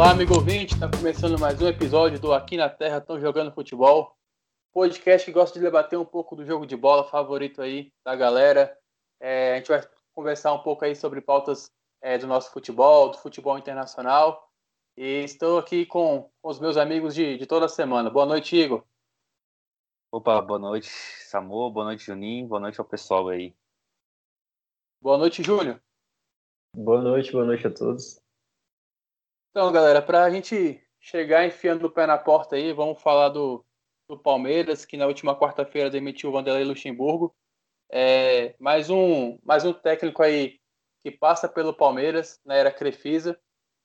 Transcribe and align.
Olá, 0.00 0.12
amigo 0.12 0.34
ouvinte, 0.34 0.72
está 0.72 0.90
começando 0.90 1.38
mais 1.38 1.60
um 1.60 1.68
episódio 1.68 2.18
do 2.18 2.32
Aqui 2.32 2.56
na 2.56 2.70
Terra 2.70 2.96
Estão 2.96 3.20
Jogando 3.20 3.52
Futebol, 3.52 4.16
podcast 4.72 5.26
que 5.26 5.30
gosta 5.30 5.58
de 5.58 5.62
debater 5.62 5.98
um 5.98 6.06
pouco 6.06 6.34
do 6.34 6.42
jogo 6.42 6.64
de 6.64 6.74
bola 6.74 7.04
favorito 7.04 7.60
aí 7.60 7.92
da 8.02 8.16
galera. 8.16 8.74
É, 9.20 9.52
a 9.52 9.56
gente 9.58 9.68
vai 9.68 9.86
conversar 10.14 10.54
um 10.54 10.62
pouco 10.62 10.86
aí 10.86 10.96
sobre 10.96 11.20
pautas 11.20 11.70
é, 12.00 12.16
do 12.16 12.26
nosso 12.26 12.50
futebol, 12.50 13.10
do 13.10 13.18
futebol 13.18 13.58
internacional. 13.58 14.50
E 14.96 15.22
estou 15.22 15.58
aqui 15.58 15.84
com, 15.84 16.30
com 16.40 16.48
os 16.48 16.58
meus 16.58 16.78
amigos 16.78 17.14
de, 17.14 17.36
de 17.36 17.44
toda 17.44 17.68
semana. 17.68 18.08
Boa 18.08 18.24
noite, 18.24 18.56
Igor. 18.56 18.82
Opa, 20.10 20.40
boa 20.40 20.58
noite, 20.58 20.88
Samu, 20.88 21.70
boa 21.70 21.84
noite, 21.84 22.06
Juninho, 22.06 22.48
boa 22.48 22.58
noite 22.58 22.80
ao 22.80 22.86
pessoal 22.86 23.28
aí. 23.28 23.54
Boa 24.98 25.18
noite, 25.18 25.42
Júlio. 25.42 25.78
Boa 26.74 27.02
noite, 27.02 27.32
boa 27.32 27.44
noite 27.44 27.66
a 27.66 27.70
todos. 27.70 28.19
Então, 29.50 29.72
galera, 29.72 30.00
para 30.00 30.22
a 30.22 30.30
gente 30.30 30.80
chegar 31.00 31.44
enfiando 31.44 31.84
o 31.86 31.90
pé 31.90 32.06
na 32.06 32.16
porta 32.16 32.54
aí, 32.54 32.72
vamos 32.72 33.02
falar 33.02 33.30
do, 33.30 33.64
do 34.08 34.16
Palmeiras, 34.16 34.84
que 34.84 34.96
na 34.96 35.06
última 35.06 35.36
quarta-feira 35.36 35.90
demitiu 35.90 36.30
o 36.30 36.32
Vanderlei 36.32 36.64
Luxemburgo. 36.64 37.34
É, 37.90 38.54
mais, 38.60 38.88
um, 38.90 39.38
mais 39.42 39.64
um 39.64 39.72
técnico 39.72 40.22
aí 40.22 40.60
que 41.02 41.10
passa 41.10 41.48
pelo 41.48 41.74
Palmeiras 41.74 42.38
na 42.44 42.54
era 42.54 42.70
Crefisa 42.70 43.36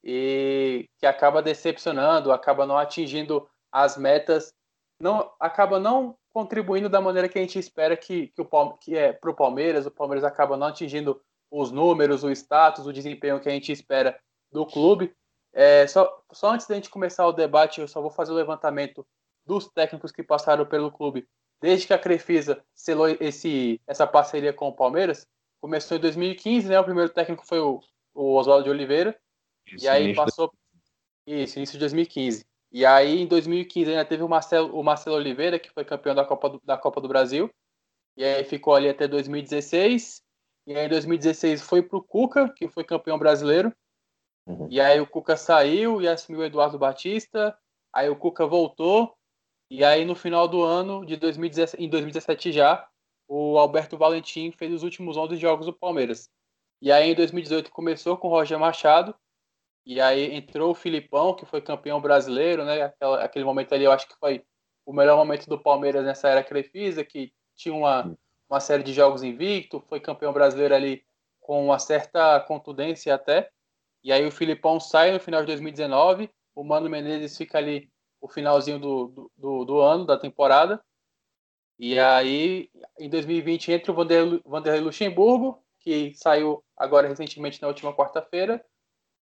e 0.03 0.87
que 0.99 1.07
acaba 1.07 1.41
decepcionando, 1.41 2.31
acaba 2.31 2.67
não 2.67 2.77
atingindo 2.77 3.49
as 3.71 3.97
metas, 3.97 4.53
não 4.99 5.33
acaba 5.39 5.79
não 5.79 6.15
contribuindo 6.31 6.89
da 6.89 7.01
maneira 7.01 7.27
que 7.27 7.39
a 7.39 7.41
gente 7.41 7.57
espera 7.57 7.97
que, 7.97 8.27
que, 8.27 8.41
o, 8.41 8.73
que 8.77 8.95
é 8.95 9.13
para 9.13 9.31
o 9.31 9.35
Palmeiras. 9.35 9.87
O 9.87 9.91
Palmeiras 9.91 10.23
acaba 10.23 10.55
não 10.55 10.67
atingindo 10.67 11.19
os 11.49 11.71
números, 11.71 12.23
o 12.23 12.29
status, 12.29 12.85
o 12.85 12.93
desempenho 12.93 13.39
que 13.39 13.49
a 13.49 13.51
gente 13.51 13.71
espera 13.71 14.19
do 14.51 14.63
clube. 14.63 15.11
É, 15.57 15.87
só, 15.87 16.21
só 16.33 16.51
antes 16.51 16.67
da 16.67 16.75
gente 16.75 16.89
começar 16.89 17.25
o 17.25 17.31
debate, 17.31 17.79
eu 17.79 17.87
só 17.87 18.01
vou 18.01 18.11
fazer 18.11 18.33
o 18.33 18.35
levantamento 18.35 19.07
dos 19.45 19.69
técnicos 19.69 20.11
que 20.11 20.21
passaram 20.21 20.65
pelo 20.65 20.91
clube 20.91 21.25
desde 21.61 21.87
que 21.87 21.93
a 21.93 21.97
Crefisa 21.97 22.63
selou 22.73 23.07
esse, 23.19 23.81
essa 23.87 24.05
parceria 24.05 24.53
com 24.53 24.67
o 24.67 24.75
Palmeiras. 24.75 25.25
Começou 25.61 25.97
em 25.97 26.01
2015, 26.01 26.67
né? 26.67 26.79
O 26.79 26.83
primeiro 26.83 27.09
técnico 27.09 27.45
foi 27.45 27.59
o, 27.59 27.79
o 28.13 28.35
Oswaldo 28.35 28.65
de 28.65 28.69
Oliveira. 28.69 29.17
Isso, 29.65 29.85
e 29.85 29.87
aí 29.87 30.13
passou. 30.13 30.51
Isso, 31.25 31.57
início 31.57 31.73
de 31.73 31.79
2015. 31.79 32.45
E 32.71 32.85
aí, 32.85 33.21
em 33.21 33.25
2015, 33.25 33.89
ainda 33.89 34.05
teve 34.05 34.21
o 34.21 34.29
Marcelo, 34.29 34.77
o 34.77 34.83
Marcelo 34.83 35.15
Oliveira, 35.15 35.57
que 35.57 35.71
foi 35.71 35.85
campeão 35.85 36.13
da 36.13 36.25
Copa 36.25 36.49
do, 36.49 36.61
da 36.63 36.77
Copa 36.77 36.99
do 36.99 37.07
Brasil. 37.07 37.49
E 38.17 38.23
aí 38.23 38.43
ficou 38.43 38.75
ali 38.75 38.89
até 38.89 39.07
2016. 39.07 40.21
E 40.67 40.75
aí, 40.75 40.85
em 40.85 40.89
2016, 40.89 41.61
foi 41.61 41.81
para 41.81 41.97
o 41.97 42.03
Cuca, 42.03 42.53
que 42.55 42.67
foi 42.67 42.83
campeão 42.83 43.17
brasileiro. 43.17 43.73
Uhum. 44.45 44.67
E 44.69 44.79
aí 44.79 44.99
o 44.99 45.07
Cuca 45.07 45.35
saiu 45.35 46.01
e 46.01 46.07
assumiu 46.07 46.41
o 46.41 46.45
Eduardo 46.45 46.77
Batista. 46.77 47.57
Aí 47.93 48.09
o 48.09 48.15
Cuca 48.15 48.45
voltou. 48.45 49.15
E 49.69 49.83
aí 49.83 50.05
no 50.05 50.15
final 50.15 50.47
do 50.47 50.63
ano, 50.63 51.05
de 51.05 51.15
2017, 51.15 51.83
em 51.83 51.89
2017 51.89 52.51
já, 52.51 52.87
o 53.27 53.57
Alberto 53.57 53.97
Valentim 53.97 54.51
fez 54.51 54.71
os 54.71 54.83
últimos 54.83 55.17
11 55.17 55.35
jogos 55.37 55.65
do 55.65 55.73
Palmeiras. 55.73 56.29
E 56.81 56.91
aí 56.91 57.09
em 57.09 57.15
2018 57.15 57.71
começou 57.71 58.17
com 58.17 58.27
o 58.27 58.31
Roger 58.31 58.59
Machado. 58.59 59.15
E 59.85 60.01
aí 60.01 60.35
entrou 60.35 60.71
o 60.71 60.75
Filipão, 60.75 61.35
que 61.35 61.45
foi 61.45 61.61
campeão 61.61 62.01
brasileiro, 62.01 62.65
né? 62.65 62.81
Aquela, 62.81 63.23
aquele 63.23 63.45
momento 63.45 63.73
ali 63.73 63.83
eu 63.83 63.91
acho 63.91 64.07
que 64.07 64.17
foi 64.19 64.43
o 64.85 64.93
melhor 64.93 65.17
momento 65.17 65.47
do 65.47 65.59
Palmeiras 65.59 66.05
nessa 66.05 66.29
era 66.29 66.43
Crefisa, 66.43 67.03
que 67.03 67.33
tinha 67.55 67.73
uma, 67.73 68.15
uma 68.49 68.59
série 68.59 68.83
de 68.83 68.93
jogos 68.93 69.23
invicto, 69.23 69.83
foi 69.87 69.99
campeão 69.99 70.31
brasileiro 70.31 70.75
ali 70.75 71.03
com 71.39 71.65
uma 71.65 71.79
certa 71.79 72.39
contundência 72.41 73.13
até. 73.13 73.51
E 74.05 74.11
aí 74.11 74.23
o 74.23 74.31
Filipão 74.31 74.79
sai 74.79 75.11
no 75.11 75.19
final 75.19 75.41
de 75.41 75.47
2019, 75.47 76.29
o 76.53 76.63
Mano 76.63 76.87
Menezes 76.87 77.35
fica 77.35 77.57
ali 77.57 77.89
o 78.21 78.27
finalzinho 78.27 78.77
do, 78.77 79.31
do, 79.35 79.65
do 79.65 79.79
ano, 79.79 80.05
da 80.05 80.15
temporada. 80.15 80.79
E 81.79 81.97
aí, 81.97 82.69
em 82.99 83.09
2020, 83.09 83.71
entra 83.71 83.91
o 83.91 83.95
Vanderlei, 83.95 84.79
Luxemburgo, 84.79 85.59
que 85.79 86.13
saiu 86.13 86.63
agora 86.77 87.07
recentemente 87.07 87.59
na 87.59 87.67
última 87.67 87.95
quarta-feira. 87.95 88.63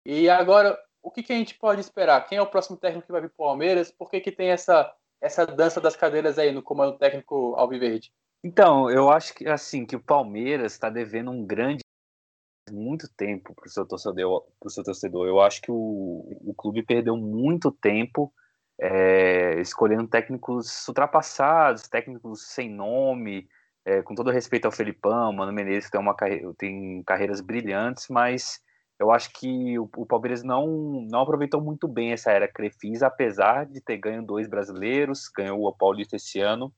E 0.05 0.29
agora, 0.29 0.79
o 1.03 1.11
que, 1.11 1.23
que, 1.23 1.33
a 1.33 1.37
gente 1.37 1.55
pode 1.55 1.81
esperar? 1.81 2.27
Quem 2.29 2.37
é 2.37 2.43
o 2.43 2.47
próximo 2.47 2.77
técnico 2.77 3.07
que 3.07 3.13
vai 3.13 3.23
vir 3.23 3.31
para 3.31 3.45
o 3.45 3.49
Palmeiras? 3.49 3.91
Por 3.91 4.11
que, 4.11 4.21
que 4.21 4.31
tem 4.31 4.51
essa, 4.51 4.95
essa 5.23 5.47
dança 5.47 5.81
das 5.81 5.97
cadeiras 5.97 6.39
aí 6.39 6.53
no 6.53 6.63
comando 6.63 6.99
técnico 6.99 7.55
Alviverde? 7.57 8.13
Então, 8.45 8.91
eu 8.91 9.09
acho 9.09 9.33
que 9.33 9.49
assim 9.49 9.87
que 9.87 9.97
o 9.97 10.03
Palmeiras 10.03 10.73
está 10.73 10.91
devendo 10.91 11.31
um 11.31 11.47
grande 11.47 11.83
muito 12.71 13.09
tempo 13.17 13.55
para 13.55 13.67
o 13.67 13.71
seu 13.71 13.87
torcedor. 13.87 14.45
Pro 14.61 14.71
seu 14.71 14.85
torcedor. 14.85 15.27
Eu 15.27 15.41
acho 15.41 15.61
que 15.63 15.71
o, 15.71 16.39
o 16.45 16.55
clube 16.57 16.83
perdeu 16.83 17.17
muito 17.17 17.71
tempo 17.71 18.33
é, 18.81 19.61
escolhendo 19.61 20.07
técnicos 20.07 20.87
ultrapassados, 20.89 21.89
técnicos 21.89 22.49
sem 22.49 22.71
nome, 22.71 23.49
é, 23.85 24.03
com 24.03 24.15
todo 24.15 24.31
respeito 24.31 24.67
ao 24.67 24.73
Felipão, 24.73 25.33
Mano 25.33 25.53
Menezes 25.53 25.89
tem, 25.89 26.01
uma 26.01 26.15
tem 26.59 27.03
carreiras 27.05 27.41
brilhantes, 27.41 28.09
mas 28.09 28.61
eu 28.99 29.11
acho 29.11 29.31
que 29.33 29.79
o, 29.79 29.89
o, 29.97 30.07
Palmeiras 30.07 30.43
não, 30.43 31.07
não 31.09 31.21
aproveitou 31.21 31.61
muito 31.61 31.87
bem 31.87 32.13
essa 32.13 32.33
era 32.33 32.49
Crefisa, 32.49 33.07
apesar 33.07 33.65
de 33.67 33.81
ter 33.81 33.99
ganho 33.99 34.25
dois 34.25 34.49
brasileiros, 34.49 35.29
ganhou 35.35 35.65
o 35.65 35.73
Paulista 35.73 36.17
esse 36.17 36.41
ano, 36.41 36.73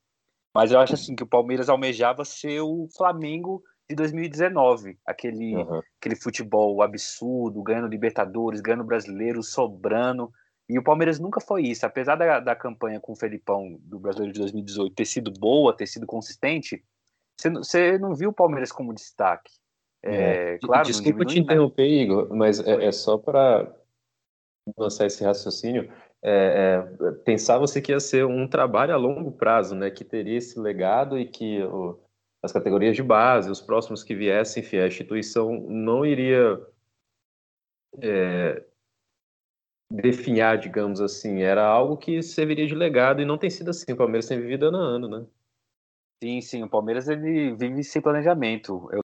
mas 0.54 0.70
eu 0.70 0.78
acho 0.78 0.94
assim 0.94 1.16
que 1.16 1.22
o 1.22 1.28
Palmeiras 1.28 1.68
almejava 1.68 2.24
ser 2.24 2.60
o 2.60 2.88
Flamengo 2.96 3.62
de 3.88 3.96
2019, 3.96 4.98
aquele, 5.06 5.56
uhum. 5.56 5.80
aquele 5.98 6.14
futebol 6.14 6.82
absurdo, 6.82 7.62
ganhando 7.62 7.88
Libertadores, 7.88 8.60
ganhando 8.60 8.84
Brasileiro, 8.84 9.42
sobrando. 9.42 10.30
E 10.68 10.78
o 10.78 10.82
Palmeiras 10.82 11.18
nunca 11.18 11.40
foi 11.40 11.62
isso. 11.62 11.86
Apesar 11.86 12.14
da, 12.16 12.38
da 12.38 12.54
campanha 12.54 13.00
com 13.00 13.12
o 13.12 13.16
Felipão 13.16 13.78
do 13.80 13.98
Brasileiro 13.98 14.34
de 14.34 14.40
2018 14.40 14.94
ter 14.94 15.06
sido 15.06 15.32
boa, 15.32 15.74
ter 15.74 15.86
sido 15.86 16.06
consistente, 16.06 16.84
você 17.40 17.96
não 17.96 18.14
viu 18.14 18.30
o 18.30 18.34
Palmeiras 18.34 18.70
como 18.70 18.92
destaque. 18.92 19.50
É, 20.02 20.54
é. 20.54 20.58
Claro, 20.58 20.86
Desculpa 20.86 21.24
te 21.24 21.38
interromper, 21.38 21.86
Igor, 21.86 22.34
mas 22.34 22.60
é, 22.60 22.84
é 22.84 22.92
só 22.92 23.16
para 23.16 23.74
lançar 24.76 25.06
esse 25.06 25.24
raciocínio. 25.24 25.90
É, 26.22 26.84
é, 27.00 27.10
pensava 27.24 27.60
você 27.60 27.80
que 27.80 27.92
ia 27.92 28.00
ser 28.00 28.26
um 28.26 28.46
trabalho 28.46 28.92
a 28.92 28.96
longo 28.96 29.32
prazo, 29.32 29.74
né? 29.74 29.90
Que 29.90 30.04
teria 30.04 30.36
esse 30.36 30.58
legado 30.58 31.18
e 31.18 31.24
que 31.24 31.62
o, 31.62 31.98
as 32.48 32.52
categorias 32.52 32.96
de 32.96 33.02
base, 33.02 33.50
os 33.50 33.60
próximos 33.60 34.02
que 34.02 34.14
viessem, 34.14 34.62
enfim, 34.62 34.78
a 34.78 34.86
instituição 34.86 35.52
não 35.68 36.04
iria 36.04 36.58
é, 38.02 38.64
definhar, 39.92 40.58
digamos 40.58 41.00
assim, 41.00 41.42
era 41.42 41.66
algo 41.66 41.96
que 41.96 42.22
serviria 42.22 42.66
de 42.66 42.74
legado 42.74 43.20
e 43.20 43.26
não 43.26 43.38
tem 43.38 43.50
sido 43.50 43.70
assim. 43.70 43.92
O 43.92 43.96
Palmeiras 43.96 44.26
tem 44.26 44.40
vivido 44.40 44.66
ano 44.66 44.78
a 44.78 44.80
ano, 44.80 45.08
né? 45.08 45.26
Sim, 46.22 46.40
sim. 46.40 46.62
O 46.62 46.68
Palmeiras 46.68 47.08
ele 47.08 47.54
vive 47.54 47.84
sem 47.84 48.02
planejamento. 48.02 48.88
Eu, 48.92 49.00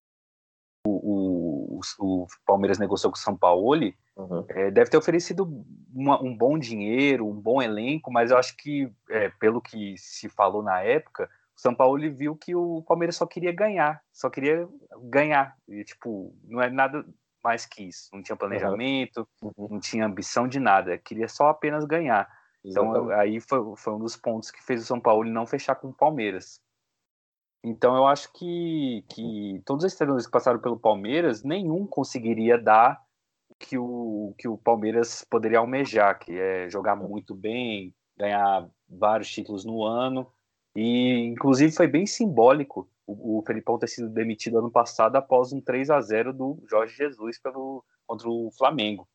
o, 0.86 1.78
o, 1.78 1.80
o, 2.00 2.26
Palmeiras 2.46 2.78
negociou 2.78 3.12
com 3.12 3.18
o 3.18 3.20
São 3.20 3.36
Paulo, 3.36 3.92
uhum. 4.16 4.44
é, 4.48 4.70
deve 4.70 4.90
ter 4.90 4.96
oferecido 4.96 5.64
uma, 5.94 6.20
um 6.22 6.36
bom 6.36 6.58
dinheiro, 6.58 7.26
um 7.26 7.40
bom 7.40 7.62
elenco, 7.62 8.10
mas 8.12 8.30
eu 8.30 8.36
acho 8.36 8.56
que, 8.56 8.90
é, 9.08 9.28
pelo 9.28 9.60
que 9.60 9.96
se 9.96 10.28
falou 10.28 10.62
na 10.62 10.80
época, 10.82 11.30
o 11.56 11.60
São 11.60 11.74
Paulo 11.74 12.00
viu 12.12 12.36
que 12.36 12.54
o 12.54 12.82
Palmeiras 12.82 13.16
só 13.16 13.26
queria 13.26 13.52
ganhar, 13.52 14.02
só 14.12 14.28
queria 14.28 14.68
ganhar. 15.04 15.56
E, 15.68 15.84
tipo, 15.84 16.34
não 16.44 16.60
é 16.60 16.68
nada 16.68 17.06
mais 17.42 17.64
que 17.64 17.84
isso. 17.84 18.10
Não 18.12 18.22
tinha 18.22 18.36
planejamento, 18.36 19.28
uhum. 19.40 19.68
não 19.70 19.80
tinha 19.80 20.06
ambição 20.06 20.48
de 20.48 20.58
nada, 20.58 20.98
queria 20.98 21.28
só 21.28 21.48
apenas 21.48 21.84
ganhar. 21.84 22.28
Então, 22.64 22.84
Exatamente. 22.84 23.04
Então, 23.04 23.20
aí 23.20 23.40
foi, 23.40 23.76
foi 23.76 23.92
um 23.92 23.98
dos 23.98 24.16
pontos 24.16 24.50
que 24.50 24.62
fez 24.64 24.82
o 24.82 24.86
São 24.86 25.00
Paulo 25.00 25.28
não 25.28 25.46
fechar 25.46 25.76
com 25.76 25.88
o 25.88 25.94
Palmeiras. 25.94 26.60
Então, 27.62 27.96
eu 27.96 28.06
acho 28.06 28.32
que, 28.32 29.04
que 29.08 29.62
todos 29.64 29.84
os 29.84 29.94
treinadores 29.94 30.26
que 30.26 30.32
passaram 30.32 30.58
pelo 30.58 30.78
Palmeiras, 30.78 31.42
nenhum 31.42 31.86
conseguiria 31.86 32.58
dar 32.58 33.02
que 33.58 33.78
o 33.78 34.34
que 34.36 34.48
o 34.48 34.58
Palmeiras 34.58 35.24
poderia 35.30 35.60
almejar, 35.60 36.18
que 36.18 36.36
é 36.36 36.68
jogar 36.68 36.96
muito 36.96 37.34
bem, 37.34 37.94
ganhar 38.18 38.68
vários 38.88 39.30
títulos 39.30 39.64
no 39.64 39.84
ano 39.84 40.30
e, 40.74 41.26
inclusive, 41.26 41.72
foi 41.72 41.86
bem 41.86 42.06
simbólico 42.06 42.88
o, 43.06 43.38
o 43.38 43.42
Felipão 43.42 43.78
ter 43.78 43.88
sido 43.88 44.08
demitido 44.08 44.58
ano 44.58 44.70
passado 44.70 45.16
após 45.16 45.52
um 45.52 45.60
3 45.60 45.90
a 45.90 46.00
0 46.00 46.32
do 46.32 46.62
Jorge 46.68 46.96
Jesus 46.96 47.38
pelo, 47.38 47.84
contra 48.06 48.28
o 48.28 48.50
Flamengo. 48.56 49.08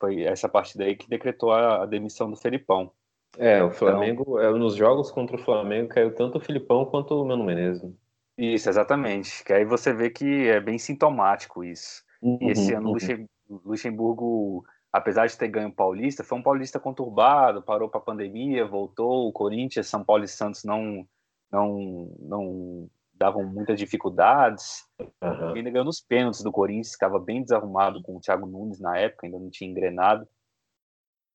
Foi 0.00 0.22
essa 0.22 0.48
partida 0.48 0.84
aí 0.84 0.96
que 0.96 1.08
decretou 1.08 1.52
a, 1.52 1.82
a 1.82 1.86
demissão 1.86 2.30
do 2.30 2.36
Felipão. 2.36 2.90
É, 3.38 3.62
o 3.62 3.70
Flamengo, 3.70 4.22
então, 4.22 4.40
é, 4.40 4.58
nos 4.58 4.74
jogos 4.74 5.10
contra 5.10 5.36
o 5.36 5.38
Flamengo, 5.44 5.88
caiu 5.88 6.14
tanto 6.14 6.38
o 6.38 6.40
Filipão 6.40 6.84
quanto 6.84 7.14
o 7.14 7.24
Mano 7.24 7.44
Menezes. 7.44 7.92
Isso, 8.36 8.68
exatamente. 8.68 9.44
Que 9.44 9.52
aí 9.52 9.64
você 9.64 9.92
vê 9.92 10.10
que 10.10 10.48
é 10.48 10.58
bem 10.58 10.78
sintomático 10.78 11.62
isso. 11.62 12.02
Uhum, 12.22 12.38
e 12.40 12.50
esse 12.50 12.72
ano 12.72 12.88
uhum. 12.88 13.26
Luxemburgo 13.64 14.64
apesar 14.92 15.26
de 15.26 15.36
ter 15.36 15.48
ganho 15.48 15.68
o 15.68 15.74
Paulista, 15.74 16.24
foi 16.24 16.38
um 16.38 16.42
Paulista 16.42 16.80
conturbado, 16.80 17.62
parou 17.62 17.88
para 17.88 18.00
a 18.00 18.04
pandemia, 18.04 18.66
voltou, 18.66 19.28
o 19.28 19.32
Corinthians, 19.32 19.88
São 19.88 20.04
Paulo 20.04 20.24
e 20.24 20.28
Santos 20.28 20.64
não 20.64 21.06
não 21.50 22.14
não 22.18 22.90
davam 23.14 23.44
muitas 23.44 23.78
dificuldades. 23.78 24.86
Uhum. 25.22 25.54
Ainda 25.54 25.70
ganhou 25.70 25.84
nos 25.84 26.00
pênaltis 26.00 26.42
do 26.42 26.50
Corinthians, 26.50 26.92
estava 26.92 27.18
bem 27.18 27.42
desarrumado 27.42 28.02
com 28.02 28.16
o 28.16 28.20
Thiago 28.20 28.46
Nunes 28.46 28.80
na 28.80 28.96
época, 28.96 29.26
ainda 29.26 29.38
não 29.38 29.50
tinha 29.50 29.70
engrenado. 29.70 30.26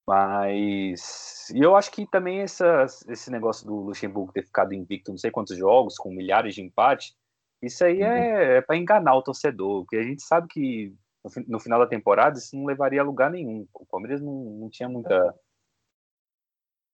Mas. 0.07 1.49
E 1.53 1.59
eu 1.59 1.75
acho 1.75 1.91
que 1.91 2.07
também 2.07 2.39
essa, 2.39 2.85
esse 3.07 3.31
negócio 3.31 3.65
do 3.65 3.75
Luxemburgo 3.75 4.33
ter 4.33 4.43
ficado 4.43 4.73
invicto 4.73 5.11
não 5.11 5.17
sei 5.17 5.31
quantos 5.31 5.57
jogos, 5.57 5.97
com 5.97 6.11
milhares 6.11 6.55
de 6.55 6.61
empates, 6.61 7.15
isso 7.61 7.83
aí 7.83 8.01
uhum. 8.01 8.07
é, 8.07 8.57
é 8.57 8.61
para 8.61 8.77
enganar 8.77 9.15
o 9.15 9.23
torcedor, 9.23 9.81
porque 9.81 9.97
a 9.97 10.03
gente 10.03 10.21
sabe 10.21 10.47
que 10.47 10.93
no, 11.25 11.43
no, 11.47 11.59
final 11.59 11.79
da 11.79 11.87
temporada 11.87 12.37
isso 12.37 12.55
não 12.55 12.65
levaria 12.65 13.01
a 13.01 13.03
lugar 13.03 13.31
nenhum. 13.31 13.67
O 13.73 13.85
Palmeiras 13.85 14.21
não, 14.21 14.33
não 14.33 14.69
tinha 14.69 14.87
muita, 14.87 15.33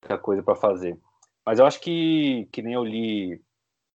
muita 0.02 0.18
coisa 0.18 0.42
para 0.42 0.56
fazer. 0.56 0.98
Mas 1.46 1.60
eu 1.60 1.66
acho 1.66 1.82
que, 1.82 2.48
que 2.52 2.62
nem 2.62 2.74
eu 2.74 2.84
li 2.84 3.44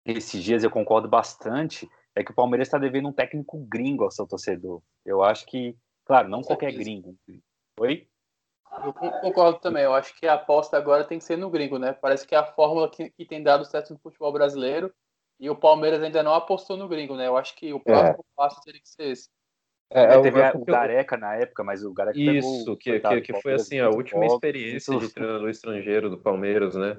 esses 0.05 0.43
dias, 0.43 0.63
eu 0.63 0.69
concordo 0.69 1.07
bastante, 1.07 1.89
é 2.15 2.23
que 2.23 2.31
o 2.31 2.35
Palmeiras 2.35 2.67
está 2.67 2.77
devendo 2.77 3.07
um 3.07 3.13
técnico 3.13 3.57
gringo 3.67 4.03
ao 4.03 4.11
seu 4.11 4.27
torcedor. 4.27 4.81
Eu 5.05 5.23
acho 5.23 5.45
que, 5.45 5.75
claro, 6.05 6.27
não 6.27 6.41
qualquer 6.41 6.71
gringo. 6.71 7.15
Oi? 7.79 8.07
Eu 8.83 8.93
concordo 8.93 9.59
também. 9.59 9.83
Eu 9.83 9.93
acho 9.93 10.13
que 10.19 10.27
a 10.27 10.33
aposta 10.33 10.77
agora 10.77 11.05
tem 11.05 11.17
que 11.17 11.23
ser 11.23 11.37
no 11.37 11.49
gringo, 11.49 11.79
né? 11.79 11.93
Parece 11.93 12.27
que 12.27 12.35
é 12.35 12.37
a 12.37 12.45
fórmula 12.45 12.89
que, 12.89 13.09
que 13.09 13.25
tem 13.25 13.41
dado 13.41 13.65
certo 13.65 13.93
no 13.93 13.99
futebol 13.99 14.31
brasileiro 14.33 14.93
e 15.39 15.49
o 15.49 15.55
Palmeiras 15.55 16.01
ainda 16.01 16.23
não 16.23 16.33
apostou 16.33 16.77
no 16.77 16.87
gringo, 16.87 17.15
né? 17.15 17.27
Eu 17.27 17.37
acho 17.37 17.55
que 17.55 17.73
o 17.73 17.79
próximo 17.79 18.19
é. 18.19 18.35
passo 18.35 18.61
teria 18.61 18.81
que 18.81 18.89
ser 18.89 19.11
esse. 19.11 19.29
É, 19.91 20.03
é, 20.03 20.21
teve 20.21 20.41
o, 20.41 20.61
o 20.61 20.65
Gareca 20.65 21.15
na 21.15 21.35
época, 21.35 21.63
mas 21.63 21.83
o 21.83 21.93
Gareca 21.93 22.19
Isso, 22.19 22.75
que, 22.77 22.99
que, 22.99 23.21
que 23.21 23.41
foi 23.41 23.53
assim 23.53 23.79
a 23.79 23.89
última 23.89 24.25
experiência 24.25 24.97
de 24.97 25.13
treinador 25.13 25.49
estrangeiro 25.49 26.09
do 26.09 26.17
Palmeiras, 26.17 26.75
né? 26.75 26.97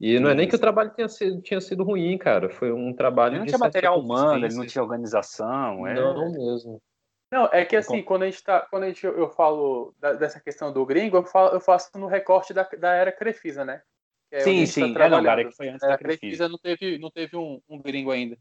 E 0.00 0.18
não 0.18 0.30
é 0.30 0.34
nem 0.34 0.48
que 0.48 0.56
o 0.56 0.58
trabalho 0.58 0.90
tinha 0.94 1.08
sido, 1.08 1.40
tinha 1.40 1.60
sido 1.60 1.84
ruim, 1.84 2.18
cara. 2.18 2.48
Foi 2.48 2.72
um 2.72 2.92
trabalho. 2.92 3.34
Ele 3.34 3.38
não 3.40 3.46
tinha 3.46 3.58
material 3.58 4.00
humano, 4.00 4.44
ele 4.44 4.54
não 4.54 4.66
tinha 4.66 4.82
organização. 4.82 5.86
É... 5.86 5.94
Não 5.94 6.32
mesmo. 6.32 6.82
Não, 7.30 7.48
é 7.52 7.64
que 7.64 7.76
assim, 7.76 8.02
quando 8.02 8.22
a 8.22 8.26
gente 8.26 8.42
tá. 8.42 8.60
Quando 8.70 8.84
a 8.84 8.88
gente, 8.88 9.04
eu 9.04 9.28
falo 9.30 9.94
da, 9.98 10.12
dessa 10.12 10.40
questão 10.40 10.72
do 10.72 10.84
gringo, 10.84 11.16
eu, 11.16 11.24
falo, 11.24 11.54
eu 11.54 11.60
faço 11.60 11.90
no 11.96 12.06
recorte 12.06 12.52
da, 12.52 12.62
da 12.78 12.92
era 12.92 13.12
Crefisa, 13.12 13.64
né? 13.64 13.82
É 14.30 14.40
sim, 14.40 14.66
sim. 14.66 14.94
Tá 14.94 15.04
é, 15.04 15.08
não, 15.08 15.22
cara, 15.22 15.44
que 15.44 15.56
foi 15.56 15.68
antes 15.68 15.82
é, 15.82 15.88
da 15.88 15.98
Crefisa. 15.98 16.20
Crefisa 16.20 16.48
não 16.48 16.58
teve, 16.58 16.98
não 16.98 17.10
teve 17.10 17.36
um, 17.36 17.60
um 17.68 17.80
gringo 17.80 18.10
ainda. 18.10 18.36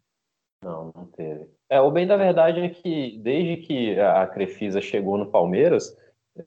Não, 0.64 0.92
não 0.96 1.06
teve. 1.08 1.48
É, 1.70 1.80
o 1.82 1.92
bem 1.92 2.08
da 2.08 2.16
verdade 2.16 2.60
é 2.62 2.70
que 2.70 3.18
desde 3.20 3.58
que 3.58 4.00
a 4.00 4.26
Crefisa 4.28 4.80
chegou 4.82 5.18
no 5.18 5.30
Palmeiras, 5.30 5.98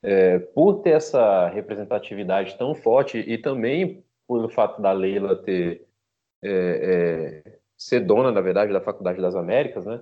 é, 0.03 0.39
por 0.39 0.83
ter 0.83 0.91
essa 0.91 1.49
representatividade 1.49 2.57
tão 2.57 2.75
forte 2.75 3.19
e 3.19 3.39
também 3.39 4.05
pelo 4.27 4.49
fato 4.49 4.83
da 4.83 4.93
Leila 4.93 5.37
ter 5.37 5.87
é, 6.43 7.43
é, 7.45 7.59
ser 7.77 8.01
dona, 8.01 8.33
na 8.33 8.41
verdade, 8.41 8.73
da 8.73 8.81
Faculdade 8.81 9.21
das 9.21 9.35
Américas, 9.35 9.85
né? 9.85 10.01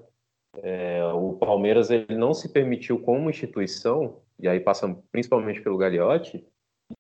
É, 0.63 1.05
o 1.13 1.33
Palmeiras 1.35 1.91
ele 1.91 2.15
não 2.15 2.33
se 2.33 2.53
permitiu 2.53 3.01
como 3.01 3.29
instituição, 3.29 4.21
e 4.39 4.49
aí 4.49 4.61
passa 4.61 4.97
principalmente 5.11 5.61
pelo 5.61 5.77
Gagliotti, 5.77 6.47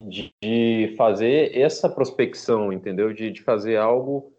de, 0.00 0.34
de 0.42 0.94
fazer 0.96 1.56
essa 1.56 1.88
prospecção, 1.88 2.72
entendeu? 2.72 3.12
De, 3.12 3.30
de 3.30 3.42
fazer 3.42 3.76
algo, 3.76 4.32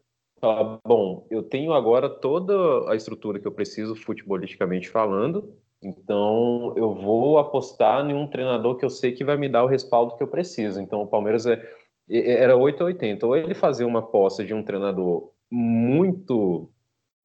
falar, 0.46 0.80
bom, 0.86 1.26
eu 1.32 1.42
tenho 1.42 1.74
agora 1.74 2.08
toda 2.08 2.92
a 2.92 2.96
estrutura 2.96 3.40
que 3.40 3.48
eu 3.48 3.52
preciso 3.52 3.96
futebolisticamente 3.96 4.90
falando, 4.90 5.56
então 5.82 6.74
eu 6.78 6.94
vou 6.94 7.40
apostar 7.40 8.08
em 8.10 8.14
um 8.14 8.28
treinador 8.28 8.76
que 8.78 8.86
eu 8.86 8.90
sei 8.90 9.12
que 9.12 9.24
vai 9.24 9.38
me 9.38 9.50
dar 9.50 9.64
o 9.64 9.68
respaldo 9.68 10.16
que 10.16 10.24
eu 10.24 10.28
preciso. 10.28 10.80
Então 10.80 11.02
o 11.02 11.08
Palmeiras 11.08 11.46
é 11.46 11.62
era 12.10 12.56
8 12.56 12.82
ou 12.82 12.88
80. 12.88 13.26
Ou 13.26 13.36
ele 13.36 13.56
fazia 13.56 13.86
uma 13.86 14.00
aposta 14.00 14.44
de 14.44 14.54
um 14.54 14.64
treinador 14.64 15.32
muito, 15.52 16.70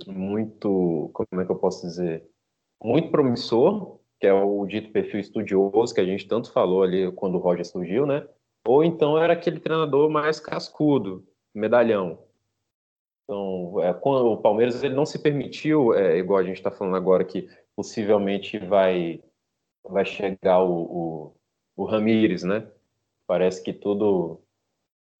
muito, 0.06 1.10
como 1.12 1.40
é 1.40 1.44
que 1.44 1.52
eu 1.52 1.56
posso 1.56 1.86
dizer? 1.86 2.24
Muito 2.82 3.10
promissor, 3.10 3.98
que 4.18 4.26
é 4.26 4.32
o 4.32 4.64
dito 4.66 4.90
perfil 4.90 5.20
estudioso 5.20 5.94
que 5.94 6.00
a 6.00 6.04
gente 6.04 6.26
tanto 6.26 6.52
falou 6.52 6.82
ali 6.82 7.10
quando 7.12 7.36
o 7.36 7.40
Roger 7.40 7.66
surgiu, 7.66 8.06
né? 8.06 8.26
Ou 8.66 8.84
então 8.84 9.18
era 9.18 9.34
aquele 9.34 9.60
treinador 9.60 10.10
mais 10.10 10.40
cascudo, 10.40 11.24
medalhão. 11.54 12.18
Então, 13.30 13.80
é, 13.80 13.92
o 13.92 14.36
Palmeiras 14.38 14.82
ele 14.82 14.92
não 14.92 15.06
se 15.06 15.16
permitiu, 15.16 15.94
é, 15.94 16.18
igual 16.18 16.40
a 16.40 16.42
gente 16.42 16.56
está 16.56 16.68
falando 16.68 16.96
agora, 16.96 17.24
que 17.24 17.48
possivelmente 17.76 18.58
vai, 18.58 19.22
vai 19.84 20.04
chegar 20.04 20.64
o, 20.64 20.82
o, 20.82 21.36
o 21.76 21.84
Ramires, 21.84 22.42
né? 22.42 22.66
Parece 23.28 23.62
que 23.62 23.72
tudo 23.72 24.40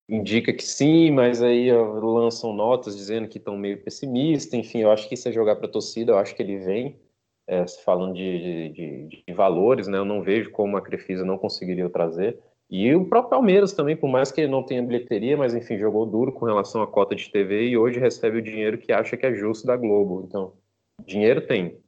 indica 0.09 0.53
que 0.53 0.65
sim, 0.65 1.13
mas 1.13 1.41
aí 1.41 1.71
lançam 1.73 2.53
notas 2.53 2.97
dizendo 2.97 3.29
que 3.29 3.39
estão 3.39 3.57
meio 3.57 3.81
pessimistas. 3.81 4.55
Enfim, 4.55 4.79
eu 4.81 4.91
acho 4.91 5.09
que 5.09 5.15
isso 5.15 5.29
é 5.29 5.33
jogar 5.33 5.55
para 5.55 5.67
a 5.67 5.71
torcida. 5.71 6.11
Eu 6.11 6.19
acho 6.19 6.35
que 6.35 6.43
ele 6.43 6.59
vem 6.59 6.99
é, 7.47 7.65
falando 7.85 8.15
de, 8.15 8.71
de, 8.71 9.23
de, 9.25 9.33
valores, 9.33 9.87
né? 9.87 9.99
Eu 9.99 10.05
não 10.05 10.21
vejo 10.21 10.51
como 10.51 10.77
a 10.77 10.83
Crefisa 10.83 11.25
não 11.25 11.39
conseguiria 11.39 11.89
trazer. 11.89 12.41
E 12.71 12.95
o 12.95 13.05
próprio 13.05 13.31
Palmeiras 13.31 13.73
também, 13.73 13.97
por 13.97 14.09
mais 14.09 14.31
que 14.31 14.43
ele 14.43 14.53
não 14.53 14.63
tenha 14.63 14.83
bilheteria, 14.83 15.37
mas 15.37 15.55
enfim, 15.55 15.77
jogou 15.77 16.07
duro 16.07 16.33
com 16.33 16.45
relação 16.45 16.81
à 16.83 16.87
cota 16.87 17.17
de 17.17 17.29
TV 17.29 17.69
e 17.69 17.77
hoje 17.77 17.99
recebe 17.99 18.39
o 18.39 18.43
dinheiro 18.43 18.79
que 18.79 18.93
acha 18.93 19.17
que 19.17 19.27
é 19.27 19.35
justo 19.35 19.67
da 19.67 19.77
Globo. 19.77 20.25
Então, 20.27 20.53
dinheiro 21.05 21.47
tem. 21.47 21.81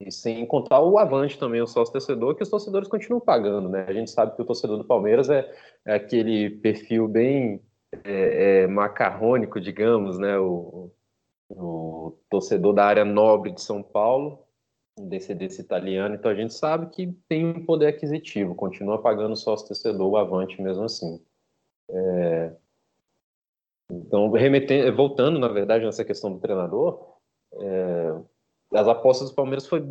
E 0.00 0.12
sem 0.12 0.44
contar 0.46 0.80
o 0.80 0.98
avante 0.98 1.38
também, 1.38 1.60
o 1.60 1.66
sócio 1.66 1.92
torcedor, 1.92 2.34
que 2.36 2.42
os 2.42 2.48
torcedores 2.48 2.88
continuam 2.88 3.20
pagando, 3.20 3.68
né? 3.68 3.86
A 3.88 3.92
gente 3.92 4.10
sabe 4.10 4.36
que 4.36 4.42
o 4.42 4.44
torcedor 4.44 4.78
do 4.78 4.84
Palmeiras 4.84 5.28
é, 5.30 5.50
é 5.84 5.94
aquele 5.94 6.50
perfil 6.50 7.08
bem 7.08 7.60
é, 8.04 8.62
é, 8.62 8.66
macarrônico, 8.66 9.60
digamos, 9.60 10.18
né? 10.18 10.38
O, 10.38 10.92
o, 11.48 12.18
torcedor 12.28 12.72
da 12.72 12.84
área 12.84 13.04
nobre 13.04 13.52
de 13.52 13.60
São 13.60 13.82
Paulo, 13.82 14.43
descendência 14.98 15.60
italiana, 15.60 16.14
então 16.14 16.30
a 16.30 16.34
gente 16.34 16.54
sabe 16.54 16.86
que 16.86 17.12
tem 17.28 17.46
um 17.46 17.64
poder 17.64 17.88
aquisitivo, 17.88 18.54
continua 18.54 19.00
pagando 19.00 19.36
sócio 19.36 19.66
torcedor, 19.66 20.08
o 20.08 20.16
avante 20.16 20.60
mesmo 20.62 20.84
assim. 20.84 21.20
É... 21.90 22.52
Então, 23.90 24.30
remetendo, 24.30 24.96
voltando, 24.96 25.38
na 25.38 25.48
verdade, 25.48 25.84
nessa 25.84 26.04
questão 26.04 26.32
do 26.32 26.38
treinador, 26.38 27.14
é, 27.52 28.14
as 28.72 28.88
apostas 28.88 29.30
do 29.30 29.34
Palmeiras 29.34 29.66
foi, 29.66 29.84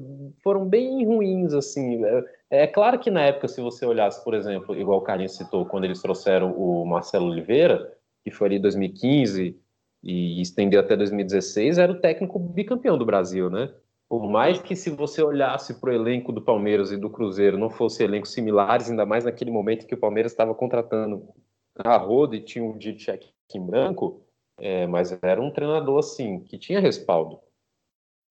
foram 0.44 0.68
bem 0.68 1.06
ruins, 1.06 1.54
assim. 1.54 2.04
É, 2.04 2.24
é, 2.50 2.68
claro 2.68 3.00
que 3.00 3.12
na 3.12 3.22
época, 3.22 3.48
se 3.48 3.62
você 3.62 3.86
olhasse, 3.86 4.24
por 4.24 4.34
exemplo, 4.34 4.76
igual 4.76 5.00
o 5.00 5.04
Carlinhos 5.04 5.38
citou, 5.38 5.66
quando 5.66 5.86
eles 5.86 6.02
trouxeram 6.02 6.52
o 6.54 6.86
Marcelo 6.86 7.28
Oliveira, 7.28 7.96
que 8.24 8.32
foi 8.32 8.48
ali 8.48 8.60
2015 8.60 9.60
e 10.04 10.42
estendeu 10.42 10.80
até 10.80 10.98
2016, 10.98 11.78
era 11.78 11.92
o 11.92 12.02
técnico 12.02 12.40
bicampeão 12.40 12.98
do 12.98 13.06
Brasil, 13.06 13.50
né? 13.50 13.74
Por 14.14 14.30
mais 14.30 14.62
que 14.62 14.76
se 14.76 14.92
você 14.92 15.24
olhasse 15.24 15.80
para 15.80 15.90
o 15.90 15.94
elenco 15.94 16.32
do 16.32 16.40
Palmeiras 16.40 16.92
e 16.92 16.98
do 16.98 17.10
Cruzeiro 17.10 17.58
não 17.58 17.72
fosse 17.72 18.04
elencos 18.04 18.32
similares, 18.32 18.88
ainda 18.88 19.08
mais 19.08 19.26
naquele 19.26 19.50
momento 19.50 19.88
que 19.88 19.96
o 19.96 20.00
Palmeiras 20.00 20.32
estava 20.32 20.54
contratando 20.54 21.28
a 21.76 21.98
roda 21.98 22.36
e 22.36 22.40
tinha 22.40 22.64
um 22.64 22.78
dia 22.78 22.94
de 22.94 23.02
cheque 23.02 23.34
em 23.56 23.66
branco, 23.66 24.24
é, 24.60 24.86
mas 24.86 25.18
era 25.24 25.42
um 25.42 25.50
treinador 25.50 25.98
assim 25.98 26.42
que 26.42 26.60
tinha 26.60 26.80
respaldo. 26.80 27.40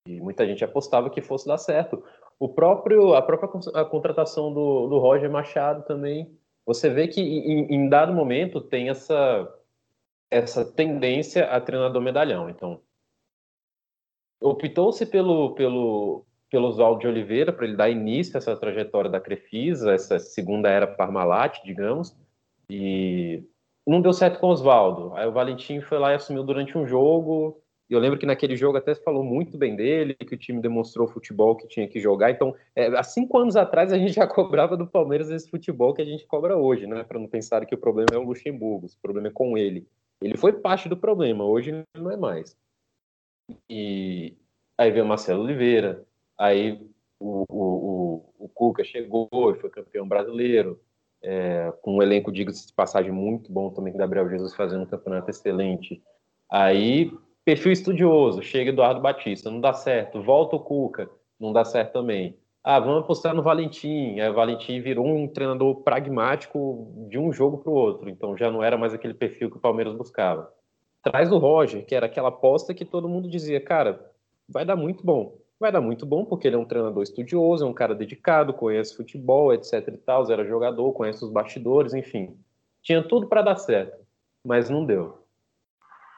E 0.06 0.20
muita 0.20 0.46
gente 0.46 0.64
apostava 0.64 1.10
que 1.10 1.20
fosse 1.20 1.48
dar 1.48 1.58
certo. 1.58 2.00
O 2.38 2.48
próprio, 2.48 3.14
a 3.16 3.20
própria 3.20 3.50
a 3.74 3.84
contratação 3.84 4.54
do, 4.54 4.86
do 4.86 5.00
Roger 5.00 5.32
Machado 5.32 5.84
também, 5.84 6.32
você 6.64 6.90
vê 6.90 7.08
que 7.08 7.20
em, 7.20 7.74
em 7.74 7.88
dado 7.88 8.12
momento 8.12 8.60
tem 8.60 8.88
essa, 8.88 9.52
essa 10.30 10.64
tendência 10.64 11.46
a 11.46 11.60
treinador 11.60 12.00
medalhão. 12.00 12.48
Então, 12.48 12.80
optou-se 14.42 15.06
pelo, 15.06 15.54
pelo, 15.54 16.24
pelo 16.50 16.68
Oswaldo 16.68 17.00
de 17.00 17.06
Oliveira 17.06 17.52
para 17.52 17.66
ele 17.66 17.76
dar 17.76 17.90
início 17.90 18.36
a 18.36 18.38
essa 18.38 18.56
trajetória 18.56 19.10
da 19.10 19.20
Crefisa, 19.20 19.92
essa 19.92 20.18
segunda 20.18 20.68
era 20.68 20.86
Parmalat, 20.86 21.62
digamos, 21.64 22.16
e 22.68 23.44
não 23.86 24.00
deu 24.00 24.12
certo 24.12 24.38
com 24.38 24.48
o 24.48 24.50
Oswaldo. 24.50 25.14
Aí 25.14 25.26
o 25.26 25.32
Valentim 25.32 25.80
foi 25.80 25.98
lá 25.98 26.12
e 26.12 26.16
assumiu 26.16 26.42
durante 26.44 26.76
um 26.76 26.86
jogo, 26.86 27.62
eu 27.92 28.00
lembro 28.00 28.18
que 28.18 28.24
naquele 28.24 28.56
jogo 28.56 28.78
até 28.78 28.94
falou 28.94 29.22
muito 29.22 29.58
bem 29.58 29.76
dele, 29.76 30.14
que 30.14 30.34
o 30.34 30.38
time 30.38 30.62
demonstrou 30.62 31.06
o 31.06 31.10
futebol 31.10 31.54
que 31.54 31.68
tinha 31.68 31.86
que 31.86 32.00
jogar. 32.00 32.30
Então, 32.30 32.54
é, 32.74 32.86
há 32.86 33.02
cinco 33.02 33.36
anos 33.36 33.54
atrás 33.54 33.92
a 33.92 33.98
gente 33.98 34.14
já 34.14 34.26
cobrava 34.28 34.78
do 34.78 34.86
Palmeiras 34.86 35.28
esse 35.30 35.50
futebol 35.50 35.92
que 35.92 36.00
a 36.00 36.04
gente 36.04 36.26
cobra 36.26 36.56
hoje, 36.56 36.86
né? 36.86 37.04
Para 37.04 37.18
não 37.18 37.28
pensar 37.28 37.66
que 37.66 37.74
o 37.74 37.78
problema 37.78 38.08
é 38.14 38.16
o 38.16 38.22
Luxemburgo, 38.22 38.86
o 38.86 39.02
problema 39.02 39.28
é 39.28 39.30
com 39.30 39.58
ele. 39.58 39.86
Ele 40.22 40.38
foi 40.38 40.54
parte 40.54 40.88
do 40.88 40.96
problema, 40.96 41.44
hoje 41.44 41.82
não 41.94 42.10
é 42.10 42.16
mais. 42.16 42.56
E 43.68 44.36
aí 44.76 44.90
veio 44.90 45.04
o 45.04 45.08
Marcelo 45.08 45.42
Oliveira, 45.42 46.04
aí 46.38 46.80
o, 47.18 47.44
o, 47.48 48.24
o, 48.38 48.46
o 48.46 48.48
Cuca 48.48 48.84
chegou 48.84 49.28
e 49.32 49.60
foi 49.60 49.70
campeão 49.70 50.06
brasileiro, 50.06 50.80
é, 51.22 51.72
com 51.82 51.96
um 51.96 52.02
elenco, 52.02 52.32
diga-se 52.32 52.66
de 52.66 52.72
passagem, 52.72 53.12
muito 53.12 53.52
bom 53.52 53.70
também, 53.70 53.96
Gabriel 53.96 54.28
Jesus 54.28 54.54
fazendo 54.54 54.82
um 54.82 54.86
campeonato 54.86 55.30
excelente. 55.30 56.02
Aí 56.50 57.12
Perfil 57.44 57.72
estudioso, 57.72 58.40
chega 58.40 58.70
Eduardo 58.70 59.00
Batista, 59.00 59.50
não 59.50 59.60
dá 59.60 59.72
certo. 59.72 60.22
Volta 60.22 60.54
o 60.54 60.60
Cuca, 60.60 61.10
não 61.40 61.52
dá 61.52 61.64
certo 61.64 61.92
também. 61.92 62.38
Ah, 62.62 62.78
vamos 62.78 63.02
apostar 63.02 63.34
no 63.34 63.42
Valentim. 63.42 64.20
Aí 64.20 64.28
o 64.28 64.34
Valentim 64.34 64.80
virou 64.80 65.04
um 65.04 65.26
treinador 65.26 65.82
pragmático 65.82 67.06
de 67.08 67.18
um 67.18 67.32
jogo 67.32 67.58
para 67.58 67.70
o 67.72 67.74
outro. 67.74 68.08
Então 68.08 68.36
já 68.36 68.48
não 68.48 68.62
era 68.62 68.78
mais 68.78 68.94
aquele 68.94 69.14
perfil 69.14 69.50
que 69.50 69.56
o 69.56 69.60
Palmeiras 69.60 69.92
buscava. 69.94 70.52
Traz 71.02 71.32
o 71.32 71.38
Roger, 71.38 71.84
que 71.84 71.94
era 71.94 72.06
aquela 72.06 72.28
aposta 72.28 72.72
que 72.72 72.84
todo 72.84 73.08
mundo 73.08 73.28
dizia, 73.28 73.60
cara, 73.60 74.10
vai 74.48 74.64
dar 74.64 74.76
muito 74.76 75.04
bom. 75.04 75.38
vai 75.58 75.70
dar 75.70 75.80
muito 75.80 76.04
bom, 76.04 76.24
porque 76.24 76.48
ele 76.48 76.56
é 76.56 76.58
um 76.58 76.64
treinador 76.64 77.02
estudioso, 77.04 77.64
é 77.64 77.68
um 77.68 77.72
cara 77.72 77.94
dedicado, 77.94 78.52
conhece 78.52 78.96
futebol, 78.96 79.52
etc 79.54 79.86
e 79.88 79.96
tal, 79.96 80.28
era 80.30 80.44
jogador, 80.44 80.92
conhece 80.92 81.24
os 81.24 81.30
bastidores, 81.30 81.94
enfim. 81.94 82.36
Tinha 82.82 83.00
tudo 83.00 83.28
para 83.28 83.42
dar 83.42 83.56
certo, 83.56 83.96
mas 84.44 84.68
não 84.68 84.84
deu. 84.84 85.22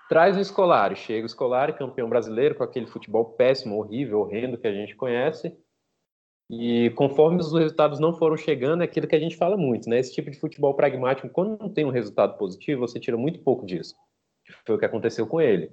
Traz 0.09 0.37
o 0.39 0.45
Scolari, 0.45 0.97
chega 0.97 1.27
o 1.27 1.29
Scolari, 1.29 1.75
campeão 1.75 2.09
brasileiro, 2.09 2.55
com 2.55 2.65
aquele 2.65 2.87
futebol 2.87 3.25
péssimo, 3.25 3.79
horrível, 3.79 4.21
horrendo 4.21 4.57
que 4.57 4.67
a 4.67 4.73
gente 4.73 4.95
conhece, 4.97 5.55
e 6.51 6.91
conforme 6.91 7.41
os 7.41 7.53
resultados 7.53 7.99
não 7.99 8.15
foram 8.15 8.37
chegando, 8.37 8.83
é 8.83 8.85
aquilo 8.85 9.07
que 9.07 9.17
a 9.17 9.21
gente 9.21 9.37
fala 9.37 9.57
muito, 9.57 9.89
né? 9.89 9.99
Esse 9.99 10.13
tipo 10.13 10.31
de 10.31 10.39
futebol 10.39 10.75
pragmático, 10.75 11.29
quando 11.29 11.59
não 11.59 11.69
tem 11.69 11.85
um 11.85 11.91
resultado 11.91 12.37
positivo, 12.37 12.81
você 12.81 13.01
tira 13.01 13.17
muito 13.17 13.41
pouco 13.41 13.65
disso. 13.65 13.95
Foi 14.65 14.75
o 14.75 14.79
que 14.79 14.85
aconteceu 14.85 15.27
com 15.27 15.41
ele. 15.41 15.71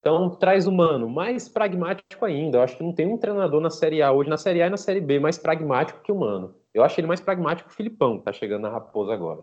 Então, 0.00 0.30
traz 0.30 0.66
o 0.66 0.72
Mano, 0.72 1.08
mais 1.08 1.48
pragmático 1.48 2.24
ainda. 2.24 2.58
Eu 2.58 2.62
acho 2.62 2.76
que 2.76 2.82
não 2.82 2.92
tem 2.92 3.06
um 3.06 3.18
treinador 3.18 3.60
na 3.60 3.70
Série 3.70 4.00
A 4.00 4.12
hoje, 4.12 4.30
na 4.30 4.36
Série 4.36 4.62
A 4.62 4.66
e 4.66 4.70
na 4.70 4.76
Série 4.76 5.00
B, 5.00 5.18
mais 5.18 5.38
pragmático 5.38 6.00
que 6.02 6.12
o 6.12 6.18
Mano. 6.18 6.54
Eu 6.72 6.84
acho 6.84 7.00
ele 7.00 7.06
mais 7.06 7.20
pragmático 7.20 7.68
que 7.68 7.74
o 7.74 7.76
Filipão, 7.76 8.18
que 8.18 8.24
tá 8.24 8.32
chegando 8.32 8.62
na 8.62 8.70
Raposa 8.70 9.12
agora. 9.12 9.40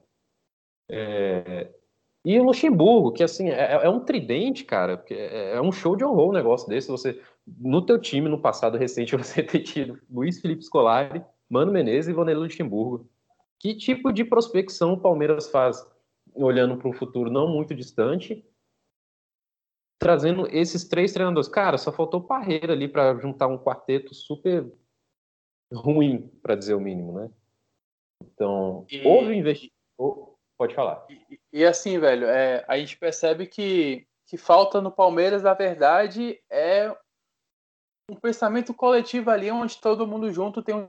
É... 0.89 1.67
E 2.23 2.39
o 2.39 2.43
Luxemburgo, 2.43 3.11
que 3.11 3.21
assim, 3.21 3.49
é, 3.49 3.73
é 3.83 3.89
um 3.89 3.99
tridente, 3.99 4.63
cara, 4.63 5.03
é, 5.11 5.57
é 5.57 5.61
um 5.61 5.71
show 5.71 5.95
de 5.95 6.03
horror 6.03 6.29
um 6.29 6.33
negócio 6.33 6.67
desse. 6.67 6.89
Você, 6.89 7.21
no 7.45 7.85
teu 7.85 7.99
time, 7.99 8.29
no 8.29 8.39
passado 8.39 8.77
recente, 8.77 9.15
você 9.17 9.43
ter 9.43 9.59
tido 9.59 9.99
Luiz 10.09 10.39
Felipe 10.39 10.63
Scolari, 10.63 11.23
Mano 11.49 11.71
Menezes 11.71 12.07
e 12.07 12.13
Vanderlei 12.13 12.45
Luxemburgo. 12.45 13.07
Que 13.59 13.75
tipo 13.75 14.11
de 14.11 14.23
prospecção 14.23 14.93
o 14.93 14.99
Palmeiras 14.99 15.49
faz 15.49 15.85
olhando 16.33 16.77
para 16.77 16.89
um 16.89 16.93
futuro 16.93 17.29
não 17.29 17.47
muito 17.47 17.75
distante 17.75 18.43
trazendo 20.05 20.47
esses 20.55 20.83
três 20.83 21.11
treinadores. 21.11 21.49
Cara, 21.49 21.79
só 21.79 21.91
faltou 21.91 22.21
Parreira 22.21 22.73
ali 22.73 22.87
para 22.87 23.15
juntar 23.15 23.47
um 23.47 23.57
quarteto 23.57 24.13
super 24.13 24.71
ruim, 25.73 26.27
para 26.43 26.55
dizer 26.55 26.75
o 26.75 26.79
mínimo, 26.79 27.11
né? 27.13 27.31
Então, 28.23 28.85
e... 28.87 29.01
houve 29.03 29.35
investimento. 29.35 29.73
Pode 30.59 30.75
falar. 30.75 31.07
E, 31.09 31.39
e, 31.51 31.65
assim, 31.65 31.97
velho, 31.97 32.27
é, 32.27 32.63
a 32.67 32.77
gente 32.77 32.95
percebe 32.99 33.47
que, 33.47 34.07
que 34.27 34.37
falta 34.37 34.79
no 34.79 34.91
Palmeiras, 34.91 35.41
na 35.41 35.55
verdade, 35.55 36.39
é 36.51 36.95
um 38.07 38.15
pensamento 38.15 38.75
coletivo 38.75 39.31
ali, 39.31 39.49
onde 39.49 39.81
todo 39.81 40.05
mundo 40.05 40.31
junto 40.31 40.61
tem 40.61 40.75
um 40.75 40.87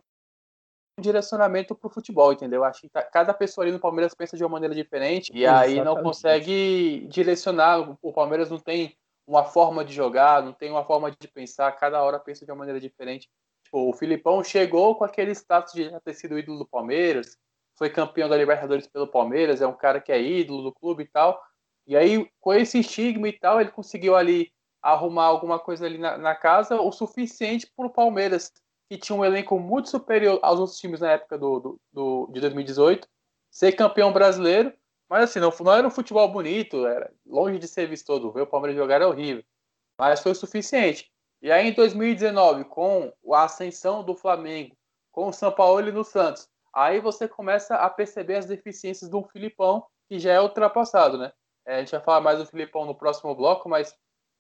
direcionamento 1.01 1.75
para 1.75 1.89
o 1.89 1.91
futebol, 1.91 2.35
entendeu? 2.35 2.63
Acho 2.63 2.83
que 2.83 2.91
cada 2.91 3.33
pessoa 3.33 3.65
ali 3.65 3.73
no 3.73 3.81
Palmeiras 3.81 4.15
pensa 4.15 4.37
de 4.37 4.45
uma 4.45 4.51
maneira 4.51 4.75
diferente 4.75 5.33
e 5.33 5.45
Exatamente. 5.45 5.79
aí 5.79 5.85
não 5.85 6.03
consegue 6.03 7.07
direcionar. 7.09 7.97
O 8.03 8.13
Palmeiras 8.13 8.51
não 8.51 8.59
tem 8.59 8.95
uma 9.27 9.45
forma 9.45 9.85
de 9.85 9.93
jogar, 9.93 10.43
não 10.43 10.53
tem 10.53 10.71
uma 10.71 10.85
forma 10.85 11.11
de 11.11 11.29
pensar, 11.29 11.73
cada 11.73 12.03
hora 12.03 12.21
pensa 12.21 12.45
de 12.45 12.53
uma 12.53 12.59
maneira 12.59 12.81
diferente. 12.81 13.29
Tipo, 13.65 13.91
o 13.91 13.93
Filipão 13.93 14.45
chegou 14.45 14.95
com 14.95 15.05
aquele 15.05 15.33
status 15.33 15.73
de 15.73 15.91
já 15.91 16.01
ter 16.01 16.15
sido 16.15 16.39
ídolo 16.39 16.59
do 16.59 16.67
Palmeiras, 16.67 17.37
foi 17.77 17.91
campeão 17.91 18.29
da 18.29 18.37
Libertadores 18.37 18.87
pelo 18.87 19.09
Palmeiras, 19.09 19.61
é 19.61 19.67
um 19.67 19.77
cara 19.77 20.01
que 20.01 20.13
é 20.13 20.23
ídolo 20.23 20.63
do 20.63 20.73
clube 20.73 21.03
e 21.03 21.09
tal. 21.09 21.41
E 21.87 21.97
aí, 21.97 22.29
com 22.41 22.55
esse 22.55 22.79
estigma 22.79 23.29
e 23.29 23.33
tal, 23.33 23.61
ele 23.61 23.71
conseguiu 23.71 24.17
ali 24.17 24.53
arrumar 24.81 25.25
alguma 25.25 25.59
coisa 25.59 25.85
ali 25.87 25.99
na, 25.99 26.17
na 26.17 26.35
casa, 26.35 26.81
o 26.81 26.93
suficiente 26.93 27.71
para 27.77 27.87
o 27.87 27.91
Palmeiras 27.91 28.53
que 28.89 28.97
tinha 28.97 29.17
um 29.17 29.25
elenco 29.25 29.59
muito 29.59 29.89
superior 29.89 30.39
aos 30.43 30.61
outros 30.61 30.79
times 30.79 31.01
na 31.01 31.13
época 31.13 31.37
do, 31.37 31.59
do, 31.59 31.81
do, 31.93 32.31
de 32.33 32.41
2018, 32.41 33.09
ser 33.51 33.73
campeão 33.73 34.13
brasileiro, 34.13 34.73
mas 35.09 35.25
assim, 35.25 35.41
não, 35.41 35.53
não 35.61 35.73
era 35.73 35.87
um 35.87 35.91
futebol 35.91 36.29
bonito, 36.29 36.87
era 36.87 37.13
longe 37.25 37.59
de 37.59 37.69
ser 37.69 37.89
vistoso, 37.89 38.33
ver 38.33 38.43
o 38.43 38.47
Palmeiras 38.47 38.77
jogar 38.77 38.97
era 38.97 39.09
horrível, 39.09 39.45
mas 39.99 40.21
foi 40.21 40.33
o 40.33 40.35
suficiente. 40.35 41.11
E 41.43 41.51
aí 41.51 41.69
em 41.69 41.73
2019, 41.73 42.65
com 42.65 43.13
a 43.33 43.45
ascensão 43.45 44.03
do 44.03 44.15
Flamengo, 44.15 44.77
com 45.13 45.29
o 45.29 45.33
São 45.33 45.53
Paulo 45.53 45.87
e 45.87 45.93
no 45.93 46.05
Santos, 46.05 46.49
aí 46.75 47.01
você 47.01 47.29
começa 47.29 47.77
a 47.77 47.89
perceber 47.89 48.37
as 48.37 48.47
deficiências 48.47 49.09
do 49.09 49.23
Filipão, 49.25 49.87
que 50.09 50.19
já 50.19 50.33
é 50.33 50.41
ultrapassado, 50.41 51.19
né? 51.19 51.33
É, 51.67 51.77
a 51.77 51.79
gente 51.81 51.91
vai 51.91 52.01
falar 52.01 52.21
mais 52.21 52.39
do 52.39 52.47
Filipão 52.47 52.85
no 52.85 52.95
próximo 52.95 53.35
bloco, 53.35 53.69
mas 53.69 53.95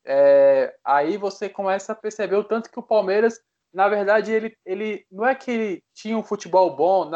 é, 0.04 0.76
aí 0.85 1.16
você 1.16 1.49
começa 1.49 1.92
a 1.92 1.96
perceber 1.96 2.37
o 2.37 2.44
tanto 2.44 2.70
que 2.70 2.78
o 2.78 2.82
Palmeiras 2.82 3.40
na 3.76 3.88
verdade, 3.90 4.32
ele, 4.32 4.56
ele 4.64 5.06
não 5.12 5.26
é 5.26 5.35
que 5.35 5.50
ele 5.50 5.85
tinha 5.92 6.16
um 6.16 6.23
futebol 6.23 6.75
bom, 6.75 7.11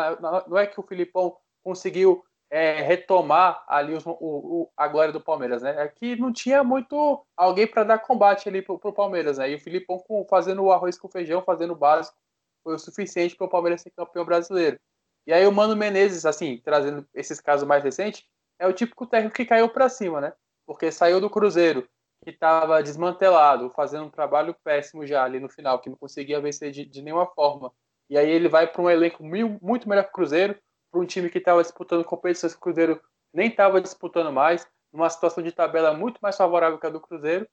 não 0.46 0.58
é 0.58 0.66
que 0.66 0.78
o 0.78 0.82
Filipão 0.82 1.34
conseguiu 1.64 2.22
é, 2.50 2.82
retomar 2.82 3.64
ali 3.68 3.94
os, 3.94 4.04
o, 4.04 4.16
o, 4.20 4.72
a 4.76 4.88
glória 4.88 5.12
do 5.12 5.20
Palmeiras, 5.20 5.62
né? 5.62 5.84
É 5.84 5.88
que 5.88 6.16
não 6.16 6.32
tinha 6.32 6.64
muito 6.64 7.24
alguém 7.36 7.66
para 7.66 7.84
dar 7.84 7.98
combate 8.00 8.48
ali 8.48 8.60
pro, 8.60 8.78
pro 8.78 8.92
Palmeiras, 8.92 9.38
né? 9.38 9.50
E 9.50 9.54
o 9.54 9.60
Filipão 9.60 9.98
com, 10.00 10.26
fazendo 10.28 10.62
o 10.64 10.72
arroz 10.72 10.98
com 10.98 11.08
feijão, 11.08 11.42
fazendo 11.42 11.72
o 11.72 11.76
básico, 11.76 12.16
foi 12.64 12.74
o 12.74 12.78
suficiente 12.78 13.36
para 13.36 13.46
o 13.46 13.50
Palmeiras 13.50 13.80
ser 13.82 13.90
campeão 13.90 14.24
brasileiro. 14.24 14.78
E 15.26 15.32
aí 15.32 15.46
o 15.46 15.52
Mano 15.52 15.76
Menezes, 15.76 16.26
assim, 16.26 16.60
trazendo 16.64 17.06
esses 17.14 17.40
casos 17.40 17.66
mais 17.66 17.84
recentes, 17.84 18.24
é 18.58 18.66
o 18.66 18.72
típico 18.72 19.06
técnico 19.06 19.36
que 19.36 19.46
caiu 19.46 19.68
para 19.68 19.88
cima, 19.88 20.20
né? 20.20 20.32
Porque 20.66 20.90
saiu 20.90 21.20
do 21.20 21.30
Cruzeiro, 21.30 21.88
que 22.22 22.30
estava 22.30 22.82
desmantelado, 22.82 23.70
fazendo 23.70 24.04
um 24.04 24.10
trabalho 24.10 24.54
péssimo 24.64 25.06
já 25.06 25.22
ali 25.22 25.38
no 25.38 25.48
final, 25.48 25.78
que 25.78 25.88
não 25.88 25.96
conseguia 25.96 26.40
vencer 26.40 26.70
de, 26.70 26.84
de 26.84 27.00
nenhuma 27.00 27.26
forma. 27.26 27.72
E 28.08 28.18
aí 28.18 28.28
ele 28.28 28.48
vai 28.48 28.66
para 28.66 28.82
um 28.82 28.90
elenco 28.90 29.24
mil, 29.24 29.56
muito 29.62 29.88
melhor 29.88 30.02
que 30.02 30.10
o 30.10 30.14
Cruzeiro, 30.14 30.58
para 30.90 31.00
um 31.00 31.06
time 31.06 31.30
que 31.30 31.38
estava 31.38 31.62
disputando 31.62 32.04
competições 32.04 32.52
que 32.52 32.58
o 32.58 32.62
Cruzeiro 32.62 33.00
nem 33.32 33.48
estava 33.48 33.80
disputando 33.80 34.32
mais, 34.32 34.66
numa 34.92 35.08
situação 35.08 35.42
de 35.42 35.52
tabela 35.52 35.94
muito 35.94 36.18
mais 36.20 36.36
favorável 36.36 36.78
que 36.78 36.86
a 36.86 36.90
do 36.90 37.00
Cruzeiro. 37.00 37.46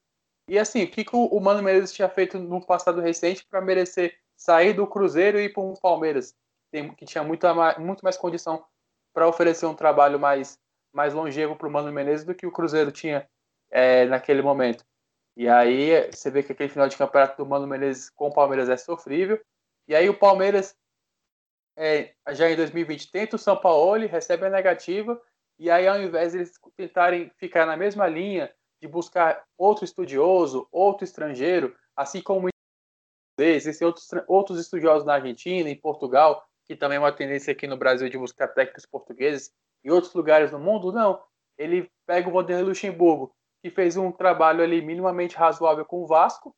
E 0.49 0.57
assim, 0.57 0.83
o 0.83 0.89
que, 0.89 1.03
que 1.03 1.15
o 1.15 1.39
Mano 1.39 1.61
Menezes 1.61 1.91
tinha 1.91 2.09
feito 2.09 2.39
no 2.39 2.65
passado 2.65 3.01
recente 3.01 3.45
para 3.49 3.61
merecer 3.61 4.17
sair 4.35 4.73
do 4.73 4.87
Cruzeiro 4.87 5.39
e 5.39 5.45
ir 5.45 5.53
para 5.53 5.63
um 5.63 5.73
Palmeiras, 5.73 6.33
que 6.71 7.05
tinha 7.05 7.23
muito, 7.23 7.45
muito 7.79 8.01
mais 8.01 8.15
condição 8.15 8.63
para 9.13 9.27
oferecer 9.27 9.65
um 9.65 9.73
trabalho 9.73 10.19
mais, 10.19 10.59
mais 10.93 11.13
longevo 11.13 11.55
para 11.55 11.67
o 11.67 11.71
Mano 11.71 11.91
Menezes 11.91 12.25
do 12.25 12.35
que 12.35 12.45
o 12.45 12.51
Cruzeiro 12.51 12.91
tinha 12.91 13.27
é, 13.69 14.05
naquele 14.05 14.41
momento. 14.41 14.85
E 15.35 15.47
aí 15.47 16.09
você 16.11 16.31
vê 16.31 16.41
que 16.41 16.51
aquele 16.51 16.69
final 16.69 16.87
de 16.87 16.97
campeonato 16.97 17.37
do 17.37 17.47
Mano 17.47 17.67
Menezes 17.67 18.09
com 18.09 18.27
o 18.27 18.33
Palmeiras 18.33 18.69
é 18.69 18.77
sofrível. 18.77 19.39
E 19.87 19.95
aí 19.95 20.09
o 20.09 20.17
Palmeiras, 20.17 20.75
é, 21.77 22.15
já 22.31 22.49
em 22.49 22.55
2020, 22.55 23.11
tenta 23.11 23.35
o 23.35 23.39
São 23.39 23.55
Paulo, 23.55 24.07
recebe 24.07 24.47
a 24.47 24.49
negativa. 24.49 25.21
E 25.59 25.69
aí, 25.69 25.87
ao 25.87 26.01
invés 26.01 26.31
de 26.31 26.39
eles 26.39 26.51
tentarem 26.75 27.31
ficar 27.37 27.67
na 27.67 27.77
mesma 27.77 28.07
linha 28.07 28.51
de 28.81 28.87
buscar 28.87 29.43
outro 29.57 29.85
estudioso, 29.85 30.67
outro 30.71 31.03
estrangeiro, 31.03 31.75
assim 31.95 32.21
como 32.21 32.49
existem 33.39 33.85
outros, 33.85 34.09
outros 34.27 34.59
estudiosos 34.59 35.05
na 35.05 35.13
Argentina, 35.13 35.69
em 35.69 35.79
Portugal, 35.79 36.43
que 36.65 36.75
também 36.75 36.97
é 36.97 36.99
uma 36.99 37.11
tendência 37.11 37.51
aqui 37.51 37.67
no 37.67 37.77
Brasil 37.77 38.09
de 38.09 38.17
buscar 38.17 38.47
técnicos 38.47 38.85
portugueses, 38.85 39.51
em 39.83 39.91
outros 39.91 40.13
lugares 40.13 40.51
no 40.51 40.59
mundo, 40.59 40.91
não. 40.91 41.21
Ele 41.57 41.91
pega 42.07 42.27
o 42.27 42.31
Vanderlei 42.31 42.65
Luxemburgo, 42.65 43.35
que 43.63 43.69
fez 43.69 43.97
um 43.97 44.11
trabalho 44.11 44.63
ali 44.63 44.81
minimamente 44.81 45.35
razoável 45.35 45.85
com 45.85 46.03
o 46.03 46.07
Vasco, 46.07 46.55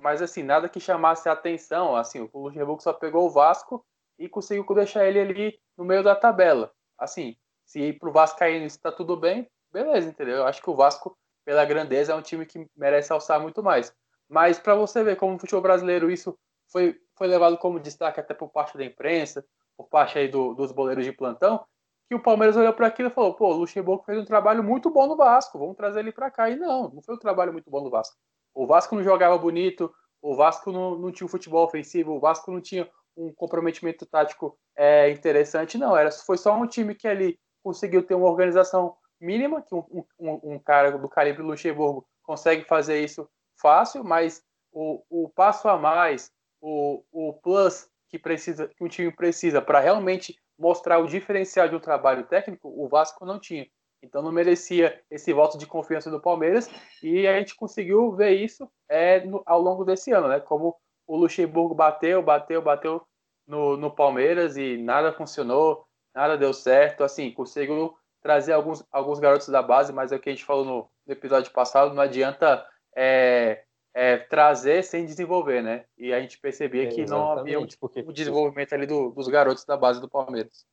mas 0.00 0.20
assim, 0.20 0.42
nada 0.42 0.68
que 0.68 0.80
chamasse 0.80 1.28
a 1.28 1.32
atenção, 1.32 1.96
assim, 1.96 2.28
o 2.32 2.38
Luxemburgo 2.38 2.82
só 2.82 2.92
pegou 2.92 3.26
o 3.26 3.30
Vasco 3.30 3.84
e 4.18 4.28
conseguiu 4.28 4.64
deixar 4.74 5.06
ele 5.06 5.20
ali 5.20 5.58
no 5.76 5.84
meio 5.84 6.02
da 6.02 6.14
tabela. 6.14 6.72
Assim, 6.98 7.36
se 7.64 7.92
para 7.92 8.08
o 8.08 8.12
Vasco 8.12 8.38
cair 8.38 8.62
isso 8.62 8.80
tá 8.80 8.90
tudo 8.90 9.16
bem, 9.16 9.48
beleza, 9.72 10.08
entendeu? 10.08 10.36
Eu 10.36 10.46
acho 10.46 10.62
que 10.62 10.70
o 10.70 10.76
Vasco, 10.76 11.16
pela 11.44 11.64
grandeza, 11.64 12.12
é 12.12 12.14
um 12.14 12.22
time 12.22 12.46
que 12.46 12.68
merece 12.76 13.12
alçar 13.12 13.40
muito 13.40 13.62
mais. 13.62 13.94
Mas 14.28 14.58
para 14.58 14.74
você 14.74 15.02
ver 15.02 15.16
como 15.16 15.32
no 15.32 15.38
futebol 15.38 15.62
brasileiro 15.62 16.10
isso 16.10 16.36
foi, 16.70 16.98
foi 17.14 17.26
levado 17.26 17.58
como 17.58 17.80
destaque 17.80 18.20
até 18.20 18.34
por 18.34 18.48
parte 18.48 18.76
da 18.76 18.84
imprensa, 18.84 19.44
por 19.76 19.88
parte 19.88 20.18
aí 20.18 20.28
do, 20.28 20.54
dos 20.54 20.72
boleiros 20.72 21.04
de 21.04 21.12
plantão, 21.12 21.64
que 22.08 22.14
o 22.14 22.22
Palmeiras 22.22 22.56
olhou 22.56 22.72
para 22.72 22.86
aquilo 22.86 23.08
e 23.08 23.12
falou: 23.12 23.34
pô, 23.34 23.48
o 23.48 23.58
Luxemburgo 23.58 24.04
fez 24.04 24.18
um 24.18 24.24
trabalho 24.24 24.62
muito 24.62 24.90
bom 24.90 25.06
no 25.06 25.16
Vasco, 25.16 25.58
vamos 25.58 25.76
trazer 25.76 26.00
ele 26.00 26.12
para 26.12 26.30
cá. 26.30 26.48
E 26.48 26.56
não, 26.56 26.88
não 26.88 27.02
foi 27.02 27.14
um 27.14 27.18
trabalho 27.18 27.52
muito 27.52 27.70
bom 27.70 27.82
no 27.82 27.90
Vasco. 27.90 28.16
O 28.54 28.66
Vasco 28.66 28.94
não 28.94 29.02
jogava 29.02 29.36
bonito, 29.36 29.92
o 30.22 30.34
Vasco 30.34 30.72
não, 30.72 30.96
não 30.96 31.12
tinha 31.12 31.26
um 31.26 31.30
futebol 31.30 31.64
ofensivo, 31.64 32.12
o 32.12 32.20
Vasco 32.20 32.50
não 32.50 32.60
tinha 32.60 32.88
um 33.16 33.32
comprometimento 33.32 34.04
tático 34.06 34.58
é, 34.76 35.10
interessante, 35.10 35.78
não. 35.78 35.96
Era, 35.96 36.10
foi 36.10 36.36
só 36.36 36.54
um 36.54 36.66
time 36.66 36.94
que 36.94 37.08
ali 37.08 37.38
conseguiu 37.62 38.02
ter 38.02 38.14
uma 38.14 38.28
organização 38.28 38.96
mínima, 39.20 39.62
que 39.62 39.74
um, 39.74 40.04
um, 40.18 40.40
um 40.54 40.58
cara 40.58 40.96
do 40.96 41.08
calibre 41.08 41.42
Luxemburgo 41.42 42.06
consegue 42.22 42.64
fazer 42.64 43.02
isso 43.02 43.28
fácil, 43.60 44.04
mas 44.04 44.42
o, 44.72 45.02
o 45.08 45.28
passo 45.30 45.68
a 45.68 45.78
mais, 45.78 46.30
o, 46.60 47.02
o 47.10 47.32
plus 47.32 47.88
que 48.08 48.18
precisa 48.18 48.68
que 48.68 48.84
um 48.84 48.88
time 48.88 49.10
precisa 49.10 49.60
para 49.60 49.80
realmente 49.80 50.38
mostrar 50.58 50.98
o 50.98 51.06
diferencial 51.06 51.68
de 51.68 51.76
um 51.76 51.80
trabalho 51.80 52.26
técnico, 52.26 52.68
o 52.68 52.88
Vasco 52.88 53.24
não 53.24 53.38
tinha. 53.38 53.66
Então 54.02 54.22
não 54.22 54.30
merecia 54.30 55.02
esse 55.10 55.32
voto 55.32 55.58
de 55.58 55.66
confiança 55.66 56.10
do 56.10 56.20
Palmeiras 56.20 56.70
e 57.02 57.26
a 57.26 57.38
gente 57.38 57.56
conseguiu 57.56 58.12
ver 58.12 58.32
isso 58.32 58.70
é, 58.88 59.24
no, 59.24 59.42
ao 59.44 59.60
longo 59.60 59.84
desse 59.84 60.12
ano, 60.12 60.28
né? 60.28 60.38
Como 60.38 60.76
o 61.06 61.16
Luxemburgo 61.16 61.74
bateu, 61.74 62.22
bateu, 62.22 62.60
bateu 62.60 63.02
no, 63.46 63.76
no 63.76 63.90
Palmeiras 63.90 64.56
e 64.56 64.76
nada 64.76 65.12
funcionou, 65.12 65.86
nada 66.14 66.36
deu 66.36 66.52
certo. 66.52 67.04
Assim, 67.04 67.30
conseguiu 67.30 67.94
trazer 68.22 68.52
alguns, 68.52 68.84
alguns 68.90 69.18
garotos 69.20 69.48
da 69.48 69.62
base, 69.62 69.92
mas 69.92 70.10
é 70.10 70.16
o 70.16 70.20
que 70.20 70.28
a 70.28 70.32
gente 70.32 70.44
falou 70.44 70.64
no, 70.64 70.90
no 71.06 71.12
episódio 71.12 71.52
passado, 71.52 71.94
não 71.94 72.02
adianta 72.02 72.66
é, 72.96 73.62
é, 73.94 74.16
trazer 74.16 74.82
sem 74.82 75.06
desenvolver, 75.06 75.62
né? 75.62 75.84
E 75.96 76.12
a 76.12 76.20
gente 76.20 76.38
percebia 76.40 76.88
que 76.88 77.06
não 77.06 77.32
havia 77.32 77.60
um, 77.60 77.66
porque... 77.80 78.00
o 78.00 78.12
desenvolvimento 78.12 78.72
ali 78.72 78.86
do, 78.86 79.10
dos 79.10 79.28
garotos 79.28 79.64
da 79.64 79.76
base 79.76 80.00
do 80.00 80.08
Palmeiras. 80.08 80.66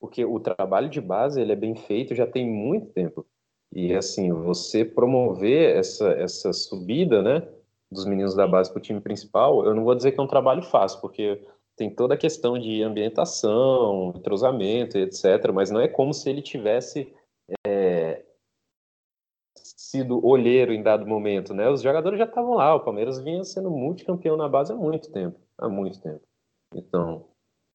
Porque 0.00 0.24
o 0.24 0.38
trabalho 0.38 0.88
de 0.88 1.00
base 1.00 1.40
ele 1.40 1.52
é 1.52 1.56
bem 1.56 1.74
feito 1.74 2.14
já 2.14 2.26
tem 2.26 2.48
muito 2.48 2.92
tempo. 2.92 3.26
E 3.72 3.92
assim, 3.94 4.32
você 4.32 4.84
promover 4.84 5.76
essa, 5.76 6.10
essa 6.12 6.52
subida, 6.52 7.20
né, 7.20 7.48
dos 7.94 8.04
meninos 8.04 8.34
da 8.34 8.46
base 8.46 8.70
para 8.70 8.78
o 8.78 8.82
time 8.82 9.00
principal, 9.00 9.64
eu 9.64 9.74
não 9.74 9.84
vou 9.84 9.94
dizer 9.94 10.12
que 10.12 10.20
é 10.20 10.22
um 10.22 10.28
trabalho 10.28 10.62
fácil, 10.62 11.00
porque 11.00 11.40
tem 11.76 11.94
toda 11.94 12.14
a 12.14 12.18
questão 12.18 12.58
de 12.58 12.82
ambientação, 12.82 14.12
entrosamento, 14.16 14.98
etc. 14.98 15.50
Mas 15.52 15.70
não 15.70 15.80
é 15.80 15.88
como 15.88 16.12
se 16.12 16.28
ele 16.28 16.42
tivesse 16.42 17.12
é, 17.66 18.22
sido 19.56 20.24
olheiro 20.24 20.72
em 20.72 20.82
dado 20.82 21.06
momento, 21.06 21.54
né? 21.54 21.68
Os 21.68 21.82
jogadores 21.82 22.18
já 22.18 22.24
estavam 22.24 22.54
lá, 22.54 22.74
o 22.74 22.80
Palmeiras 22.80 23.18
vinha 23.20 23.42
sendo 23.44 23.70
multicampeão 23.70 24.36
na 24.36 24.48
base 24.48 24.72
há 24.72 24.76
muito 24.76 25.10
tempo, 25.10 25.38
há 25.58 25.68
muito 25.68 26.00
tempo. 26.00 26.22
Então, 26.74 27.26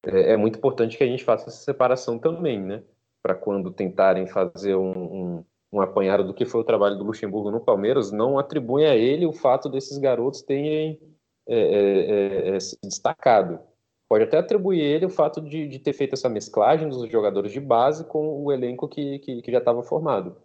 é, 0.06 0.34
é 0.34 0.38
muito 0.38 0.58
importante 0.58 0.98
que 0.98 1.04
a 1.04 1.08
gente 1.08 1.24
faça 1.24 1.50
essa 1.50 1.64
separação 1.64 2.18
também, 2.18 2.60
né? 2.60 2.84
Para 3.22 3.36
quando 3.36 3.72
tentarem 3.72 4.28
fazer 4.28 4.76
um, 4.76 4.92
um, 4.92 5.46
um 5.72 5.82
apanhado 5.82 6.24
do 6.24 6.34
que 6.34 6.46
foi 6.46 6.62
o 6.62 6.66
trabalho 6.66 6.98
do 6.98 7.04
Luxemburgo 7.04 7.52
no 7.52 7.60
Palmeiras, 7.60 8.12
não 8.12 8.40
atribuem 8.40 8.88
a 8.88 8.96
ele 8.96 9.26
o 9.26 9.34
fato 9.34 9.70
desses 9.70 9.98
garotos 9.98 10.42
terem 10.42 11.00
é, 11.48 11.60
é, 11.60 12.50
é, 12.52 12.56
é 12.56 12.60
se 12.60 12.78
destacado. 12.84 13.60
Pode 14.08 14.24
até 14.24 14.38
atribuir 14.38 14.82
ele 14.82 15.06
o 15.06 15.10
fato 15.10 15.40
de, 15.40 15.68
de, 15.68 15.80
ter 15.80 15.94
feito 15.94 16.14
essa 16.14 16.28
mesclagem 16.28 16.90
dos 16.90 17.08
jogadores 17.12 17.52
de 17.52 17.60
base 17.60 18.04
com 18.06 18.44
o 18.44 18.52
elenco 18.52 18.88
que, 18.88 19.20
que, 19.20 19.42
que 19.42 19.52
já 19.52 19.60
estava 19.60 19.84
formado 19.84 20.36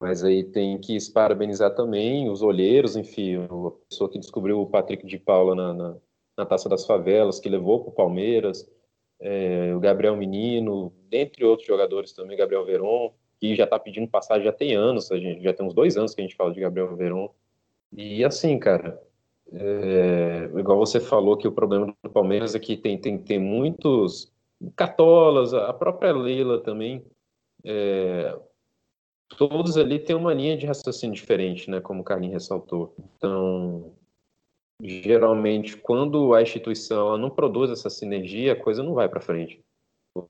mas 0.00 0.24
aí 0.24 0.42
tem 0.42 0.78
que 0.78 0.96
parabenizar 1.12 1.74
também 1.74 2.28
os 2.28 2.42
olheiros, 2.42 2.96
enfim, 2.96 3.36
a 3.36 3.70
pessoa 3.88 4.10
que 4.10 4.18
descobriu 4.18 4.60
o 4.60 4.66
Patrick 4.66 5.06
de 5.06 5.18
Paula 5.18 5.54
na, 5.54 5.72
na, 5.72 5.96
na 6.36 6.46
Taça 6.46 6.68
das 6.68 6.84
Favelas, 6.84 7.38
que 7.38 7.48
levou 7.48 7.80
para 7.80 7.90
o 7.90 7.94
Palmeiras, 7.94 8.68
é, 9.20 9.74
o 9.74 9.80
Gabriel 9.80 10.16
Menino, 10.16 10.92
dentre 11.08 11.44
outros 11.44 11.66
jogadores 11.66 12.12
também, 12.12 12.36
Gabriel 12.36 12.64
Veron, 12.64 13.14
que 13.40 13.54
já 13.54 13.64
está 13.64 13.78
pedindo 13.78 14.08
passagem 14.08 14.44
já 14.44 14.52
tem 14.52 14.74
anos, 14.74 15.10
a 15.10 15.18
gente 15.18 15.42
já 15.42 15.52
tem 15.52 15.66
uns 15.66 15.74
dois 15.74 15.96
anos 15.96 16.14
que 16.14 16.20
a 16.20 16.24
gente 16.24 16.36
fala 16.36 16.52
de 16.52 16.60
Gabriel 16.60 16.94
Veron. 16.96 17.30
E 17.92 18.24
assim, 18.24 18.58
cara, 18.58 19.00
é, 19.52 20.50
igual 20.56 20.78
você 20.78 21.00
falou 21.00 21.36
que 21.36 21.48
o 21.48 21.52
problema 21.52 21.94
do 22.02 22.10
Palmeiras 22.10 22.54
é 22.54 22.58
que 22.58 22.76
tem, 22.76 22.98
tem, 22.98 23.18
tem 23.18 23.38
muitos 23.38 24.32
catolas, 24.76 25.54
a 25.54 25.72
própria 25.72 26.12
Leila 26.12 26.60
também, 26.60 27.04
é, 27.64 28.36
todos 29.36 29.76
ali 29.76 29.98
têm 29.98 30.16
uma 30.16 30.34
linha 30.34 30.56
de 30.56 30.66
raciocínio 30.66 31.14
diferente, 31.14 31.70
né? 31.70 31.80
Como 31.80 32.00
o 32.00 32.04
Carlinhos 32.04 32.34
ressaltou. 32.34 32.94
Então, 32.98 33.92
geralmente, 34.82 35.76
quando 35.76 36.34
a 36.34 36.42
instituição 36.42 37.16
não 37.16 37.30
produz 37.30 37.70
essa 37.70 37.90
sinergia, 37.90 38.52
a 38.52 38.56
coisa 38.56 38.82
não 38.82 38.94
vai 38.94 39.08
para 39.08 39.20
frente. 39.20 39.60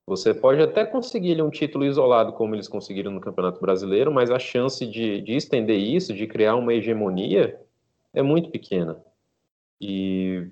Você 0.06 0.34
pode 0.34 0.60
até 0.62 0.84
conseguir 0.84 1.40
um 1.42 1.50
título 1.50 1.84
isolado, 1.84 2.32
como 2.32 2.54
eles 2.54 2.68
conseguiram 2.68 3.10
no 3.10 3.20
Campeonato 3.20 3.60
Brasileiro, 3.60 4.12
mas 4.12 4.30
a 4.30 4.38
chance 4.38 4.84
de, 4.86 5.20
de 5.20 5.36
estender 5.36 5.78
isso, 5.78 6.14
de 6.14 6.26
criar 6.26 6.56
uma 6.56 6.74
hegemonia, 6.74 7.60
é 8.12 8.22
muito 8.22 8.50
pequena. 8.50 9.00
E 9.80 10.48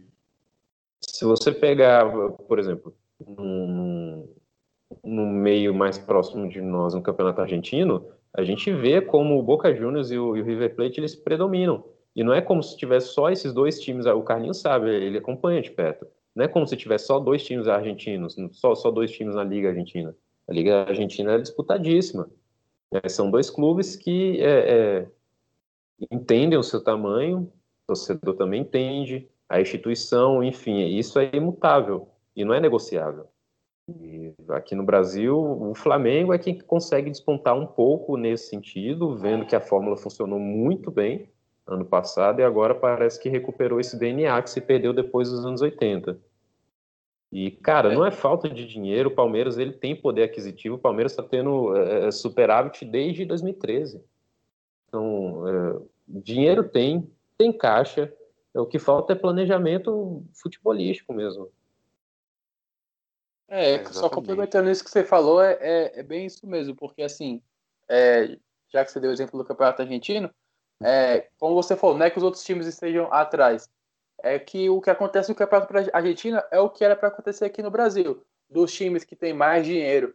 se 1.00 1.24
você 1.24 1.52
pegar, 1.52 2.04
por 2.48 2.58
exemplo, 2.58 2.94
no 5.02 5.26
meio 5.26 5.74
mais 5.74 5.98
próximo 5.98 6.48
de 6.48 6.60
nós, 6.60 6.94
no 6.94 7.02
Campeonato 7.02 7.40
Argentino, 7.40 8.06
a 8.32 8.42
gente 8.44 8.72
vê 8.72 9.00
como 9.00 9.38
o 9.38 9.42
Boca 9.42 9.74
Juniors 9.74 10.10
e 10.10 10.18
o, 10.18 10.36
e 10.36 10.42
o 10.42 10.44
River 10.44 10.74
Plate 10.74 11.00
eles 11.00 11.14
predominam. 11.14 11.84
E 12.14 12.22
não 12.22 12.32
é 12.32 12.40
como 12.40 12.62
se 12.62 12.76
tivesse 12.76 13.08
só 13.08 13.30
esses 13.30 13.52
dois 13.52 13.80
times, 13.80 14.06
o 14.06 14.22
Carlinhos 14.22 14.60
sabe, 14.60 14.88
ele 14.90 15.18
acompanha 15.18 15.60
de 15.60 15.70
perto. 15.70 16.06
Não 16.36 16.44
é 16.44 16.48
como 16.48 16.66
se 16.66 16.76
tivesse 16.76 17.06
só 17.06 17.18
dois 17.18 17.42
times 17.42 17.66
argentinos, 17.66 18.36
só, 18.52 18.74
só 18.74 18.90
dois 18.90 19.10
times 19.10 19.34
na 19.34 19.42
Liga 19.42 19.70
Argentina. 19.70 20.14
A 20.46 20.52
Liga 20.52 20.82
Argentina 20.82 21.32
é 21.32 21.38
disputadíssima. 21.38 22.28
É, 22.92 23.08
são 23.08 23.30
dois 23.30 23.48
clubes 23.48 23.96
que 23.96 24.38
é, 24.42 24.74
é, 24.76 25.08
entendem 26.10 26.58
o 26.58 26.62
seu 26.62 26.84
tamanho, 26.84 27.50
o 27.84 27.86
torcedor 27.86 28.36
também 28.36 28.60
entende, 28.60 29.26
a 29.48 29.62
instituição, 29.62 30.44
enfim, 30.44 30.86
isso 30.86 31.18
é 31.18 31.30
imutável 31.32 32.08
e 32.36 32.44
não 32.44 32.52
é 32.52 32.60
negociável. 32.60 33.26
E 33.88 34.34
aqui 34.50 34.74
no 34.74 34.84
Brasil, 34.84 35.38
o 35.38 35.74
Flamengo 35.74 36.34
é 36.34 36.38
quem 36.38 36.58
consegue 36.58 37.08
despontar 37.08 37.56
um 37.56 37.66
pouco 37.66 38.18
nesse 38.18 38.50
sentido, 38.50 39.16
vendo 39.16 39.46
que 39.46 39.56
a 39.56 39.60
fórmula 39.60 39.96
funcionou 39.96 40.38
muito 40.38 40.90
bem 40.90 41.30
ano 41.66 41.84
passado 41.84 42.40
e 42.40 42.44
agora 42.44 42.74
parece 42.74 43.20
que 43.20 43.28
recuperou 43.28 43.80
esse 43.80 43.98
DNA 43.98 44.40
que 44.42 44.50
se 44.50 44.60
perdeu 44.60 44.92
depois 44.92 45.30
dos 45.30 45.44
anos 45.44 45.62
80. 45.62 46.18
E, 47.32 47.50
cara, 47.50 47.92
não 47.92 48.06
é 48.06 48.10
falta 48.10 48.48
de 48.48 48.66
dinheiro, 48.66 49.10
o 49.10 49.14
Palmeiras 49.14 49.58
ele 49.58 49.72
tem 49.72 49.94
poder 49.94 50.22
aquisitivo, 50.22 50.76
o 50.76 50.80
Palmeiras 50.80 51.12
está 51.12 51.22
tendo 51.22 51.76
é, 51.76 52.06
é 52.06 52.10
superávit 52.10 52.84
desde 52.84 53.24
2013. 53.24 54.02
Então, 54.88 55.46
é, 55.46 55.82
dinheiro 56.08 56.68
tem, 56.68 57.10
tem 57.36 57.52
caixa, 57.52 58.12
é, 58.54 58.60
o 58.60 58.66
que 58.66 58.78
falta 58.78 59.12
é 59.12 59.16
planejamento 59.16 60.24
futebolístico 60.34 61.12
mesmo. 61.12 61.50
É, 63.48 63.74
é 63.74 63.84
só 63.86 64.08
complementando 64.08 64.70
isso 64.70 64.82
que 64.82 64.90
você 64.90 65.04
falou, 65.04 65.42
é, 65.42 65.58
é, 65.60 66.00
é 66.00 66.02
bem 66.02 66.26
isso 66.26 66.46
mesmo, 66.46 66.74
porque 66.74 67.02
assim, 67.02 67.42
é, 67.88 68.38
já 68.68 68.84
que 68.84 68.90
você 68.90 68.98
deu 68.98 69.10
o 69.10 69.12
exemplo 69.12 69.38
do 69.38 69.44
Campeonato 69.44 69.82
Argentino, 69.82 70.30
é, 70.82 71.28
como 71.38 71.54
você 71.54 71.76
falou, 71.76 71.96
não 71.96 72.06
é 72.06 72.10
que 72.10 72.18
os 72.18 72.24
outros 72.24 72.44
times 72.44 72.66
estejam 72.66 73.12
atrás, 73.12 73.68
é 74.26 74.38
que 74.40 74.68
o 74.68 74.80
que 74.80 74.90
acontece 74.90 75.28
no 75.28 75.36
Campeonato 75.36 75.72
Argentino 75.92 76.42
é 76.50 76.58
o 76.58 76.68
que 76.68 76.84
era 76.84 76.96
para 76.96 77.08
acontecer 77.08 77.44
aqui 77.44 77.62
no 77.62 77.70
Brasil, 77.70 78.24
dos 78.50 78.72
times 78.72 79.04
que 79.04 79.14
têm 79.14 79.32
mais 79.32 79.64
dinheiro, 79.64 80.14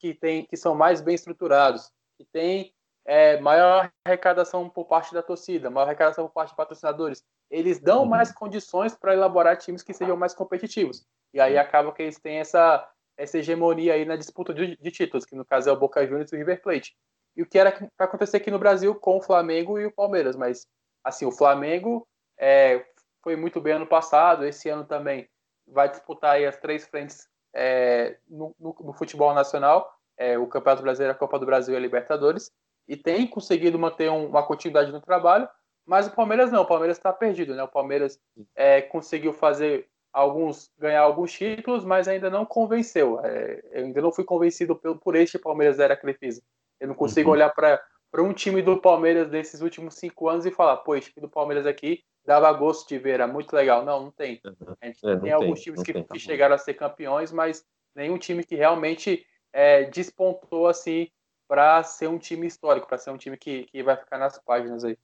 que, 0.00 0.14
tem, 0.14 0.44
que 0.44 0.56
são 0.56 0.74
mais 0.74 1.00
bem 1.00 1.16
estruturados, 1.16 1.90
que 2.16 2.24
têm 2.24 2.72
é, 3.04 3.40
maior 3.40 3.90
arrecadação 4.04 4.68
por 4.68 4.84
parte 4.84 5.12
da 5.12 5.22
torcida, 5.22 5.70
maior 5.70 5.86
arrecadação 5.86 6.26
por 6.26 6.32
parte 6.32 6.50
de 6.50 6.56
patrocinadores, 6.56 7.24
eles 7.50 7.80
dão 7.80 8.02
uhum. 8.02 8.08
mais 8.08 8.30
condições 8.30 8.94
para 8.94 9.14
elaborar 9.14 9.56
times 9.56 9.82
que 9.82 9.92
sejam 9.92 10.16
mais 10.16 10.34
competitivos. 10.34 11.04
E 11.34 11.40
aí 11.40 11.58
acaba 11.58 11.92
que 11.92 12.02
eles 12.02 12.18
têm 12.18 12.38
essa, 12.38 12.88
essa 13.16 13.38
hegemonia 13.38 13.94
aí 13.94 14.04
na 14.04 14.16
disputa 14.16 14.54
de, 14.54 14.76
de 14.76 14.90
títulos, 14.90 15.24
que 15.24 15.34
no 15.34 15.44
caso 15.44 15.68
é 15.68 15.72
o 15.72 15.78
Boca 15.78 16.06
Juniors 16.06 16.30
e 16.30 16.36
o 16.36 16.38
River 16.38 16.62
Plate. 16.62 16.96
E 17.36 17.42
o 17.42 17.46
que 17.46 17.58
era 17.58 17.72
para 17.96 18.06
acontecer 18.06 18.36
aqui 18.36 18.50
no 18.50 18.58
Brasil 18.58 18.94
com 18.94 19.16
o 19.16 19.22
Flamengo 19.22 19.78
e 19.80 19.86
o 19.86 19.92
Palmeiras, 19.92 20.36
mas 20.36 20.66
assim, 21.02 21.24
o 21.24 21.32
Flamengo 21.32 22.06
é, 22.38 22.84
foi 23.28 23.36
muito 23.36 23.60
bem 23.60 23.74
ano 23.74 23.86
passado, 23.86 24.46
esse 24.46 24.70
ano 24.70 24.86
também 24.86 25.28
vai 25.66 25.86
disputar 25.90 26.42
as 26.42 26.56
três 26.56 26.86
frentes 26.86 27.28
é, 27.54 28.16
no, 28.26 28.56
no, 28.58 28.74
no, 28.80 28.92
futebol 28.94 29.34
nacional, 29.34 29.86
é, 30.16 30.38
o 30.38 30.46
Campeonato 30.46 30.82
Brasileiro, 30.82 31.12
a 31.12 31.18
Copa 31.18 31.38
do 31.38 31.44
Brasil 31.44 31.74
e 31.74 31.76
a 31.76 31.80
Libertadores, 31.80 32.50
e 32.88 32.96
tem 32.96 33.26
conseguido 33.26 33.78
manter 33.78 34.10
um, 34.10 34.28
uma 34.28 34.42
continuidade 34.42 34.90
no 34.90 35.02
trabalho, 35.02 35.46
mas 35.84 36.06
o 36.06 36.10
Palmeiras 36.10 36.50
não, 36.50 36.62
o 36.62 36.66
Palmeiras 36.66 36.96
está 36.96 37.12
perdido, 37.12 37.54
né? 37.54 37.62
O 37.62 37.68
Palmeiras 37.68 38.18
é, 38.56 38.80
conseguiu 38.80 39.34
fazer 39.34 39.86
alguns 40.10 40.70
ganhar 40.78 41.02
alguns 41.02 41.30
títulos, 41.30 41.84
mas 41.84 42.08
ainda 42.08 42.30
não 42.30 42.46
convenceu. 42.46 43.20
É, 43.22 43.62
eu 43.72 43.84
ainda 43.84 44.00
não 44.00 44.10
fui 44.10 44.24
convencido 44.24 44.74
por, 44.74 44.96
por 45.00 45.14
este 45.14 45.38
Palmeiras 45.38 45.78
era 45.78 45.94
Crefisa. 45.94 46.42
Eu 46.80 46.88
não 46.88 46.94
consigo 46.94 47.28
uhum. 47.28 47.34
olhar 47.34 47.50
para 47.50 47.78
um 48.16 48.32
time 48.32 48.62
do 48.62 48.80
Palmeiras 48.80 49.28
desses 49.28 49.60
últimos 49.60 49.94
cinco 49.94 50.28
anos 50.28 50.46
e 50.46 50.50
falar, 50.50 50.78
pô, 50.78 50.96
esse 50.96 51.12
time 51.12 51.26
do 51.26 51.30
Palmeiras 51.30 51.66
aqui 51.66 52.02
dava 52.24 52.52
gosto 52.52 52.88
de 52.88 52.98
ver, 52.98 53.12
era 53.12 53.26
muito 53.26 53.54
legal. 53.54 53.84
Não, 53.84 54.04
não 54.04 54.10
tem. 54.10 54.40
Uhum. 54.44 54.74
A 54.80 54.86
gente 54.86 54.98
é, 55.06 55.12
tem, 55.12 55.20
tem 55.20 55.32
alguns 55.32 55.60
times 55.60 55.82
que, 55.82 55.92
tem, 55.92 56.04
que, 56.04 56.18
chegaram 56.18 56.54
a 56.54 56.58
ser 56.58 56.74
campeões, 56.74 57.32
mas 57.32 57.64
nenhum 57.94 58.18
time 58.18 58.44
que 58.44 58.54
realmente 58.54 59.26
é, 59.52 59.84
despontou 59.84 60.66
assim 60.68 61.08
para 61.46 61.82
ser 61.82 62.08
um 62.08 62.18
time 62.18 62.46
histórico, 62.46 62.86
para 62.86 62.98
ser 62.98 63.10
um 63.10 63.16
time 63.16 63.36
que, 63.36 63.64
que 63.64 63.82
vai 63.82 63.96
ficar 63.96 64.18
nas 64.18 64.38
páginas 64.38 64.84
aí. 64.84 64.96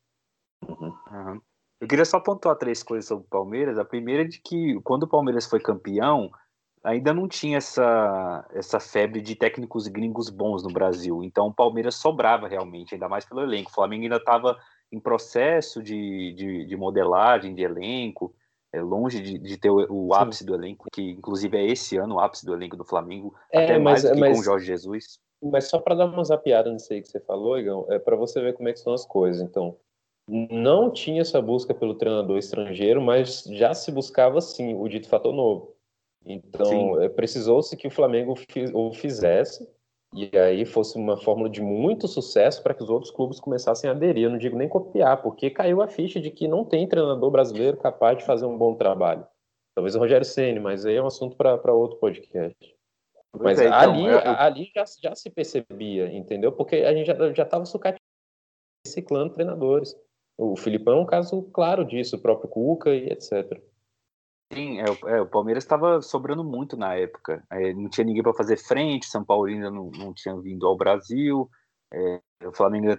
Uhum. 0.69 1.41
Eu 1.81 1.89
queria 1.89 2.05
só 2.05 2.21
pontuar 2.21 2.57
três 2.57 2.83
coisas 2.83 3.07
sobre 3.07 3.25
o 3.25 3.29
Palmeiras. 3.29 3.79
A 3.79 3.85
primeira 3.85 4.23
é 4.23 4.27
de 4.27 4.41
que 4.41 4.79
quando 4.83 5.05
o 5.05 5.09
Palmeiras 5.09 5.47
foi 5.47 5.61
campeão, 5.61 6.31
ainda 6.85 7.15
não 7.15 7.27
tinha 7.27 7.57
essa, 7.57 8.47
essa 8.53 8.79
febre 8.79 9.23
de 9.23 9.35
técnicos 9.35 9.89
gringos 9.89 10.29
bons 10.29 10.63
no 10.63 10.71
Brasil. 10.71 11.25
Então 11.25 11.47
o 11.47 11.55
Palmeiras 11.55 11.95
sobrava 11.95 12.47
realmente, 12.47 12.95
ainda 12.95 13.09
mais 13.09 13.25
pelo 13.25 13.41
elenco. 13.41 13.71
O 13.71 13.75
Flamengo 13.75 14.03
ainda 14.05 14.17
estava 14.17 14.59
em 14.93 15.01
processo 15.01 15.83
de, 15.83 16.35
de, 16.35 16.67
de, 16.67 16.77
modelagem 16.77 17.55
de 17.55 17.63
elenco, 17.63 18.35
é, 18.73 18.83
longe 18.83 19.21
de, 19.21 19.39
de 19.39 19.57
ter 19.57 19.71
o, 19.71 19.87
o 19.91 20.15
ápice 20.15 20.45
do 20.45 20.55
elenco, 20.55 20.87
que 20.93 21.03
inclusive 21.03 21.57
é 21.57 21.67
esse 21.67 21.97
ano 21.97 22.17
o 22.17 22.21
ápice 22.21 22.45
do 22.45 22.53
elenco 22.53 22.77
do 22.77 22.85
Flamengo, 22.85 23.35
é, 23.51 23.65
até 23.65 23.79
mais 23.79 24.05
mas, 24.05 24.13
que 24.13 24.21
mas, 24.21 24.35
com 24.35 24.41
o 24.41 24.45
Jorge 24.45 24.67
Jesus. 24.67 25.19
Mas 25.43 25.69
só 25.69 25.79
para 25.79 25.95
dar 25.95 26.07
uma 26.07 26.23
zapiada 26.23 26.71
nisso 26.71 26.93
aí 26.93 27.01
que 27.01 27.09
você 27.09 27.19
falou, 27.21 27.59
Igão, 27.59 27.87
é 27.89 27.99
para 27.99 28.15
você 28.15 28.41
ver 28.41 28.55
como 28.55 28.69
é 28.69 28.73
que 28.73 28.79
são 28.79 28.93
as 28.93 29.07
coisas. 29.07 29.43
Então, 29.43 29.77
não 30.29 30.91
tinha 30.91 31.23
essa 31.23 31.41
busca 31.41 31.75
pelo 31.75 31.95
treinador 31.95 32.39
estrangeiro, 32.39 33.01
mas 33.01 33.43
já 33.45 33.75
se 33.75 33.91
buscava 33.91 34.41
sim 34.41 34.75
o 34.75 34.89
dito 34.89 35.09
fator 35.09 35.35
novo. 35.35 35.74
Então, 36.25 37.01
é, 37.01 37.09
precisou-se 37.09 37.77
que 37.77 37.87
o 37.87 37.91
Flamengo 37.91 38.35
o 38.73 38.93
fizesse 38.93 39.69
e 40.15 40.31
aí 40.39 40.65
fosse 40.65 40.97
uma 40.97 41.17
fórmula 41.17 41.51
de 41.51 41.61
muito 41.61 42.07
sucesso 42.07 42.63
para 42.63 42.73
que 42.73 42.83
os 42.83 42.89
outros 42.89 43.11
clubes 43.11 43.41
começassem 43.41 43.91
a 43.91 43.93
aderir. 43.93 44.25
Eu 44.25 44.31
não 44.31 44.39
digo 44.39 44.57
nem 44.57 44.69
copiar, 44.69 45.21
porque 45.21 45.51
caiu 45.51 45.83
a 45.83 45.89
ficha 45.89 46.21
de 46.21 46.31
que 46.31 46.47
não 46.47 46.65
tem 46.65 46.87
treinador 46.87 47.31
brasileiro 47.33 47.77
capaz 47.77 48.19
de 48.19 48.25
fazer 48.25 48.47
um 48.47 48.57
bom 48.57 48.77
trabalho. 48.77 49.27
Talvez 49.75 49.97
o 49.97 49.99
Rogério 49.99 50.25
Ceni, 50.25 50.61
mas 50.61 50.87
aí 50.87 50.95
é 50.95 51.03
um 51.03 51.09
assunto 51.09 51.37
para 51.37 51.75
outro 51.75 51.99
podcast. 51.99 52.77
Mas 53.37 53.59
é, 53.59 53.67
então, 53.67 53.77
ali, 53.77 54.07
é... 54.07 54.29
ali 54.29 54.71
já, 54.73 54.85
já 55.03 55.15
se 55.17 55.29
percebia, 55.29 56.07
entendeu? 56.15 56.53
Porque 56.53 56.77
a 56.77 56.95
gente 56.95 57.07
já 57.07 57.43
estava 57.43 57.67
sucateando, 57.67 57.99
reciclando 58.87 59.33
treinadores. 59.33 59.97
O 60.39 60.57
Filipão 60.57 60.99
é 60.99 61.01
um 61.01 61.07
caso 61.07 61.43
claro 61.53 61.85
disso, 61.85 62.15
o 62.15 62.21
próprio 62.21 62.49
Cuca 62.49 62.95
e 62.95 63.09
etc. 63.09 63.61
Sim, 64.55 64.81
é, 64.81 65.17
é, 65.17 65.21
o 65.21 65.27
Palmeiras 65.27 65.65
estava 65.65 66.01
sobrando 66.01 66.45
muito 66.45 66.77
na 66.77 66.95
época. 66.95 67.45
É, 67.51 67.75
não 67.75 67.89
tinha 67.89 68.05
ninguém 68.05 68.23
para 68.23 68.33
fazer 68.33 68.57
frente, 68.57 69.07
São 69.07 69.25
Paulo 69.25 69.47
ainda 69.47 69.71
não, 69.71 69.91
não 69.91 70.15
tinha 70.15 70.37
vindo 70.41 70.67
ao 70.67 70.77
Brasil, 70.77 71.51
é, 71.93 72.21
o 72.47 72.53
Flamengo 72.53 72.85
ainda 72.85 72.95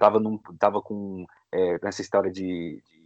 estava 0.54 0.82
com 0.82 1.26
é, 1.54 1.78
essa 1.84 2.02
história 2.02 2.32
de, 2.32 2.82
de, 2.86 3.06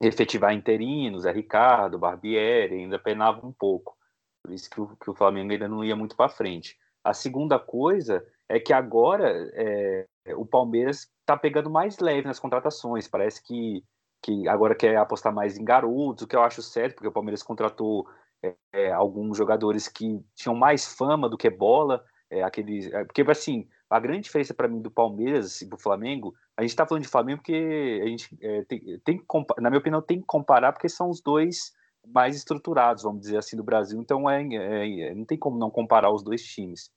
efetivar 0.00 0.52
interinos, 0.54 1.24
é 1.24 1.32
Ricardo, 1.32 1.98
Barbieri, 1.98 2.74
ainda 2.76 2.98
penava 2.98 3.44
um 3.46 3.52
pouco. 3.52 3.96
Por 4.42 4.52
isso 4.52 4.70
que 4.70 4.80
o, 4.80 4.96
que 4.96 5.10
o 5.10 5.14
Flamengo 5.14 5.52
ainda 5.52 5.68
não 5.68 5.84
ia 5.84 5.96
muito 5.96 6.16
para 6.16 6.28
frente. 6.28 6.76
A 7.02 7.12
segunda 7.12 7.58
coisa 7.58 8.24
é 8.48 8.60
que 8.60 8.72
agora 8.72 9.50
é, 9.54 10.06
o 10.36 10.46
Palmeiras 10.46 11.10
está 11.20 11.36
pegando 11.36 11.70
mais 11.70 11.98
leve 11.98 12.26
nas 12.26 12.38
contratações. 12.38 13.08
Parece 13.08 13.42
que 13.42 13.84
que 14.22 14.48
agora 14.48 14.74
quer 14.74 14.96
apostar 14.96 15.32
mais 15.32 15.56
em 15.56 15.64
garotos, 15.64 16.24
o 16.24 16.26
que 16.26 16.36
eu 16.36 16.42
acho 16.42 16.62
certo, 16.62 16.94
porque 16.94 17.08
o 17.08 17.12
Palmeiras 17.12 17.42
contratou 17.42 18.06
é, 18.42 18.54
é, 18.72 18.92
alguns 18.92 19.36
jogadores 19.36 19.88
que 19.88 20.20
tinham 20.34 20.54
mais 20.54 20.86
fama 20.86 21.28
do 21.28 21.36
que 21.36 21.50
bola, 21.50 22.04
é, 22.30 22.42
aqueles, 22.42 22.92
é, 22.92 23.04
porque 23.04 23.22
assim, 23.22 23.68
a 23.88 23.98
grande 23.98 24.22
diferença 24.22 24.54
para 24.54 24.68
mim 24.68 24.80
do 24.80 24.90
Palmeiras 24.90 25.46
e 25.46 25.48
assim, 25.48 25.68
do 25.68 25.78
Flamengo, 25.78 26.34
a 26.56 26.62
gente 26.62 26.70
está 26.70 26.86
falando 26.86 27.02
de 27.02 27.08
Flamengo 27.08 27.38
porque 27.38 28.00
a 28.02 28.06
gente 28.06 28.36
é, 28.40 28.64
tem, 28.64 29.00
tem 29.04 29.24
na 29.58 29.70
minha 29.70 29.80
opinião, 29.80 30.02
tem 30.02 30.20
que 30.20 30.26
comparar 30.26 30.72
porque 30.72 30.88
são 30.88 31.08
os 31.08 31.20
dois 31.20 31.72
mais 32.06 32.36
estruturados, 32.36 33.02
vamos 33.02 33.20
dizer 33.20 33.38
assim, 33.38 33.56
do 33.56 33.64
Brasil, 33.64 34.00
então 34.00 34.28
é, 34.28 34.42
é 34.42 35.14
não 35.14 35.24
tem 35.24 35.38
como 35.38 35.58
não 35.58 35.70
comparar 35.70 36.12
os 36.12 36.22
dois 36.22 36.42
times. 36.42 36.90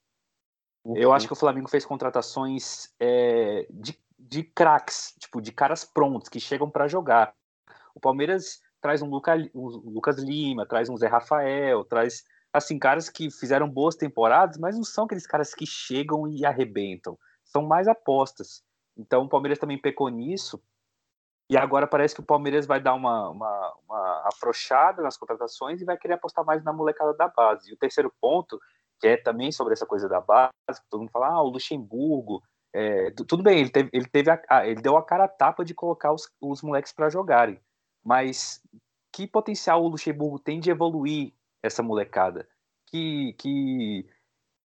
Uhum. 0.86 0.98
Eu 0.98 1.14
acho 1.14 1.28
que 1.28 1.34
o 1.34 1.36
Flamengo 1.36 1.70
fez 1.70 1.86
contratações 1.86 2.94
de 3.70 4.00
de 4.22 4.44
craques, 4.44 5.14
tipo, 5.20 5.42
de 5.42 5.52
caras 5.52 5.84
prontos, 5.84 6.30
que 6.30 6.40
chegam 6.40 6.70
para 6.70 6.88
jogar. 6.88 7.34
O 7.96 8.00
Palmeiras 8.00 8.62
traz 8.80 9.02
um, 9.02 9.10
Luca, 9.10 9.36
um, 9.54 9.68
Lucas 9.68 10.18
Lima, 10.18 10.66
traz 10.66 10.90
um 10.90 10.98
Zé 10.98 11.08
Rafael, 11.08 11.84
traz, 11.86 12.24
assim, 12.54 12.80
caras 12.80 13.10
que 13.10 13.30
fizeram 13.32 13.70
boas 13.70 13.96
temporadas, 13.96 14.58
mas 14.58 14.76
não 14.76 14.84
são 14.84 15.06
aqueles 15.06 15.28
caras 15.28 15.54
que 15.54 15.66
chegam 15.66 16.28
e 16.28 16.46
arrebentam. 16.46 17.18
São 17.44 17.64
mais 17.64 17.88
apostas. 17.88 18.64
Então 18.98 19.24
o 19.24 19.30
Palmeiras 19.30 19.60
também 19.60 19.80
pecou 19.80 20.10
nisso. 20.10 20.62
E 21.50 21.58
agora 21.58 21.86
parece 21.86 22.16
que 22.16 22.22
o 22.22 22.26
Palmeiras 22.26 22.66
vai 22.66 22.82
dar 22.82 22.94
uma, 22.94 23.30
uma, 23.30 23.74
uma 23.86 24.28
afrouxada 24.28 25.02
nas 25.02 25.18
contratações 25.18 25.82
e 25.82 25.86
vai 25.86 25.98
querer 25.98 26.14
apostar 26.14 26.46
mais 26.46 26.64
na 26.64 26.72
molecada 26.72 27.14
da 27.14 27.28
base. 27.28 27.70
E 27.70 27.74
o 27.74 27.78
terceiro 27.78 28.14
ponto, 28.22 28.58
que 29.00 29.08
é 29.08 29.18
também 29.18 29.52
sobre 29.52 29.74
essa 29.74 29.86
coisa 29.86 30.08
da 30.08 30.22
base, 30.22 30.54
todo 30.90 31.02
mundo 31.02 31.12
fala, 31.12 31.28
ah, 31.28 31.42
o 31.42 31.50
Luxemburgo, 31.50 32.42
é, 32.74 33.12
tudo 33.12 33.44
bem, 33.44 33.60
ele, 33.60 33.70
teve, 33.70 33.90
ele, 33.92 34.06
teve 34.06 34.32
a, 34.32 34.68
ele 34.68 34.82
deu 34.82 34.96
a 34.96 35.04
cara 35.04 35.26
a 35.26 35.28
tapa 35.28 35.66
de 35.66 35.74
colocar 35.74 36.14
os, 36.14 36.30
os 36.40 36.62
moleques 36.62 36.94
para 36.94 37.10
jogarem, 37.10 37.60
mas 38.04 38.62
que 39.12 39.28
potencial 39.28 39.84
o 39.84 39.88
Luxemburgo 39.88 40.40
tem 40.40 40.60
de 40.60 40.72
evoluir 40.72 41.34
essa 41.62 41.84
molecada? 41.84 42.48
Que, 42.88 43.34
que, 43.34 44.06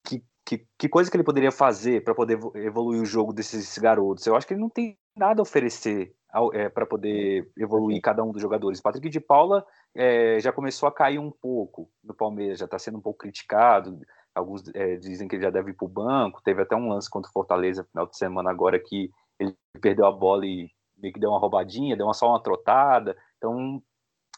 que, 0.04 0.24
que, 0.44 0.66
que 0.78 0.88
coisa 0.88 1.10
que 1.10 1.16
ele 1.16 1.24
poderia 1.24 1.52
fazer 1.52 2.02
para 2.02 2.14
poder 2.14 2.38
evoluir 2.56 3.00
o 3.00 3.06
jogo 3.06 3.32
desses 3.32 3.78
garotos? 3.78 4.26
Eu 4.26 4.36
acho 4.36 4.46
que 4.46 4.54
ele 4.54 4.60
não 4.60 4.68
tem 4.68 4.98
nada 5.16 5.40
a 5.40 5.42
oferecer 5.42 6.14
é, 6.54 6.68
para 6.68 6.86
poder 6.86 7.50
evoluir 7.56 8.00
cada 8.00 8.22
um 8.24 8.32
dos 8.32 8.42
jogadores. 8.42 8.80
Patrick 8.80 9.08
de 9.08 9.20
Paula 9.20 9.64
é, 9.94 10.40
já 10.40 10.52
começou 10.52 10.88
a 10.88 10.92
cair 10.92 11.18
um 11.18 11.30
pouco 11.30 11.90
no 12.02 12.14
Palmeiras, 12.14 12.58
já 12.58 12.64
está 12.64 12.78
sendo 12.78 12.98
um 12.98 13.02
pouco 13.02 13.20
criticado 13.20 14.00
Alguns 14.34 14.62
é, 14.74 14.96
dizem 14.96 15.28
que 15.28 15.36
ele 15.36 15.42
já 15.42 15.50
deve 15.50 15.70
ir 15.70 15.74
para 15.74 15.84
o 15.84 15.88
banco. 15.88 16.42
Teve 16.42 16.62
até 16.62 16.74
um 16.74 16.88
lance 16.88 17.10
contra 17.10 17.28
o 17.28 17.32
Fortaleza 17.32 17.84
final 17.84 18.06
de 18.06 18.16
semana 18.16 18.50
agora 18.50 18.78
que 18.78 19.10
ele 19.38 19.54
perdeu 19.80 20.06
a 20.06 20.12
bola 20.12 20.46
e 20.46 20.70
meio 20.96 21.12
que 21.12 21.20
deu 21.20 21.30
uma 21.30 21.38
roubadinha, 21.38 21.96
deu 21.96 22.06
uma, 22.06 22.14
só 22.14 22.28
uma 22.28 22.42
trotada. 22.42 23.16
Então, 23.36 23.82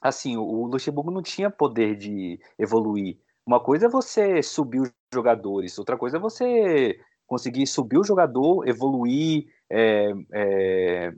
assim, 0.01 0.37
o 0.37 0.67
Luxemburgo 0.67 1.11
não 1.11 1.23
tinha 1.23 1.51
poder 1.51 1.97
de 1.97 2.41
evoluir. 2.59 3.19
Uma 3.47 3.61
coisa 3.61 3.87
é 3.87 3.89
você 3.89 4.43
subir 4.43 4.81
os 4.81 4.91
jogadores, 5.13 5.79
outra 5.79 5.99
coisa 5.99 6.17
é 6.17 6.21
você 6.21 6.99
conseguir 7.27 7.67
subir 7.67 7.99
o 7.99 8.05
jogador, 8.05 8.67
evoluir, 8.67 9.47
é, 9.71 10.13
é, 10.33 11.15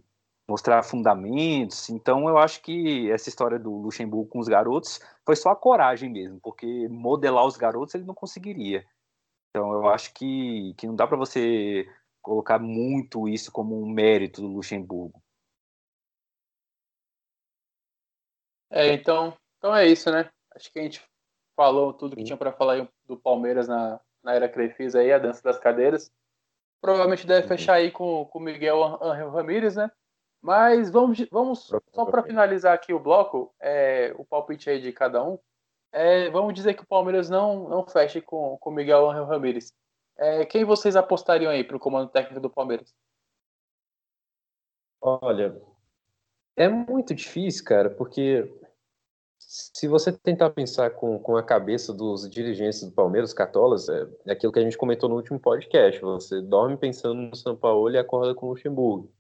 mostrar 0.49 0.83
fundamentos. 0.83 1.89
Então, 1.91 2.29
eu 2.29 2.39
acho 2.39 2.63
que 2.63 3.11
essa 3.11 3.29
história 3.29 3.59
do 3.59 3.71
Luxemburgo 3.71 4.31
com 4.31 4.39
os 4.39 4.49
garotos 4.49 5.01
foi 5.25 5.35
só 5.35 5.51
a 5.51 5.57
coragem 5.57 6.11
mesmo, 6.11 6.41
porque 6.41 6.89
modelar 6.89 7.45
os 7.45 7.57
garotos 7.57 7.95
ele 7.95 8.05
não 8.05 8.15
conseguiria. 8.15 8.87
Então, 9.51 9.73
eu 9.73 9.89
acho 9.89 10.13
que, 10.15 10.75
que 10.75 10.87
não 10.87 10.95
dá 10.95 11.07
para 11.07 11.17
você 11.17 11.87
colocar 12.23 12.59
muito 12.59 13.29
isso 13.29 13.51
como 13.51 13.81
um 13.81 13.89
mérito 13.89 14.41
do 14.41 14.49
Luxemburgo. 14.49 15.23
É, 18.71 18.93
então, 18.93 19.37
então 19.59 19.75
é 19.75 19.87
isso, 19.87 20.11
né? 20.11 20.29
Acho 20.55 20.73
que 20.73 20.79
a 20.79 20.83
gente 20.83 21.03
falou 21.57 21.93
tudo 21.93 22.17
que 22.17 22.25
tinha 22.25 22.37
para 22.37 22.53
falar 22.53 22.89
do 23.07 23.17
Palmeiras 23.17 23.69
na, 23.69 24.01
na 24.23 24.35
era 24.35 24.49
Crefisa 24.49 25.01
aí, 25.01 25.13
a 25.13 25.19
dança 25.19 25.43
das 25.43 25.59
cadeiras. 25.59 26.13
Provavelmente 26.81 27.27
deve 27.27 27.43
uhum. 27.43 27.49
fechar 27.49 27.75
aí 27.75 27.91
com 27.91 28.29
o 28.33 28.41
Miguel 28.41 28.83
Angel 29.03 29.31
Ramírez, 29.31 29.77
né? 29.77 29.91
Mas 30.47 30.91
vamos, 30.91 31.19
vamos 31.29 31.73
só 31.93 32.05
para 32.05 32.23
finalizar 32.23 32.73
aqui 32.73 32.93
o 32.93 33.01
bloco, 33.01 33.53
é, 33.61 34.15
o 34.17 34.25
palpite 34.25 34.71
aí 34.71 34.81
de 34.81 34.93
cada 34.93 35.21
um. 35.21 35.37
É, 35.91 36.31
vamos 36.31 36.55
dizer 36.55 36.75
que 36.75 36.85
o 36.85 36.87
Palmeiras 36.87 37.29
não, 37.29 37.69
não 37.69 37.85
feche 37.85 38.21
com 38.21 38.57
o 38.65 38.71
Miguel 38.71 39.11
Angel 39.11 39.25
Ramírez. 39.25 39.75
É, 40.17 40.47
quem 40.47 40.65
vocês 40.65 40.95
apostariam 40.95 41.51
aí 41.51 41.65
para 41.65 41.77
o 41.77 41.81
comando 41.81 42.13
técnico 42.13 42.39
do 42.39 42.49
Palmeiras? 42.49 42.95
Olha, 45.01 45.61
é 46.55 46.69
muito 46.69 47.13
difícil, 47.13 47.65
cara, 47.65 47.91
porque 47.91 48.49
se 49.41 49.89
você 49.89 50.13
tentar 50.13 50.51
pensar 50.51 50.91
com, 50.91 51.19
com 51.19 51.37
a 51.37 51.43
cabeça 51.43 51.93
dos 51.93 52.31
dirigentes 52.31 52.85
do 52.85 52.93
Palmeiras, 52.93 53.35
Catolas, 53.35 53.89
é, 53.89 54.09
é 54.27 54.31
aquilo 54.31 54.53
que 54.53 54.61
a 54.61 54.63
gente 54.63 54.79
comentou 54.79 55.09
no 55.09 55.17
último 55.17 55.41
podcast. 55.41 56.01
Você 56.03 56.41
dorme 56.41 56.77
pensando 56.77 57.21
no 57.21 57.35
São 57.35 57.57
Paulo 57.57 57.91
e 57.91 57.99
acorda 57.99 58.33
com 58.33 58.47
o 58.47 58.51
Luxemburgo. 58.51 59.16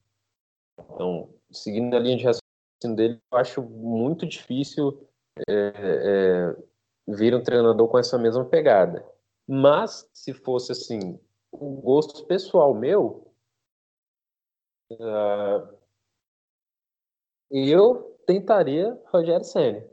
Então, 0.78 1.28
seguindo 1.50 1.94
a 1.94 1.98
linha 1.98 2.16
de 2.16 2.24
raciocínio 2.24 2.96
dele, 2.96 3.20
eu 3.32 3.38
acho 3.38 3.62
muito 3.62 4.26
difícil 4.26 5.08
é, 5.48 5.52
é, 5.56 6.56
vir 7.08 7.34
um 7.34 7.42
treinador 7.42 7.88
com 7.88 7.98
essa 7.98 8.18
mesma 8.18 8.44
pegada. 8.44 9.04
Mas, 9.46 10.08
se 10.12 10.32
fosse 10.32 10.72
assim, 10.72 11.18
o 11.52 11.80
gosto 11.80 12.26
pessoal 12.26 12.74
meu, 12.74 13.32
uh, 14.92 15.76
eu 17.50 18.18
tentaria 18.26 19.00
Rogério 19.06 19.44
Senna. 19.44 19.84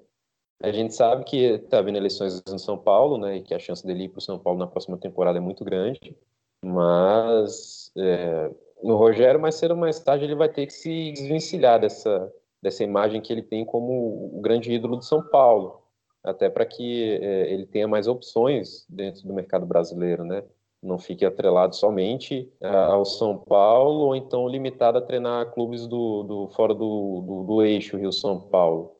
A 0.62 0.72
gente 0.72 0.96
sabe 0.96 1.26
que 1.26 1.38
está 1.38 1.82
vindo 1.82 1.98
eleições 1.98 2.42
no 2.46 2.58
São 2.58 2.78
Paulo, 2.78 3.18
né, 3.18 3.38
e 3.38 3.44
que 3.44 3.54
a 3.54 3.60
chance 3.60 3.86
dele 3.86 4.06
ir 4.06 4.10
para 4.10 4.20
o 4.20 4.22
São 4.22 4.40
Paulo 4.40 4.60
na 4.60 4.68
próxima 4.68 4.98
temporada 4.98 5.38
é 5.38 5.42
muito 5.42 5.64
grande, 5.64 6.18
mas 6.64 7.92
é, 7.98 8.50
no 8.84 8.98
Rogério, 8.98 9.40
mais 9.40 9.56
cedo 9.56 9.76
mais 9.76 10.00
tarde, 10.00 10.26
ele 10.26 10.36
vai 10.36 10.50
ter 10.50 10.66
que 10.68 10.74
se 10.74 11.12
desvencilhar 11.14 11.80
dessa, 11.80 12.32
dessa 12.62 12.84
imagem 12.84 13.22
que 13.22 13.32
ele 13.32 13.42
tem 13.42 13.64
como 13.64 14.36
o 14.38 14.42
grande 14.42 14.72
ídolo 14.72 14.98
de 15.00 15.06
São 15.06 15.24
Paulo, 15.24 15.82
até 16.24 16.50
para 16.50 16.66
que 16.66 17.18
é, 17.22 17.52
ele 17.54 17.66
tenha 17.66 17.88
mais 17.88 18.08
opções 18.08 18.86
dentro 18.90 19.26
do 19.26 19.34
mercado 19.34 19.66
brasileiro, 19.66 20.24
né? 20.24 20.44
Não 20.82 21.00
fique 21.00 21.26
atrelado 21.26 21.74
somente 21.78 22.52
ao 22.62 23.06
São 23.06 23.38
Paulo 23.38 24.08
ou 24.08 24.16
então 24.18 24.50
limitado 24.50 24.98
a 24.98 25.02
treinar 25.02 25.54
clubes 25.54 25.88
do, 25.88 26.24
do 26.24 26.48
fora 26.50 26.74
do, 26.74 27.22
do, 27.26 27.44
do 27.46 27.64
eixo 27.64 27.96
Rio-São 27.96 28.38
Paulo. 28.38 28.98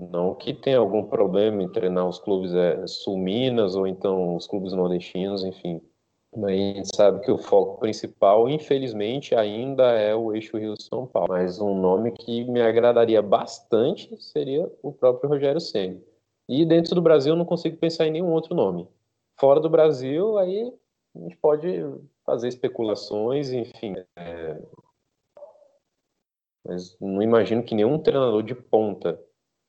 Não 0.00 0.34
que 0.34 0.54
tenha 0.54 0.78
algum 0.78 1.04
problema 1.04 1.62
em 1.62 1.70
treinar 1.70 2.08
os 2.08 2.18
clubes 2.18 2.54
é, 2.54 2.86
sul-minas 2.86 3.76
ou 3.76 3.86
então 3.86 4.34
os 4.34 4.46
clubes 4.46 4.72
nordestinos, 4.72 5.44
enfim 5.44 5.82
a 6.42 6.50
gente 6.50 6.96
sabe 6.96 7.20
que 7.20 7.30
o 7.30 7.38
foco 7.38 7.78
principal, 7.78 8.48
infelizmente, 8.48 9.34
ainda 9.34 9.92
é 9.92 10.14
o 10.14 10.34
eixo 10.34 10.56
Rio-São 10.56 11.06
Paulo. 11.06 11.28
Mas 11.28 11.60
um 11.60 11.78
nome 11.78 12.10
que 12.12 12.44
me 12.44 12.60
agradaria 12.60 13.22
bastante 13.22 14.16
seria 14.20 14.70
o 14.82 14.92
próprio 14.92 15.30
Rogério 15.30 15.60
Ceni. 15.60 16.02
E 16.48 16.64
dentro 16.64 16.94
do 16.94 17.02
Brasil 17.02 17.32
eu 17.32 17.38
não 17.38 17.44
consigo 17.44 17.76
pensar 17.76 18.06
em 18.06 18.10
nenhum 18.10 18.32
outro 18.32 18.54
nome. 18.54 18.88
Fora 19.38 19.60
do 19.60 19.70
Brasil, 19.70 20.36
aí 20.38 20.72
a 21.14 21.18
gente 21.20 21.36
pode 21.36 21.68
fazer 22.24 22.48
especulações, 22.48 23.52
enfim. 23.52 23.94
É... 24.16 24.60
Mas 26.66 26.96
não 27.00 27.22
imagino 27.22 27.62
que 27.62 27.74
nenhum 27.74 27.98
treinador 27.98 28.42
de 28.42 28.54
ponta 28.54 29.20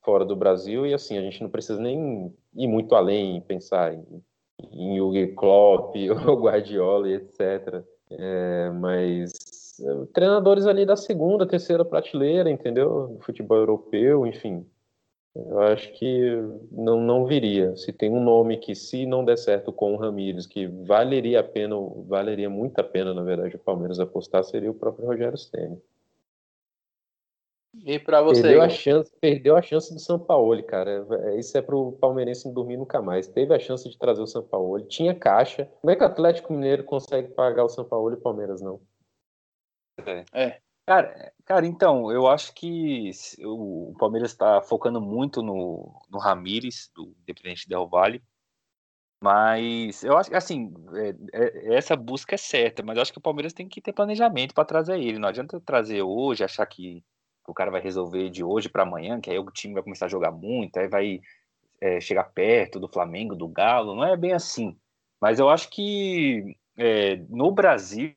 fora 0.01 0.25
do 0.25 0.35
Brasil, 0.35 0.85
e 0.85 0.93
assim, 0.93 1.17
a 1.17 1.21
gente 1.21 1.41
não 1.41 1.49
precisa 1.49 1.79
nem 1.79 2.33
ir 2.55 2.67
muito 2.67 2.95
além, 2.95 3.41
pensar 3.41 3.93
em 3.93 4.23
em 4.71 4.95
Jürgen 4.95 5.33
Klopp, 5.35 5.95
o 6.27 6.35
Guardiola, 6.35 7.09
etc. 7.09 7.83
É, 8.09 8.69
mas 8.71 9.79
é, 9.79 10.05
treinadores 10.13 10.65
ali 10.65 10.85
da 10.85 10.95
segunda, 10.95 11.45
terceira 11.45 11.83
prateleira, 11.83 12.49
entendeu? 12.49 13.17
Futebol 13.21 13.57
europeu, 13.57 14.25
enfim. 14.25 14.65
Eu 15.35 15.59
acho 15.59 15.91
que 15.93 16.31
não, 16.71 17.01
não 17.01 17.25
viria. 17.25 17.75
Se 17.75 17.91
tem 17.91 18.09
um 18.09 18.23
nome 18.23 18.57
que, 18.57 18.73
se 18.73 19.05
não 19.05 19.25
der 19.25 19.37
certo 19.37 19.73
com 19.73 19.93
o 19.93 19.97
Ramires, 19.97 20.47
que 20.47 20.65
valeria 20.65 21.41
a 21.41 21.43
pena, 21.43 21.75
valeria 22.07 22.49
muito 22.49 22.79
a 22.79 22.83
pena, 22.83 23.13
na 23.13 23.21
verdade, 23.21 23.57
o 23.57 23.59
Palmeiras 23.59 23.99
apostar, 23.99 24.45
seria 24.45 24.71
o 24.71 24.73
próprio 24.73 25.07
Rogério 25.07 25.37
Ceni. 25.37 25.77
E 27.83 27.99
para 27.99 28.21
você? 28.21 28.41
Perdeu 28.41 28.61
a, 28.61 28.69
chance, 28.69 29.11
perdeu 29.19 29.55
a 29.57 29.61
chance 29.61 29.93
do 29.93 29.99
São 29.99 30.17
Paulo, 30.19 30.61
cara. 30.63 31.05
É, 31.25 31.39
isso 31.39 31.57
é 31.57 31.61
para 31.61 31.75
o 31.75 31.91
palmeirense 31.91 32.45
não 32.45 32.53
dormir 32.53 32.77
nunca 32.77 33.01
mais. 33.01 33.27
Teve 33.27 33.53
a 33.53 33.59
chance 33.59 33.89
de 33.89 33.97
trazer 33.97 34.21
o 34.21 34.27
São 34.27 34.43
Paulo, 34.43 34.81
tinha 34.81 35.13
caixa. 35.13 35.65
Como 35.81 35.91
é 35.91 35.95
que 35.95 36.03
o 36.03 36.07
Atlético 36.07 36.53
Mineiro 36.53 36.83
consegue 36.83 37.29
pagar 37.29 37.65
o 37.65 37.69
São 37.69 37.85
Paulo 37.85 38.11
e 38.11 38.15
o 38.15 38.21
Palmeiras 38.21 38.61
não? 38.61 38.79
É. 40.05 40.25
é. 40.33 40.59
Cara, 40.87 41.33
cara, 41.45 41.65
então, 41.65 42.11
eu 42.11 42.27
acho 42.27 42.53
que 42.53 43.09
o 43.43 43.95
Palmeiras 43.97 44.31
está 44.31 44.61
focando 44.61 45.01
muito 45.01 45.41
no, 45.41 45.99
no 46.11 46.19
Ramires, 46.19 46.91
do 46.95 47.15
Independente 47.21 47.67
Del 47.67 47.87
Vale. 47.87 48.21
Mas 49.23 50.03
eu 50.03 50.15
acho 50.15 50.29
que, 50.29 50.35
assim, 50.35 50.71
é, 50.93 51.15
é, 51.33 51.75
essa 51.75 51.95
busca 51.95 52.35
é 52.35 52.37
certa, 52.37 52.83
mas 52.83 52.95
eu 52.95 53.01
acho 53.01 53.11
que 53.11 53.17
o 53.17 53.21
Palmeiras 53.21 53.53
tem 53.53 53.67
que 53.67 53.81
ter 53.81 53.93
planejamento 53.93 54.53
para 54.53 54.65
trazer 54.65 54.99
ele. 54.99 55.17
Não 55.17 55.29
adianta 55.29 55.59
trazer 55.59 56.03
hoje, 56.03 56.43
achar 56.43 56.65
que 56.67 57.03
que 57.45 57.51
o 57.51 57.53
cara 57.53 57.69
vai 57.69 57.79
resolver 57.79 58.29
de 58.31 58.43
hoje 58.43 58.67
para 58.67 58.83
amanhã, 58.83 59.21
que 59.21 59.29
aí 59.29 59.37
o 59.37 59.51
time 59.51 59.75
vai 59.75 59.83
começar 59.83 60.07
a 60.07 60.09
jogar 60.09 60.31
muito, 60.31 60.77
aí 60.77 60.87
vai 60.87 61.21
é, 61.79 62.01
chegar 62.01 62.23
perto 62.23 62.79
do 62.79 62.89
Flamengo, 62.89 63.35
do 63.35 63.47
Galo, 63.47 63.95
não 63.95 64.03
é 64.03 64.17
bem 64.17 64.33
assim. 64.33 64.75
Mas 65.21 65.39
eu 65.39 65.47
acho 65.47 65.69
que 65.69 66.57
é, 66.75 67.17
no 67.29 67.51
Brasil, 67.51 68.15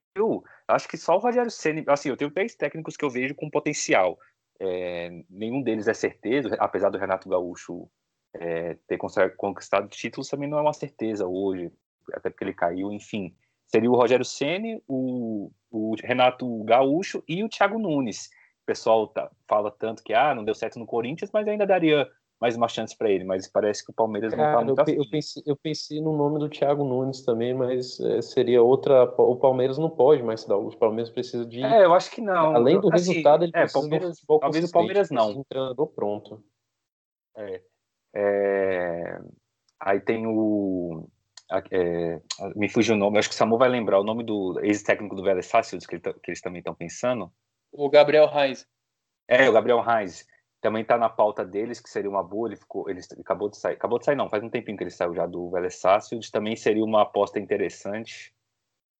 acho 0.67 0.89
que 0.89 0.97
só 0.97 1.17
o 1.17 1.21
Rogério 1.21 1.51
Ceni, 1.51 1.85
assim, 1.87 2.09
eu 2.09 2.17
tenho 2.17 2.31
três 2.31 2.55
técnicos 2.55 2.97
que 2.97 3.05
eu 3.05 3.11
vejo 3.11 3.35
com 3.35 3.51
potencial. 3.51 4.19
É, 4.59 5.11
nenhum 5.29 5.63
deles 5.63 5.87
é 5.87 5.95
certeza, 5.95 6.57
apesar 6.59 6.89
do 6.89 6.99
Renato 6.99 7.29
Gaúcho 7.29 7.89
é, 8.35 8.77
ter 8.87 8.99
conquistado 9.37 9.89
títulos, 9.89 10.29
também 10.29 10.49
não 10.49 10.59
é 10.59 10.63
uma 10.63 10.73
certeza 10.73 11.27
hoje, 11.27 11.71
até 12.15 12.31
porque 12.31 12.45
ele 12.45 12.55
caiu, 12.55 12.91
enfim. 12.91 13.35
Seria 13.67 13.91
o 13.91 13.97
Rogério 13.97 14.25
Ceni, 14.25 14.83
o, 14.89 15.51
o 15.71 15.95
Renato 16.03 16.65
Gaúcho 16.65 17.23
e 17.29 17.45
o 17.45 17.49
Thiago 17.49 17.79
Nunes 17.79 18.31
pessoal 18.69 19.09
tá, 19.09 19.31
fala 19.49 19.71
tanto 19.71 20.03
que 20.03 20.13
ah, 20.13 20.35
não 20.35 20.45
deu 20.45 20.55
certo 20.55 20.79
no 20.79 20.85
Corinthians, 20.85 21.31
mas 21.33 21.49
ainda 21.49 21.67
daria 21.67 22.07
mais 22.39 22.55
uma 22.55 22.69
chance 22.69 22.97
para 22.97 23.11
ele. 23.11 23.25
Mas 23.25 23.51
parece 23.51 23.83
que 23.83 23.91
o 23.91 23.95
Palmeiras 23.95 24.35
Cara, 24.35 24.63
não 24.63 24.75
tá 24.75 24.85
muito 24.85 24.91
eu, 24.91 25.05
eu 25.05 25.11
pensei, 25.11 25.43
eu 25.47 25.57
pensei 25.57 26.01
no 26.03 26.15
nome 26.15 26.39
do 26.39 26.51
Thiago 26.51 26.85
Nunes 26.85 27.23
também, 27.23 27.55
mas 27.55 27.99
é, 27.99 28.21
seria 28.21 28.63
outra. 28.63 29.05
O 29.05 29.37
Palmeiras 29.37 29.79
não 29.79 29.89
pode 29.89 30.23
mais 30.23 30.43
se 30.43 30.49
dar. 30.49 30.59
O 30.59 30.77
Palmeiras 30.77 31.11
precisa 31.11 31.47
de. 31.47 31.63
É, 31.65 31.85
eu 31.87 31.95
acho 31.95 32.11
que 32.11 32.21
não. 32.21 32.55
Além 32.55 32.79
do 32.79 32.93
assim, 32.93 33.13
resultado, 33.13 33.45
ele 33.45 33.53
é, 33.55 33.61
precisa 33.61 33.81
Palmeiras, 33.81 34.25
talvez 34.27 34.65
o 34.69 34.73
Palmeiras 34.73 35.11
não. 35.11 35.31
Um 35.31 35.45
treinador 35.45 35.87
pronto. 35.89 36.45
É, 37.37 37.63
é, 38.15 39.21
aí 39.81 40.01
tem 40.01 40.27
o. 40.27 41.09
É, 41.71 42.21
me 42.55 42.69
fugiu 42.69 42.95
o 42.95 42.99
nome, 42.99 43.19
acho 43.19 43.31
que 43.31 43.35
o 43.35 43.39
Samu 43.39 43.57
vai 43.57 43.71
lembrar 43.71 43.99
o 43.99 44.05
nome 44.05 44.23
do 44.23 44.61
ex-técnico 44.63 45.17
do 45.17 45.23
Vélez 45.23 45.47
Sácios, 45.47 45.87
que, 45.87 45.95
ele, 45.95 46.03
que 46.03 46.31
eles 46.31 46.43
também 46.43 46.59
estão 46.59 46.75
pensando. 46.75 47.33
O 47.73 47.89
Gabriel 47.89 48.27
Reis. 48.27 48.67
É, 49.27 49.49
o 49.49 49.53
Gabriel 49.53 49.81
Reis. 49.81 50.27
Também 50.61 50.83
está 50.83 50.99
na 50.99 51.09
pauta 51.09 51.45
deles, 51.45 51.81
que 51.81 51.89
seria 51.89 52.11
uma 52.11 52.23
boa. 52.23 52.49
Ele 52.49 52.57
ficou, 52.57 52.89
ele 52.91 53.01
acabou 53.21 53.49
de 53.49 53.57
sair. 53.57 53.75
Acabou 53.75 53.99
de 53.99 54.05
sair, 54.05 54.17
não, 54.17 54.29
faz 54.29 54.43
um 54.43 54.51
tempinho 54.51 54.77
que 54.77 54.85
ele 54.85 54.91
saiu 54.91 55.15
já 55.15 55.27
do 55.27 55.51
Vélez 55.51 55.77
Sarsfield. 55.77 56.31
Também 56.33 56.57
seria 56.57 56.85
uma 56.85 57.03
aposta 57.03 57.39
interessante. 57.39 58.35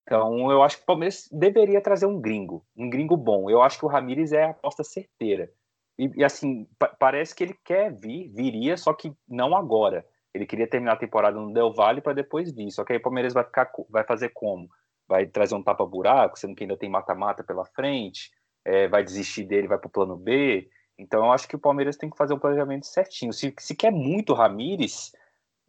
Então, 0.03 0.51
eu 0.51 0.63
acho 0.63 0.77
que 0.77 0.83
o 0.85 0.87
Palmeiras 0.87 1.29
deveria 1.31 1.83
trazer 1.83 2.07
um 2.07 2.21
gringo, 2.21 2.65
um 2.77 2.89
gringo 2.89 3.17
bom. 3.17 3.51
Eu 3.51 3.63
acho 3.63 3.79
que 3.79 3.85
o 3.85 3.89
Ramires 3.89 4.33
é 4.33 4.45
a 4.45 4.51
aposta 4.51 4.85
certeira. 4.85 5.51
E, 5.99 6.11
e 6.17 6.25
assim, 6.25 6.67
parece 6.99 7.35
que 7.35 7.45
ele 7.45 7.59
quer 7.65 7.93
vir, 7.93 8.29
viria, 8.29 8.77
só 8.77 8.95
que 8.95 9.13
não 9.29 9.55
agora. 9.55 10.07
Ele 10.33 10.47
queria 10.47 10.69
terminar 10.69 10.93
a 10.93 10.97
temporada 10.97 11.39
no 11.39 11.53
Del 11.53 11.73
Valle 11.73 12.01
para 12.01 12.15
depois 12.15 12.53
vir. 12.53 12.71
Só 12.71 12.85
que 12.85 12.93
aí 12.93 12.99
o 12.99 13.03
Palmeiras 13.03 13.35
vai 13.35 13.45
ficar, 13.45 13.71
vai 13.91 14.05
fazer 14.05 14.31
como? 14.31 14.69
Vai 15.07 15.27
trazer 15.27 15.55
um 15.55 15.63
tapa-buraco, 15.63 16.39
sendo 16.39 16.55
que 16.55 16.65
ainda 16.65 16.77
tem 16.77 16.89
mata-mata 16.89 17.43
pela 17.43 17.65
frente 17.65 18.31
é, 18.69 18.87
vai 18.87 19.03
desistir 19.03 19.45
dele, 19.45 19.67
vai 19.67 19.79
para 19.79 19.89
o 19.89 19.91
plano 19.91 20.15
B. 20.15 20.69
Então, 20.99 21.25
eu 21.25 21.33
acho 21.33 21.49
que 21.49 21.57
o 21.57 21.59
Palmeiras 21.59 21.97
tem 21.97 22.11
que 22.11 22.17
fazer 22.19 22.35
um 22.35 22.39
planejamento 22.39 22.87
certinho. 22.87 23.33
Se, 23.33 23.55
se 23.59 23.75
quer 23.75 23.91
muito 23.91 24.35
Ramires, 24.35 25.11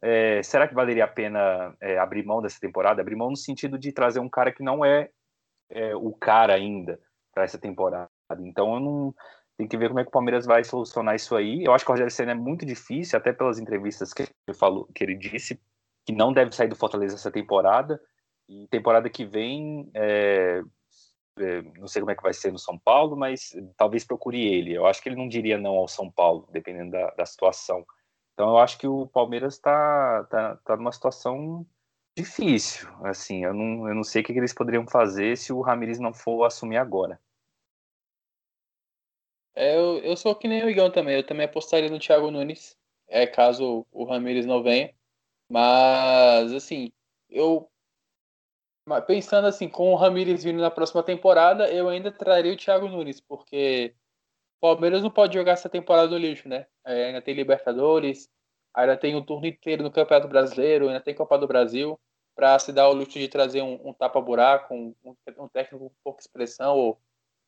é, 0.02 0.42
será 0.42 0.68
que 0.68 0.74
valeria 0.74 1.04
a 1.04 1.08
pena 1.08 1.74
é, 1.80 1.96
abrir 1.96 2.26
mão 2.26 2.42
dessa 2.42 2.60
temporada? 2.60 3.00
Abrir 3.00 3.16
mão 3.16 3.30
no 3.30 3.36
sentido 3.36 3.78
de 3.78 3.90
trazer 3.90 4.20
um 4.20 4.28
cara 4.28 4.52
que 4.52 4.62
não 4.62 4.84
é, 4.84 5.08
é 5.70 5.96
o 5.96 6.12
cara 6.12 6.54
ainda 6.54 7.00
para 7.32 7.44
essa 7.44 7.56
temporada. 7.56 8.10
Então, 8.40 8.74
eu 8.74 8.80
não 8.80 9.14
tem 9.56 9.66
que 9.66 9.78
ver 9.78 9.88
como 9.88 10.00
é 10.00 10.02
que 10.02 10.08
o 10.08 10.12
Palmeiras 10.12 10.44
vai 10.44 10.62
solucionar 10.62 11.14
isso 11.14 11.34
aí. 11.34 11.64
Eu 11.64 11.72
acho 11.72 11.86
que 11.86 11.90
o 11.90 11.94
Rogério 11.94 12.12
Senna 12.12 12.32
é 12.32 12.34
muito 12.34 12.66
difícil, 12.66 13.18
até 13.18 13.32
pelas 13.32 13.58
entrevistas 13.58 14.12
que 14.12 14.22
ele 14.22 14.58
falou, 14.58 14.86
que 14.94 15.02
ele 15.02 15.14
disse 15.14 15.58
que 16.04 16.12
não 16.12 16.34
deve 16.34 16.54
sair 16.54 16.68
do 16.68 16.76
Fortaleza 16.76 17.14
essa 17.14 17.30
temporada. 17.30 17.98
E 18.46 18.66
temporada 18.68 19.08
que 19.08 19.24
vem, 19.24 19.90
é, 19.94 20.60
não 21.78 21.88
sei 21.88 22.00
como 22.00 22.10
é 22.12 22.14
que 22.14 22.22
vai 22.22 22.32
ser 22.32 22.52
no 22.52 22.58
São 22.58 22.78
Paulo, 22.78 23.16
mas 23.16 23.54
talvez 23.76 24.04
procure 24.04 24.40
ele. 24.46 24.74
Eu 24.74 24.86
acho 24.86 25.02
que 25.02 25.08
ele 25.08 25.16
não 25.16 25.28
diria 25.28 25.58
não 25.58 25.76
ao 25.76 25.88
São 25.88 26.10
Paulo, 26.10 26.48
dependendo 26.52 26.92
da, 26.92 27.10
da 27.10 27.26
situação. 27.26 27.84
Então 28.34 28.50
eu 28.50 28.58
acho 28.58 28.78
que 28.78 28.86
o 28.86 29.06
Palmeiras 29.06 29.54
está 29.54 30.24
tá, 30.24 30.56
tá 30.56 30.76
numa 30.76 30.92
situação 30.92 31.66
difícil. 32.16 32.88
Assim, 33.04 33.44
eu 33.44 33.54
não, 33.54 33.88
eu 33.88 33.94
não 33.94 34.04
sei 34.04 34.22
o 34.22 34.24
que 34.24 34.32
eles 34.32 34.54
poderiam 34.54 34.86
fazer 34.86 35.36
se 35.36 35.52
o 35.52 35.60
Ramires 35.60 35.98
não 35.98 36.12
for 36.12 36.44
assumir 36.44 36.76
agora. 36.76 37.20
É, 39.54 39.76
eu, 39.76 39.98
eu 39.98 40.16
sou 40.16 40.34
que 40.34 40.48
nem 40.48 40.64
o 40.64 40.70
Igão 40.70 40.90
também. 40.90 41.16
Eu 41.16 41.26
também 41.26 41.46
apostaria 41.46 41.90
no 41.90 41.98
Thiago 41.98 42.30
Nunes, 42.30 42.76
é, 43.08 43.26
caso 43.26 43.86
o 43.92 44.04
Ramires 44.04 44.46
não 44.46 44.62
venha. 44.62 44.94
Mas, 45.48 46.52
assim, 46.52 46.92
eu 47.28 47.68
pensando 49.06 49.46
assim, 49.46 49.68
com 49.68 49.92
o 49.92 49.96
Ramires 49.96 50.42
vindo 50.42 50.60
na 50.60 50.70
próxima 50.70 51.02
temporada, 51.02 51.70
eu 51.70 51.88
ainda 51.88 52.10
traria 52.10 52.52
o 52.52 52.56
Thiago 52.56 52.88
Nunes, 52.88 53.20
porque 53.20 53.94
o 54.58 54.60
Palmeiras 54.60 55.02
não 55.02 55.10
pode 55.10 55.34
jogar 55.34 55.52
essa 55.52 55.68
temporada 55.68 56.08
no 56.08 56.18
lixo, 56.18 56.48
né? 56.48 56.66
É, 56.84 57.06
ainda 57.06 57.20
tem 57.20 57.34
Libertadores, 57.34 58.28
ainda 58.74 58.96
tem 58.96 59.14
o 59.14 59.24
turno 59.24 59.46
inteiro 59.46 59.82
no 59.82 59.90
Campeonato 59.90 60.28
Brasileiro, 60.28 60.88
ainda 60.88 61.00
tem 61.00 61.14
Copa 61.14 61.38
do 61.38 61.46
Brasil, 61.46 62.00
para 62.34 62.58
se 62.58 62.72
dar 62.72 62.88
o 62.88 62.92
luxo 62.94 63.18
de 63.18 63.28
trazer 63.28 63.62
um, 63.62 63.88
um 63.88 63.92
tapa-buraco, 63.92 64.74
um, 64.74 64.94
um, 65.04 65.48
técnico 65.48 65.90
com 65.90 65.94
pouca 66.02 66.20
expressão, 66.20 66.76
ou, 66.76 67.00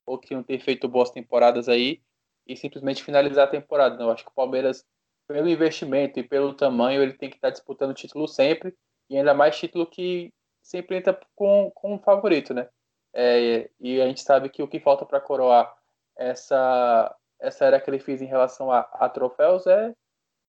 ou 0.04 0.18
que 0.18 0.34
não 0.34 0.42
ter 0.42 0.58
feito 0.60 0.86
boas 0.86 1.10
temporadas 1.10 1.68
aí, 1.68 2.02
e 2.46 2.56
simplesmente 2.56 3.02
finalizar 3.02 3.44
a 3.48 3.50
temporada. 3.50 3.96
Não, 3.96 4.06
eu 4.06 4.12
acho 4.12 4.24
que 4.24 4.30
o 4.30 4.34
Palmeiras, 4.34 4.84
pelo 5.26 5.48
investimento 5.48 6.20
e 6.20 6.22
pelo 6.22 6.54
tamanho, 6.54 7.02
ele 7.02 7.14
tem 7.14 7.30
que 7.30 7.36
estar 7.36 7.50
disputando 7.50 7.90
o 7.90 7.94
título 7.94 8.28
sempre, 8.28 8.76
e 9.08 9.16
ainda 9.16 9.32
mais 9.32 9.58
título 9.58 9.86
que 9.86 10.32
sempre 10.62 10.96
entra 10.96 11.18
com, 11.34 11.70
com 11.74 11.94
um 11.94 11.98
favorito, 11.98 12.54
né? 12.54 12.68
É, 13.14 13.70
e 13.80 14.00
a 14.00 14.06
gente 14.06 14.22
sabe 14.22 14.48
que 14.48 14.62
o 14.62 14.68
que 14.68 14.80
falta 14.80 15.04
para 15.04 15.20
coroar 15.20 15.74
essa, 16.16 17.14
essa 17.40 17.64
era 17.64 17.80
que 17.80 17.90
ele 17.90 17.98
fez 17.98 18.22
em 18.22 18.26
relação 18.26 18.70
a, 18.70 18.80
a 18.92 19.08
troféus 19.08 19.66
é, 19.66 19.94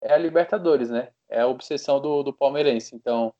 é 0.02 0.12
a 0.12 0.18
Libertadores, 0.18 0.90
né? 0.90 1.12
É 1.28 1.40
a 1.40 1.46
obsessão 1.46 2.00
do, 2.00 2.22
do 2.22 2.32
palmeirense. 2.32 2.94
Então, 2.94 3.34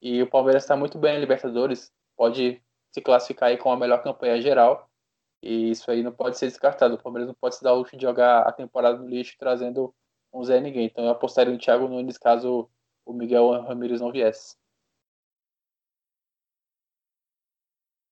e 0.00 0.22
o 0.22 0.30
Palmeiras 0.30 0.62
está 0.62 0.76
muito 0.76 0.98
bem 0.98 1.14
na 1.14 1.20
Libertadores, 1.20 1.92
pode 2.16 2.62
se 2.92 3.00
classificar 3.00 3.48
aí 3.48 3.56
com 3.56 3.72
a 3.72 3.76
melhor 3.76 4.02
campanha 4.02 4.40
geral. 4.40 4.88
E 5.42 5.70
isso 5.70 5.90
aí 5.90 6.02
não 6.02 6.12
pode 6.12 6.38
ser 6.38 6.46
descartado. 6.46 6.94
O 6.94 7.02
Palmeiras 7.02 7.26
não 7.28 7.34
pode 7.34 7.56
se 7.56 7.62
dar 7.62 7.72
o 7.72 7.78
luxo 7.78 7.96
de 7.96 8.02
jogar 8.02 8.42
a 8.42 8.52
temporada 8.52 8.98
no 8.98 9.08
lixo 9.08 9.36
trazendo 9.38 9.94
um 10.32 10.44
Zé 10.44 10.60
Ninguém. 10.60 10.86
Então 10.86 11.04
eu 11.04 11.10
apostaria 11.10 11.52
no 11.52 11.58
Thiago 11.58 11.88
Nunes 11.88 12.18
caso 12.18 12.68
o 13.04 13.12
Miguel 13.12 13.50
Ramírez 13.62 14.00
não 14.00 14.12
viesse. 14.12 14.56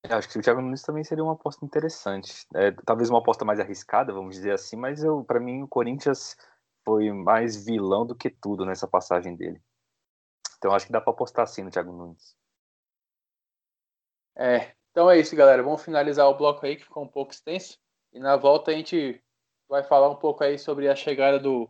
Acho 0.09 0.29
que 0.29 0.37
o 0.37 0.41
Thiago 0.41 0.61
Nunes 0.61 0.81
também 0.81 1.03
seria 1.03 1.23
uma 1.23 1.33
aposta 1.33 1.65
interessante. 1.65 2.45
É, 2.55 2.71
talvez 2.85 3.09
uma 3.09 3.19
aposta 3.19 3.45
mais 3.45 3.59
arriscada, 3.59 4.13
vamos 4.13 4.35
dizer 4.35 4.51
assim, 4.51 4.75
mas 4.75 5.01
para 5.25 5.39
mim 5.39 5.63
o 5.63 5.67
Corinthians 5.67 6.35
foi 6.83 7.11
mais 7.11 7.65
vilão 7.65 8.05
do 8.05 8.15
que 8.15 8.29
tudo 8.29 8.65
nessa 8.65 8.87
passagem 8.87 9.35
dele. 9.35 9.61
Então 10.57 10.73
acho 10.73 10.85
que 10.85 10.91
dá 10.91 11.01
para 11.01 11.11
apostar 11.11 11.47
sim 11.47 11.63
no 11.63 11.71
Thiago 11.71 11.91
Nunes. 11.91 12.35
É, 14.35 14.73
então 14.91 15.09
é 15.09 15.19
isso, 15.19 15.35
galera. 15.35 15.63
Vamos 15.63 15.83
finalizar 15.83 16.27
o 16.27 16.37
bloco 16.37 16.65
aí 16.65 16.75
que 16.75 16.83
ficou 16.83 17.03
um 17.03 17.07
pouco 17.07 17.31
extenso. 17.31 17.79
E 18.11 18.19
na 18.19 18.35
volta 18.35 18.71
a 18.71 18.73
gente 18.73 19.21
vai 19.67 19.83
falar 19.83 20.09
um 20.09 20.15
pouco 20.15 20.43
aí 20.43 20.57
sobre 20.59 20.87
a 20.87 20.95
chegada 20.95 21.39
do 21.39 21.69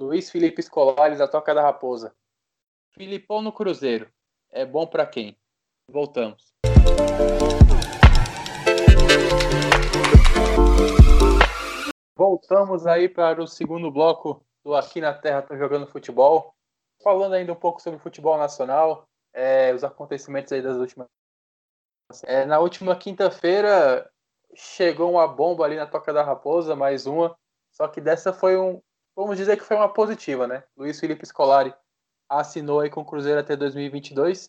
Luiz 0.00 0.30
Felipe 0.30 0.62
Scolari 0.62 1.16
da 1.16 1.28
Toca 1.28 1.54
da 1.54 1.62
Raposa. 1.62 2.14
Filipão 2.92 3.42
no 3.42 3.52
Cruzeiro. 3.52 4.10
É 4.50 4.64
bom 4.64 4.86
para 4.86 5.06
quem? 5.06 5.38
Voltamos. 5.88 6.54
Voltamos 12.16 12.86
aí 12.86 13.08
para 13.08 13.42
o 13.42 13.46
segundo 13.46 13.90
bloco 13.90 14.40
do 14.62 14.72
Aqui 14.76 15.00
na 15.00 15.12
Terra 15.12 15.42
Tô 15.42 15.56
Jogando 15.56 15.88
Futebol. 15.88 16.54
Falando 17.02 17.34
ainda 17.34 17.52
um 17.52 17.56
pouco 17.56 17.82
sobre 17.82 17.98
futebol 17.98 18.38
nacional. 18.38 19.08
é, 19.32 19.74
os 19.74 19.82
acontecimentos 19.82 20.52
aí 20.52 20.62
das 20.62 20.76
últimas. 20.76 21.08
É, 22.22 22.44
na 22.44 22.60
última 22.60 22.94
quinta-feira 22.94 24.08
chegou 24.54 25.10
uma 25.10 25.26
bomba 25.26 25.64
ali 25.64 25.74
na 25.74 25.88
Toca 25.88 26.12
da 26.12 26.22
Raposa, 26.22 26.76
mais 26.76 27.04
uma. 27.04 27.36
Só 27.72 27.88
que 27.88 28.00
dessa 28.00 28.32
foi 28.32 28.56
um, 28.56 28.80
vamos 29.16 29.36
dizer 29.36 29.56
que 29.56 29.64
foi 29.64 29.76
uma 29.76 29.92
positiva, 29.92 30.46
né? 30.46 30.62
Luiz 30.76 31.00
Felipe 31.00 31.26
Scolari 31.26 31.74
assinou 32.28 32.78
aí 32.78 32.90
com 32.90 33.00
o 33.00 33.04
Cruzeiro 33.04 33.40
até 33.40 33.56
2022. 33.56 34.48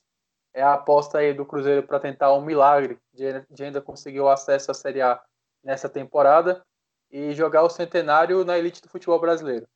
É 0.54 0.62
a 0.62 0.76
aposta 0.76 1.18
aí 1.18 1.34
do 1.34 1.48
Cruzeiro 1.48 1.82
para 1.82 2.00
tentar 2.00 2.32
um 2.32 2.46
milagre 2.46 3.00
de, 3.12 3.44
de 3.50 3.64
ainda 3.64 3.82
conseguir 3.82 4.22
o 4.22 4.30
acesso 4.30 4.70
à 4.70 4.74
Série 4.76 5.02
A 5.02 5.20
nessa 5.64 5.90
temporada 5.90 6.64
e 7.12 7.34
jogar 7.34 7.64
o 7.64 7.70
centenário 7.70 8.44
na 8.44 8.58
elite 8.58 8.82
do 8.82 8.90
futebol 8.90 9.20
brasileiro. 9.20 9.68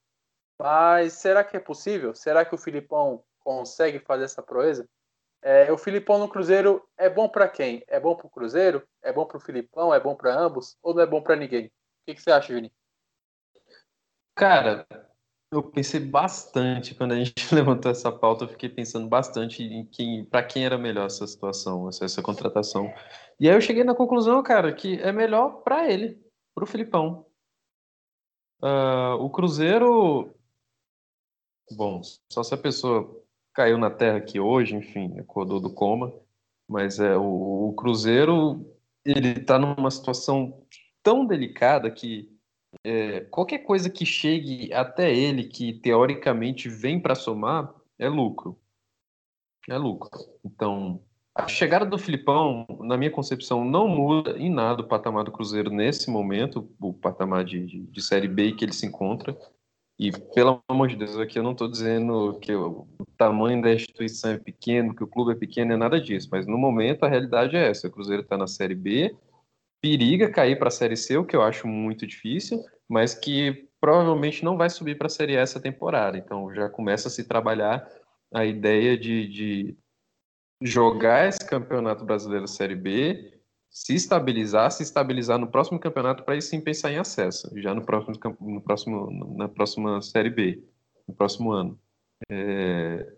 Mas 0.59 1.13
será 1.13 1.43
que 1.43 1.55
é 1.55 1.59
possível? 1.59 2.13
Será 2.13 2.43
que 2.43 2.53
o 2.53 2.57
Filipão 2.57 3.23
consegue 3.39 3.99
fazer 3.99 4.25
essa 4.25 4.43
proeza? 4.43 4.87
É, 5.41 5.71
o 5.71 5.77
Filipão 5.77 6.19
no 6.19 6.27
Cruzeiro 6.27 6.85
é 6.97 7.09
bom 7.09 7.29
para 7.29 7.47
quem? 7.47 7.81
É 7.87 7.99
bom 7.99 8.13
para 8.13 8.27
o 8.27 8.29
Cruzeiro? 8.29 8.83
É 9.01 9.13
bom 9.13 9.25
para 9.25 9.37
o 9.37 9.39
Filipão? 9.39 9.93
É 9.93 9.99
bom 9.99 10.13
para 10.15 10.37
ambos? 10.37 10.77
Ou 10.83 10.93
não 10.93 11.01
é 11.01 11.05
bom 11.05 11.21
para 11.21 11.37
ninguém? 11.37 11.67
O 11.67 11.71
que, 12.05 12.15
que, 12.15 12.21
você 12.21 12.31
acha, 12.31 12.53
Vini? 12.53 12.73
Cara, 14.35 14.85
eu 15.51 15.63
pensei 15.63 15.99
bastante 15.99 16.93
quando 16.93 17.13
a 17.13 17.15
gente 17.15 17.33
levantou 17.55 17.89
essa 17.89 18.11
pauta. 18.11 18.43
Eu 18.43 18.49
fiquei 18.49 18.67
pensando 18.67 19.07
bastante 19.07 19.63
em 19.63 19.85
quem, 19.85 20.25
para 20.25 20.43
quem 20.43 20.65
era 20.65 20.77
melhor 20.77 21.05
essa 21.05 21.25
situação, 21.25 21.87
essa, 21.87 22.03
essa, 22.03 22.21
contratação. 22.21 22.93
E 23.39 23.47
aí 23.49 23.55
eu 23.55 23.61
cheguei 23.61 23.85
na 23.85 23.95
conclusão, 23.95 24.43
cara, 24.43 24.73
que 24.73 24.99
é 25.01 25.11
melhor 25.13 25.61
para 25.63 25.89
ele, 25.89 26.21
para 26.59 26.65
o 26.65 26.67
Filipão. 26.67 27.25
Uh, 28.61 29.15
o 29.21 29.29
Cruzeiro, 29.29 30.35
bom, 31.71 32.01
só 32.29 32.43
se 32.43 32.53
a 32.53 32.57
pessoa 32.57 33.23
caiu 33.53 33.77
na 33.77 33.89
terra 33.89 34.17
aqui 34.17 34.39
hoje, 34.39 34.75
enfim, 34.75 35.17
acordou 35.17 35.61
do 35.61 35.73
coma, 35.73 36.13
mas 36.67 36.99
é 36.99 37.15
o, 37.15 37.69
o 37.69 37.73
Cruzeiro 37.75 38.69
ele 39.05 39.39
está 39.39 39.57
numa 39.57 39.89
situação 39.89 40.61
tão 41.01 41.25
delicada 41.25 41.89
que 41.89 42.37
é, 42.83 43.21
qualquer 43.21 43.59
coisa 43.59 43.89
que 43.89 44.05
chegue 44.05 44.73
até 44.73 45.15
ele 45.15 45.45
que 45.45 45.73
teoricamente 45.73 46.67
vem 46.67 46.99
para 46.99 47.15
somar 47.15 47.73
é 47.97 48.09
lucro, 48.09 48.59
é 49.69 49.77
lucro. 49.77 50.09
Então 50.43 51.01
a 51.39 51.47
chegada 51.47 51.85
do 51.85 51.97
Filipão, 51.97 52.65
na 52.81 52.97
minha 52.97 53.11
concepção, 53.11 53.63
não 53.63 53.87
muda 53.87 54.37
em 54.37 54.49
nada 54.49 54.81
o 54.81 54.87
patamar 54.87 55.23
do 55.23 55.31
Cruzeiro 55.31 55.69
nesse 55.69 56.09
momento, 56.09 56.69
o 56.79 56.93
patamar 56.93 57.43
de, 57.43 57.65
de, 57.65 57.79
de 57.87 58.01
Série 58.01 58.27
B 58.27 58.51
que 58.51 58.65
ele 58.65 58.73
se 58.73 58.85
encontra. 58.85 59.37
E, 59.99 60.11
pelo 60.33 60.63
amor 60.69 60.87
de 60.87 60.95
Deus, 60.95 61.17
aqui 61.17 61.37
eu 61.37 61.43
não 61.43 61.51
estou 61.51 61.67
dizendo 61.67 62.39
que 62.41 62.55
o 62.55 62.87
tamanho 63.17 63.61
da 63.61 63.73
instituição 63.73 64.31
é 64.31 64.37
pequeno, 64.37 64.95
que 64.95 65.03
o 65.03 65.07
clube 65.07 65.33
é 65.33 65.35
pequeno, 65.35 65.73
é 65.73 65.77
nada 65.77 65.99
disso. 65.99 66.29
Mas, 66.31 66.47
no 66.47 66.57
momento, 66.57 67.03
a 67.03 67.09
realidade 67.09 67.57
é 67.57 67.69
essa. 67.69 67.87
O 67.87 67.91
Cruzeiro 67.91 68.23
está 68.23 68.37
na 68.37 68.47
Série 68.47 68.75
B, 68.75 69.13
periga 69.81 70.31
cair 70.31 70.57
para 70.57 70.69
a 70.69 70.71
Série 70.71 70.95
C, 70.95 71.17
o 71.17 71.25
que 71.25 71.35
eu 71.35 71.41
acho 71.41 71.67
muito 71.67 72.07
difícil, 72.07 72.63
mas 72.87 73.13
que 73.13 73.67
provavelmente 73.81 74.43
não 74.43 74.55
vai 74.55 74.69
subir 74.69 74.97
para 74.97 75.07
a 75.07 75.09
Série 75.09 75.37
A 75.37 75.41
essa 75.41 75.59
temporada. 75.59 76.17
Então, 76.17 76.53
já 76.53 76.69
começa 76.69 77.09
a 77.09 77.11
se 77.11 77.25
trabalhar 77.25 77.85
a 78.33 78.45
ideia 78.45 78.97
de, 78.97 79.27
de 79.27 79.77
jogar 80.61 81.27
esse 81.27 81.45
Campeonato 81.47 82.05
Brasileiro 82.05 82.47
Série 82.47 82.75
B 82.75 83.39
se 83.69 83.93
estabilizar, 83.93 84.71
se 84.71 84.83
estabilizar 84.83 85.37
no 85.37 85.47
próximo 85.47 85.79
campeonato 85.79 86.23
para 86.23 86.33
aí 86.33 86.41
sim 86.41 86.59
pensar 86.59 86.91
em 86.91 86.97
acesso, 86.97 87.49
já 87.59 87.73
no 87.73 87.83
próximo, 87.83 88.37
no 88.41 88.61
próximo 88.61 89.35
na 89.37 89.47
próxima 89.47 90.01
série 90.01 90.29
B, 90.29 90.63
no 91.07 91.13
próximo 91.13 91.51
ano. 91.51 91.79
É... 92.29 93.13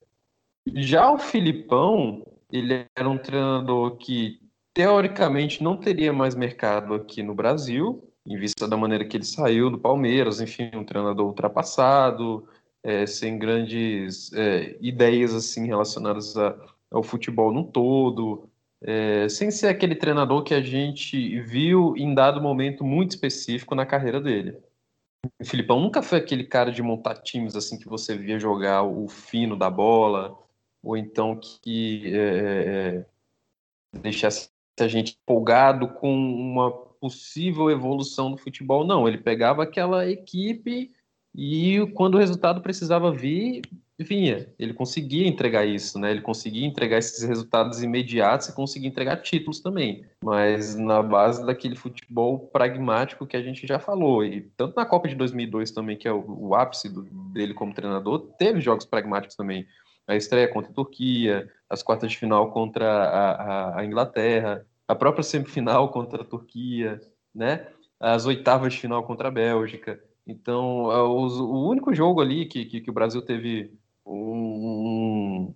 Já 0.76 1.12
o 1.12 1.18
Filipão, 1.18 2.26
ele 2.52 2.86
era 2.96 3.10
um 3.10 3.18
treinador 3.18 3.98
que 3.98 4.40
teoricamente 4.74 5.64
não 5.64 5.78
teria 5.78 6.14
mais 6.14 6.36
mercado 6.36 6.94
aqui 6.94 7.24
no 7.24 7.34
Brasil, 7.34 8.08
em 8.26 8.38
vista 8.38 8.68
da 8.68 8.78
maneira 8.78 9.06
que 9.06 9.18
ele 9.18 9.26
saiu 9.26 9.72
do 9.72 9.80
Palmeiras, 9.80 10.40
enfim, 10.40 10.70
um 10.76 10.84
treinador 10.84 11.26
ultrapassado, 11.26 12.48
é, 12.84 13.06
sem 13.08 13.40
grandes 13.40 14.32
é, 14.34 14.78
ideias 14.82 15.34
assim 15.34 15.66
relacionadas 15.66 16.38
a, 16.38 16.56
ao 16.92 17.02
futebol 17.02 17.52
no 17.52 17.64
todo, 17.64 18.50
é, 18.82 19.30
sem 19.30 19.50
ser 19.50 19.68
aquele 19.68 19.96
treinador 19.96 20.44
que 20.44 20.54
a 20.54 20.62
gente 20.62 21.40
viu 21.42 21.96
em 21.96 22.14
dado 22.14 22.42
momento 22.42 22.84
muito 22.84 23.12
específico 23.12 23.74
na 23.74 23.86
carreira 23.86 24.20
dele. 24.20 24.58
O 25.40 25.46
Filipão 25.46 25.80
nunca 25.80 26.02
foi 26.02 26.18
aquele 26.18 26.44
cara 26.44 26.72
de 26.72 26.82
montar 26.82 27.16
times 27.16 27.56
assim 27.56 27.78
que 27.78 27.88
você 27.88 28.18
via 28.18 28.40
jogar 28.40 28.84
o 28.84 29.08
fino 29.08 29.56
da 29.56 29.70
bola, 29.70 30.38
ou 30.84 30.98
então 30.98 31.40
que 31.40 32.12
é, 32.14 33.06
é, 33.94 34.00
deixasse 34.00 34.50
a 34.80 34.88
gente 34.88 35.16
empolgado 35.22 35.88
com 35.90 36.12
uma 36.12 36.72
possível 36.72 37.70
evolução 37.70 38.32
do 38.32 38.38
futebol. 38.38 38.86
Não, 38.86 39.08
ele 39.08 39.20
pegava 39.20 39.64
aquela 39.64 40.10
equipe 40.10 40.92
e 41.36 41.86
quando 41.94 42.16
o 42.16 42.18
resultado 42.18 42.62
precisava 42.62 43.12
vir, 43.12 43.62
vinha. 44.04 44.48
Ele 44.58 44.74
conseguia 44.74 45.28
entregar 45.28 45.66
isso, 45.66 46.00
né? 46.00 46.12
Ele 46.12 46.22
conseguia 46.22 46.66
entregar 46.66 46.98
esses 46.98 47.24
resultados 47.24 47.82
imediatos 47.82 48.50
e 48.50 48.56
conseguia 48.56 48.90
entregar 48.90 49.18
títulos 49.18 49.60
também. 49.60 50.06
Mas 50.24 50.76
na 50.76 51.02
base 51.02 51.46
daquele 51.46 51.76
futebol 51.76 52.40
pragmático 52.40 53.28
que 53.28 53.38
a 53.38 53.42
gente 53.42 53.66
já 53.66 53.80
falou. 53.80 54.24
E 54.24 54.42
tanto 54.58 54.76
na 54.76 54.86
Copa 54.86 55.08
de 55.08 55.16
2002 55.16 55.72
também, 55.72 55.98
que 55.98 56.08
é 56.08 56.12
o, 56.12 56.24
o 56.28 56.56
ápice 56.56 56.90
do, 56.90 57.04
dele 57.34 57.54
como 57.54 57.74
treinador, 57.74 58.34
teve 58.38 58.60
jogos 58.62 58.86
pragmáticos 58.86 59.36
também. 59.36 59.66
A 60.08 60.16
estreia 60.16 60.48
contra 60.48 60.72
a 60.72 60.76
Turquia, 60.76 61.50
as 61.70 61.82
quartas 61.82 62.12
de 62.12 62.18
final 62.18 62.52
contra 62.52 62.86
a, 62.86 63.32
a, 63.32 63.80
a 63.80 63.86
Inglaterra, 63.86 64.66
a 64.88 64.96
própria 64.96 65.24
semifinal 65.24 65.90
contra 65.94 66.22
a 66.22 66.26
Turquia, 66.26 67.00
né? 67.34 67.68
As 68.00 68.26
oitavas 68.26 68.74
de 68.74 68.80
final 68.80 69.04
contra 69.04 69.28
a 69.28 69.32
Bélgica. 69.32 70.00
Então, 70.26 70.92
é, 70.92 71.02
o 71.02 71.68
único 71.68 71.94
jogo 71.94 72.22
ali 72.22 72.46
que, 72.46 72.66
que, 72.66 72.82
que 72.82 72.90
o 72.90 72.94
Brasil 72.94 73.22
teve 73.22 73.74
um, 74.06 75.54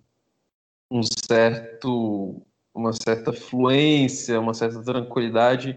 um 0.90 1.00
certo, 1.02 2.42
uma 2.74 2.92
certa 2.92 3.32
fluência, 3.32 4.40
uma 4.40 4.54
certa 4.54 4.82
tranquilidade 4.82 5.76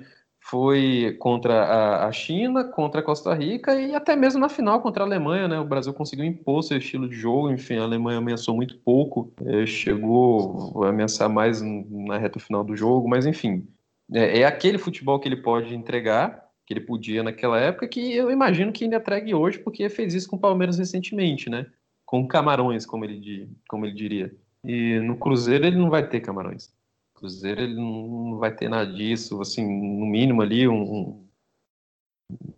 foi 0.49 1.15
contra 1.19 2.07
a, 2.07 2.11
China, 2.11 2.63
contra 2.63 3.01
a 3.01 3.03
Costa 3.03 3.33
Rica 3.35 3.79
e 3.79 3.93
até 3.93 4.15
mesmo 4.15 4.39
na 4.39 4.49
final 4.49 4.81
contra 4.81 5.03
a 5.03 5.05
Alemanha, 5.05 5.47
né? 5.47 5.59
O 5.59 5.65
Brasil 5.65 5.93
conseguiu 5.93 6.25
impor 6.25 6.63
seu 6.63 6.77
estilo 6.77 7.07
de 7.07 7.15
jogo, 7.15 7.51
enfim, 7.51 7.77
a 7.77 7.83
Alemanha 7.83 8.17
ameaçou 8.17 8.55
muito 8.55 8.77
pouco, 8.79 9.31
é, 9.45 9.65
chegou 9.67 10.83
a 10.83 10.89
ameaçar 10.89 11.29
mais 11.29 11.61
na 11.61 12.17
reta 12.17 12.39
final 12.39 12.63
do 12.63 12.75
jogo, 12.75 13.07
mas 13.07 13.27
enfim, 13.27 13.67
é, 14.11 14.39
é, 14.39 14.45
aquele 14.45 14.79
futebol 14.79 15.19
que 15.19 15.27
ele 15.27 15.37
pode 15.37 15.75
entregar, 15.75 16.49
que 16.65 16.73
ele 16.73 16.81
podia 16.81 17.21
naquela 17.21 17.59
época, 17.59 17.87
que 17.87 18.15
eu 18.15 18.31
imagino 18.31 18.71
que 18.71 18.85
ainda 18.85 18.97
entregue 18.97 19.35
hoje, 19.35 19.59
porque 19.59 19.87
fez 19.87 20.15
isso 20.15 20.29
com 20.29 20.35
o 20.35 20.39
Palmeiras 20.39 20.79
recentemente, 20.79 21.49
né? 21.49 21.67
Com 22.09 22.27
camarões, 22.27 22.87
como 22.87 23.05
ele, 23.05 23.55
como 23.67 23.85
ele 23.85 23.93
diria. 23.93 24.35
E 24.63 24.99
no 24.99 25.15
Cruzeiro 25.15 25.67
ele 25.67 25.77
não 25.77 25.91
vai 25.91 26.09
ter 26.09 26.21
camarões. 26.21 26.73
No 27.13 27.19
Cruzeiro 27.19 27.61
ele 27.61 27.75
não 27.75 28.39
vai 28.39 28.51
ter 28.51 28.67
nada 28.67 28.91
disso, 28.91 29.39
assim, 29.39 29.63
no 29.63 30.07
mínimo 30.07 30.41
ali 30.41 30.67
um, 30.67 31.23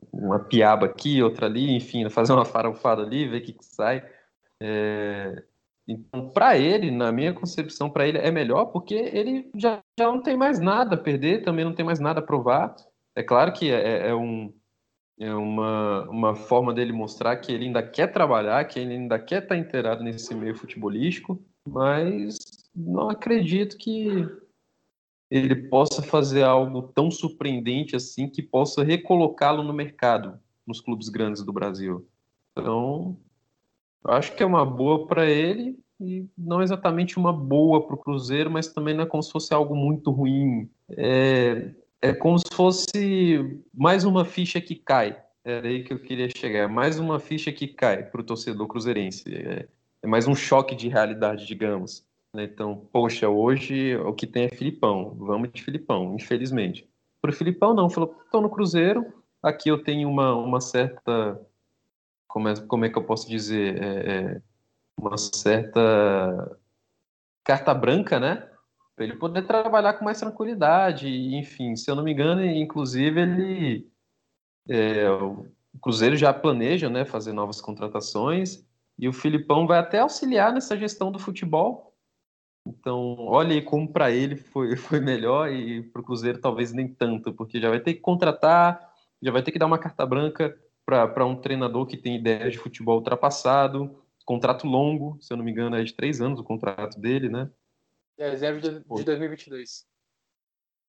uma 0.10 0.40
piaba 0.40 0.86
aqui, 0.86 1.22
outra 1.22 1.48
ali, 1.48 1.76
enfim, 1.76 2.10
fazer 2.10 2.32
uma 2.32 2.46
farofada 2.46 3.02
ali, 3.02 3.28
ver 3.28 3.42
o 3.42 3.44
que, 3.44 3.52
que 3.52 3.66
sai. 3.66 4.10
É... 4.58 5.44
Então, 5.86 6.30
para 6.30 6.58
ele, 6.58 6.90
na 6.90 7.12
minha 7.12 7.34
concepção, 7.34 7.90
para 7.90 8.08
ele 8.08 8.20
é 8.20 8.32
melhor 8.32 8.68
porque 8.68 8.96
ele 8.96 9.52
já, 9.54 9.82
já 10.00 10.06
não 10.06 10.22
tem 10.22 10.38
mais 10.38 10.62
nada 10.62 10.96
a 10.96 10.98
perder, 10.98 11.44
também 11.44 11.66
não 11.66 11.76
tem 11.76 11.84
mais 11.84 12.00
nada 12.00 12.22
a 12.22 12.24
provar. 12.24 12.74
É 13.14 13.22
claro 13.22 13.52
que 13.52 13.70
é, 13.70 14.08
é 14.08 14.16
um, 14.16 14.54
é 15.22 15.36
uma, 15.36 16.10
uma 16.10 16.36
forma 16.36 16.74
dele 16.74 16.92
mostrar 16.92 17.38
que 17.38 17.52
ele 17.52 17.66
ainda 17.66 17.84
quer 17.84 18.12
trabalhar, 18.12 18.66
que 18.66 18.80
ele 18.80 18.94
ainda 18.94 19.20
quer 19.20 19.44
estar 19.44 19.56
inteirado 19.56 20.04
nesse 20.04 20.34
meio 20.34 20.56
futebolístico, 20.56 21.40
mas 21.64 22.40
não 22.76 23.08
acredito 23.08 23.78
que 23.78 24.28
ele 25.30 25.56
possa 25.70 26.02
fazer 26.02 26.44
algo 26.44 26.82
tão 26.82 27.12
surpreendente 27.12 27.96
assim 27.96 28.28
que 28.28 28.42
possa 28.42 28.84
recolocá-lo 28.84 29.62
no 29.62 29.72
mercado, 29.72 30.40
nos 30.66 30.82
clubes 30.82 31.08
grandes 31.08 31.44
do 31.44 31.54
Brasil. 31.54 32.08
Então, 32.52 33.16
acho 34.04 34.36
que 34.36 34.42
é 34.42 34.46
uma 34.46 34.66
boa 34.66 35.06
para 35.06 35.30
ele 35.30 35.78
e 36.00 36.28
não 36.36 36.64
exatamente 36.64 37.20
uma 37.20 37.32
boa 37.32 37.86
para 37.86 37.96
o 37.96 38.00
Cruzeiro, 38.00 38.50
mas 38.50 38.74
também 38.74 38.96
não 38.96 39.04
é 39.04 39.08
como 39.08 39.22
se 39.22 39.32
fosse 39.32 39.54
algo 39.54 39.76
muito 39.76 40.10
ruim. 40.10 40.68
É, 40.90 41.76
é 42.02 42.14
como 42.14 42.40
se 42.40 42.46
fosse 42.52 43.62
mais 43.74 44.04
uma 44.04 44.26
ficha 44.26 44.60
que 44.60 44.76
cai. 44.76 45.22
Era 45.44 45.68
aí 45.68 45.84
que 45.84 45.94
eu 45.94 46.00
queria 46.00 46.30
chegar. 46.36 46.68
Mais 46.68 47.00
uma 47.00 47.20
ficha 47.20 47.52
que 47.52 47.68
cai 47.68 48.04
para 48.04 48.22
o 48.22 48.24
torcedor 48.24 48.68
cruzeirense. 48.68 49.24
É, 49.34 49.68
é, 50.02 50.08
mais 50.08 50.28
um 50.28 50.36
choque 50.36 50.76
de 50.76 50.88
realidade, 50.88 51.46
digamos. 51.46 52.06
Né? 52.34 52.44
Então, 52.44 52.88
poxa, 52.92 53.30
hoje 53.30 53.96
o 53.98 54.14
que 54.14 54.26
tem 54.26 54.46
é 54.46 54.50
Filipão. 54.50 55.16
Vamos 55.16 55.52
de 55.52 55.62
Filipão, 55.62 56.16
infelizmente. 56.16 56.90
Para 57.22 57.32
o 57.32 57.34
Filipão, 57.34 57.74
não. 57.74 57.90
Falou, 57.90 58.20
estou 58.26 58.42
no 58.42 58.50
Cruzeiro. 58.50 59.14
Aqui 59.42 59.70
eu 59.70 59.84
tenho 59.84 60.10
uma, 60.10 60.36
uma 60.36 60.60
certa. 60.60 61.40
Como 62.28 62.48
é, 62.48 62.56
como 62.68 62.86
é 62.86 62.90
que 62.90 62.98
eu 62.98 63.04
posso 63.04 63.30
dizer? 63.30 63.82
É, 63.82 64.16
é 64.16 64.42
uma 64.98 65.18
certa 65.18 66.58
carta 67.44 67.74
branca, 67.74 68.20
né? 68.20 68.51
Para 69.02 69.08
ele 69.08 69.18
poder 69.18 69.48
trabalhar 69.48 69.94
com 69.94 70.06
mais 70.06 70.20
tranquilidade. 70.20 71.08
Enfim, 71.36 71.76
se 71.76 71.90
eu 71.90 71.96
não 71.96 72.04
me 72.04 72.12
engano, 72.12 72.46
inclusive 72.46 73.20
ele. 73.20 73.92
É, 74.70 75.10
o 75.10 75.48
Cruzeiro 75.82 76.16
já 76.16 76.32
planeja 76.32 76.88
né, 76.88 77.04
fazer 77.04 77.34
novas 77.34 77.60
contratações 77.60 78.64
e 79.00 79.08
o 79.08 79.14
Filipão 79.14 79.66
vai 79.66 79.80
até 79.80 79.98
auxiliar 79.98 80.54
nessa 80.54 80.78
gestão 80.78 81.12
do 81.12 81.18
futebol. 81.18 81.96
Então, 82.68 83.16
olha 83.22 83.54
aí 83.54 83.62
como 83.64 83.92
para 83.92 84.12
ele 84.12 84.36
foi, 84.36 84.76
foi 84.78 85.00
melhor 85.00 85.52
e 85.52 85.82
para 85.82 86.02
o 86.02 86.06
Cruzeiro 86.06 86.40
talvez 86.40 86.72
nem 86.72 86.88
tanto, 86.88 87.34
porque 87.34 87.60
já 87.60 87.72
vai 87.72 87.80
ter 87.80 87.96
que 87.96 88.02
contratar, 88.02 88.88
já 89.20 89.32
vai 89.32 89.42
ter 89.42 89.52
que 89.52 89.58
dar 89.58 89.66
uma 89.66 89.80
carta 89.80 90.06
branca 90.06 90.56
para 90.86 91.26
um 91.26 91.36
treinador 91.36 91.88
que 91.88 91.98
tem 91.98 92.18
ideias 92.18 92.54
de 92.54 92.60
futebol 92.60 92.98
ultrapassado, 92.98 94.00
contrato 94.26 94.68
longo, 94.68 95.18
se 95.20 95.34
eu 95.34 95.38
não 95.38 95.44
me 95.44 95.50
engano, 95.50 95.76
é 95.76 95.84
de 95.84 95.94
três 95.94 96.22
anos 96.22 96.40
o 96.40 96.44
contrato 96.44 97.00
dele, 97.00 97.30
né? 97.30 97.50
Dezembro 98.30 98.62
de, 98.62 98.80
de 98.80 99.04
2022. 99.04 99.86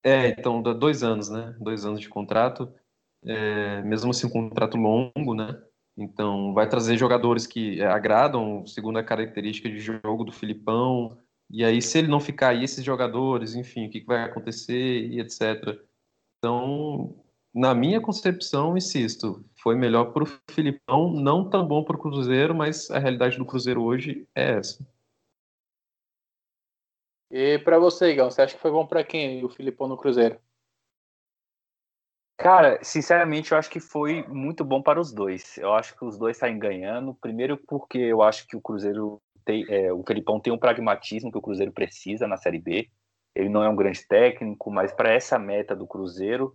É, 0.05 0.29
então, 0.29 0.61
dois 0.63 1.03
anos, 1.03 1.29
né? 1.29 1.57
Dois 1.61 1.85
anos 1.85 2.01
de 2.01 2.09
contrato. 2.09 2.73
É, 3.25 3.83
mesmo 3.83 4.11
assim, 4.11 4.27
um 4.27 4.31
contrato 4.31 4.77
longo, 4.77 5.35
né? 5.35 5.63
Então, 5.97 6.53
vai 6.53 6.69
trazer 6.69 6.97
jogadores 6.97 7.47
que 7.47 7.81
é, 7.81 7.87
agradam, 7.87 8.67
segundo 8.67 8.99
a 8.99 9.05
característica 9.05 9.69
de 9.69 9.79
jogo 9.79 10.25
do 10.25 10.33
Filipão. 10.33 11.19
E 11.51 11.65
aí, 11.65 11.81
se 11.81 11.99
ele 11.99 12.09
não 12.09 12.19
ficar 12.19 12.49
aí, 12.49 12.65
esses 12.65 12.85
jogadores, 12.85 13.55
enfim, 13.55 13.87
o 13.87 13.91
que 13.91 14.05
vai 14.05 14.25
acontecer 14.25 15.07
e 15.07 15.21
etc. 15.21 15.79
Então, 16.39 17.15
na 17.55 17.75
minha 17.75 18.01
concepção, 18.01 18.77
insisto, 18.77 19.45
foi 19.55 19.77
melhor 19.77 20.07
para 20.13 20.25
o 20.25 20.29
Filipão, 20.51 21.13
não 21.13 21.49
tão 21.49 21.67
bom 21.67 21.85
para 21.85 21.97
o 21.97 21.99
Cruzeiro, 22.01 22.55
mas 22.55 22.91
a 22.91 22.99
realidade 22.99 23.37
do 23.37 23.45
Cruzeiro 23.45 23.83
hoje 23.83 24.27
é 24.35 24.59
essa. 24.59 24.85
E 27.33 27.59
para 27.61 27.79
você, 27.79 28.13
Igão, 28.13 28.31
você 28.31 28.43
acha 28.43 28.55
que 28.55 28.61
foi 28.61 28.71
bom 28.71 28.87
para 28.87 29.03
quem 29.03 29.43
o 29.43 29.49
Filipão 29.49 29.89
no 29.89 29.97
Cruzeiro? 29.97 30.39
Cara, 32.37 32.79
sinceramente, 32.83 33.53
eu 33.53 33.59
acho 33.59 33.71
que 33.71 33.81
foi 33.81 34.23
muito 34.29 34.63
bom 34.63 34.83
para 34.83 35.01
os 35.01 35.11
dois. 35.13 35.57
Eu 35.57 35.73
acho 35.73 35.97
que 35.97 36.05
os 36.05 36.19
dois 36.19 36.37
saem 36.37 36.59
ganhando. 36.59 37.15
Primeiro, 37.15 37.57
porque 37.57 37.97
eu 37.97 38.21
acho 38.21 38.47
que 38.47 38.55
o 38.55 38.61
Cruzeiro 38.61 39.19
tem, 39.47 39.65
é, 39.71 39.91
o 39.91 40.03
Felipão 40.03 40.39
tem 40.39 40.53
um 40.53 40.59
pragmatismo 40.59 41.33
que 41.33 41.39
o 41.39 41.43
Cruzeiro 41.43 41.73
precisa 41.73 42.27
na 42.27 42.37
Série 42.37 42.59
B. 42.59 42.91
Ele 43.35 43.49
não 43.49 43.65
é 43.65 43.69
um 43.69 43.77
grande 43.77 44.07
técnico, 44.07 44.71
mas 44.71 44.93
para 44.93 45.11
essa 45.11 45.39
meta 45.39 45.75
do 45.75 45.87
Cruzeiro, 45.87 46.55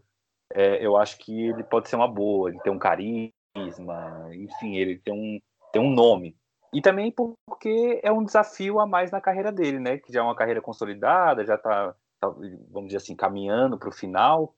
é, 0.54 0.86
eu 0.86 0.96
acho 0.96 1.18
que 1.18 1.48
ele 1.48 1.64
pode 1.64 1.90
ser 1.90 1.96
uma 1.96 2.08
boa, 2.08 2.50
ele 2.50 2.60
tem 2.60 2.72
um 2.72 2.78
carisma, 2.78 4.30
enfim, 4.32 4.76
ele 4.76 5.00
tem 5.00 5.14
um, 5.14 5.40
tem 5.74 5.82
um 5.82 5.90
nome. 5.90 6.38
E 6.78 6.82
também 6.82 7.12
porque 7.12 8.00
é 8.04 8.12
um 8.12 8.24
desafio 8.24 8.80
a 8.80 8.86
mais 8.86 9.10
na 9.10 9.20
carreira 9.20 9.52
dele, 9.52 9.80
né? 9.80 9.98
Que 9.98 10.14
já 10.14 10.20
é 10.20 10.24
uma 10.24 10.36
carreira 10.36 10.62
consolidada, 10.62 11.44
já 11.44 11.56
está, 11.56 11.96
tá, 12.20 12.30
vamos 12.70 12.90
dizer 12.90 12.98
assim, 12.98 13.16
caminhando 13.16 13.80
para 13.80 13.90
o 13.90 13.92
final. 13.92 14.56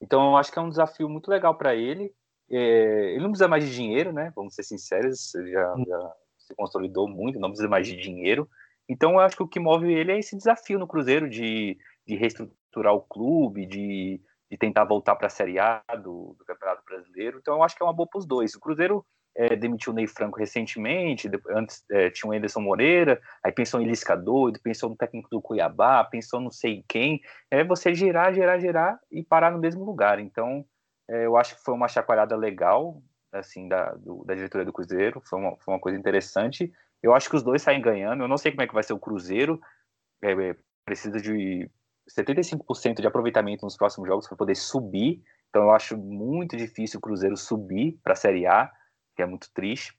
Então, 0.00 0.30
eu 0.30 0.36
acho 0.38 0.50
que 0.50 0.58
é 0.58 0.62
um 0.62 0.70
desafio 0.70 1.10
muito 1.10 1.30
legal 1.30 1.54
para 1.54 1.74
ele. 1.74 2.10
É, 2.50 3.10
ele 3.10 3.20
não 3.20 3.28
precisa 3.28 3.48
mais 3.48 3.66
de 3.66 3.74
dinheiro, 3.74 4.14
né? 4.14 4.32
Vamos 4.34 4.54
ser 4.54 4.62
sinceros, 4.62 5.34
ele 5.34 5.52
já, 5.52 5.74
já 5.86 6.14
se 6.38 6.54
consolidou 6.54 7.06
muito, 7.06 7.38
não 7.38 7.50
precisa 7.50 7.68
mais 7.68 7.86
de 7.86 7.96
dinheiro. 7.96 8.48
Então, 8.88 9.12
eu 9.12 9.20
acho 9.20 9.36
que 9.36 9.42
o 9.42 9.48
que 9.48 9.60
move 9.60 9.92
ele 9.92 10.12
é 10.12 10.18
esse 10.18 10.38
desafio 10.38 10.78
no 10.78 10.88
Cruzeiro 10.88 11.28
de, 11.28 11.76
de 12.06 12.16
reestruturar 12.16 12.94
o 12.94 13.02
clube, 13.02 13.66
de 13.66 14.22
de 14.48 14.56
tentar 14.56 14.84
voltar 14.84 15.16
para 15.16 15.26
a 15.26 15.30
Série 15.30 15.58
A 15.58 15.82
do, 16.00 16.36
do, 16.38 16.44
Campeonato 16.44 16.84
Brasileiro. 16.84 17.38
Então 17.38 17.56
eu 17.56 17.64
acho 17.64 17.76
que 17.76 17.82
é 17.82 17.86
uma 17.86 17.92
boa 17.92 18.08
para 18.08 18.18
os 18.18 18.24
dois. 18.24 18.54
O 18.54 18.60
Cruzeiro 18.60 19.04
é, 19.36 19.54
demitiu 19.54 19.92
o 19.92 19.94
Ney 19.94 20.06
Franco 20.06 20.38
recentemente, 20.38 21.30
antes 21.50 21.84
é, 21.90 22.10
tinha 22.10 22.30
o 22.30 22.34
Anderson 22.34 22.60
Moreira, 22.60 23.20
aí 23.44 23.52
pensou 23.52 23.80
em 23.80 23.86
Lisca 23.86 24.16
doido, 24.16 24.60
pensou 24.62 24.88
no 24.88 24.96
técnico 24.96 25.28
do 25.30 25.42
Cuiabá, 25.42 26.02
pensou 26.04 26.40
não 26.40 26.50
sei 26.50 26.84
quem. 26.88 27.20
É 27.50 27.62
você 27.62 27.94
girar, 27.94 28.32
girar, 28.34 28.58
girar 28.58 28.98
e 29.10 29.22
parar 29.22 29.50
no 29.50 29.58
mesmo 29.58 29.84
lugar. 29.84 30.18
Então 30.18 30.64
é, 31.08 31.26
eu 31.26 31.36
acho 31.36 31.56
que 31.56 31.62
foi 31.62 31.74
uma 31.74 31.88
chacoalhada 31.88 32.34
legal 32.34 33.02
assim 33.32 33.68
da, 33.68 33.92
do, 33.92 34.24
da 34.24 34.34
diretoria 34.34 34.64
do 34.64 34.72
Cruzeiro, 34.72 35.20
foi 35.24 35.38
uma, 35.38 35.56
foi 35.58 35.74
uma 35.74 35.80
coisa 35.80 35.98
interessante. 35.98 36.72
Eu 37.02 37.14
acho 37.14 37.28
que 37.28 37.36
os 37.36 37.42
dois 37.42 37.60
saem 37.60 37.82
ganhando. 37.82 38.24
Eu 38.24 38.28
não 38.28 38.38
sei 38.38 38.50
como 38.50 38.62
é 38.62 38.66
que 38.66 38.74
vai 38.74 38.82
ser 38.82 38.94
o 38.94 38.98
Cruzeiro. 38.98 39.60
É, 40.22 40.32
é 40.32 40.56
precisa 40.84 41.20
de 41.20 41.68
75% 42.08 43.00
de 43.00 43.06
aproveitamento 43.06 43.64
nos 43.64 43.76
próximos 43.76 44.08
jogos 44.08 44.26
para 44.26 44.36
poder 44.36 44.54
subir. 44.54 45.22
Então 45.50 45.64
eu 45.64 45.70
acho 45.70 45.96
muito 45.96 46.56
difícil 46.56 46.98
o 46.98 47.00
Cruzeiro 47.00 47.36
subir 47.36 47.98
para 48.02 48.12
a 48.12 48.16
Série 48.16 48.46
A, 48.46 48.70
que 49.16 49.22
é 49.22 49.26
muito 49.26 49.50
triste. 49.52 49.98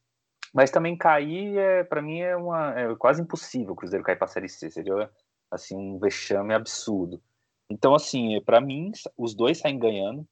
Mas 0.54 0.72
também 0.72 0.98
cair, 0.98 1.58
é, 1.58 1.84
para 1.84 2.02
mim, 2.02 2.20
é, 2.20 2.36
uma, 2.36 2.80
é 2.80 2.96
quase 2.96 3.22
impossível 3.22 3.74
o 3.74 3.76
Cruzeiro 3.76 4.04
cair 4.04 4.18
para 4.18 4.26
a 4.26 4.30
Série 4.30 4.48
C. 4.48 4.70
Seria 4.70 5.12
assim, 5.52 5.76
um 5.76 6.00
vexame 6.00 6.54
absurdo. 6.54 7.22
Então, 7.70 7.94
assim, 7.94 8.42
para 8.42 8.62
mim, 8.62 8.92
os 9.18 9.36
dois 9.36 9.58
saem 9.58 9.78
ganhando. 9.78 10.28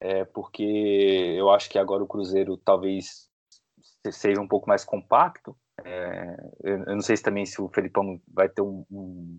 É, 0.00 0.24
porque 0.24 0.62
eu 0.62 1.50
acho 1.50 1.70
que 1.70 1.78
agora 1.78 2.02
o 2.02 2.08
Cruzeiro 2.08 2.56
talvez 2.58 3.30
seja 4.10 4.40
um 4.40 4.48
pouco 4.48 4.68
mais 4.68 4.84
compacto. 4.84 5.56
É, 5.84 6.36
eu, 6.62 6.78
não 6.86 7.00
sei 7.00 7.16
se 7.16 7.22
também 7.22 7.44
se 7.44 7.60
o 7.60 7.68
Felipão 7.68 8.20
vai 8.28 8.48
ter 8.48 8.62
um, 8.62 8.84
um, 8.90 9.38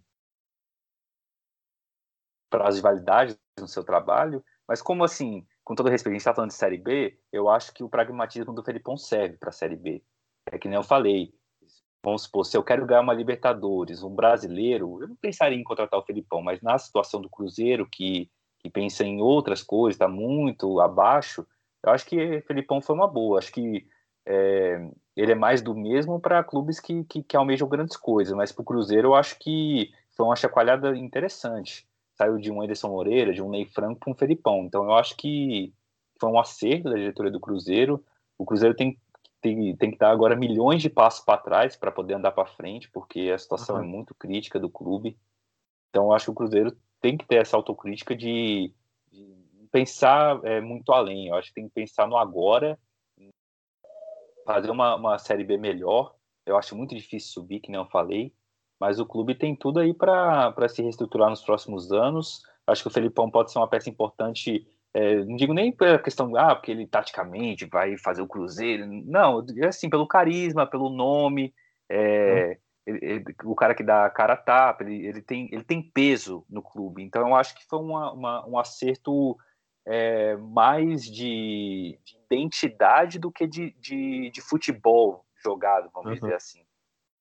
prazo 2.49 2.77
de 2.77 2.83
validade 2.83 3.39
no 3.59 3.67
seu 3.67 3.83
trabalho, 3.83 4.43
mas 4.67 4.81
como 4.81 5.03
assim, 5.03 5.45
com 5.67 5.75
todo 5.75 5.89
respeito, 5.89 6.13
a 6.13 6.13
gente 6.13 6.21
está 6.21 6.33
falando 6.33 6.51
de 6.51 6.55
Série 6.55 6.77
B, 6.77 7.19
eu 7.29 7.49
acho 7.49 7.73
que 7.73 7.83
o 7.83 7.89
pragmatismo 7.89 8.53
do 8.53 8.63
Felipão 8.63 8.95
serve 8.95 9.35
para 9.35 9.49
a 9.49 9.51
Série 9.51 9.75
B. 9.75 10.01
É 10.49 10.57
que 10.57 10.65
nem 10.65 10.77
eu 10.77 10.83
falei, 10.83 11.33
vamos 12.01 12.23
supor, 12.23 12.45
se 12.45 12.55
eu 12.55 12.63
quero 12.63 12.85
ganhar 12.85 13.01
uma 13.01 13.13
Libertadores, 13.13 14.01
um 14.01 14.15
brasileiro, 14.15 15.01
eu 15.01 15.09
não 15.09 15.15
pensaria 15.17 15.59
em 15.59 15.63
contratar 15.65 15.99
o 15.99 16.05
Felipão, 16.05 16.41
mas 16.41 16.61
na 16.61 16.77
situação 16.77 17.19
do 17.19 17.29
Cruzeiro, 17.29 17.85
que, 17.85 18.31
que 18.61 18.69
pensa 18.69 19.03
em 19.03 19.21
outras 19.21 19.61
coisas, 19.61 19.95
está 19.95 20.07
muito 20.07 20.79
abaixo, 20.79 21.45
eu 21.83 21.91
acho 21.91 22.05
que 22.05 22.37
o 22.37 22.41
Felipão 22.43 22.79
foi 22.79 22.95
uma 22.95 23.07
boa. 23.07 23.37
Acho 23.37 23.51
que 23.51 23.85
é, 24.25 24.89
ele 25.17 25.33
é 25.33 25.35
mais 25.35 25.61
do 25.61 25.75
mesmo 25.75 26.17
para 26.17 26.45
clubes 26.45 26.79
que, 26.79 27.03
que, 27.03 27.21
que 27.21 27.35
almejam 27.35 27.67
grandes 27.67 27.97
coisas, 27.97 28.33
mas 28.33 28.53
para 28.53 28.61
o 28.61 28.65
Cruzeiro 28.65 29.09
eu 29.09 29.15
acho 29.15 29.37
que 29.37 29.91
foi 30.15 30.25
uma 30.25 30.35
chacoalhada 30.37 30.95
interessante 30.95 31.85
saiu 32.17 32.37
de 32.37 32.51
um 32.51 32.63
Ederson 32.63 32.89
Moreira, 32.89 33.33
de 33.33 33.41
um 33.41 33.49
Ney 33.49 33.65
Franco 33.65 33.99
para 33.99 34.11
um 34.11 34.15
Felipão. 34.15 34.65
Então 34.65 34.83
eu 34.85 34.93
acho 34.93 35.15
que 35.15 35.71
foi 36.19 36.29
um 36.29 36.39
acerto 36.39 36.89
da 36.89 36.95
diretoria 36.95 37.31
do 37.31 37.39
Cruzeiro. 37.39 38.03
O 38.37 38.45
Cruzeiro 38.45 38.75
tem, 38.75 38.99
tem, 39.39 39.75
tem 39.75 39.91
que 39.91 39.97
dar 39.97 40.09
agora 40.09 40.35
milhões 40.35 40.81
de 40.81 40.89
passos 40.89 41.23
para 41.23 41.39
trás 41.39 41.75
para 41.75 41.91
poder 41.91 42.15
andar 42.15 42.31
para 42.31 42.47
frente, 42.47 42.89
porque 42.89 43.31
a 43.33 43.37
situação 43.37 43.75
uhum. 43.75 43.83
é 43.83 43.85
muito 43.85 44.15
crítica 44.15 44.59
do 44.59 44.69
clube. 44.69 45.15
Então 45.89 46.05
eu 46.05 46.13
acho 46.13 46.25
que 46.25 46.31
o 46.31 46.35
Cruzeiro 46.35 46.75
tem 46.99 47.15
que 47.15 47.25
ter 47.25 47.35
essa 47.35 47.55
autocrítica 47.55 48.15
de, 48.15 48.73
de 49.11 49.67
pensar 49.71 50.43
é, 50.43 50.59
muito 50.59 50.91
além. 50.91 51.27
Eu 51.27 51.35
acho 51.35 51.49
que 51.49 51.55
tem 51.55 51.67
que 51.67 51.73
pensar 51.73 52.07
no 52.07 52.17
agora, 52.17 52.79
fazer 54.43 54.71
uma, 54.71 54.95
uma 54.95 55.19
Série 55.19 55.43
B 55.43 55.55
melhor. 55.57 56.15
Eu 56.45 56.57
acho 56.57 56.75
muito 56.75 56.95
difícil 56.95 57.31
subir, 57.31 57.59
que 57.59 57.69
nem 57.69 57.79
eu 57.79 57.85
falei 57.85 58.33
mas 58.79 58.99
o 58.99 59.05
clube 59.05 59.35
tem 59.35 59.55
tudo 59.55 59.79
aí 59.79 59.93
para 59.93 60.69
se 60.69 60.81
reestruturar 60.81 61.29
nos 61.29 61.41
próximos 61.41 61.91
anos. 61.91 62.41
Acho 62.65 62.83
que 62.83 62.87
o 62.87 62.91
Felipão 62.91 63.29
pode 63.29 63.51
ser 63.51 63.59
uma 63.59 63.67
peça 63.67 63.89
importante, 63.89 64.67
é, 64.93 65.23
não 65.23 65.35
digo 65.35 65.53
nem 65.53 65.71
pela 65.71 65.97
questão, 65.97 66.35
ah, 66.35 66.55
porque 66.55 66.71
ele 66.71 66.85
taticamente 66.85 67.65
vai 67.65 67.97
fazer 67.97 68.21
o 68.21 68.27
Cruzeiro, 68.27 68.85
não, 68.85 69.45
é 69.57 69.67
assim, 69.67 69.89
pelo 69.89 70.07
carisma, 70.07 70.67
pelo 70.67 70.89
nome, 70.89 71.53
é, 71.89 72.59
hum. 72.59 72.91
ele, 72.93 73.05
ele, 73.05 73.25
o 73.45 73.55
cara 73.55 73.73
que 73.73 73.83
dá 73.83 74.05
a 74.05 74.09
cara 74.09 74.33
a 74.33 74.37
tapa, 74.37 74.83
ele, 74.83 75.05
ele, 75.05 75.21
tem, 75.21 75.49
ele 75.51 75.63
tem 75.63 75.81
peso 75.81 76.45
no 76.49 76.61
clube, 76.61 77.01
então 77.01 77.27
eu 77.27 77.35
acho 77.35 77.55
que 77.55 77.65
foi 77.65 77.79
uma, 77.79 78.11
uma, 78.11 78.47
um 78.47 78.59
acerto 78.59 79.37
é, 79.85 80.35
mais 80.35 81.05
de, 81.05 81.97
de, 82.03 82.17
identidade 82.29 83.17
do 83.17 83.31
que 83.31 83.47
de, 83.47 83.73
de, 83.79 84.29
de 84.29 84.41
futebol 84.41 85.25
jogado, 85.41 85.89
vamos 85.93 86.09
uhum. 86.09 86.15
dizer 86.15 86.33
assim. 86.33 86.66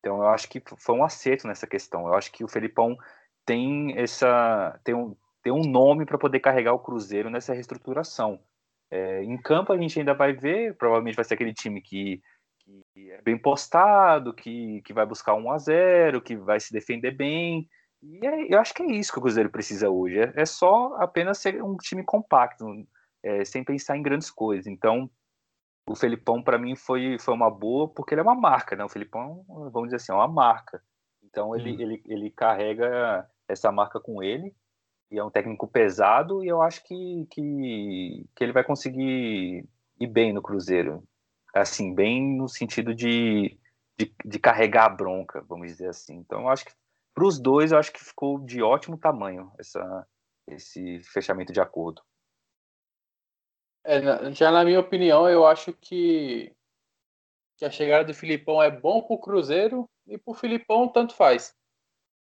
Então 0.06 0.22
eu 0.22 0.28
acho 0.28 0.48
que 0.48 0.62
foi 0.78 0.94
um 0.94 1.02
acerto 1.02 1.48
nessa 1.48 1.66
questão. 1.66 2.06
Eu 2.06 2.14
acho 2.14 2.30
que 2.30 2.44
o 2.44 2.48
Felipão 2.48 2.96
tem 3.44 3.98
essa 3.98 4.78
tem 4.84 4.94
um, 4.94 5.16
tem 5.42 5.52
um 5.52 5.62
nome 5.62 6.06
para 6.06 6.16
poder 6.16 6.38
carregar 6.38 6.72
o 6.74 6.78
Cruzeiro 6.78 7.28
nessa 7.28 7.52
reestruturação. 7.52 8.40
É, 8.88 9.24
em 9.24 9.36
campo 9.36 9.72
a 9.72 9.76
gente 9.76 9.98
ainda 9.98 10.14
vai 10.14 10.32
ver, 10.32 10.76
provavelmente 10.76 11.16
vai 11.16 11.24
ser 11.24 11.34
aquele 11.34 11.52
time 11.52 11.82
que, 11.82 12.22
que 12.94 13.10
é 13.10 13.20
bem 13.20 13.36
postado, 13.36 14.32
que, 14.32 14.80
que 14.82 14.92
vai 14.92 15.04
buscar 15.04 15.34
um 15.34 15.50
a 15.50 15.58
0 15.58 16.22
que 16.22 16.36
vai 16.36 16.60
se 16.60 16.72
defender 16.72 17.10
bem. 17.10 17.68
E 18.00 18.24
é, 18.24 18.54
eu 18.54 18.60
acho 18.60 18.74
que 18.74 18.84
é 18.84 18.86
isso 18.86 19.12
que 19.12 19.18
o 19.18 19.22
Cruzeiro 19.22 19.50
precisa 19.50 19.90
hoje. 19.90 20.20
É, 20.20 20.32
é 20.36 20.46
só 20.46 20.94
apenas 21.00 21.38
ser 21.38 21.60
um 21.64 21.76
time 21.76 22.04
compacto, 22.04 22.64
é, 23.24 23.44
sem 23.44 23.64
pensar 23.64 23.96
em 23.96 24.02
grandes 24.02 24.30
coisas. 24.30 24.68
Então, 24.68 25.10
o 25.88 25.94
Felipão 25.94 26.42
para 26.42 26.58
mim 26.58 26.74
foi, 26.74 27.18
foi 27.18 27.32
uma 27.32 27.50
boa 27.50 27.88
porque 27.88 28.14
ele 28.14 28.20
é 28.20 28.24
uma 28.24 28.34
marca, 28.34 28.74
né? 28.74 28.84
O 28.84 28.88
Felipão, 28.88 29.44
vamos 29.48 29.84
dizer 29.84 29.96
assim, 29.96 30.12
é 30.12 30.14
uma 30.14 30.28
marca. 30.28 30.82
Então 31.22 31.54
ele, 31.54 31.80
ele, 31.80 32.02
ele 32.06 32.30
carrega 32.30 33.28
essa 33.48 33.70
marca 33.70 34.00
com 34.00 34.22
ele 34.22 34.54
e 35.10 35.18
é 35.18 35.24
um 35.24 35.30
técnico 35.30 35.68
pesado 35.68 36.44
e 36.44 36.48
eu 36.48 36.60
acho 36.60 36.82
que, 36.82 37.26
que, 37.30 38.26
que 38.34 38.44
ele 38.44 38.52
vai 38.52 38.64
conseguir 38.64 39.68
ir 40.00 40.06
bem 40.06 40.32
no 40.32 40.42
Cruzeiro. 40.42 41.04
Assim, 41.54 41.94
bem 41.94 42.36
no 42.36 42.48
sentido 42.48 42.94
de, 42.94 43.56
de, 43.98 44.12
de 44.24 44.38
carregar 44.38 44.86
a 44.86 44.94
bronca, 44.94 45.42
vamos 45.48 45.68
dizer 45.68 45.88
assim. 45.88 46.16
Então, 46.16 46.42
eu 46.42 46.48
acho 46.48 46.66
que 46.66 46.72
para 47.14 47.24
os 47.24 47.38
dois, 47.38 47.72
eu 47.72 47.78
acho 47.78 47.92
que 47.92 48.04
ficou 48.04 48.38
de 48.38 48.62
ótimo 48.62 48.98
tamanho 48.98 49.50
essa, 49.58 50.06
esse 50.46 51.00
fechamento 51.00 51.52
de 51.52 51.60
acordo. 51.60 52.02
É, 53.88 54.32
já 54.32 54.50
na 54.50 54.64
minha 54.64 54.80
opinião, 54.80 55.28
eu 55.28 55.46
acho 55.46 55.72
que, 55.72 56.52
que 57.56 57.64
a 57.64 57.70
chegada 57.70 58.04
do 58.04 58.14
Filipão 58.14 58.60
é 58.60 58.68
bom 58.68 59.00
para 59.00 59.14
o 59.14 59.18
Cruzeiro 59.18 59.88
e 60.08 60.18
para 60.18 60.32
o 60.32 60.34
Filipão 60.34 60.88
tanto 60.88 61.14
faz. 61.14 61.54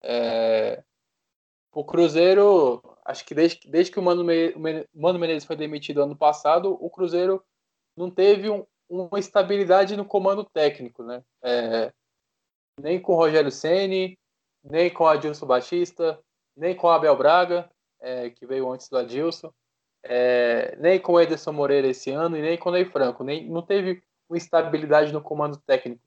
É, 0.01 0.81
o 1.73 1.83
Cruzeiro, 1.83 2.81
acho 3.03 3.25
que 3.25 3.35
desde, 3.35 3.69
desde 3.69 3.91
que 3.91 3.99
o 3.99 4.01
Mano, 4.01 4.23
Mano 4.93 5.19
Menezes 5.19 5.43
foi 5.43 5.57
demitido 5.57 6.01
ano 6.01 6.15
passado, 6.15 6.77
o 6.79 6.89
Cruzeiro 6.89 7.43
não 7.97 8.09
teve 8.09 8.49
um, 8.49 8.65
uma 8.89 9.19
estabilidade 9.19 9.97
no 9.97 10.05
comando 10.05 10.45
técnico, 10.45 11.03
né? 11.03 11.21
É, 11.43 11.91
nem 12.79 12.97
com 12.97 13.11
o 13.11 13.17
Rogério 13.17 13.51
Ceni, 13.51 14.17
nem 14.63 14.89
com 14.89 15.03
o 15.03 15.07
Adilson 15.07 15.45
Batista, 15.45 16.17
nem 16.55 16.73
com 16.73 16.87
o 16.87 16.91
Abel 16.91 17.17
Braga, 17.17 17.69
é, 17.99 18.29
que 18.29 18.45
veio 18.45 18.71
antes 18.71 18.87
do 18.87 18.97
Adilson, 18.97 19.53
é, 20.03 20.75
nem 20.79 20.99
com 20.99 21.19
Ederson 21.19 21.51
Moreira 21.51 21.87
esse 21.87 22.11
ano 22.11 22.37
e 22.37 22.41
nem 22.41 22.57
com 22.57 22.69
o 22.69 22.71
Ney 22.71 22.85
Franco. 22.85 23.23
Nem, 23.23 23.49
não 23.49 23.61
teve 23.61 24.01
uma 24.29 24.37
estabilidade 24.37 25.11
no 25.11 25.21
comando 25.21 25.57
técnico. 25.65 26.01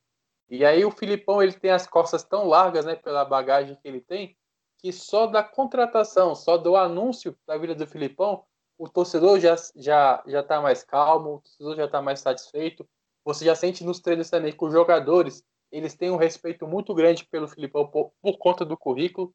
E 0.49 0.65
aí 0.65 0.85
o 0.85 0.91
Filipão 0.91 1.43
ele 1.43 1.53
tem 1.53 1.71
as 1.71 1.87
costas 1.87 2.23
tão 2.23 2.47
largas, 2.47 2.85
né, 2.85 2.95
pela 2.97 3.25
bagagem 3.25 3.77
que 3.77 3.89
ele 3.89 4.01
tem, 4.01 4.37
que 4.79 4.93
só 4.93 5.27
da 5.27 5.43
contratação, 5.43 6.35
só 6.35 6.57
do 6.57 6.77
anúncio 6.77 7.37
da 7.47 7.57
vida 7.57 7.75
do 7.75 7.87
Filipão, 7.87 8.45
o 8.79 8.89
torcedor 8.89 9.39
já 9.41 9.55
já 9.77 10.23
já 10.27 10.41
está 10.41 10.61
mais 10.61 10.83
calmo, 10.83 11.37
o 11.37 11.41
torcedor 11.41 11.77
já 11.77 11.85
está 11.87 12.03
mais 12.03 12.21
satisfeito. 12.21 12.87
Você 13.25 13.45
já 13.45 13.55
sente 13.55 13.85
nos 13.85 14.01
treinos 14.01 14.29
também 14.29 14.53
que 14.53 14.65
os 14.65 14.73
jogadores 14.73 15.43
eles 15.73 15.95
têm 15.95 16.11
um 16.11 16.17
respeito 16.17 16.67
muito 16.67 16.95
grande 16.95 17.25
pelo 17.25 17.49
Filipão 17.49 17.87
por, 17.87 18.13
por 18.21 18.39
conta 18.39 18.65
do 18.65 18.77
currículo. 18.77 19.35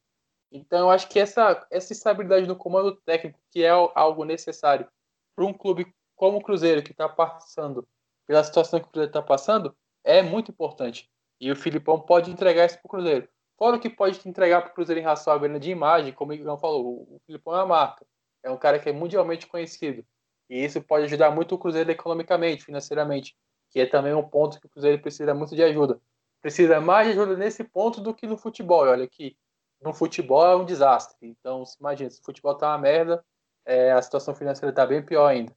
Então, 0.51 0.79
eu 0.79 0.89
acho 0.89 1.07
que 1.09 1.19
essa, 1.19 1.65
essa 1.69 1.93
estabilidade 1.93 2.47
no 2.47 2.55
comando 2.55 2.95
técnico, 3.05 3.39
que 3.51 3.63
é 3.63 3.69
algo 3.69 4.25
necessário 4.25 4.87
para 5.35 5.45
um 5.45 5.53
clube 5.53 5.93
como 6.15 6.37
o 6.37 6.43
Cruzeiro, 6.43 6.83
que 6.83 6.91
está 6.91 7.07
passando 7.07 7.87
pela 8.27 8.43
situação 8.43 8.79
que 8.79 8.87
o 8.87 8.89
Cruzeiro 8.89 9.09
está 9.09 9.21
passando, 9.21 9.75
é 10.03 10.21
muito 10.21 10.51
importante. 10.51 11.09
E 11.39 11.51
o 11.51 11.55
Filipão 11.55 11.99
pode 11.99 12.31
entregar 12.31 12.65
isso 12.65 12.75
para 12.75 12.87
o 12.87 12.89
Cruzeiro. 12.89 13.29
Fora 13.57 13.77
o 13.77 13.79
que 13.79 13.89
pode 13.89 14.19
entregar 14.27 14.61
para 14.61 14.71
o 14.71 14.73
Cruzeiro 14.73 14.99
em 14.99 15.03
relação 15.03 15.33
à 15.33 15.37
venda 15.37 15.59
de 15.59 15.69
imagem, 15.69 16.13
como 16.13 16.31
o 16.31 16.33
Igor 16.33 16.57
falou, 16.57 17.03
o 17.09 17.21
Filipão 17.25 17.53
é 17.53 17.57
uma 17.57 17.65
marca. 17.65 18.05
É 18.43 18.49
um 18.49 18.57
cara 18.57 18.79
que 18.79 18.89
é 18.89 18.91
mundialmente 18.91 19.47
conhecido. 19.47 20.05
E 20.49 20.63
isso 20.63 20.81
pode 20.81 21.05
ajudar 21.05 21.31
muito 21.31 21.55
o 21.55 21.57
Cruzeiro 21.57 21.91
economicamente, 21.91 22.63
financeiramente, 22.63 23.35
que 23.69 23.79
é 23.79 23.85
também 23.85 24.13
um 24.13 24.27
ponto 24.27 24.59
que 24.59 24.65
o 24.65 24.69
Cruzeiro 24.69 25.01
precisa 25.01 25.33
muito 25.33 25.55
de 25.55 25.63
ajuda. 25.63 26.01
Precisa 26.41 26.79
mais 26.79 27.07
de 27.07 27.13
ajuda 27.13 27.37
nesse 27.37 27.63
ponto 27.63 28.01
do 28.01 28.13
que 28.13 28.25
no 28.25 28.37
futebol. 28.37 28.87
Olha 28.87 29.07
que 29.07 29.37
no 29.81 29.93
futebol 29.93 30.45
é 30.45 30.55
um 30.55 30.65
desastre. 30.65 31.15
Então, 31.21 31.65
se 31.65 31.77
imagina, 31.79 32.09
se 32.09 32.19
o 32.21 32.23
futebol 32.23 32.55
tá 32.55 32.69
uma 32.69 32.77
merda, 32.77 33.23
é, 33.65 33.91
a 33.91 34.01
situação 34.01 34.35
financeira 34.35 34.71
está 34.71 34.85
bem 34.85 35.01
pior 35.03 35.27
ainda. 35.27 35.55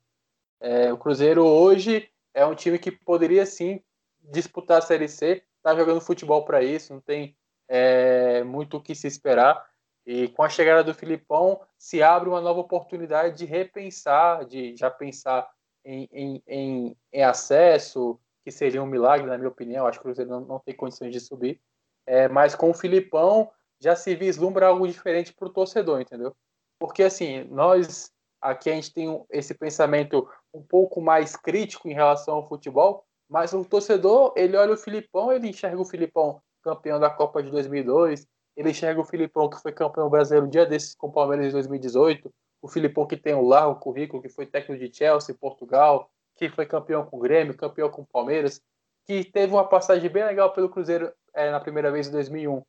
É, 0.60 0.92
o 0.92 0.98
Cruzeiro 0.98 1.44
hoje 1.44 2.08
é 2.34 2.44
um 2.46 2.54
time 2.54 2.78
que 2.78 2.90
poderia 2.90 3.44
sim 3.44 3.82
disputar 4.20 4.78
a 4.78 4.82
Série 4.82 5.08
C, 5.08 5.42
tá 5.62 5.74
jogando 5.74 6.00
futebol 6.00 6.44
para 6.44 6.62
isso, 6.62 6.94
não 6.94 7.00
tem 7.00 7.36
é, 7.68 8.44
muito 8.44 8.76
o 8.76 8.82
que 8.82 8.94
se 8.94 9.06
esperar. 9.06 9.66
E 10.04 10.28
com 10.28 10.42
a 10.42 10.48
chegada 10.48 10.82
do 10.82 10.94
Filipão, 10.94 11.60
se 11.78 12.02
abre 12.02 12.28
uma 12.28 12.40
nova 12.40 12.60
oportunidade 12.60 13.36
de 13.36 13.44
repensar, 13.44 14.44
de 14.44 14.76
já 14.76 14.90
pensar 14.90 15.48
em, 15.84 16.08
em, 16.12 16.42
em, 16.46 16.96
em 17.12 17.22
acesso, 17.22 18.18
que 18.44 18.50
seria 18.50 18.82
um 18.82 18.86
milagre, 18.86 19.26
na 19.26 19.38
minha 19.38 19.48
opinião. 19.48 19.86
Acho 19.86 19.98
que 19.98 20.02
o 20.02 20.08
Cruzeiro 20.08 20.30
não, 20.30 20.40
não 20.40 20.58
tem 20.58 20.74
condições 20.74 21.12
de 21.12 21.20
subir. 21.20 21.60
É, 22.04 22.28
mas 22.28 22.56
com 22.56 22.70
o 22.70 22.74
Filipão 22.74 23.50
já 23.82 23.96
se 23.96 24.14
vislumbra 24.14 24.68
algo 24.68 24.86
diferente 24.86 25.32
para 25.32 25.48
o 25.48 25.52
torcedor, 25.52 26.00
entendeu? 26.00 26.34
Porque 26.78 27.02
assim, 27.02 27.44
nós 27.44 28.10
aqui 28.40 28.70
a 28.70 28.74
gente 28.74 28.92
tem 28.92 29.24
esse 29.30 29.54
pensamento 29.54 30.28
um 30.52 30.62
pouco 30.62 31.00
mais 31.00 31.36
crítico 31.36 31.88
em 31.88 31.94
relação 31.94 32.34
ao 32.34 32.48
futebol, 32.48 33.04
mas 33.28 33.52
o 33.52 33.64
torcedor, 33.64 34.32
ele 34.36 34.56
olha 34.56 34.72
o 34.72 34.76
Filipão, 34.76 35.32
ele 35.32 35.48
enxerga 35.48 35.80
o 35.80 35.84
Filipão 35.84 36.40
campeão 36.62 37.00
da 37.00 37.10
Copa 37.10 37.42
de 37.42 37.50
2002, 37.50 38.26
ele 38.56 38.70
enxerga 38.70 39.00
o 39.00 39.04
Filipão 39.04 39.48
que 39.48 39.60
foi 39.60 39.72
campeão 39.72 40.08
brasileiro 40.08 40.46
um 40.46 40.50
dia 40.50 40.64
desses 40.64 40.94
com 40.94 41.08
o 41.08 41.12
Palmeiras 41.12 41.48
em 41.48 41.50
2018, 41.50 42.32
o 42.60 42.68
Filipão 42.68 43.06
que 43.06 43.16
tem 43.16 43.34
um 43.34 43.46
largo 43.46 43.80
currículo, 43.80 44.22
que 44.22 44.28
foi 44.28 44.46
técnico 44.46 44.84
de 44.84 44.94
Chelsea, 44.94 45.34
Portugal, 45.34 46.08
que 46.36 46.48
foi 46.48 46.66
campeão 46.66 47.04
com 47.04 47.16
o 47.16 47.20
Grêmio, 47.20 47.56
campeão 47.56 47.90
com 47.90 48.02
o 48.02 48.06
Palmeiras, 48.06 48.60
que 49.04 49.24
teve 49.24 49.52
uma 49.52 49.66
passagem 49.66 50.08
bem 50.08 50.24
legal 50.24 50.52
pelo 50.52 50.68
Cruzeiro 50.68 51.12
é, 51.34 51.50
na 51.50 51.58
primeira 51.58 51.90
vez 51.90 52.08
em 52.08 52.12
2001, 52.12 52.62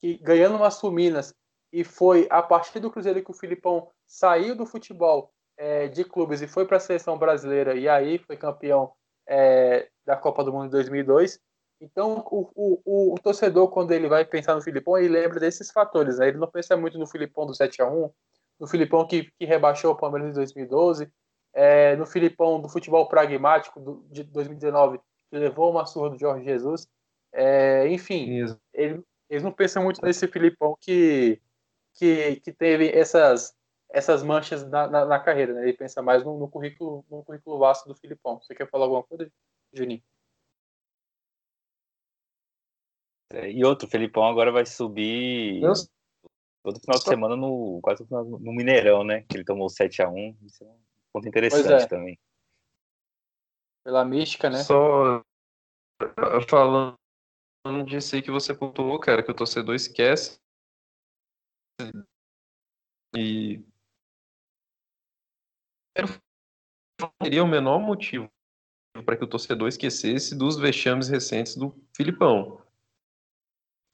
que 0.00 0.18
ganhando 0.18 0.56
uma 0.56 0.70
Suminas, 0.70 1.34
e 1.72 1.84
foi 1.84 2.26
a 2.30 2.42
partir 2.42 2.80
do 2.80 2.90
Cruzeiro 2.90 3.22
que 3.22 3.30
o 3.30 3.34
Filipão 3.34 3.88
saiu 4.06 4.56
do 4.56 4.66
futebol 4.66 5.30
é, 5.56 5.88
de 5.88 6.04
clubes 6.04 6.40
e 6.40 6.48
foi 6.48 6.66
para 6.66 6.78
a 6.78 6.80
seleção 6.80 7.18
brasileira, 7.18 7.74
e 7.74 7.88
aí 7.88 8.18
foi 8.18 8.36
campeão 8.36 8.92
é, 9.28 9.88
da 10.04 10.16
Copa 10.16 10.42
do 10.42 10.52
Mundo 10.52 10.66
em 10.66 10.70
2002. 10.70 11.38
Então, 11.80 12.22
o, 12.30 12.50
o, 12.54 13.14
o, 13.14 13.18
torcedor, 13.22 13.68
quando 13.68 13.92
ele 13.92 14.06
vai 14.06 14.24
pensar 14.24 14.54
no 14.54 14.60
Filipão, 14.60 14.98
ele 14.98 15.08
lembra 15.08 15.40
desses 15.40 15.70
fatores. 15.70 16.18
Né? 16.18 16.28
Ele 16.28 16.38
não 16.38 16.50
pensa 16.50 16.76
muito 16.76 16.98
no 16.98 17.06
Filipão 17.06 17.46
do 17.46 17.54
7 17.54 17.80
a 17.80 17.90
1 17.90 18.10
no 18.60 18.66
Filipão 18.66 19.06
que, 19.06 19.30
que 19.38 19.46
rebaixou 19.46 19.92
o 19.92 19.96
Palmeiras 19.96 20.30
em 20.30 20.34
2012, 20.34 21.10
é, 21.54 21.96
no 21.96 22.04
Filipão 22.04 22.60
do 22.60 22.68
futebol 22.68 23.08
pragmático 23.08 23.80
do, 23.80 24.04
de 24.10 24.22
2019, 24.22 24.98
que 25.30 25.38
levou 25.38 25.70
uma 25.70 25.86
surra 25.86 26.10
do 26.10 26.18
Jorge 26.18 26.44
Jesus. 26.44 26.86
É, 27.32 27.88
enfim, 27.88 28.44
ele, 28.74 29.02
eles 29.30 29.44
não 29.44 29.52
pensam 29.52 29.84
muito 29.84 30.02
nesse 30.02 30.26
Filipão 30.26 30.76
que, 30.80 31.40
que, 31.94 32.40
que 32.40 32.52
teve 32.52 32.90
essas, 32.90 33.56
essas 33.88 34.24
manchas 34.24 34.68
na, 34.68 34.88
na, 34.88 35.06
na 35.06 35.20
carreira, 35.20 35.54
né? 35.54 35.62
Ele 35.62 35.72
pensa 35.72 36.02
mais 36.02 36.24
no, 36.24 36.36
no, 36.36 36.48
currículo, 36.48 37.04
no 37.08 37.22
currículo 37.24 37.58
vasto 37.58 37.88
do 37.88 37.94
Filipão. 37.94 38.40
Você 38.40 38.56
quer 38.56 38.68
falar 38.68 38.86
alguma 38.86 39.04
coisa, 39.04 39.30
Juninho? 39.72 40.02
É, 43.32 43.48
e 43.48 43.64
outro, 43.64 43.86
o 43.86 43.90
Felipão 43.90 44.24
agora 44.24 44.50
vai 44.50 44.66
subir 44.66 45.60
todo 46.64 46.80
final 46.80 46.98
de 46.98 47.04
semana 47.04 47.36
no, 47.36 47.78
quase 47.80 48.04
no 48.10 48.52
Mineirão, 48.52 49.04
né? 49.04 49.22
Que 49.22 49.36
ele 49.36 49.44
tomou 49.44 49.68
7x1. 49.68 50.36
Isso 50.42 50.64
é 50.64 50.66
um 50.66 50.80
ponto 51.12 51.28
interessante 51.28 51.84
é. 51.84 51.86
também. 51.86 52.18
Pela 53.84 54.04
mística, 54.04 54.50
né? 54.50 54.58
Só 54.64 55.22
falando 56.48 56.99
disso 57.84 58.14
aí 58.14 58.22
que 58.22 58.30
você 58.30 58.54
pontuou, 58.54 58.98
cara, 58.98 59.22
que 59.22 59.30
o 59.30 59.34
torcedor 59.34 59.74
esquece. 59.74 60.40
E 63.16 63.62
teria 67.18 67.42
o 67.42 67.48
menor 67.48 67.78
motivo 67.78 68.30
para 69.04 69.16
que 69.16 69.24
o 69.24 69.26
torcedor 69.26 69.68
esquecesse 69.68 70.36
dos 70.36 70.58
vexames 70.58 71.08
recentes 71.08 71.56
do 71.56 71.74
Filipão. 71.96 72.60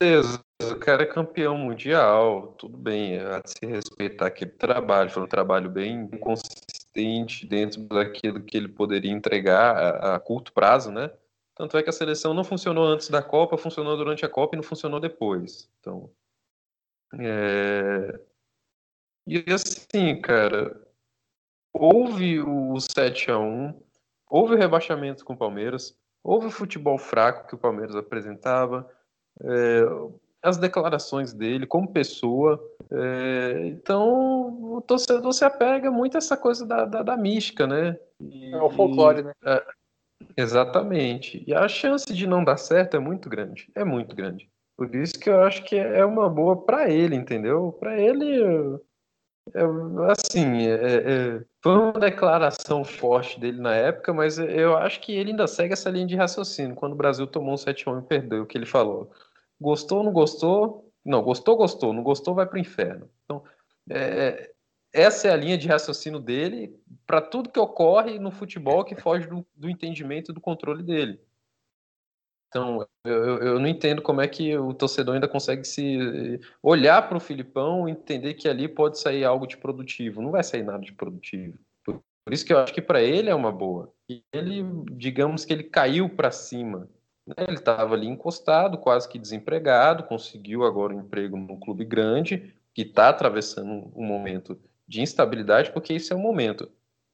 Beleza, 0.00 0.44
o 0.62 0.78
cara 0.78 1.04
é 1.04 1.06
campeão 1.06 1.56
mundial, 1.56 2.52
tudo 2.58 2.76
bem, 2.76 3.18
há 3.18 3.40
de 3.40 3.50
se 3.50 3.66
respeitar 3.66 4.26
aquele 4.26 4.50
trabalho, 4.50 5.10
foi 5.10 5.22
um 5.22 5.28
trabalho 5.28 5.70
bem 5.70 6.06
consistente 6.18 7.46
dentro 7.46 7.82
daquilo 7.84 8.42
que 8.42 8.56
ele 8.56 8.68
poderia 8.68 9.10
entregar 9.10 9.76
a, 9.76 10.16
a 10.16 10.20
curto 10.20 10.52
prazo, 10.52 10.90
né? 10.90 11.10
Tanto 11.57 11.76
é 11.76 11.82
que 11.82 11.90
a 11.90 11.92
seleção 11.92 12.34
não 12.34 12.44
funcionou 12.44 12.86
antes 12.86 13.09
da 13.09 13.22
Copa, 13.22 13.57
funcionou 13.57 13.96
durante 13.96 14.24
a 14.24 14.28
Copa 14.28 14.54
e 14.54 14.59
não 14.59 14.62
funcionou 14.62 15.00
depois. 15.00 15.70
Então, 15.80 16.11
é... 17.18 18.20
E 19.26 19.44
assim, 19.52 20.20
cara, 20.20 20.80
houve 21.72 22.40
o 22.40 22.78
7 22.78 23.30
a 23.30 23.38
1 23.38 23.86
houve 24.28 24.54
o 24.54 24.59
rebaixamento 24.59 25.24
com 25.24 25.32
o 25.32 25.36
Palmeiras, 25.36 25.96
houve 26.22 26.46
o 26.46 26.50
futebol 26.50 26.98
fraco 26.98 27.46
que 27.48 27.54
o 27.54 27.59
Palmeiras 27.59 27.96
apresentava, 27.96 28.88
é, 29.40 29.82
as 30.42 30.59
declarações 30.59 31.32
dele 31.32 31.66
como 31.66 31.92
pessoa. 31.92 32.61
É, 32.90 33.66
então, 33.66 34.74
o 34.74 34.80
torcedor 34.80 35.32
se 35.32 35.44
apega 35.44 35.90
muito 35.90 36.16
a 36.16 36.18
essa 36.18 36.36
coisa 36.36 36.66
da, 36.66 36.84
da, 36.84 37.02
da 37.02 37.16
mística, 37.16 37.66
né? 37.66 37.98
E, 38.20 38.52
é 38.52 38.62
o 38.62 38.70
folclore, 38.70 39.22
né? 39.22 39.32
É, 39.44 39.64
exatamente. 40.36 41.44
E 41.46 41.54
a 41.54 41.68
chance 41.68 42.12
de 42.12 42.26
não 42.26 42.44
dar 42.44 42.56
certo 42.56 42.96
é 42.96 43.00
muito 43.00 43.28
grande. 43.28 43.70
É 43.74 43.84
muito 43.84 44.14
grande. 44.14 44.48
Por 44.76 44.94
isso 44.94 45.18
que 45.18 45.30
eu 45.30 45.42
acho 45.42 45.64
que 45.64 45.76
é 45.76 46.04
uma 46.04 46.28
boa 46.28 46.64
para 46.64 46.90
ele, 46.90 47.16
entendeu? 47.16 47.72
Para 47.80 47.98
ele, 47.98 48.42
é, 49.54 49.62
assim, 50.10 50.66
é, 50.66 51.36
é, 51.38 51.44
foi 51.62 51.72
uma 51.72 51.92
declaração 51.92 52.84
forte 52.84 53.38
dele 53.38 53.60
na 53.60 53.74
época, 53.74 54.12
mas 54.12 54.38
eu 54.38 54.76
acho 54.76 55.00
que 55.00 55.12
ele 55.12 55.30
ainda 55.30 55.46
segue 55.46 55.72
essa 55.72 55.88
linha 55.88 56.06
de 56.06 56.16
raciocínio. 56.16 56.74
Quando 56.74 56.92
o 56.92 56.96
Brasil 56.96 57.26
tomou 57.26 57.54
um 57.54 57.56
7x1 57.56 58.02
e 58.02 58.06
perdeu, 58.06 58.42
o 58.42 58.46
que 58.46 58.58
ele 58.58 58.66
falou. 58.66 59.10
Gostou, 59.60 60.02
não 60.02 60.12
gostou? 60.12 60.90
Não, 61.04 61.22
gostou, 61.22 61.56
gostou. 61.56 61.92
Não 61.92 62.02
gostou, 62.02 62.34
vai 62.34 62.46
para 62.46 62.56
o 62.56 62.60
inferno. 62.60 63.08
Então, 63.24 63.42
é, 63.90 64.50
essa 64.97 65.28
é 65.28 65.30
a 65.30 65.36
linha 65.36 65.59
de 65.59 65.68
raciocínio 65.68 66.18
dele 66.18 66.74
para 67.07 67.20
tudo 67.20 67.51
que 67.51 67.61
ocorre 67.61 68.18
no 68.18 68.30
futebol 68.30 68.84
que 68.84 68.97
foge 68.97 69.26
do, 69.26 69.47
do 69.55 69.68
entendimento 69.68 70.32
do 70.32 70.40
controle 70.40 70.82
dele. 70.82 71.20
Então, 72.49 72.86
eu, 73.05 73.38
eu 73.38 73.61
não 73.61 73.66
entendo 73.66 74.01
como 74.01 74.22
é 74.22 74.28
que 74.28 74.57
o 74.57 74.72
torcedor 74.72 75.14
ainda 75.14 75.28
consegue 75.28 75.64
se 75.64 76.40
olhar 76.62 77.07
para 77.07 77.18
o 77.18 77.20
Filipão 77.20 77.86
e 77.86 77.92
entender 77.92 78.34
que 78.34 78.49
ali 78.49 78.66
pode 78.66 78.99
sair 78.99 79.24
algo 79.24 79.47
de 79.47 79.59
produtivo. 79.59 80.22
Não 80.22 80.30
vai 80.30 80.42
sair 80.42 80.62
nada 80.62 80.82
de 80.82 80.92
produtivo. 80.92 81.59
Por, 81.84 82.32
isso 82.32 82.47
que 82.47 82.53
eu 82.53 82.59
acho 82.59 82.72
que 82.72 82.80
para 82.80 83.03
ele 83.03 83.28
é 83.28 83.34
uma 83.34 83.53
boa. 83.53 83.92
E 84.09 84.22
ele, 84.32 84.64
digamos 84.92 85.44
que 85.44 85.53
ele 85.53 85.64
caiu 85.64 86.09
para 86.09 86.30
cima. 86.30 86.88
Né? 87.26 87.34
Ele 87.47 87.59
estava 87.59 87.94
ali 87.94 88.07
encostado, 88.07 88.78
quase 88.78 89.09
que 89.09 89.18
desempregado, 89.18 90.05
conseguiu 90.05 90.64
agora 90.64 90.94
um 90.94 91.01
emprego 91.01 91.36
num 91.36 91.61
clube 91.61 91.84
grande, 91.84 92.55
que 92.72 92.82
está 92.82 93.11
atravessando 93.11 93.92
um 93.94 94.05
momento 94.05 94.59
de 94.87 95.01
instabilidade, 95.01 95.72
porque 95.72 95.95
isso 95.95 96.12
é 96.12 96.16
um 96.16 96.20
momento. 96.20 96.64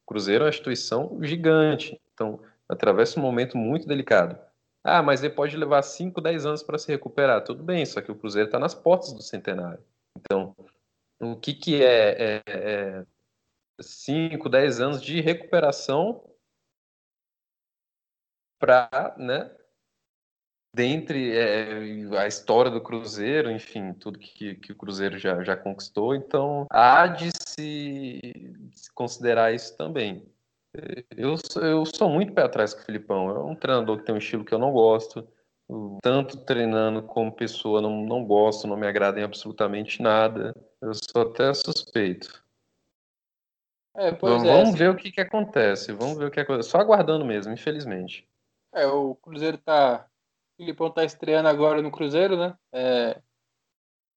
O 0.05 0.07
Cruzeiro 0.07 0.45
é 0.45 0.47
uma 0.47 0.51
instituição 0.51 1.19
gigante, 1.23 2.01
então 2.13 2.41
atravessa 2.69 3.19
um 3.19 3.23
momento 3.23 3.57
muito 3.57 3.87
delicado. 3.87 4.39
Ah, 4.85 5.03
mas 5.03 5.23
ele 5.23 5.35
pode 5.35 5.57
levar 5.57 5.83
5, 5.83 6.21
10 6.21 6.45
anos 6.45 6.63
para 6.63 6.79
se 6.79 6.91
recuperar. 6.91 7.45
Tudo 7.45 7.63
bem, 7.63 7.87
só 7.87 8.01
que 8.01 8.11
o 8.11 8.17
Cruzeiro 8.17 8.49
está 8.49 8.59
nas 8.59 8.75
portas 8.75 9.13
do 9.13 9.23
centenário. 9.23 9.83
Então, 10.19 10.57
o 11.21 11.37
que, 11.37 11.55
que 11.55 11.83
é, 11.83 12.43
é, 12.47 13.07
5, 13.81 14.49
é 14.49 14.51
10 14.51 14.81
anos 14.81 15.03
de 15.03 15.21
recuperação 15.21 16.25
para, 18.59 19.15
né, 19.19 19.51
dentre 20.75 21.37
é, 21.37 22.19
a 22.19 22.27
história 22.27 22.71
do 22.71 22.81
Cruzeiro, 22.81 23.51
enfim, 23.51 23.93
tudo 23.95 24.19
que, 24.19 24.55
que 24.57 24.73
o 24.73 24.77
Cruzeiro 24.77 25.19
já, 25.19 25.43
já 25.43 25.57
conquistou, 25.57 26.15
então 26.15 26.67
há 26.71 27.07
de 27.07 27.31
se, 27.47 28.21
se 28.73 28.93
considerar 28.95 29.55
isso 29.55 29.77
também. 29.77 30.27
Eu, 31.17 31.37
eu 31.61 31.85
sou 31.85 32.09
muito 32.09 32.33
pé 32.33 32.43
atrás 32.43 32.73
com 32.73 32.81
o 32.81 32.85
Filipão. 32.85 33.29
É 33.29 33.39
um 33.39 33.55
treinador 33.55 33.99
que 33.99 34.05
tem 34.05 34.15
um 34.15 34.19
estilo 34.19 34.45
que 34.45 34.55
eu 34.55 34.59
não 34.59 34.73
gosto. 34.73 35.29
Tanto 36.03 36.39
treinando 36.45 37.03
como 37.03 37.33
pessoa, 37.33 37.81
não, 37.81 38.05
não 38.05 38.25
gosto, 38.25 38.67
não 38.67 38.77
me 38.77 38.87
agrada 38.87 39.21
em 39.21 39.23
absolutamente 39.23 40.03
nada. 40.03 40.55
Eu 40.81 40.93
sou 40.95 41.23
até 41.23 41.53
suspeito. 41.55 42.43
É, 43.95 44.11
vamos, 44.13 44.49
é, 44.49 44.53
vamos 44.53 44.79
ver 44.79 44.91
o 44.91 44.97
que, 44.97 45.13
que 45.13 45.21
acontece. 45.21 45.93
Vamos 45.93 46.17
ver 46.17 46.27
o 46.27 46.31
que 46.31 46.41
acontece. 46.41 46.71
Só 46.71 46.79
aguardando 46.79 47.25
mesmo, 47.25 47.53
infelizmente. 47.53 48.27
É, 48.75 48.87
o 48.87 49.15
Cruzeiro 49.15 49.59
tá. 49.59 50.07
Filipão 50.57 50.91
tá 50.91 51.05
estreando 51.05 51.49
agora 51.49 51.83
no 51.83 51.91
Cruzeiro, 51.91 52.37
né? 52.37 52.57
É... 52.73 53.21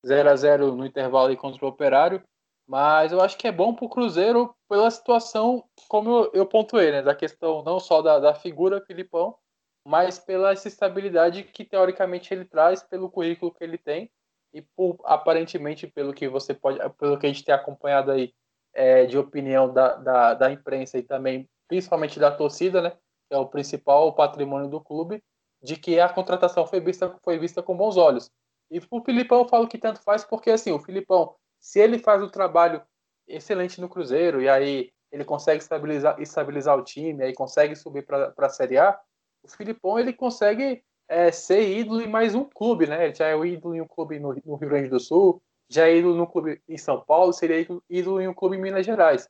0 0.06 0.30
a 0.30 0.36
0 0.36 0.76
no 0.76 0.86
intervalo 0.86 1.30
aí 1.30 1.38
contra 1.38 1.66
o 1.66 1.68
Operário. 1.68 2.24
Mas 2.68 3.12
eu 3.12 3.22
acho 3.22 3.38
que 3.38 3.48
é 3.48 3.52
bom 3.52 3.74
para 3.74 3.86
o 3.86 3.90
Cruzeiro 3.90 4.56
pela 4.68 4.90
situação, 4.90 5.64
como 5.88 6.10
eu, 6.10 6.32
eu 6.34 6.46
pontuei, 6.46 6.92
né? 6.92 7.02
Da 7.02 7.16
questão 7.16 7.64
não 7.64 7.80
só 7.80 8.02
da, 8.02 8.20
da 8.20 8.34
figura 8.34 8.84
Filipão, 8.86 9.38
mas 9.86 10.18
pela 10.18 10.52
essa 10.52 10.68
estabilidade 10.68 11.44
que 11.44 11.64
teoricamente 11.64 12.34
ele 12.34 12.46
traz, 12.46 12.82
pelo 12.82 13.10
currículo 13.10 13.54
que 13.54 13.64
ele 13.64 13.78
tem 13.78 14.12
e 14.52 14.62
por, 14.62 14.98
aparentemente 15.04 15.86
pelo 15.86 16.14
que 16.14 16.28
você 16.28 16.54
pode, 16.54 16.80
pelo 16.98 17.20
que 17.20 17.28
a 17.28 17.30
gente 17.30 17.44
tem 17.44 17.54
acompanhado 17.54 18.12
aí 18.12 18.34
é, 18.74 19.06
de 19.06 19.18
opinião 19.18 19.72
da, 19.72 19.96
da, 19.96 20.34
da, 20.34 20.52
imprensa 20.52 20.98
e 20.98 21.04
também 21.04 21.48
principalmente 21.68 22.20
da 22.20 22.32
torcida, 22.32 22.82
né? 22.82 22.92
Que 23.30 23.36
é 23.36 23.38
o 23.38 23.48
principal 23.48 24.14
patrimônio 24.14 24.70
do 24.70 24.82
clube, 24.82 25.24
de 25.66 25.76
que 25.76 26.00
a 26.00 26.08
contratação 26.08 26.66
foi 26.66 26.80
vista, 26.80 27.14
foi 27.24 27.38
vista 27.40 27.62
com 27.64 27.76
bons 27.76 27.98
olhos. 27.98 28.32
E 28.70 28.80
o 28.80 29.04
Filipão 29.04 29.40
eu 29.40 29.48
falo 29.48 29.68
que 29.68 29.78
tanto 29.78 30.02
faz 30.02 30.24
porque 30.24 30.52
assim 30.52 30.72
o 30.72 30.80
Filipão 30.80 31.36
se 31.60 31.80
ele 31.80 31.98
faz 31.98 32.22
o 32.22 32.30
trabalho 32.30 32.82
excelente 33.28 33.82
no 33.82 33.90
Cruzeiro 33.90 34.42
e 34.42 34.48
aí 34.48 34.92
ele 35.12 35.26
consegue 35.26 35.62
estabilizar, 35.62 36.22
estabilizar 36.22 36.78
o 36.78 36.84
time, 36.84 37.24
aí 37.24 37.34
consegue 37.34 37.76
subir 37.76 38.06
para 38.06 38.34
a 38.38 38.50
Série 38.50 38.78
A, 38.78 39.00
o 39.44 39.50
Filipão 39.50 39.98
ele 39.98 40.14
consegue 40.14 40.84
é, 41.08 41.32
ser 41.32 41.68
ídolo 41.80 42.02
em 42.02 42.08
mais 42.08 42.36
um 42.36 42.44
clube, 42.44 42.86
né? 42.86 43.06
Ele 43.06 43.16
já 43.16 43.28
é 43.28 43.36
o 43.36 43.46
ídolo 43.46 43.76
em 43.76 43.82
um 43.82 43.88
clube 43.88 44.20
no, 44.20 44.34
no, 44.46 44.56
Rio 44.56 44.70
Grande 44.70 44.90
do 44.90 45.00
Sul, 45.00 45.42
já 45.70 45.88
é 45.88 45.98
ídolo 45.98 46.16
no 46.16 46.28
clube 46.28 46.62
em 46.68 46.78
São 46.78 47.02
Paulo, 47.02 47.34
seria 47.34 47.66
ídolo 47.90 48.22
em 48.22 48.28
um 48.28 48.34
clube 48.34 48.58
em 48.58 48.62
Minas 48.62 48.86
Gerais. 48.86 49.28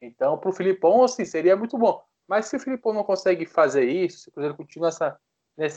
Então, 0.00 0.36
para 0.36 0.50
o 0.50 0.52
Filipão, 0.52 1.02
assim, 1.02 1.24
seria 1.24 1.56
muito 1.56 1.78
bom. 1.78 2.02
Mas 2.28 2.46
se 2.46 2.56
o 2.56 2.60
Filipão 2.60 2.92
não 2.92 3.04
consegue 3.04 3.46
fazer 3.46 3.84
isso, 3.84 4.18
se 4.18 4.28
o 4.28 4.32
Cruzeiro 4.32 4.56
continua 4.56 4.88
nessa, 4.88 5.18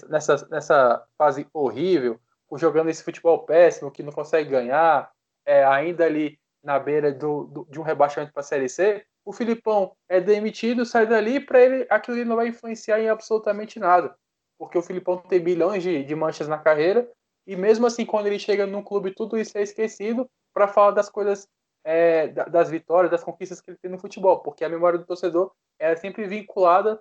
nessa, 0.10 0.48
nessa 0.50 1.06
fase 1.18 1.48
horrível, 1.54 2.20
jogando 2.54 2.90
esse 2.90 3.04
futebol 3.04 3.40
péssimo, 3.40 3.92
que 3.92 4.04
não 4.04 4.12
consegue 4.12 4.50
ganhar, 4.50 5.12
é, 5.46 5.66
ainda 5.66 6.06
ali 6.06 6.40
na 6.64 6.80
beira 6.80 7.12
do, 7.12 7.46
do, 7.46 7.68
de 7.70 7.80
um 7.80 7.84
rebaixamento 7.84 8.34
para 8.34 8.42
a 8.42 8.44
Série 8.44 8.70
C, 8.70 9.06
o 9.24 9.34
Filipão 9.34 9.96
é 10.08 10.20
demitido, 10.20 10.86
sai 10.86 11.06
dali, 11.06 11.40
para 11.40 11.60
ele 11.60 11.86
aquilo 11.90 12.18
ali 12.18 12.26
não 12.26 12.36
vai 12.36 12.48
influenciar 12.48 13.00
em 13.00 13.10
absolutamente 13.10 13.80
nada. 13.80 14.16
Porque 14.58 14.78
o 14.78 14.82
Filipão 14.82 15.18
tem 15.18 15.40
bilhões 15.40 15.84
de, 15.84 16.04
de 16.04 16.16
manchas 16.16 16.48
na 16.48 16.58
carreira, 16.58 17.10
e 17.46 17.56
mesmo 17.56 17.86
assim, 17.86 18.06
quando 18.06 18.28
ele 18.28 18.40
chega 18.40 18.66
num 18.66 18.84
clube, 18.84 19.12
tudo 19.12 19.38
isso 19.38 19.58
é 19.58 19.62
esquecido 19.62 20.30
para 20.54 20.68
falar 20.68 20.92
das 20.92 21.10
coisas, 21.10 21.48
é, 21.84 22.28
das 22.28 22.70
vitórias, 22.70 23.12
das 23.12 23.24
conquistas 23.24 23.62
que 23.62 23.70
ele 23.70 23.78
tem 23.78 23.92
no 23.92 24.00
futebol, 24.00 24.40
porque 24.40 24.64
a 24.64 24.70
memória 24.70 24.98
do 24.98 25.06
torcedor 25.06 25.52
é 25.78 25.96
sempre 25.96 26.28
vinculada 26.28 27.00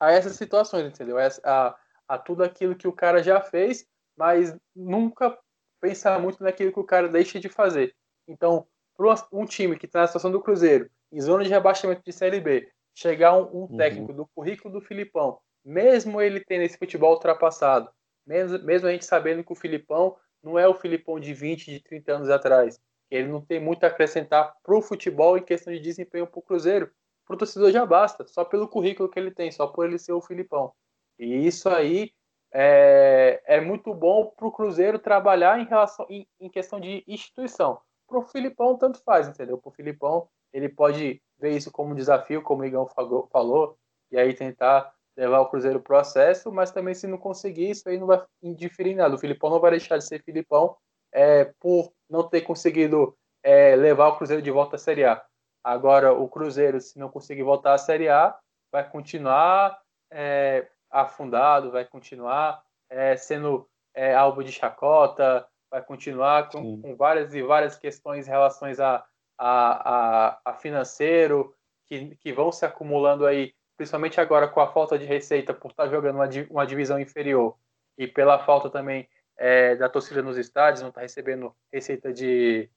a 0.00 0.10
essas 0.10 0.34
situações, 0.34 0.86
entendeu? 0.86 1.18
A, 1.18 1.28
a 1.44 1.76
tudo 2.18 2.42
aquilo 2.42 2.74
que 2.74 2.88
o 2.88 2.92
cara 2.92 3.22
já 3.22 3.40
fez, 3.40 3.86
mas 4.16 4.56
nunca 4.74 5.36
pensar 5.80 6.18
muito 6.20 6.42
naquilo 6.42 6.72
que 6.72 6.80
o 6.80 6.84
cara 6.84 7.08
deixa 7.08 7.40
de 7.40 7.48
fazer. 7.48 7.94
Então, 8.28 8.66
para 8.96 9.14
um 9.32 9.46
time 9.46 9.76
que 9.78 9.86
está 9.86 10.00
na 10.00 10.06
situação 10.06 10.30
do 10.30 10.42
Cruzeiro, 10.42 10.90
em 11.10 11.20
zona 11.20 11.42
de 11.42 11.50
rebaixamento 11.50 12.02
de 12.04 12.12
Série 12.12 12.40
B, 12.40 12.70
chegar 12.94 13.36
um, 13.36 13.44
um 13.44 13.60
uhum. 13.62 13.76
técnico 13.76 14.12
do 14.12 14.26
currículo 14.34 14.74
do 14.74 14.80
Filipão, 14.80 15.38
mesmo 15.64 16.20
ele 16.20 16.40
tendo 16.40 16.62
esse 16.62 16.78
futebol 16.78 17.12
ultrapassado, 17.12 17.90
mesmo, 18.26 18.58
mesmo 18.64 18.88
a 18.88 18.92
gente 18.92 19.04
sabendo 19.04 19.42
que 19.42 19.52
o 19.52 19.56
Filipão 19.56 20.16
não 20.42 20.58
é 20.58 20.68
o 20.68 20.74
Filipão 20.74 21.18
de 21.18 21.32
20, 21.34 21.70
de 21.70 21.80
30 21.80 22.12
anos 22.12 22.30
atrás, 22.30 22.80
ele 23.10 23.28
não 23.28 23.40
tem 23.40 23.58
muito 23.58 23.84
a 23.84 23.88
acrescentar 23.88 24.54
para 24.62 24.76
o 24.76 24.82
futebol 24.82 25.36
em 25.36 25.42
questão 25.42 25.72
de 25.72 25.80
desempenho 25.80 26.26
para 26.26 26.38
o 26.38 26.42
Cruzeiro, 26.42 26.90
para 27.26 27.34
o 27.34 27.38
torcedor 27.38 27.70
já 27.70 27.84
basta, 27.84 28.26
só 28.26 28.44
pelo 28.44 28.68
currículo 28.68 29.08
que 29.08 29.18
ele 29.18 29.30
tem, 29.30 29.50
só 29.50 29.66
por 29.66 29.86
ele 29.86 29.98
ser 29.98 30.12
o 30.12 30.20
Filipão. 30.20 30.72
E 31.20 31.46
isso 31.46 31.68
aí 31.68 32.12
é, 32.52 33.42
é 33.44 33.60
muito 33.60 33.92
bom 33.92 34.32
para 34.34 34.46
o 34.46 34.52
Cruzeiro 34.52 34.98
trabalhar 34.98 35.60
em 35.60 35.66
relação 35.66 36.06
em, 36.08 36.26
em 36.40 36.48
questão 36.48 36.80
de 36.80 37.04
instituição. 37.06 37.78
Para 38.08 38.18
o 38.18 38.22
Filipão, 38.22 38.76
tanto 38.76 39.02
faz, 39.04 39.28
entendeu? 39.28 39.58
Para 39.58 39.68
o 39.68 39.72
Filipão, 39.72 40.26
ele 40.50 40.68
pode 40.68 41.22
ver 41.38 41.50
isso 41.50 41.70
como 41.70 41.92
um 41.92 41.94
desafio, 41.94 42.42
como 42.42 42.62
o 42.62 42.64
Igão 42.64 42.86
falou, 42.86 43.78
e 44.10 44.18
aí 44.18 44.32
tentar 44.32 44.92
levar 45.14 45.40
o 45.40 45.50
Cruzeiro 45.50 45.84
o 45.86 45.94
acesso, 45.94 46.50
mas 46.50 46.70
também 46.70 46.94
se 46.94 47.06
não 47.06 47.18
conseguir, 47.18 47.70
isso 47.70 47.86
aí 47.86 47.98
não 47.98 48.06
vai 48.06 48.24
indiferir 48.42 48.96
nada. 48.96 49.14
O 49.14 49.18
Filipão 49.18 49.50
não 49.50 49.60
vai 49.60 49.72
deixar 49.72 49.98
de 49.98 50.06
ser 50.06 50.22
Filipão 50.22 50.74
é, 51.12 51.52
por 51.60 51.92
não 52.08 52.26
ter 52.26 52.40
conseguido 52.40 53.14
é, 53.42 53.76
levar 53.76 54.08
o 54.08 54.16
Cruzeiro 54.16 54.42
de 54.42 54.50
volta 54.50 54.76
à 54.76 54.78
Série 54.78 55.04
A. 55.04 55.22
Agora, 55.62 56.14
o 56.14 56.26
Cruzeiro, 56.28 56.80
se 56.80 56.98
não 56.98 57.10
conseguir 57.10 57.42
voltar 57.42 57.74
à 57.74 57.78
Série 57.78 58.08
A, 58.08 58.34
vai 58.72 58.88
continuar 58.88 59.78
é, 60.10 60.66
afundado, 60.90 61.70
vai 61.70 61.84
continuar 61.84 62.62
é, 62.88 63.16
sendo 63.16 63.68
é, 63.94 64.14
alvo 64.14 64.42
de 64.42 64.52
chacota, 64.52 65.46
vai 65.70 65.82
continuar 65.82 66.48
com, 66.50 66.80
com, 66.80 66.96
várias 66.96 67.34
e 67.34 67.42
várias 67.42 67.76
questões 67.76 68.26
em 68.26 68.30
relação 68.30 68.68
a, 68.68 69.04
a, 69.38 70.34
a, 70.38 70.40
a, 70.44 70.54
financeiro 70.54 71.54
que, 71.86 72.16
que 72.16 72.32
vão 72.32 72.50
se 72.50 72.64
acumulando 72.64 73.24
aí, 73.24 73.54
principalmente 73.76 74.20
agora 74.20 74.48
com 74.48 74.60
a 74.60 74.72
falta 74.72 74.98
de 74.98 75.04
receita 75.04 75.54
por 75.54 75.70
estar 75.70 75.88
jogando 75.88 76.16
uma, 76.16 76.28
uma 76.50 76.66
divisão 76.66 76.98
inferior 76.98 77.56
e 77.96 78.06
pela 78.08 78.38
falta 78.38 78.68
também 78.68 79.08
é, 79.36 79.76
da 79.76 79.88
torcida 79.88 80.22
nos 80.22 80.36
estádios, 80.36 80.82
não 80.82 80.88
estar 80.88 81.00
tá 81.00 81.06
recebendo 81.06 81.54
receita 81.72 82.12
de, 82.12 82.68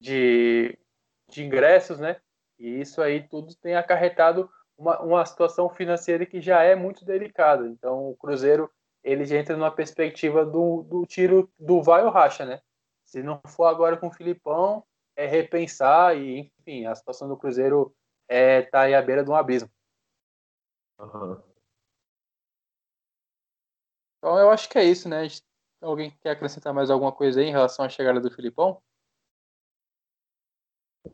de, 0.00 0.76
de 1.28 1.44
ingressos, 1.44 2.00
né? 2.00 2.20
E 2.58 2.80
isso 2.80 3.00
aí 3.00 3.22
tudo 3.22 3.54
tem 3.54 3.76
acarretado 3.76 4.50
uma, 4.78 5.00
uma 5.00 5.26
situação 5.26 5.68
financeira 5.68 6.24
que 6.24 6.40
já 6.40 6.62
é 6.62 6.74
muito 6.76 7.04
delicada. 7.04 7.66
Então, 7.66 8.10
o 8.10 8.16
Cruzeiro 8.16 8.70
ele 9.02 9.24
já 9.24 9.36
entra 9.36 9.56
numa 9.56 9.70
perspectiva 9.70 10.46
do, 10.46 10.82
do 10.84 11.04
tiro 11.04 11.50
do 11.58 11.82
vai 11.82 12.04
ou 12.04 12.10
racha, 12.10 12.44
né? 12.44 12.60
Se 13.04 13.22
não 13.22 13.40
for 13.46 13.64
agora 13.64 13.96
com 13.96 14.06
o 14.06 14.12
Filipão, 14.12 14.84
é 15.16 15.26
repensar 15.26 16.16
e, 16.16 16.52
enfim, 16.60 16.86
a 16.86 16.94
situação 16.94 17.28
do 17.28 17.36
Cruzeiro 17.36 17.94
é 18.28 18.62
tá 18.62 18.82
aí 18.82 18.94
à 18.94 19.02
beira 19.02 19.24
de 19.24 19.30
um 19.30 19.34
abismo. 19.34 19.70
Uhum. 20.98 21.42
Então, 24.18 24.38
eu 24.38 24.50
acho 24.50 24.68
que 24.68 24.78
é 24.78 24.84
isso, 24.84 25.08
né? 25.08 25.26
Alguém 25.80 26.10
quer 26.20 26.30
acrescentar 26.30 26.74
mais 26.74 26.90
alguma 26.90 27.12
coisa 27.12 27.40
aí 27.40 27.46
em 27.46 27.52
relação 27.52 27.84
à 27.84 27.88
chegada 27.88 28.20
do 28.20 28.30
Filipão? 28.30 28.82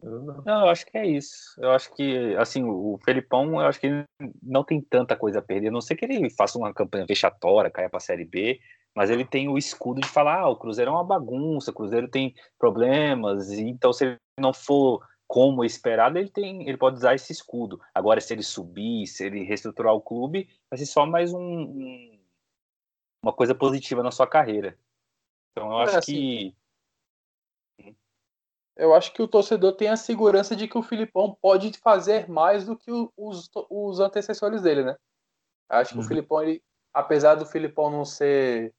Não. 0.02 0.60
eu 0.60 0.68
acho 0.68 0.86
que 0.86 0.96
é 0.96 1.06
isso. 1.06 1.54
Eu 1.58 1.70
acho 1.70 1.94
que, 1.94 2.34
assim, 2.36 2.64
o 2.64 2.98
Felipão, 3.04 3.60
eu 3.60 3.66
acho 3.66 3.80
que 3.80 3.86
ele 3.86 4.04
não 4.42 4.64
tem 4.64 4.80
tanta 4.80 5.16
coisa 5.16 5.38
a 5.38 5.42
perder. 5.42 5.68
A 5.68 5.72
não 5.72 5.80
sei 5.80 5.96
que 5.96 6.04
ele 6.04 6.30
faça 6.30 6.58
uma 6.58 6.72
campanha 6.72 7.06
vexatória, 7.06 7.70
caia 7.70 7.88
para 7.88 7.98
a 7.98 8.00
Série 8.00 8.24
B, 8.24 8.58
mas 8.94 9.10
ele 9.10 9.24
tem 9.24 9.48
o 9.48 9.58
escudo 9.58 10.00
de 10.00 10.08
falar: 10.08 10.40
ah, 10.40 10.48
o 10.48 10.56
Cruzeiro 10.56 10.90
é 10.90 10.94
uma 10.94 11.04
bagunça, 11.04 11.70
o 11.70 11.74
Cruzeiro 11.74 12.08
tem 12.08 12.34
problemas, 12.58 13.50
então 13.52 13.92
se 13.92 14.04
ele 14.04 14.16
não 14.38 14.52
for 14.52 15.00
como 15.26 15.64
esperado, 15.64 16.18
ele 16.18 16.28
tem, 16.28 16.68
ele 16.68 16.76
pode 16.76 16.96
usar 16.96 17.14
esse 17.14 17.32
escudo. 17.32 17.80
Agora, 17.94 18.20
se 18.20 18.32
ele 18.32 18.42
subir, 18.42 19.06
se 19.06 19.24
ele 19.24 19.42
reestruturar 19.42 19.94
o 19.94 20.00
clube, 20.00 20.48
vai 20.70 20.78
ser 20.78 20.86
só 20.86 21.06
mais 21.06 21.32
um, 21.32 21.40
um 21.40 22.14
uma 23.24 23.32
coisa 23.32 23.54
positiva 23.54 24.02
na 24.02 24.10
sua 24.10 24.26
carreira. 24.26 24.78
Então 25.52 25.70
eu 25.70 25.78
acho 25.78 25.96
é, 25.96 26.00
que. 26.00 26.54
Eu 28.76 28.94
acho 28.94 29.12
que 29.12 29.22
o 29.22 29.28
torcedor 29.28 29.72
tem 29.72 29.88
a 29.88 29.96
segurança 29.96 30.56
de 30.56 30.66
que 30.66 30.76
o 30.76 30.82
Filipão 30.82 31.36
pode 31.40 31.72
fazer 31.78 32.28
mais 32.28 32.66
do 32.66 32.76
que 32.76 32.90
os, 33.16 33.50
os 33.70 34.00
antecessores 34.00 34.62
dele, 34.62 34.84
né? 34.84 34.96
Acho 35.68 35.92
que 35.92 35.98
uhum. 35.98 36.04
o 36.04 36.08
Filipão, 36.08 36.42
ele, 36.42 36.62
apesar 36.92 37.36
do 37.36 37.46
Filipão 37.46 37.90
não 37.90 38.04
ser 38.04 38.74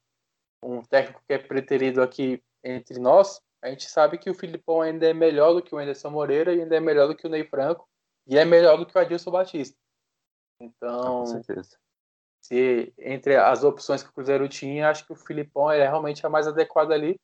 um 0.62 0.82
técnico 0.82 1.22
que 1.26 1.32
é 1.32 1.38
preterido 1.38 2.02
aqui 2.02 2.42
entre 2.62 2.98
nós, 2.98 3.40
a 3.62 3.68
gente 3.68 3.88
sabe 3.88 4.18
que 4.18 4.30
o 4.30 4.34
Filipão 4.34 4.82
ainda 4.82 5.08
é 5.08 5.14
melhor 5.14 5.54
do 5.54 5.62
que 5.62 5.74
o 5.74 5.78
Anderson 5.78 6.10
Moreira 6.10 6.54
e 6.54 6.60
ainda 6.60 6.76
é 6.76 6.80
melhor 6.80 7.08
do 7.08 7.16
que 7.16 7.26
o 7.26 7.30
Ney 7.30 7.44
Franco 7.44 7.88
e 8.26 8.36
é 8.36 8.44
melhor 8.44 8.76
do 8.76 8.86
que 8.86 8.96
o 8.96 9.00
Adilson 9.00 9.30
Batista. 9.30 9.76
Então, 10.60 11.20
com 11.20 11.26
certeza 11.26 11.76
se 12.46 12.94
entre 12.98 13.36
as 13.36 13.64
opções 13.64 14.02
que 14.02 14.10
o 14.10 14.12
Cruzeiro 14.12 14.48
tinha, 14.48 14.88
acho 14.88 15.04
que 15.04 15.12
o 15.12 15.16
Filipão 15.16 15.70
é 15.70 15.82
realmente 15.82 16.24
a 16.24 16.30
mais 16.30 16.46
adequada 16.46 16.94
ali. 16.94 17.18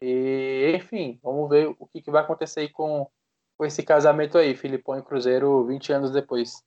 E, 0.00 0.72
enfim, 0.76 1.18
vamos 1.22 1.48
ver 1.48 1.74
o 1.78 1.86
que, 1.86 2.02
que 2.02 2.10
vai 2.10 2.22
acontecer 2.22 2.60
aí 2.60 2.68
com, 2.68 3.10
com 3.56 3.64
esse 3.64 3.82
casamento 3.82 4.36
aí, 4.38 4.54
Filipão 4.54 4.98
e 4.98 5.02
Cruzeiro 5.02 5.64
20 5.66 5.92
anos 5.92 6.10
depois. 6.10 6.62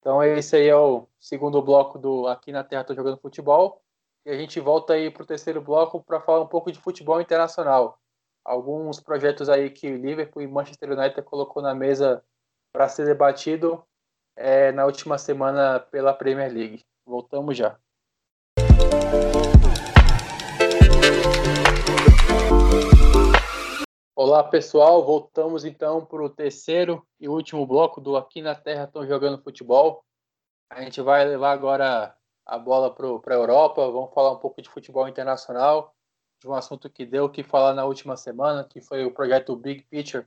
Então 0.00 0.22
esse 0.22 0.56
aí 0.56 0.68
é 0.68 0.76
o 0.76 1.08
segundo 1.18 1.62
bloco 1.62 1.98
do 1.98 2.26
Aqui 2.28 2.52
na 2.52 2.62
Terra 2.62 2.84
Tô 2.84 2.94
Jogando 2.94 3.18
Futebol. 3.18 3.82
E 4.26 4.30
a 4.30 4.36
gente 4.36 4.60
volta 4.60 4.94
aí 4.94 5.10
para 5.10 5.22
o 5.22 5.26
terceiro 5.26 5.62
bloco 5.62 6.02
para 6.02 6.20
falar 6.20 6.42
um 6.42 6.46
pouco 6.46 6.70
de 6.70 6.78
futebol 6.78 7.20
internacional. 7.20 7.98
Alguns 8.44 9.00
projetos 9.00 9.48
aí 9.48 9.70
que 9.70 9.90
o 9.90 9.96
Liverpool 9.96 10.42
e 10.42 10.46
Manchester 10.46 10.92
United 10.92 11.22
colocou 11.22 11.62
na 11.62 11.74
mesa 11.74 12.22
para 12.70 12.88
ser 12.88 13.06
debatido 13.06 13.82
é, 14.36 14.72
na 14.72 14.84
última 14.84 15.16
semana 15.16 15.80
pela 15.80 16.12
Premier 16.12 16.52
League. 16.52 16.84
Voltamos 17.06 17.56
já. 17.56 17.78
Olá 24.16 24.44
pessoal, 24.44 25.04
voltamos 25.04 25.64
então 25.64 26.06
para 26.06 26.22
o 26.22 26.30
terceiro 26.30 27.04
e 27.18 27.28
último 27.28 27.66
bloco 27.66 28.00
do 28.00 28.16
Aqui 28.16 28.40
na 28.40 28.54
Terra 28.54 28.84
estão 28.84 29.04
jogando 29.04 29.42
futebol. 29.42 30.04
A 30.70 30.82
gente 30.82 31.00
vai 31.00 31.24
levar 31.24 31.50
agora 31.50 32.16
a 32.46 32.56
bola 32.56 32.94
para 32.94 33.34
a 33.34 33.36
Europa, 33.36 33.90
vamos 33.90 34.14
falar 34.14 34.30
um 34.30 34.38
pouco 34.38 34.62
de 34.62 34.68
futebol 34.68 35.08
internacional, 35.08 35.92
de 36.40 36.46
um 36.46 36.54
assunto 36.54 36.88
que 36.88 37.04
deu 37.04 37.28
que 37.28 37.42
falar 37.42 37.74
na 37.74 37.84
última 37.84 38.16
semana, 38.16 38.62
que 38.62 38.80
foi 38.80 39.04
o 39.04 39.12
projeto 39.12 39.56
Big 39.56 39.82
Picture, 39.90 40.26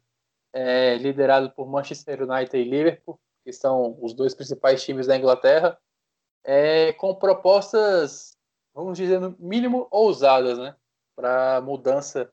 é, 0.52 0.98
liderado 0.98 1.52
por 1.52 1.66
Manchester 1.66 2.24
United 2.24 2.58
e 2.58 2.70
Liverpool 2.70 3.18
que 3.48 3.54
são 3.54 3.98
os 4.02 4.14
dois 4.14 4.36
principais 4.36 4.84
times 4.84 5.08
da 5.08 5.16
Inglaterra, 5.16 5.80
é, 6.44 6.92
com 6.92 7.16
propostas, 7.16 8.38
vamos 8.74 8.98
dizer, 8.98 9.22
no 9.22 9.38
mínimo 9.40 9.88
ousadas, 9.90 10.58
né? 10.58 10.76
Para 11.16 11.62
mudança 11.62 12.30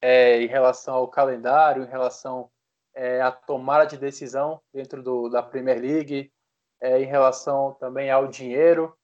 é, 0.00 0.40
em 0.42 0.46
relação 0.46 0.94
ao 0.94 1.08
calendário, 1.08 1.82
em 1.82 1.88
relação 1.88 2.50
é, 2.94 3.20
à 3.20 3.30
tomada 3.30 3.86
de 3.86 3.98
decisão 3.98 4.60
dentro 4.72 5.02
do, 5.02 5.28
da 5.28 5.42
Premier 5.42 5.80
League, 5.80 6.32
é, 6.80 7.00
em 7.00 7.06
relação 7.06 7.74
também 7.74 8.10
ao 8.10 8.26
dinheiro. 8.28 8.96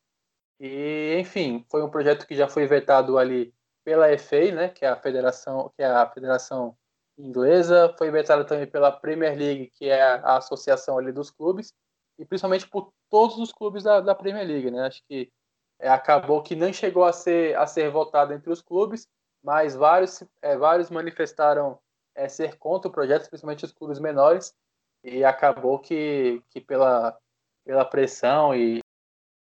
E, 0.61 1.17
enfim, 1.19 1.65
foi 1.71 1.83
um 1.83 1.91
projeto 1.91 2.27
que 2.27 2.35
já 2.35 2.49
foi 2.49 2.67
vetado 2.67 3.19
ali 3.19 3.53
pela 3.85 4.17
FA, 4.17 4.53
né, 4.53 4.69
que 4.69 4.85
é 4.85 4.89
a 4.89 4.97
federação, 4.97 5.73
que 5.77 5.83
é 5.83 5.87
a 5.87 6.09
federação 6.09 6.77
inglesa, 7.19 7.95
foi 7.99 8.09
inventada 8.09 8.45
também 8.45 8.67
pela 8.67 8.93
Premier 8.93 9.37
League, 9.37 9.71
que 9.77 9.89
é 9.89 10.01
a 10.03 10.37
associação 10.37 10.99
ali 10.99 11.13
dos 11.13 11.31
clubes, 11.31 11.73
e 12.19 12.25
principalmente 12.25 12.69
por 12.69 12.93
todos 13.11 13.37
os 13.39 13.53
clubes 13.53 13.83
da, 13.83 14.01
da 14.01 14.15
Premier 14.15 14.47
League, 14.47 14.71
né? 14.71 14.87
Acho 14.87 15.03
que 15.09 15.31
é, 15.79 15.89
acabou 15.89 16.43
que 16.43 16.55
nem 16.55 16.73
chegou 16.73 17.05
a 17.05 17.13
ser, 17.13 17.57
a 17.57 17.67
ser 17.67 17.91
votado 17.91 18.33
entre 18.33 18.51
os 18.51 18.63
clubes, 18.63 19.07
mas 19.43 19.75
vários, 19.75 20.23
é, 20.41 20.57
vários 20.57 20.91
manifestaram 20.91 21.79
é, 22.15 22.29
ser 22.29 22.59
contra 22.59 22.89
o 22.89 22.93
projeto, 22.93 23.29
principalmente 23.29 23.65
os 23.65 23.73
clubes 23.73 23.99
menores, 23.99 24.55
e 25.05 25.25
acabou 25.25 25.79
que, 25.79 26.43
que 26.51 26.61
pela, 26.61 27.19
pela 27.65 27.85
pressão 27.85 28.55
e 28.55 28.81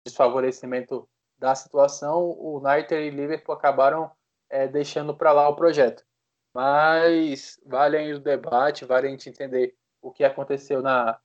desfavorecimento 0.05 1.07
da 1.37 1.55
situação, 1.55 2.21
o 2.37 2.59
United 2.59 2.95
e 2.95 3.09
Liverpool 3.09 3.55
acabaram 3.55 4.11
é, 4.49 4.67
deixando 4.67 5.15
para 5.15 5.31
lá 5.31 5.47
o 5.47 5.55
projeto. 5.55 6.03
Mas 6.53 7.59
vale 7.65 7.97
ainda 7.97 8.17
o 8.17 8.21
debate, 8.21 8.85
vale 8.85 9.07
a 9.07 9.09
gente 9.09 9.29
entender 9.29 9.75
o 10.01 10.11
que 10.11 10.23
aconteceu 10.23 10.81
na, 10.81 11.19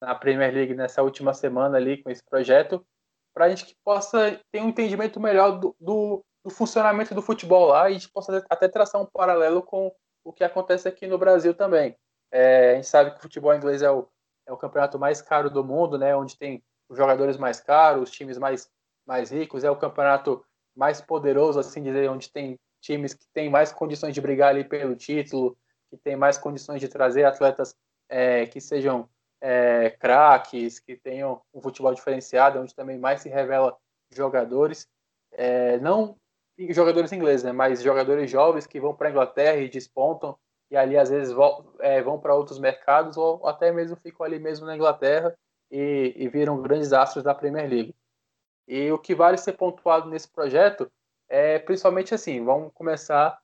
na 0.00 0.14
Premier 0.14 0.52
League 0.52 0.74
nessa 0.74 1.02
última 1.02 1.34
semana 1.34 1.76
ali 1.76 2.02
com 2.02 2.10
esse 2.10 2.22
projeto, 2.22 2.86
para 3.34 3.46
a 3.46 3.48
gente 3.48 3.66
que 3.66 3.76
possa 3.84 4.40
ter 4.52 4.60
um 4.60 4.68
entendimento 4.68 5.18
melhor 5.18 5.58
do, 5.58 5.76
do, 5.80 6.24
do, 6.48 6.54
funcionamento 6.54 7.14
do 7.14 7.22
futebol 7.22 7.66
lá 7.66 7.88
e 7.88 7.92
a 7.92 7.98
gente 7.98 8.10
possa 8.10 8.44
até 8.48 8.68
traçar 8.68 9.00
um 9.00 9.06
paralelo 9.06 9.62
com 9.62 9.92
o 10.24 10.32
que 10.32 10.42
acontece 10.42 10.88
aqui 10.88 11.06
no 11.06 11.18
Brasil 11.18 11.54
também. 11.54 11.96
É, 12.30 12.72
a 12.72 12.74
gente 12.74 12.86
sabe 12.86 13.12
que 13.12 13.18
o 13.18 13.22
futebol 13.22 13.54
inglês 13.54 13.82
é 13.82 13.90
o, 13.90 14.08
é 14.46 14.52
o 14.52 14.56
campeonato 14.56 14.98
mais 14.98 15.22
caro 15.22 15.50
do 15.50 15.64
mundo, 15.64 15.98
né, 15.98 16.14
onde 16.16 16.36
tem 16.36 16.62
os 16.88 16.96
jogadores 16.96 17.36
mais 17.36 17.60
caros, 17.60 18.08
os 18.08 18.10
times 18.10 18.38
mais, 18.38 18.70
mais 19.06 19.30
ricos, 19.30 19.64
é 19.64 19.70
o 19.70 19.76
campeonato 19.76 20.44
mais 20.74 21.00
poderoso, 21.00 21.58
assim 21.58 21.82
dizer, 21.82 22.10
onde 22.10 22.30
tem 22.30 22.58
times 22.80 23.14
que 23.14 23.26
têm 23.32 23.50
mais 23.50 23.72
condições 23.72 24.14
de 24.14 24.20
brigar 24.20 24.50
ali 24.50 24.64
pelo 24.64 24.94
título, 24.94 25.56
que 25.90 25.96
têm 25.96 26.16
mais 26.16 26.38
condições 26.38 26.80
de 26.80 26.88
trazer 26.88 27.24
atletas 27.24 27.74
é, 28.08 28.46
que 28.46 28.60
sejam 28.60 29.08
é, 29.40 29.90
craques, 29.90 30.78
que 30.78 30.96
tenham 30.96 31.40
um 31.52 31.60
futebol 31.60 31.94
diferenciado, 31.94 32.60
onde 32.60 32.74
também 32.74 32.98
mais 32.98 33.20
se 33.20 33.28
revela 33.28 33.76
jogadores, 34.10 34.88
é, 35.32 35.78
não 35.78 36.16
jogadores 36.70 37.12
ingleses, 37.12 37.44
né, 37.44 37.52
mas 37.52 37.82
jogadores 37.82 38.30
jovens 38.30 38.66
que 38.66 38.80
vão 38.80 38.94
para 38.94 39.08
a 39.08 39.10
Inglaterra 39.10 39.58
e 39.58 39.68
despontam, 39.68 40.36
e 40.70 40.76
ali 40.76 40.96
às 40.96 41.08
vezes 41.08 41.32
vão, 41.32 41.72
é, 41.80 42.02
vão 42.02 42.18
para 42.18 42.34
outros 42.34 42.58
mercados, 42.58 43.16
ou 43.16 43.46
até 43.46 43.72
mesmo 43.72 43.96
ficam 43.96 44.26
ali 44.26 44.38
mesmo 44.38 44.66
na 44.66 44.74
Inglaterra 44.74 45.36
e, 45.70 46.14
e 46.16 46.28
viram 46.28 46.60
grandes 46.60 46.92
astros 46.92 47.24
da 47.24 47.34
Premier 47.34 47.68
League. 47.68 47.94
E 48.66 48.90
o 48.92 48.98
que 48.98 49.14
vale 49.14 49.38
ser 49.38 49.52
pontuado 49.52 50.10
nesse 50.10 50.28
projeto 50.28 50.90
é 51.28 51.58
principalmente 51.58 52.14
assim, 52.14 52.44
vamos 52.44 52.72
começar 52.74 53.38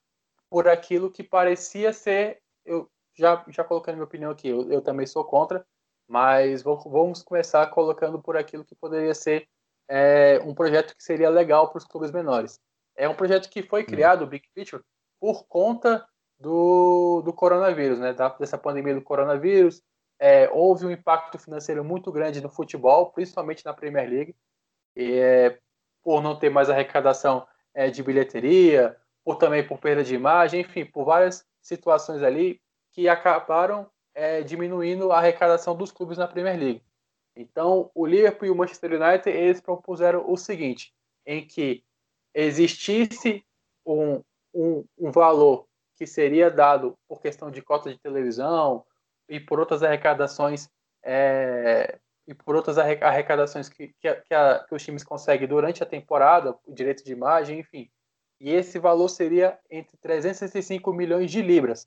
por 0.51 0.69
aquilo 0.69 1.11
que 1.11 1.23
parecia 1.23 1.93
ser, 1.93 2.41
eu 2.65 2.91
já, 3.15 3.45
já 3.49 3.65
colocando 3.65 3.97
minha 3.97 4.05
opinião 4.05 4.31
aqui, 4.31 4.49
eu, 4.49 4.71
eu 4.71 4.83
também 4.83 5.07
sou 5.07 5.25
contra, 5.25 5.65
mas 6.07 6.63
vamos 6.63 7.23
começar 7.23 7.67
colocando 7.69 8.21
por 8.21 8.37
aquilo 8.37 8.65
que 8.65 8.75
poderia 8.75 9.15
ser 9.15 9.49
é, 9.89 10.41
um 10.45 10.55
projeto 10.55 10.95
que 10.97 11.03
seria 11.03 11.31
legal 11.31 11.71
para 11.71 11.79
os 11.79 11.85
clubes 11.85 12.11
menores. 12.11 12.61
É 12.97 13.09
um 13.09 13.15
projeto 13.15 13.49
que 13.49 13.63
foi 13.63 13.83
hum. 13.83 13.87
criado, 13.87 14.23
o 14.23 14.27
Big 14.27 14.47
Picture, 14.55 14.83
por 15.21 15.47
conta 15.47 16.07
do, 16.39 17.23
do 17.23 17.33
coronavírus, 17.33 17.99
né, 17.99 18.15
dessa 18.39 18.59
pandemia 18.59 18.95
do 18.95 19.03
coronavírus. 19.03 19.83
É, 20.19 20.49
houve 20.51 20.87
um 20.87 20.91
impacto 20.91 21.39
financeiro 21.39 21.85
muito 21.85 22.13
grande 22.13 22.41
no 22.41 22.49
futebol, 22.49 23.11
principalmente 23.11 23.65
na 23.65 23.75
Premier 23.75 24.09
League, 24.09 24.37
e, 24.97 25.19
é, 25.19 25.59
por 26.03 26.23
não 26.23 26.39
ter 26.39 26.51
mais 26.51 26.71
arrecadação 26.71 27.47
é, 27.75 27.91
de 27.91 28.03
bilheteria, 28.03 28.97
ou 29.25 29.35
também 29.35 29.67
por 29.67 29.79
perda 29.79 30.05
de 30.05 30.15
imagem, 30.15 30.61
enfim, 30.61 30.85
por 30.85 31.05
várias 31.05 31.45
situações 31.61 32.23
ali 32.23 32.61
que 32.93 33.09
acabaram 33.09 33.91
é, 34.15 34.43
diminuindo 34.43 35.11
a 35.11 35.19
arrecadação 35.19 35.75
dos 35.75 35.91
clubes 35.91 36.19
na 36.19 36.29
Premier 36.29 36.59
League. 36.59 36.83
Então, 37.35 37.91
o 37.95 38.07
Liverpool 38.07 38.47
e 38.47 38.51
o 38.51 38.55
Manchester 38.55 38.93
United 38.93 39.29
eles 39.29 39.61
propuseram 39.61 40.31
o 40.31 40.37
seguinte, 40.37 40.95
em 41.27 41.45
que 41.45 41.83
existisse 42.35 43.45
um, 43.87 44.23
um, 44.53 44.85
um 44.99 45.11
valor 45.11 45.67
que 45.97 46.07
seria 46.07 46.51
dado 46.51 46.97
por 47.09 47.21
questão 47.21 47.51
de 47.51 47.63
cota 47.63 47.91
de 47.91 47.99
televisão 47.99 48.85
e 49.29 49.39
por 49.39 49.61
outras 49.61 49.83
arrecadações 49.83 50.69
é, 51.03 51.99
e 52.27 52.35
por 52.35 52.57
outras 52.57 52.79
arrecadações 52.79 53.69
que, 53.69 53.89
que, 54.01 54.15
que, 54.15 54.35
a, 54.35 54.65
que, 54.67 54.75
os 54.75 54.83
times 54.83 55.05
conseguem 55.05 55.47
durante 55.47 55.83
a 55.83 55.87
temporada, 55.87 56.57
o 56.67 56.73
direito 56.73 57.05
de 57.05 57.13
imagem, 57.13 57.61
enfim. 57.61 57.91
E 58.41 58.51
esse 58.51 58.79
valor 58.79 59.09
seria 59.09 59.59
entre 59.71 59.97
365 59.99 60.93
milhões 60.93 61.31
de 61.31 61.43
libras, 61.43 61.87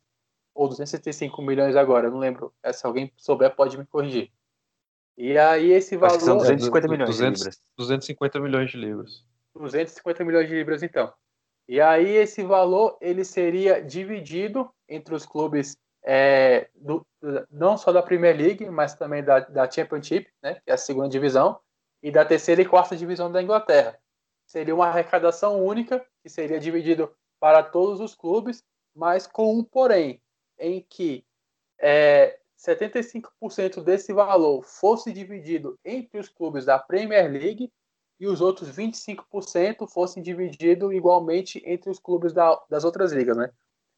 ou 0.54 0.68
265 0.68 1.42
milhões 1.42 1.76
agora, 1.76 2.08
eu 2.08 2.12
não 2.12 2.20
lembro. 2.20 2.54
Se 2.72 2.86
alguém 2.86 3.12
souber, 3.18 3.56
pode 3.56 3.78
me 3.78 3.86
corrigir. 3.86 4.32
E 5.18 5.38
aí 5.38 5.72
esse 5.72 5.98
valor... 5.98 6.20
são 6.20 6.38
250 6.38 6.88
milhões 6.88 7.10
200, 7.10 7.40
de 7.40 7.46
libras. 7.46 7.62
250 7.78 8.40
milhões 8.40 8.72
de 8.72 8.78
libras. 8.78 9.26
250 9.58 10.24
milhões 10.24 10.48
de 10.48 10.56
libras, 10.56 10.84
então. 10.84 11.14
E 11.68 11.82
aí 11.82 12.10
esse 12.16 12.44
valor 12.44 12.98
ele 13.02 13.26
seria 13.26 13.82
dividido 13.82 14.70
entre 14.88 15.14
os 15.14 15.26
clubes 15.26 15.78
é, 16.04 16.70
do, 16.74 17.06
não 17.52 17.78
só 17.78 17.92
da 17.92 18.02
Premier 18.02 18.36
League, 18.36 18.70
mas 18.70 18.96
também 18.96 19.24
da, 19.24 19.42
da 19.42 19.70
Championship, 19.70 20.32
né, 20.42 20.56
que 20.56 20.72
é 20.72 20.74
a 20.74 20.78
segunda 20.78 21.10
divisão, 21.10 21.60
e 22.02 22.10
da 22.10 22.24
terceira 22.24 22.62
e 22.62 22.66
quarta 22.66 22.96
divisão 22.96 23.30
da 23.30 23.42
Inglaterra. 23.42 24.00
Seria 24.46 24.74
uma 24.74 24.88
arrecadação 24.88 25.62
única, 25.66 26.06
que 26.24 26.30
seria 26.30 26.60
dividido 26.60 27.14
para 27.40 27.62
todos 27.62 28.00
os 28.00 28.16
clubes, 28.16 28.64
mas 28.96 29.28
com 29.28 29.54
um 29.54 29.64
porém, 29.64 30.22
em 30.58 30.86
que 30.90 31.26
é, 31.80 32.40
75% 32.58 33.84
desse 33.84 34.14
valor 34.14 34.64
fosse 34.64 35.12
dividido 35.12 35.78
entre 35.84 36.20
os 36.20 36.30
clubes 36.30 36.66
da 36.66 36.80
Premier 36.80 37.30
League 37.30 37.72
e 38.20 38.28
os 38.28 38.42
outros 38.42 38.70
25% 38.70 39.88
fossem 39.88 40.24
divididos 40.24 40.92
igualmente 40.92 41.62
entre 41.66 41.90
os 41.90 42.00
clubes 42.00 42.34
da, 42.34 42.60
das 42.70 42.84
outras 42.84 43.12
ligas, 43.12 43.38
né? 43.38 43.52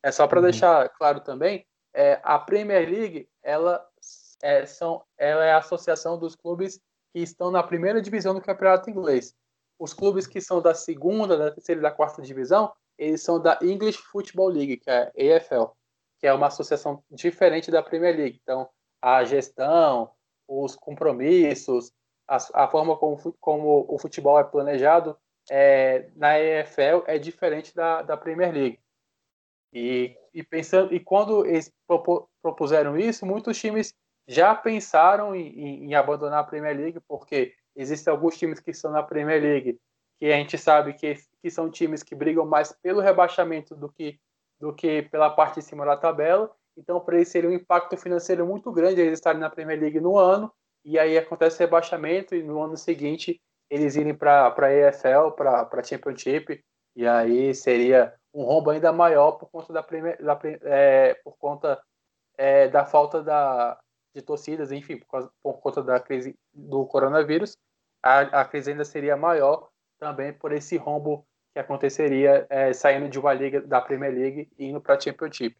É 0.03 0.11
só 0.11 0.28
para 0.28 0.39
uhum. 0.39 0.43
deixar 0.43 0.89
claro 0.89 1.22
também, 1.22 1.65
é, 1.93 2.20
a 2.24 2.38
Premier 2.38 2.88
League 2.89 3.30
ela 3.41 3.86
é, 4.41 4.65
são, 4.65 5.03
ela 5.17 5.45
é 5.45 5.51
a 5.51 5.57
associação 5.57 6.17
dos 6.17 6.36
clubes 6.36 6.80
que 7.13 7.20
estão 7.20 7.51
na 7.51 7.63
primeira 7.63 8.01
divisão 8.01 8.34
do 8.34 8.41
campeonato 8.41 8.89
inglês. 8.89 9.36
Os 9.78 9.93
clubes 9.93 10.28
que 10.28 10.41
são 10.41 10.61
da 10.61 10.74
segunda, 10.74 11.38
da 11.38 11.51
terceira 11.51 11.80
e 11.80 11.84
da 11.84 11.91
quarta 11.91 12.22
divisão, 12.22 12.72
eles 12.97 13.24
são 13.24 13.41
da 13.41 13.57
English 13.61 13.97
Football 13.97 14.49
League, 14.49 14.78
que 14.78 14.89
é 14.89 15.03
a 15.03 15.11
EFL, 15.15 15.72
que 16.20 16.28
é 16.28 16.34
uma 16.34 16.47
associação 16.47 17.01
diferente 17.09 17.72
da 17.72 17.82
Premier 17.82 18.15
League. 18.15 18.39
Então, 18.43 18.70
a 19.01 19.24
gestão, 19.24 20.11
os 20.47 20.76
compromissos, 20.76 21.93
a, 22.30 22.63
a 22.63 22.67
forma 22.67 22.95
como, 22.95 23.17
como, 23.39 23.86
o 23.89 23.97
futebol 23.97 24.39
é 24.39 24.43
planejado 24.43 25.17
é, 25.49 26.09
na 26.15 26.39
EFL 26.39 27.03
é 27.07 27.17
diferente 27.17 27.73
da, 27.73 28.03
da 28.03 28.15
Premier 28.15 28.53
League. 28.53 28.80
E, 29.73 30.15
e, 30.34 30.43
pensando, 30.43 30.93
e 30.93 30.99
quando 30.99 31.45
eles 31.45 31.73
propuseram 32.41 32.97
isso, 32.97 33.25
muitos 33.25 33.59
times 33.59 33.93
já 34.27 34.53
pensaram 34.53 35.36
em, 35.36 35.86
em, 35.86 35.95
abandonar 35.95 36.39
a 36.39 36.43
Premier 36.43 36.77
League, 36.77 36.99
porque 37.07 37.53
existem 37.75 38.11
alguns 38.11 38.38
times 38.38 38.59
que 38.59 38.71
estão 38.71 38.91
na 38.91 39.01
Premier 39.01 39.41
League 39.41 39.80
que 40.19 40.25
a 40.25 40.36
gente 40.36 40.57
sabe 40.57 40.93
que, 40.93 41.15
que 41.41 41.49
são 41.49 41.69
times 41.71 42.03
que 42.03 42.13
brigam 42.13 42.45
mais 42.45 42.71
pelo 42.71 42.99
rebaixamento 42.99 43.75
do 43.75 43.89
que, 43.89 44.19
do 44.59 44.73
que 44.73 45.03
pela 45.03 45.30
parte 45.30 45.55
de 45.55 45.61
cima 45.65 45.86
da 45.86 45.97
tabela. 45.97 46.51
Então, 46.77 46.99
para 46.99 47.15
eles 47.15 47.30
seria 47.30 47.49
um 47.49 47.53
impacto 47.53 47.97
financeiro 47.97 48.45
muito 48.45 48.71
grande 48.71 49.01
eles 49.01 49.13
estarem 49.13 49.39
na 49.39 49.49
Premier 49.49 49.80
League 49.80 49.99
no 49.99 50.17
ano, 50.17 50.51
e 50.84 50.97
aí 50.97 51.17
acontece 51.17 51.59
rebaixamento, 51.59 52.36
e 52.36 52.43
no 52.43 52.61
ano 52.61 52.77
seguinte 52.77 53.41
eles 53.69 53.95
irem 53.95 54.15
para 54.15 54.53
a 54.55 54.73
EFL, 54.73 55.32
para 55.36 55.69
a 55.71 55.84
Championship, 55.84 56.63
e 56.95 57.07
aí 57.07 57.53
seria 57.53 58.13
um 58.34 58.43
rombo 58.43 58.71
ainda 58.71 58.91
maior 58.91 59.34
por 59.34 59.49
conta 59.49 59.71
da, 59.71 59.84
Premier, 59.84 60.17
da 60.21 60.39
é, 60.63 61.13
por 61.23 61.38
conta 61.38 61.82
é, 62.38 62.67
da 62.67 62.86
falta 62.86 63.21
da, 63.21 63.80
de 64.13 64.21
torcidas, 64.21 64.71
enfim, 64.71 64.97
por, 64.97 65.07
causa, 65.07 65.32
por 65.41 65.59
conta 65.59 65.84
da 65.84 65.99
crise 65.99 66.36
do 66.53 66.86
coronavírus, 66.86 67.57
a, 68.01 68.41
a 68.41 68.45
crise 68.45 68.71
ainda 68.71 68.86
seria 68.86 69.15
maior 69.15 69.69
também 69.99 70.34
por 70.34 70.51
esse 70.51 70.77
rombo 70.77 71.27
que 71.53 71.59
aconteceria 71.59 72.47
é, 72.49 72.73
saindo 72.73 73.09
de 73.09 73.19
uma 73.19 73.34
liga 73.34 73.61
da 73.61 73.82
Premier 73.82 74.13
League 74.13 74.49
e 74.57 74.65
indo 74.65 74.82
para 74.82 74.95
a 74.95 74.99
Championship. 74.99 75.57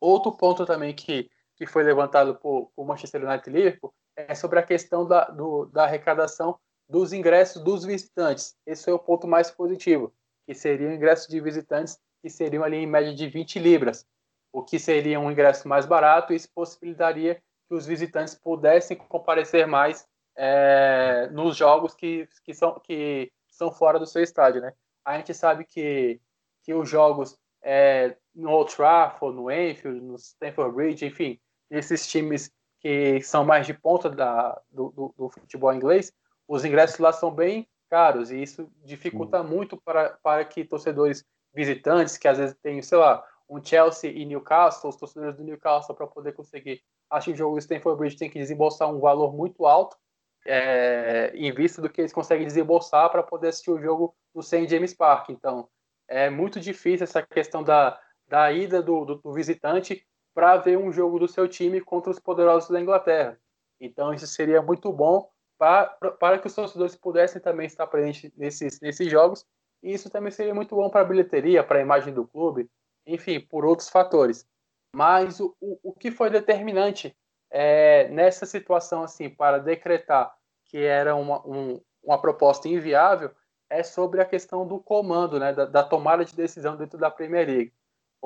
Outro 0.00 0.32
ponto 0.32 0.64
também 0.66 0.94
que, 0.94 1.30
que 1.56 1.66
foi 1.66 1.82
levantado 1.82 2.36
por, 2.36 2.70
por 2.74 2.86
Manchester 2.86 3.24
United 3.24 3.50
e 3.50 3.52
Liverpool 3.52 3.94
é 4.16 4.34
sobre 4.34 4.58
a 4.58 4.62
questão 4.62 5.06
da, 5.06 5.24
do, 5.24 5.66
da 5.66 5.84
arrecadação 5.84 6.58
dos 6.88 7.12
ingressos 7.12 7.62
dos 7.62 7.84
visitantes. 7.84 8.56
Esse 8.66 8.90
é 8.90 8.92
o 8.92 8.98
ponto 8.98 9.26
mais 9.26 9.50
positivo, 9.50 10.12
que 10.46 10.54
seria 10.54 10.88
o 10.88 10.92
ingresso 10.92 11.30
de 11.30 11.40
visitantes 11.40 11.98
que 12.22 12.30
seriam 12.30 12.64
ali 12.64 12.76
em 12.76 12.86
média 12.86 13.14
de 13.14 13.28
20 13.28 13.58
libras, 13.58 14.06
o 14.52 14.62
que 14.62 14.78
seria 14.78 15.20
um 15.20 15.30
ingresso 15.30 15.68
mais 15.68 15.86
barato 15.86 16.32
e 16.32 16.36
isso 16.36 16.48
possibilitaria 16.54 17.42
que 17.68 17.74
os 17.74 17.86
visitantes 17.86 18.34
pudessem 18.34 18.96
comparecer 18.96 19.66
mais 19.66 20.06
é, 20.36 21.28
nos 21.32 21.56
jogos 21.56 21.94
que, 21.94 22.28
que, 22.44 22.54
são, 22.54 22.78
que 22.80 23.32
são 23.48 23.72
fora 23.72 23.98
do 23.98 24.06
seu 24.06 24.22
estádio, 24.22 24.60
né? 24.60 24.72
A 25.04 25.16
gente 25.16 25.34
sabe 25.34 25.64
que, 25.64 26.20
que 26.62 26.72
os 26.72 26.88
jogos 26.88 27.38
é, 27.62 28.16
no 28.34 28.50
Old 28.50 28.74
Trafford, 28.74 29.36
no 29.36 29.50
Enfield, 29.50 30.00
no 30.00 30.16
Stamford 30.16 30.74
Bridge, 30.74 31.06
enfim, 31.06 31.40
esses 31.70 32.06
times 32.06 32.52
que 32.84 33.18
são 33.22 33.46
mais 33.46 33.66
de 33.66 33.72
ponta 33.72 34.10
da, 34.10 34.60
do, 34.70 34.90
do, 34.90 35.14
do, 35.16 35.30
futebol 35.30 35.72
inglês, 35.72 36.12
os 36.46 36.66
ingressos 36.66 36.98
lá 36.98 37.14
são 37.14 37.34
bem 37.34 37.66
caros 37.88 38.30
e 38.30 38.42
isso 38.42 38.70
dificulta 38.84 39.42
Sim. 39.42 39.48
muito 39.48 39.78
para, 39.78 40.18
para 40.22 40.44
que 40.44 40.66
torcedores 40.66 41.24
visitantes, 41.54 42.18
que 42.18 42.28
às 42.28 42.36
vezes 42.36 42.54
tem, 42.62 42.82
sei 42.82 42.98
lá, 42.98 43.26
um 43.48 43.64
Chelsea 43.64 44.10
e 44.10 44.26
Newcastle, 44.26 44.90
os 44.90 44.96
torcedores 44.96 45.34
do 45.34 45.44
Newcastle, 45.44 45.94
para 45.94 46.06
poder 46.06 46.32
conseguir 46.32 46.82
assistir 47.08 47.32
o 47.32 47.36
jogo 47.36 47.54
do 47.54 47.62
Stamford 47.62 47.98
Bridge, 47.98 48.18
tem 48.18 48.28
que 48.28 48.38
desembolsar 48.38 48.90
um 48.90 49.00
valor 49.00 49.32
muito 49.34 49.64
alto, 49.64 49.96
é, 50.44 51.32
em 51.34 51.50
vista 51.54 51.80
do 51.80 51.88
que 51.88 52.02
eles 52.02 52.12
conseguem 52.12 52.46
desembolsar 52.46 53.08
para 53.08 53.22
poder 53.22 53.48
assistir 53.48 53.70
o 53.70 53.80
jogo 53.80 54.14
no 54.34 54.42
St. 54.42 54.68
James 54.68 54.92
Park. 54.92 55.30
Então, 55.30 55.70
é 56.06 56.28
muito 56.28 56.60
difícil 56.60 57.04
essa 57.04 57.22
questão 57.22 57.64
da, 57.64 57.98
da 58.28 58.52
ida 58.52 58.82
do, 58.82 59.06
do, 59.06 59.14
do 59.16 59.32
visitante 59.32 60.06
para 60.34 60.56
ver 60.56 60.76
um 60.76 60.92
jogo 60.92 61.18
do 61.18 61.28
seu 61.28 61.48
time 61.48 61.80
contra 61.80 62.10
os 62.10 62.18
poderosos 62.18 62.68
da 62.68 62.80
Inglaterra. 62.80 63.38
Então, 63.80 64.12
isso 64.12 64.26
seria 64.26 64.60
muito 64.60 64.92
bom 64.92 65.30
para, 65.56 65.86
para 66.18 66.38
que 66.38 66.46
os 66.46 66.54
torcedores 66.54 66.96
pudessem 66.96 67.40
também 67.40 67.66
estar 67.66 67.86
presentes 67.86 68.32
nesses, 68.36 68.80
nesses 68.80 69.10
jogos. 69.10 69.46
E 69.82 69.92
isso 69.92 70.10
também 70.10 70.32
seria 70.32 70.54
muito 70.54 70.74
bom 70.74 70.90
para 70.90 71.02
a 71.02 71.04
bilheteria, 71.04 71.62
para 71.62 71.78
a 71.78 71.82
imagem 71.82 72.12
do 72.12 72.26
clube, 72.26 72.68
enfim, 73.06 73.38
por 73.40 73.64
outros 73.64 73.88
fatores. 73.88 74.46
Mas 74.94 75.40
o, 75.40 75.54
o, 75.60 75.78
o 75.90 75.92
que 75.92 76.10
foi 76.10 76.30
determinante 76.30 77.16
é, 77.50 78.08
nessa 78.08 78.46
situação, 78.46 79.02
assim, 79.02 79.28
para 79.28 79.58
decretar 79.58 80.34
que 80.64 80.78
era 80.78 81.14
uma, 81.14 81.46
um, 81.46 81.80
uma 82.02 82.20
proposta 82.20 82.68
inviável, 82.68 83.30
é 83.70 83.82
sobre 83.82 84.20
a 84.20 84.24
questão 84.24 84.66
do 84.66 84.78
comando, 84.78 85.38
né, 85.38 85.52
da, 85.52 85.64
da, 85.64 85.82
tomada 85.82 86.24
de 86.24 86.34
decisão 86.34 86.76
dentro 86.76 86.98
da 86.98 87.10
Premier 87.10 87.46
League. 87.46 87.72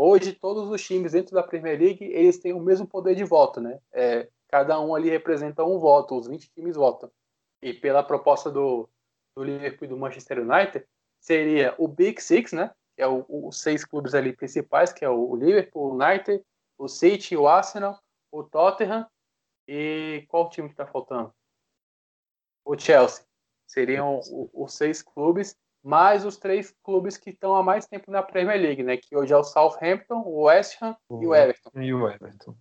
Hoje, 0.01 0.32
todos 0.32 0.70
os 0.70 0.80
times 0.80 1.11
dentro 1.11 1.34
da 1.34 1.42
Premier 1.42 1.76
League, 1.76 2.05
eles 2.05 2.38
têm 2.38 2.53
o 2.53 2.61
mesmo 2.61 2.86
poder 2.86 3.16
de 3.16 3.24
voto, 3.24 3.61
né? 3.61 3.80
É, 3.92 4.28
cada 4.46 4.80
um 4.80 4.94
ali 4.94 5.11
representa 5.11 5.64
um 5.64 5.76
voto, 5.80 6.16
os 6.16 6.28
20 6.28 6.53
times 6.53 6.76
votam. 6.76 7.11
E 7.61 7.74
pela 7.74 8.05
proposta 8.05 8.49
do, 8.49 8.88
do 9.34 9.42
Liverpool 9.42 9.86
e 9.86 9.88
do 9.88 9.96
Manchester 9.96 10.38
United, 10.38 10.86
seria 11.18 11.74
o 11.78 11.88
Big 11.88 12.22
Six, 12.22 12.53
né? 12.53 12.70
que 12.94 13.03
é 13.03 13.09
o, 13.09 13.26
os 13.28 13.61
seis 13.61 13.84
clubes 13.84 14.14
ali 14.14 14.32
principais, 14.32 14.92
que 14.92 15.05
é 15.05 15.11
o 15.11 15.34
Liverpool, 15.34 15.90
o 15.90 15.94
United, 16.01 16.44
o 16.78 16.86
City, 16.86 17.36
o 17.36 17.49
Arsenal, 17.49 18.01
o 18.30 18.44
Tottenham 18.44 19.05
e 19.66 20.24
qual 20.28 20.49
time 20.49 20.68
que 20.68 20.74
está 20.74 20.86
faltando? 20.86 21.34
O 22.64 22.78
Chelsea. 22.78 23.24
Seriam 23.66 24.20
os 24.55 24.74
seis 24.74 25.03
clubes, 25.03 25.57
mais 25.83 26.24
os 26.24 26.37
três 26.37 26.74
clubes 26.83 27.16
que 27.16 27.31
estão 27.31 27.55
há 27.55 27.62
mais 27.62 27.87
tempo 27.87 28.11
na 28.11 28.22
Premier 28.22 28.61
League, 28.61 28.83
né? 28.83 28.97
Que 28.97 29.16
hoje 29.16 29.33
é 29.33 29.37
o 29.37 29.45
Southampton, 29.45 30.22
o 30.24 30.43
West 30.43 30.81
Ham 30.83 30.97
e 31.11 31.26
o 31.26 31.35
Everton. 31.35 31.70
E 31.74 31.95
o 31.95 32.09
Everton. 32.09 32.55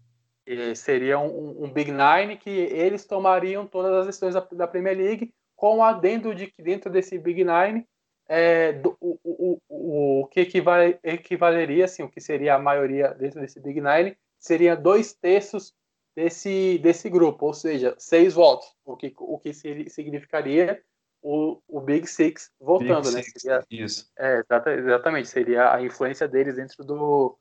E 0.46 0.76
seria 0.76 1.20
um, 1.20 1.66
um, 1.66 1.70
Big 1.72 1.92
Nine 1.92 2.38
que 2.38 2.50
eles 2.50 3.06
tomariam 3.06 3.68
todas 3.68 3.94
as 3.94 4.06
decisões 4.06 4.34
da, 4.34 4.48
da 4.52 4.68
Premier 4.68 4.98
League, 4.98 5.34
com 5.56 5.84
adendo 5.84 6.34
de 6.34 6.48
que 6.48 6.62
dentro 6.62 6.90
desse 6.90 7.18
Big 7.18 7.44
Nine 7.44 7.86
é, 8.30 8.74
do, 8.74 8.96
o, 9.02 9.20
o, 9.24 10.22
o 10.22 10.28
que 10.28 10.42
equivale, 10.42 11.00
equivaleria, 11.04 11.86
assim, 11.86 12.04
o 12.04 12.10
que 12.10 12.22
seria 12.22 12.56
a 12.56 12.60
maioria 12.60 13.14
dentro 13.14 13.42
desse 13.42 13.60
Big 13.60 13.82
Nine, 13.82 14.18
seria 14.40 14.76
dois 14.76 15.14
terços 15.14 15.74
desse, 16.16 16.78
desse 16.80 17.10
grupo, 17.10 17.46
ou 17.46 17.54
seja, 17.54 17.96
seis 17.98 18.34
votos, 18.34 18.74
o 18.86 18.98
que, 18.98 19.14
o 19.18 19.38
que 19.38 19.54
significaria 19.54 20.82
o, 21.22 21.62
o 21.68 21.82
Big 21.82 22.08
Six 22.08 22.52
voltando, 22.60 23.06
Big 23.06 23.16
né? 23.16 23.22
Six, 23.24 23.42
seria, 23.42 23.66
isso. 23.70 24.10
É, 24.18 24.42
exatamente, 24.78 25.28
seria 25.28 25.74
a 25.74 25.82
influência 25.82 26.28
deles 26.28 26.56
dentro 26.56 26.84
do, 26.84 27.38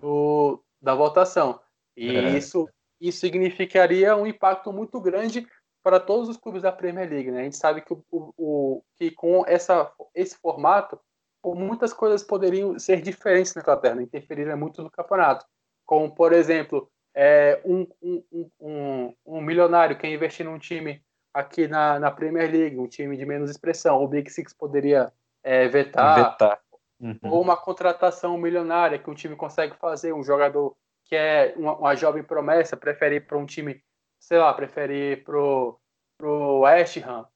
do 0.00 0.62
da 0.80 0.94
votação. 0.94 1.60
E 1.96 2.16
é. 2.16 2.36
isso, 2.36 2.68
isso 3.00 3.20
significaria 3.20 4.16
um 4.16 4.26
impacto 4.26 4.72
muito 4.72 5.00
grande 5.00 5.46
para 5.82 5.98
todos 5.98 6.28
os 6.28 6.36
clubes 6.36 6.62
da 6.62 6.72
Premier 6.72 7.08
League. 7.08 7.30
Né? 7.30 7.40
A 7.40 7.44
gente 7.44 7.56
sabe 7.56 7.80
que, 7.82 7.92
o, 7.92 8.02
o, 8.10 8.82
que 8.96 9.10
com 9.10 9.44
essa, 9.46 9.90
esse 10.14 10.36
formato, 10.36 10.98
muitas 11.44 11.92
coisas 11.92 12.22
poderiam 12.22 12.78
ser 12.78 13.00
diferentes 13.00 13.54
na 13.54 13.62
Inglaterra, 13.62 13.96
né? 13.96 14.02
interferir 14.02 14.54
muito 14.56 14.82
no 14.82 14.90
campeonato. 14.90 15.44
Como, 15.84 16.14
por 16.14 16.32
exemplo, 16.32 16.90
é, 17.14 17.60
um, 17.64 17.86
um, 18.02 18.50
um, 18.60 19.14
um, 19.26 19.40
milionário 19.40 19.98
que 19.98 20.06
investir 20.06 20.44
num 20.44 20.58
time 20.58 21.02
aqui 21.32 21.68
na, 21.68 21.98
na 21.98 22.10
Premier 22.10 22.50
League, 22.50 22.78
um 22.78 22.88
time 22.88 23.16
de 23.16 23.24
menos 23.24 23.50
expressão, 23.50 24.02
o 24.02 24.08
Big 24.08 24.30
Six 24.30 24.52
poderia 24.52 25.12
é, 25.42 25.68
vetar. 25.68 26.32
vetar. 26.32 26.60
Uhum. 27.00 27.18
Ou 27.24 27.40
uma 27.40 27.56
contratação 27.56 28.36
milionária 28.36 28.98
que 28.98 29.08
um 29.08 29.14
time 29.14 29.36
consegue 29.36 29.76
fazer, 29.76 30.12
um 30.12 30.24
jogador 30.24 30.76
que 31.04 31.14
é 31.14 31.54
uma, 31.56 31.76
uma 31.76 31.94
jovem 31.94 32.22
promessa, 32.22 32.76
prefere 32.76 33.16
ir 33.16 33.26
para 33.26 33.38
um 33.38 33.46
time 33.46 33.82
sei 34.18 34.38
lá, 34.38 34.52
prefere 34.52 35.12
ir 35.12 35.24
pro, 35.24 35.78
pro 36.16 36.60
West 36.60 36.96
Ham. 36.98 37.26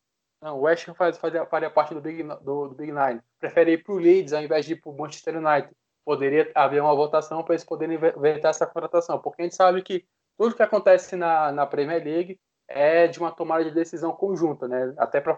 Não, 0.41 0.59
o 0.59 0.63
West 0.63 0.89
Ham 0.89 0.95
faz, 0.95 1.17
faz, 1.19 1.33
faria 1.49 1.71
parte 1.71 1.95
do 1.95 2.01
Big, 2.01 2.23
do, 2.23 2.69
do, 2.69 2.75
Big 2.75 2.93
Nine. 2.93 3.21
Prefere 3.39 3.73
ir 3.73 3.85
pro 3.85 3.97
Leeds 3.97 4.33
ao 4.33 4.43
invés 4.43 4.67
de 4.67 4.73
ir 4.73 4.77
pro 4.77 4.93
Manchester 4.93 5.37
United. 5.37 5.71
Poderia 6.05 6.51
haver 6.55 6.83
uma 6.83 6.95
votação 6.95 7.43
para 7.45 7.55
eles 7.55 7.65
poderem 7.65 7.97
vetar 7.97 8.51
essa 8.51 8.67
contratação, 8.67 9.21
porque 9.21 9.43
a 9.43 9.45
gente 9.45 9.55
sabe 9.55 9.83
que 9.83 10.05
tudo 10.37 10.57
que 10.57 10.63
acontece 10.63 11.15
na, 11.15 11.53
na 11.53 11.65
Premier 11.65 12.03
League 12.03 12.41
é 12.75 13.07
de 13.07 13.19
uma 13.19 13.31
tomada 13.31 13.65
de 13.65 13.71
decisão 13.71 14.13
conjunta, 14.13 14.67
né? 14.67 14.95
Até 14.97 15.21
para 15.21 15.37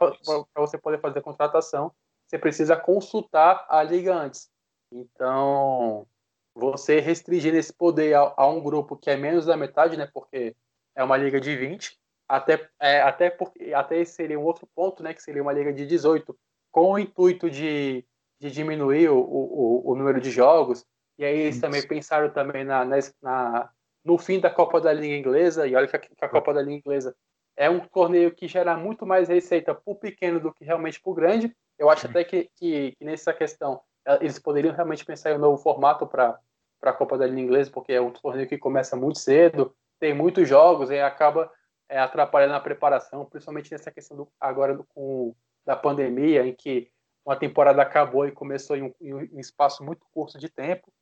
você 0.56 0.78
poder 0.78 1.00
fazer 1.00 1.18
a 1.18 1.22
contratação, 1.22 1.92
você 2.26 2.38
precisa 2.38 2.76
consultar 2.76 3.66
a 3.68 3.82
liga 3.82 4.14
antes. 4.14 4.48
Então, 4.90 6.06
você 6.54 7.00
restringir 7.00 7.54
esse 7.54 7.72
poder 7.72 8.14
a, 8.14 8.32
a, 8.36 8.48
um 8.48 8.62
grupo 8.62 8.96
que 8.96 9.10
é 9.10 9.16
menos 9.16 9.46
da 9.46 9.56
metade, 9.56 9.96
né? 9.96 10.08
Porque 10.12 10.54
é 10.94 11.02
uma 11.02 11.16
liga 11.16 11.40
de 11.40 11.56
20, 11.56 11.98
até, 12.28 12.68
é, 12.80 13.02
até 13.02 13.30
porque 13.30 13.74
até 13.74 13.98
esse 13.98 14.14
seria 14.14 14.38
um 14.38 14.44
outro 14.44 14.66
ponto, 14.74 15.02
né, 15.02 15.12
que 15.12 15.22
seria 15.22 15.42
uma 15.42 15.52
liga 15.52 15.72
de 15.72 15.86
18, 15.86 16.36
com 16.70 16.92
o 16.92 16.98
intuito 16.98 17.50
de, 17.50 18.04
de 18.40 18.50
diminuir 18.50 19.08
o, 19.08 19.18
o, 19.18 19.92
o 19.92 19.94
número 19.94 20.20
de 20.20 20.30
jogos. 20.30 20.86
E 21.18 21.24
aí 21.24 21.38
eles 21.38 21.60
também 21.60 21.86
pensaram 21.86 22.30
também 22.30 22.64
na, 22.64 22.84
na, 22.84 23.70
no 24.04 24.18
fim 24.18 24.38
da 24.38 24.50
Copa 24.50 24.80
da 24.80 24.92
Liga 24.92 25.16
Inglesa, 25.16 25.66
e 25.66 25.74
olha 25.74 25.88
que 25.88 25.96
a, 26.20 26.28
Copa 26.28 26.52
da 26.52 26.60
Liga 26.60 26.76
Inglesa 26.76 27.16
é 27.56 27.70
um 27.70 27.80
torneio 27.80 28.34
que 28.34 28.46
gera 28.46 28.76
muito 28.76 29.06
mais 29.06 29.28
receita 29.28 29.74
para 29.74 29.82
o 29.86 29.94
pequeno 29.94 30.38
do 30.38 30.52
que 30.52 30.64
realmente 30.64 31.00
para 31.00 31.10
o 31.10 31.14
grande. 31.14 31.56
Eu 31.78 31.88
acho 31.88 32.06
até 32.06 32.22
que, 32.24 32.50
que, 32.56 32.92
que, 32.92 33.04
nessa 33.04 33.32
questão 33.32 33.80
é, 34.06 34.16
eles 34.16 34.38
poderiam 34.38 34.74
realmente 34.74 35.04
pensar 35.04 35.30
em 35.30 35.36
um 35.36 35.38
novo 35.38 35.62
formato 35.62 36.06
para 36.06 36.38
a 36.82 36.92
Copa 36.92 37.16
da 37.16 37.26
Liga 37.26 37.40
Inglesa, 37.40 37.70
porque 37.70 37.92
é 37.92 38.00
um 38.00 38.10
torneio 38.10 38.48
que 38.48 38.58
começa 38.58 38.94
muito 38.96 39.18
cedo, 39.18 39.74
tem 39.98 40.12
muitos 40.12 40.48
jogos 40.48 40.90
e 40.90 41.00
acaba 41.00 41.50
é, 41.88 41.98
atrapalhando 41.98 42.54
a 42.54 42.60
preparação, 42.60 43.24
principalmente 43.24 43.72
nessa 43.72 43.90
questão 43.90 44.16
do, 44.16 44.28
agora 44.38 44.76
do, 44.76 44.84
com, 44.84 45.34
da 45.64 45.76
pandemia, 45.76 46.46
em 46.46 46.54
que 46.54 46.90
uma 47.24 47.36
temporada 47.36 47.80
acabou 47.80 48.26
e 48.26 48.32
começou 48.32 48.76
em 48.76 48.82
um, 48.82 48.94
em 49.00 49.14
um 49.14 49.40
espaço 49.40 49.82
muito 49.82 50.06
curto 50.12 50.38
de 50.38 50.48
tempo. 50.48 50.92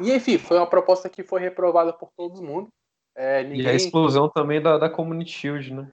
E 0.00 0.12
enfim, 0.12 0.38
foi 0.38 0.56
uma 0.56 0.68
proposta 0.68 1.08
que 1.08 1.22
foi 1.22 1.40
reprovada 1.40 1.92
por 1.92 2.10
todo 2.16 2.42
mundo. 2.42 2.68
É, 3.14 3.42
ninguém... 3.42 3.66
E 3.66 3.68
a 3.68 3.74
exclusão 3.74 4.28
também 4.28 4.60
da, 4.60 4.78
da 4.78 4.88
Community 4.88 5.30
Shield, 5.30 5.74
né? 5.74 5.92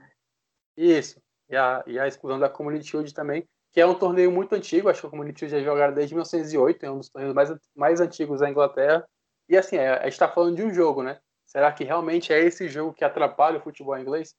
Isso. 0.78 1.20
E 1.49 1.55
a, 1.55 1.84
e 1.86 1.99
a 1.99 2.08
exclusão 2.08 2.39
da 2.39 2.49
Community 2.49 2.89
Shield 2.89 3.14
também, 3.14 3.47
que 3.72 3.82
é 3.82 3.86
um 3.86 3.95
torneio 3.95 4.32
muito 4.32 4.53
antigo, 4.53 4.89
acho 4.89 5.01
que 5.01 5.08
a 5.08 5.10
Community 5.10 5.39
Shield 5.39 5.58
já 5.58 5.64
jogaram 5.64 5.93
desde 5.93 6.14
1908, 6.14 6.86
é 6.86 6.91
um 6.91 6.97
dos 6.97 7.10
torneios 7.10 7.34
mais, 7.34 7.49
mais 7.76 8.01
antigos 8.01 8.39
da 8.39 8.49
Inglaterra. 8.49 9.05
E 9.49 9.58
assim, 9.58 9.78
é, 9.78 9.89
a 9.89 10.03
gente 10.03 10.14
está 10.14 10.28
falando 10.28 10.55
de 10.55 10.64
um 10.64 10.74
jogo, 10.74 11.03
né? 11.03 11.20
Será 11.45 11.72
que 11.72 11.84
realmente 11.84 12.34
é 12.34 12.39
esse 12.39 12.68
jogo 12.68 12.93
que 12.93 13.05
atrapalha 13.05 13.58
o 13.58 13.62
futebol 13.62 13.97
inglês? 13.97 14.36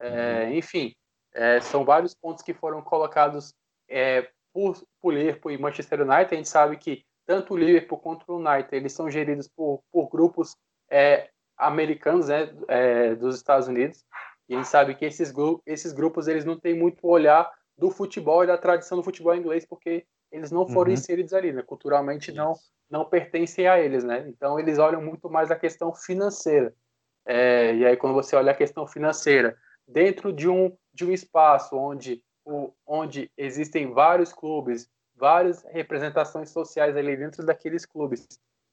É, 0.00 0.44
uhum. 0.44 0.54
Enfim, 0.54 0.94
é, 1.34 1.60
são 1.60 1.84
vários 1.84 2.14
pontos 2.14 2.42
que 2.42 2.54
foram 2.54 2.82
colocados 2.82 3.52
é, 3.88 4.28
por, 4.52 4.82
por 5.00 5.12
Liverpool 5.12 5.52
e 5.52 5.58
Manchester 5.58 6.00
United. 6.00 6.34
A 6.34 6.36
gente 6.36 6.48
sabe 6.48 6.76
que 6.78 7.04
tanto 7.26 7.54
o 7.54 7.56
Liverpool 7.56 7.98
quanto 7.98 8.24
o 8.28 8.36
United 8.36 8.68
eles 8.74 8.92
são 8.92 9.10
geridos 9.10 9.48
por, 9.48 9.82
por 9.92 10.08
grupos 10.08 10.56
é, 10.90 11.28
americanos 11.56 12.28
né, 12.28 12.54
é, 12.68 13.14
dos 13.14 13.36
Estados 13.36 13.66
Unidos. 13.66 14.04
E 14.48 14.54
a 14.54 14.58
gente 14.58 14.68
sabe 14.68 14.94
que 14.94 15.04
esses, 15.04 15.32
esses 15.66 15.92
grupos 15.92 16.28
eles 16.28 16.44
não 16.44 16.58
têm 16.58 16.74
muito 16.74 17.06
olhar 17.06 17.50
do 17.76 17.90
futebol 17.90 18.44
e 18.44 18.46
da 18.46 18.56
tradição 18.56 18.96
do 18.96 19.04
futebol 19.04 19.34
inglês, 19.34 19.66
porque 19.66 20.06
eles 20.30 20.50
não 20.50 20.66
foram 20.68 20.90
uhum. 20.90 20.94
inseridos 20.94 21.32
ali, 21.32 21.52
né? 21.52 21.62
Culturalmente 21.62 22.32
não 22.32 22.54
não 22.88 23.04
pertencem 23.04 23.66
a 23.66 23.80
eles, 23.80 24.04
né? 24.04 24.24
Então 24.28 24.60
eles 24.60 24.78
olham 24.78 25.02
muito 25.02 25.28
mais 25.28 25.50
a 25.50 25.56
questão 25.56 25.92
financeira. 25.92 26.72
É, 27.26 27.74
e 27.74 27.84
aí 27.84 27.96
quando 27.96 28.14
você 28.14 28.36
olha 28.36 28.52
a 28.52 28.56
questão 28.56 28.86
financeira 28.86 29.56
dentro 29.86 30.32
de 30.32 30.48
um 30.48 30.76
de 30.94 31.04
um 31.04 31.12
espaço 31.12 31.76
onde 31.76 32.22
o, 32.44 32.72
onde 32.86 33.30
existem 33.36 33.92
vários 33.92 34.32
clubes, 34.32 34.88
várias 35.16 35.62
representações 35.64 36.50
sociais 36.50 36.96
ali 36.96 37.16
dentro 37.16 37.44
daqueles 37.44 37.84
clubes 37.84 38.26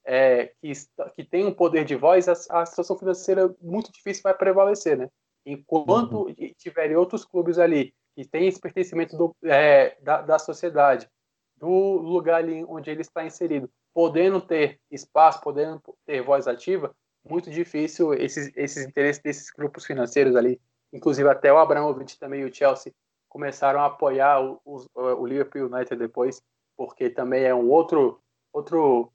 é, 0.05 0.51
que 0.61 0.71
que 1.15 1.23
tem 1.23 1.45
um 1.45 1.53
poder 1.53 1.85
de 1.85 1.95
voz, 1.95 2.27
a, 2.27 2.33
a 2.61 2.65
situação 2.65 2.97
financeira 2.97 3.53
muito 3.61 3.91
difícil 3.91 4.23
vai 4.23 4.33
prevalecer, 4.33 4.97
né? 4.97 5.09
Enquanto 5.45 6.27
uhum. 6.27 6.35
tiverem 6.57 6.95
outros 6.95 7.25
clubes 7.25 7.57
ali 7.57 7.93
que 8.15 8.25
têm 8.25 8.47
esse 8.47 8.59
pertencimento 8.59 9.17
do, 9.17 9.35
é, 9.43 9.97
da, 10.01 10.21
da 10.21 10.39
sociedade, 10.39 11.09
do 11.57 11.67
lugar 11.67 12.35
ali 12.35 12.63
onde 12.65 12.91
ele 12.91 13.01
está 13.01 13.25
inserido, 13.25 13.69
podendo 13.93 14.39
ter 14.41 14.79
espaço, 14.91 15.41
podendo 15.41 15.81
ter 16.05 16.21
voz 16.21 16.47
ativa, 16.47 16.95
muito 17.27 17.49
difícil 17.49 18.13
esses, 18.13 18.51
esses 18.55 18.85
interesses 18.85 19.21
desses 19.21 19.49
grupos 19.49 19.85
financeiros 19.85 20.35
ali, 20.35 20.61
inclusive 20.91 21.29
até 21.29 21.51
o 21.51 21.57
Abramovich 21.57 22.19
também 22.19 22.41
e 22.41 22.45
o 22.45 22.53
Chelsea 22.53 22.93
começaram 23.33 23.79
a 23.79 23.87
apoiar 23.87 24.39
o, 24.39 24.61
o, 24.63 24.85
o 25.01 25.25
Liverpool 25.25 25.65
United 25.65 25.95
depois, 25.95 26.39
porque 26.77 27.09
também 27.09 27.43
é 27.43 27.53
um 27.53 27.67
outro 27.67 28.21
outro 28.53 29.11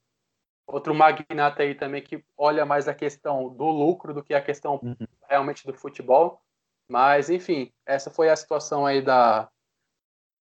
outro 0.67 0.93
magnata 0.93 1.63
aí 1.63 1.75
também 1.75 2.03
que 2.03 2.23
olha 2.37 2.67
mais 2.67 2.89
a 2.89 2.95
questão 2.95 3.49
do 3.49 3.65
lucro 3.65 4.13
do 4.13 4.23
que 4.23 4.35
a 4.35 4.43
questão 4.43 4.81
uhum. 4.83 5.07
realmente 5.29 5.65
do 5.65 5.73
futebol. 5.73 6.43
Mas 6.91 7.31
enfim, 7.31 7.73
essa 7.87 8.11
foi 8.11 8.29
a 8.29 8.37
situação 8.37 8.85
aí 8.85 9.01
da 9.01 9.49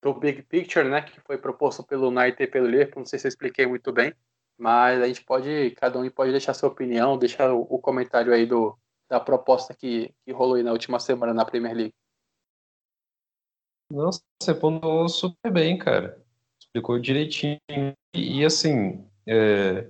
do 0.02 0.12
big 0.14 0.42
picture, 0.42 0.88
né, 0.88 1.02
que 1.02 1.20
foi 1.20 1.38
proposto 1.38 1.82
pelo 1.82 2.08
United 2.08 2.42
e 2.42 2.46
pelo 2.46 2.66
Liverpool. 2.66 3.00
Não 3.00 3.06
sei 3.06 3.18
se 3.18 3.26
eu 3.26 3.30
expliquei 3.30 3.66
muito 3.66 3.92
bem, 3.92 4.12
mas 4.56 5.00
a 5.00 5.06
gente 5.06 5.24
pode, 5.24 5.72
cada 5.72 5.98
um 5.98 6.10
pode 6.10 6.32
deixar 6.32 6.54
sua 6.54 6.68
opinião, 6.68 7.18
deixar 7.18 7.52
o, 7.52 7.62
o 7.62 7.78
comentário 7.78 8.32
aí 8.32 8.46
do, 8.46 8.78
da 9.08 9.18
proposta 9.18 9.74
que, 9.74 10.14
que 10.24 10.32
rolou 10.32 10.56
aí 10.56 10.62
na 10.62 10.72
última 10.72 11.00
semana 11.00 11.34
na 11.34 11.44
Premier 11.44 11.74
League. 11.74 11.94
Nossa, 13.90 14.20
você 14.40 14.54
pontuou 14.54 15.08
super 15.08 15.50
bem, 15.50 15.78
cara. 15.78 16.20
Explicou 16.60 16.98
direitinho. 16.98 17.58
E, 18.14 18.44
assim, 18.44 19.04
é, 19.26 19.86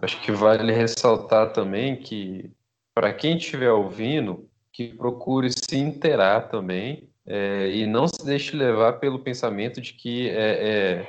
acho 0.00 0.20
que 0.22 0.30
vale 0.32 0.72
ressaltar 0.72 1.52
também 1.52 1.96
que, 1.96 2.50
para 2.94 3.12
quem 3.12 3.36
estiver 3.36 3.72
ouvindo, 3.72 4.48
que 4.72 4.94
procure 4.94 5.50
se 5.50 5.76
inteirar 5.76 6.48
também 6.48 7.08
é, 7.26 7.68
e 7.70 7.86
não 7.86 8.06
se 8.06 8.24
deixe 8.24 8.56
levar 8.56 8.94
pelo 8.94 9.18
pensamento 9.18 9.80
de 9.80 9.94
que 9.94 10.28
é, 10.30 11.00
é 11.02 11.08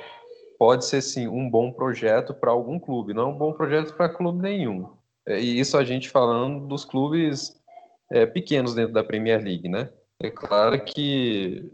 pode 0.62 0.84
ser 0.84 1.02
sim 1.02 1.26
um 1.26 1.50
bom 1.50 1.72
projeto 1.72 2.32
para 2.32 2.52
algum 2.52 2.78
clube, 2.78 3.12
não 3.12 3.22
é 3.22 3.26
um 3.26 3.36
bom 3.36 3.52
projeto 3.52 3.94
para 3.94 4.08
clube 4.08 4.40
nenhum. 4.40 4.88
É, 5.26 5.40
e 5.40 5.58
isso 5.58 5.76
a 5.76 5.82
gente 5.82 6.08
falando 6.08 6.68
dos 6.68 6.84
clubes 6.84 7.60
é, 8.12 8.26
pequenos 8.26 8.72
dentro 8.72 8.92
da 8.92 9.02
Premier 9.02 9.42
League, 9.42 9.68
né? 9.68 9.90
É 10.20 10.30
claro 10.30 10.84
que, 10.84 11.68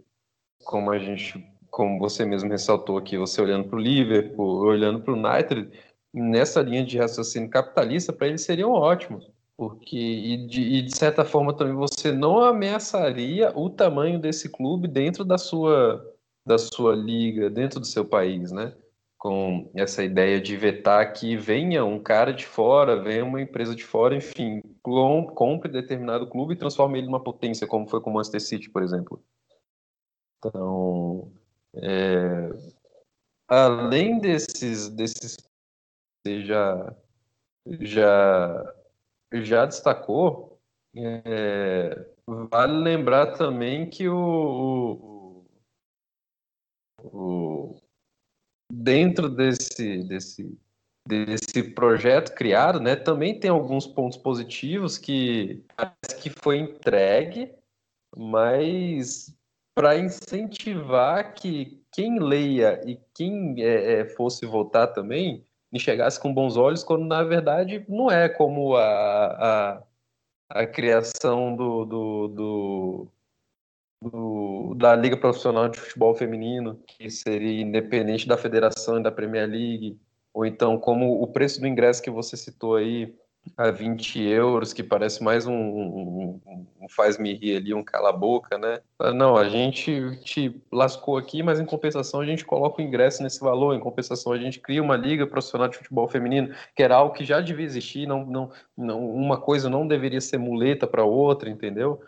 como 0.65 0.91
a 0.91 0.99
gente, 0.99 1.45
como 1.71 1.99
você 1.99 2.25
mesmo 2.25 2.51
ressaltou 2.51 2.99
aqui, 2.99 3.17
você 3.17 3.41
olhando 3.41 3.69
para 3.69 3.77
o 3.77 3.81
Liverpool, 3.81 4.61
olhando 4.61 5.01
para 5.01 5.13
o 5.13 5.17
United, 5.17 5.71
nessa 6.13 6.61
linha 6.63 6.85
de 6.85 6.99
raciocínio 6.99 7.51
capitalista, 7.51 8.13
para 8.13 8.29
eles 8.29 8.43
seriam 8.43 8.73
ótimos. 8.73 9.31
Porque, 9.57 9.97
e 9.97 10.47
de, 10.47 10.63
e 10.63 10.83
de, 10.83 10.97
certa 10.97 11.25
forma 11.25 11.53
também 11.53 11.75
você 11.75 12.13
não 12.13 12.39
ameaçaria 12.39 13.53
o 13.59 13.69
tamanho 13.69 14.21
desse 14.21 14.49
clube 14.49 14.87
dentro 14.87 15.25
da 15.25 15.37
sua 15.37 16.05
da 16.47 16.57
sua 16.57 16.95
liga 16.95 17.51
dentro 17.51 17.81
do 17.81 17.87
seu 17.87 18.05
país, 18.05 18.53
né? 18.53 18.73
Com 19.19 19.69
essa 19.75 20.03
ideia 20.05 20.41
de 20.41 20.57
vetar 20.57 21.13
que 21.13 21.37
venha 21.37 21.85
um 21.85 21.99
cara 21.99 22.33
de 22.33 22.47
fora, 22.47 23.03
venha 23.03 23.25
uma 23.25 23.43
empresa 23.43 23.75
de 23.75 23.85
fora, 23.85 24.15
enfim, 24.15 24.63
compre 25.35 25.71
determinado 25.71 26.29
clube 26.29 26.55
e 26.55 26.57
transforme 26.57 26.99
ele 26.99 27.09
numa 27.09 27.23
potência, 27.23 27.67
como 27.67 27.89
foi 27.89 28.01
com 28.01 28.11
o 28.11 28.15
Manchester 28.15 28.41
City, 28.41 28.71
por 28.71 28.83
exemplo. 28.83 29.21
Então, 30.39 31.33
é, 31.75 32.51
além 33.49 34.21
desses, 34.21 34.89
desses 34.89 35.37
você 36.29 36.45
já, 36.45 36.97
já, 37.81 38.75
já 39.33 39.67
destacou, 39.67 40.61
é, 40.95 42.07
vale 42.27 42.79
lembrar 42.79 43.37
também 43.37 43.89
que 43.89 44.09
o, 44.09 45.45
o, 47.03 47.81
dentro 48.71 49.29
desse, 49.29 50.05
desse, 50.05 50.59
desse 51.07 51.63
projeto 51.75 52.35
criado, 52.35 52.81
né, 52.81 52.95
também 52.95 53.39
tem 53.39 53.51
alguns 53.51 53.87
pontos 53.87 54.19
positivos 54.19 54.99
que 54.99 55.65
parece 55.77 56.21
que 56.21 56.31
foi 56.31 56.59
entregue, 56.59 57.55
mas 58.17 59.35
para 59.79 59.97
incentivar 59.97 61.35
que 61.35 61.81
quem 61.93 62.19
leia 62.19 62.81
e 62.85 62.99
quem 63.15 63.55
é, 63.63 64.01
é, 64.01 64.05
fosse 64.07 64.45
votar 64.45 64.93
também 64.93 65.47
enxergasse 65.73 66.19
com 66.19 66.35
bons 66.35 66.57
olhos, 66.57 66.83
quando 66.83 67.05
na 67.05 67.23
verdade 67.23 67.85
não 67.89 68.11
é 68.11 68.29
como 68.29 68.75
a, 68.75 68.87
a, 68.89 69.83
a 70.49 70.67
criação 70.67 71.55
do, 71.55 71.85
do, 71.85 72.29
do 72.29 73.09
do, 74.03 74.75
da 74.77 74.97
Liga 74.97 75.17
Profissional 75.17 75.69
de 75.69 75.79
Futebol 75.79 76.15
Feminino, 76.15 76.81
que 76.87 77.09
seria 77.09 77.63
independente 77.63 78.27
da 78.27 78.37
federação 78.37 78.99
e 78.99 79.03
da 79.03 79.13
Premier 79.13 79.49
League, 79.49 79.99
ou 80.35 80.45
então 80.45 80.79
como 80.79 81.23
o 81.23 81.27
preço 81.29 81.61
do 81.61 81.69
ingresso 81.69 82.03
que 82.03 82.11
você 82.11 82.37
citou 82.37 82.75
aí, 82.77 83.15
a 83.57 83.71
20 83.71 84.21
euros, 84.23 84.73
que 84.73 84.83
parece 84.83 85.23
mais 85.23 85.47
um, 85.47 85.55
um, 85.55 86.41
um 86.81 86.89
faz-me 86.89 87.35
rir 87.35 87.57
ali, 87.57 87.75
um 87.75 87.83
cala-boca, 87.83 88.57
né? 88.57 88.81
Não, 89.15 89.37
a 89.37 89.49
gente 89.49 90.19
te 90.23 90.61
lascou 90.71 91.17
aqui, 91.17 91.43
mas 91.43 91.59
em 91.59 91.65
compensação 91.65 92.21
a 92.21 92.27
gente 92.27 92.45
coloca 92.45 92.81
o 92.81 92.85
ingresso 92.85 93.23
nesse 93.23 93.41
valor, 93.41 93.75
em 93.75 93.81
compensação 93.81 94.33
a 94.33 94.39
gente 94.39 94.61
cria 94.61 94.83
uma 94.83 94.97
liga 94.97 95.27
profissional 95.27 95.69
de 95.69 95.77
futebol 95.77 96.09
feminino, 96.09 96.55
que 96.75 96.83
era 96.83 96.97
algo 96.97 97.15
que 97.15 97.25
já 97.25 97.41
devia 97.41 97.65
existir, 97.65 98.07
não, 98.07 98.25
não, 98.25 98.51
não 98.77 99.11
uma 99.11 99.41
coisa 99.41 99.69
não 99.69 99.87
deveria 99.87 100.21
ser 100.21 100.39
muleta 100.39 100.87
para 100.87 101.05
outra, 101.05 101.51
entendeu? 101.51 102.01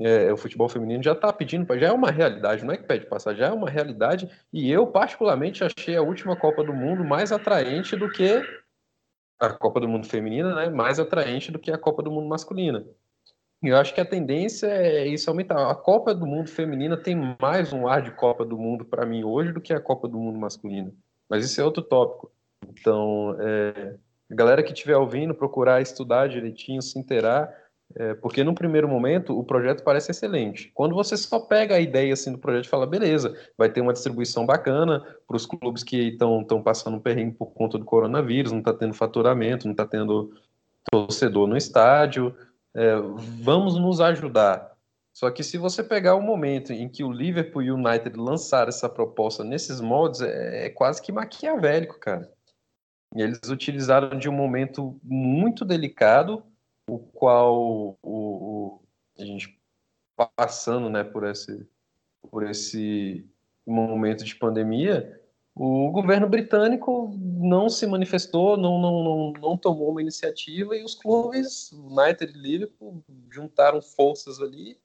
é, 0.00 0.32
o 0.32 0.36
futebol 0.36 0.68
feminino 0.68 1.02
já 1.02 1.12
está 1.12 1.32
pedindo, 1.32 1.66
já 1.78 1.88
é 1.88 1.92
uma 1.92 2.10
realidade, 2.10 2.64
não 2.64 2.74
é 2.74 2.76
que 2.76 2.84
pede 2.84 3.06
passar, 3.06 3.34
já 3.34 3.46
é 3.46 3.52
uma 3.52 3.70
realidade. 3.70 4.28
E 4.52 4.70
eu, 4.70 4.86
particularmente, 4.86 5.62
achei 5.62 5.96
a 5.96 6.02
última 6.02 6.36
Copa 6.36 6.64
do 6.64 6.72
Mundo 6.72 7.04
mais 7.04 7.30
atraente 7.30 7.94
do 7.96 8.10
que 8.10 8.42
a 9.38 9.50
Copa 9.50 9.80
do 9.80 9.88
Mundo 9.88 10.06
feminina, 10.06 10.54
né? 10.54 10.68
Mais 10.68 10.98
atraente 10.98 11.52
do 11.52 11.58
que 11.58 11.70
a 11.70 11.78
Copa 11.78 12.02
do 12.02 12.10
Mundo 12.10 12.28
masculina. 12.28 12.84
Eu 13.62 13.76
acho 13.76 13.94
que 13.94 14.00
a 14.00 14.04
tendência 14.04 14.66
é 14.66 15.06
isso 15.06 15.28
aumentar. 15.30 15.70
A 15.70 15.74
Copa 15.74 16.14
do 16.14 16.26
Mundo 16.26 16.48
feminina 16.48 16.96
tem 16.96 17.36
mais 17.40 17.72
um 17.72 17.88
ar 17.88 18.02
de 18.02 18.10
Copa 18.10 18.44
do 18.44 18.58
Mundo 18.58 18.84
para 18.84 19.06
mim 19.06 19.24
hoje 19.24 19.52
do 19.52 19.60
que 19.60 19.72
a 19.72 19.80
Copa 19.80 20.06
do 20.06 20.18
Mundo 20.18 20.38
masculina. 20.38 20.92
Mas 21.28 21.44
isso 21.44 21.60
é 21.60 21.64
outro 21.64 21.82
tópico. 21.82 22.30
Então, 22.68 23.36
é, 23.40 23.96
galera 24.30 24.62
que 24.62 24.72
estiver 24.72 24.96
ouvindo, 24.96 25.34
procurar 25.34 25.80
estudar 25.80 26.28
direitinho, 26.28 26.82
se 26.82 26.98
inteirar, 26.98 27.52
é, 27.94 28.14
porque 28.14 28.42
no 28.42 28.54
primeiro 28.54 28.88
momento 28.88 29.38
o 29.38 29.44
projeto 29.44 29.82
parece 29.82 30.10
excelente. 30.10 30.70
Quando 30.74 30.94
você 30.94 31.16
só 31.16 31.38
pega 31.40 31.76
a 31.76 31.80
ideia 31.80 32.12
assim 32.12 32.32
do 32.32 32.38
projeto 32.38 32.64
e 32.64 32.68
fala, 32.68 32.86
beleza, 32.86 33.36
vai 33.56 33.70
ter 33.70 33.80
uma 33.80 33.92
distribuição 33.92 34.44
bacana 34.44 35.00
para 35.26 35.36
os 35.36 35.46
clubes 35.46 35.84
que 35.84 36.08
estão 36.08 36.44
passando 36.62 36.96
um 36.96 37.00
perrengue 37.00 37.36
por 37.36 37.52
conta 37.52 37.78
do 37.78 37.84
coronavírus, 37.84 38.52
não 38.52 38.58
está 38.58 38.74
tendo 38.74 38.94
faturamento, 38.94 39.66
não 39.66 39.72
está 39.72 39.86
tendo 39.86 40.34
torcedor 40.90 41.46
no 41.46 41.56
estádio, 41.56 42.34
é, 42.74 42.96
vamos 43.40 43.78
nos 43.78 44.00
ajudar. 44.00 44.76
Só 45.14 45.30
que 45.30 45.42
se 45.42 45.56
você 45.56 45.82
pegar 45.82 46.14
o 46.14 46.20
momento 46.20 46.74
em 46.74 46.88
que 46.90 47.02
o 47.02 47.10
Liverpool 47.10 47.62
e 47.62 47.70
o 47.70 47.76
United 47.76 48.14
lançaram 48.18 48.68
essa 48.68 48.86
proposta 48.86 49.42
nesses 49.42 49.80
moldes, 49.80 50.20
é, 50.20 50.66
é 50.66 50.68
quase 50.68 51.00
que 51.00 51.10
maquiavélico, 51.10 51.98
cara. 51.98 52.30
E 53.14 53.22
eles 53.22 53.40
utilizaram 53.48 54.18
de 54.18 54.28
um 54.28 54.32
momento 54.32 55.00
muito 55.02 55.64
delicado, 55.64 56.42
o 56.88 56.98
qual 56.98 57.56
o, 57.62 57.98
o, 58.02 58.80
a 59.18 59.24
gente 59.24 59.58
passando 60.36 60.88
né, 60.88 61.04
por, 61.04 61.24
esse, 61.24 61.68
por 62.30 62.48
esse 62.48 63.28
momento 63.66 64.24
de 64.24 64.34
pandemia, 64.36 65.20
o 65.54 65.90
governo 65.90 66.28
britânico 66.28 67.14
não 67.18 67.68
se 67.68 67.86
manifestou, 67.86 68.56
não, 68.56 68.78
não, 68.78 69.02
não, 69.02 69.32
não 69.32 69.56
tomou 69.56 69.90
uma 69.90 70.02
iniciativa 70.02 70.76
e 70.76 70.84
os 70.84 70.94
clubes, 70.94 71.72
United 71.72 72.32
e 72.32 72.38
Liverpool, 72.38 73.02
juntaram 73.30 73.80
forças 73.80 74.40
ali 74.40 74.78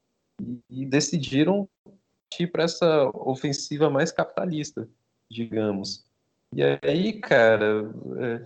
e, 0.69 0.85
decidiram 0.85 1.67
ir 2.39 2.47
para 2.47 2.63
essa 2.63 3.09
ofensiva 3.13 3.89
mais 3.89 4.11
capitalista, 4.11 4.89
digamos. 5.29 6.03
E 6.55 6.63
aí, 6.63 7.19
cara, 7.19 7.91
é, 8.17 8.45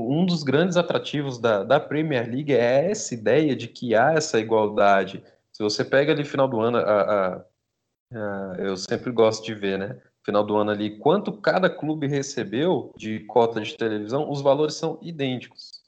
um 0.00 0.26
dos 0.26 0.42
grandes 0.42 0.76
atrativos 0.76 1.38
da, 1.38 1.62
da 1.64 1.80
Premier 1.80 2.28
League 2.28 2.52
é 2.52 2.90
essa 2.90 3.14
ideia 3.14 3.56
de 3.56 3.68
que 3.68 3.94
há 3.94 4.12
essa 4.12 4.38
igualdade. 4.38 5.22
Se 5.52 5.62
você 5.62 5.84
pega 5.84 6.12
ali 6.12 6.24
final 6.24 6.46
do 6.46 6.60
ano, 6.60 6.78
a, 6.78 6.82
a, 6.82 7.44
a, 8.12 8.56
eu 8.58 8.76
sempre 8.76 9.10
gosto 9.10 9.44
de 9.44 9.54
ver, 9.54 9.78
né? 9.78 10.00
final 10.26 10.44
do 10.44 10.56
ano 10.56 10.72
ali, 10.72 10.98
quanto 10.98 11.32
cada 11.32 11.70
clube 11.70 12.08
recebeu 12.08 12.92
de 12.96 13.20
cota 13.20 13.60
de 13.60 13.76
televisão, 13.76 14.28
os 14.28 14.42
valores 14.42 14.74
são 14.74 14.98
idênticos. 15.00 15.84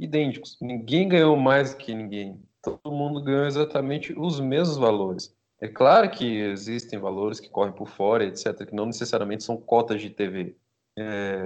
Idênticos. 0.00 0.56
Ninguém 0.60 1.08
ganhou 1.08 1.36
mais 1.36 1.74
que 1.74 1.94
ninguém. 1.94 2.42
Todo 2.62 2.90
mundo 2.90 3.22
ganhou 3.22 3.44
exatamente 3.44 4.18
os 4.18 4.40
mesmos 4.40 4.78
valores. 4.78 5.36
É 5.60 5.68
claro 5.68 6.10
que 6.10 6.24
existem 6.24 6.98
valores 6.98 7.38
que 7.38 7.50
correm 7.50 7.72
por 7.72 7.86
fora, 7.86 8.24
etc., 8.24 8.66
que 8.66 8.74
não 8.74 8.86
necessariamente 8.86 9.44
são 9.44 9.56
cotas 9.56 10.00
de 10.00 10.10
TV. 10.10 10.56
É, 10.98 11.42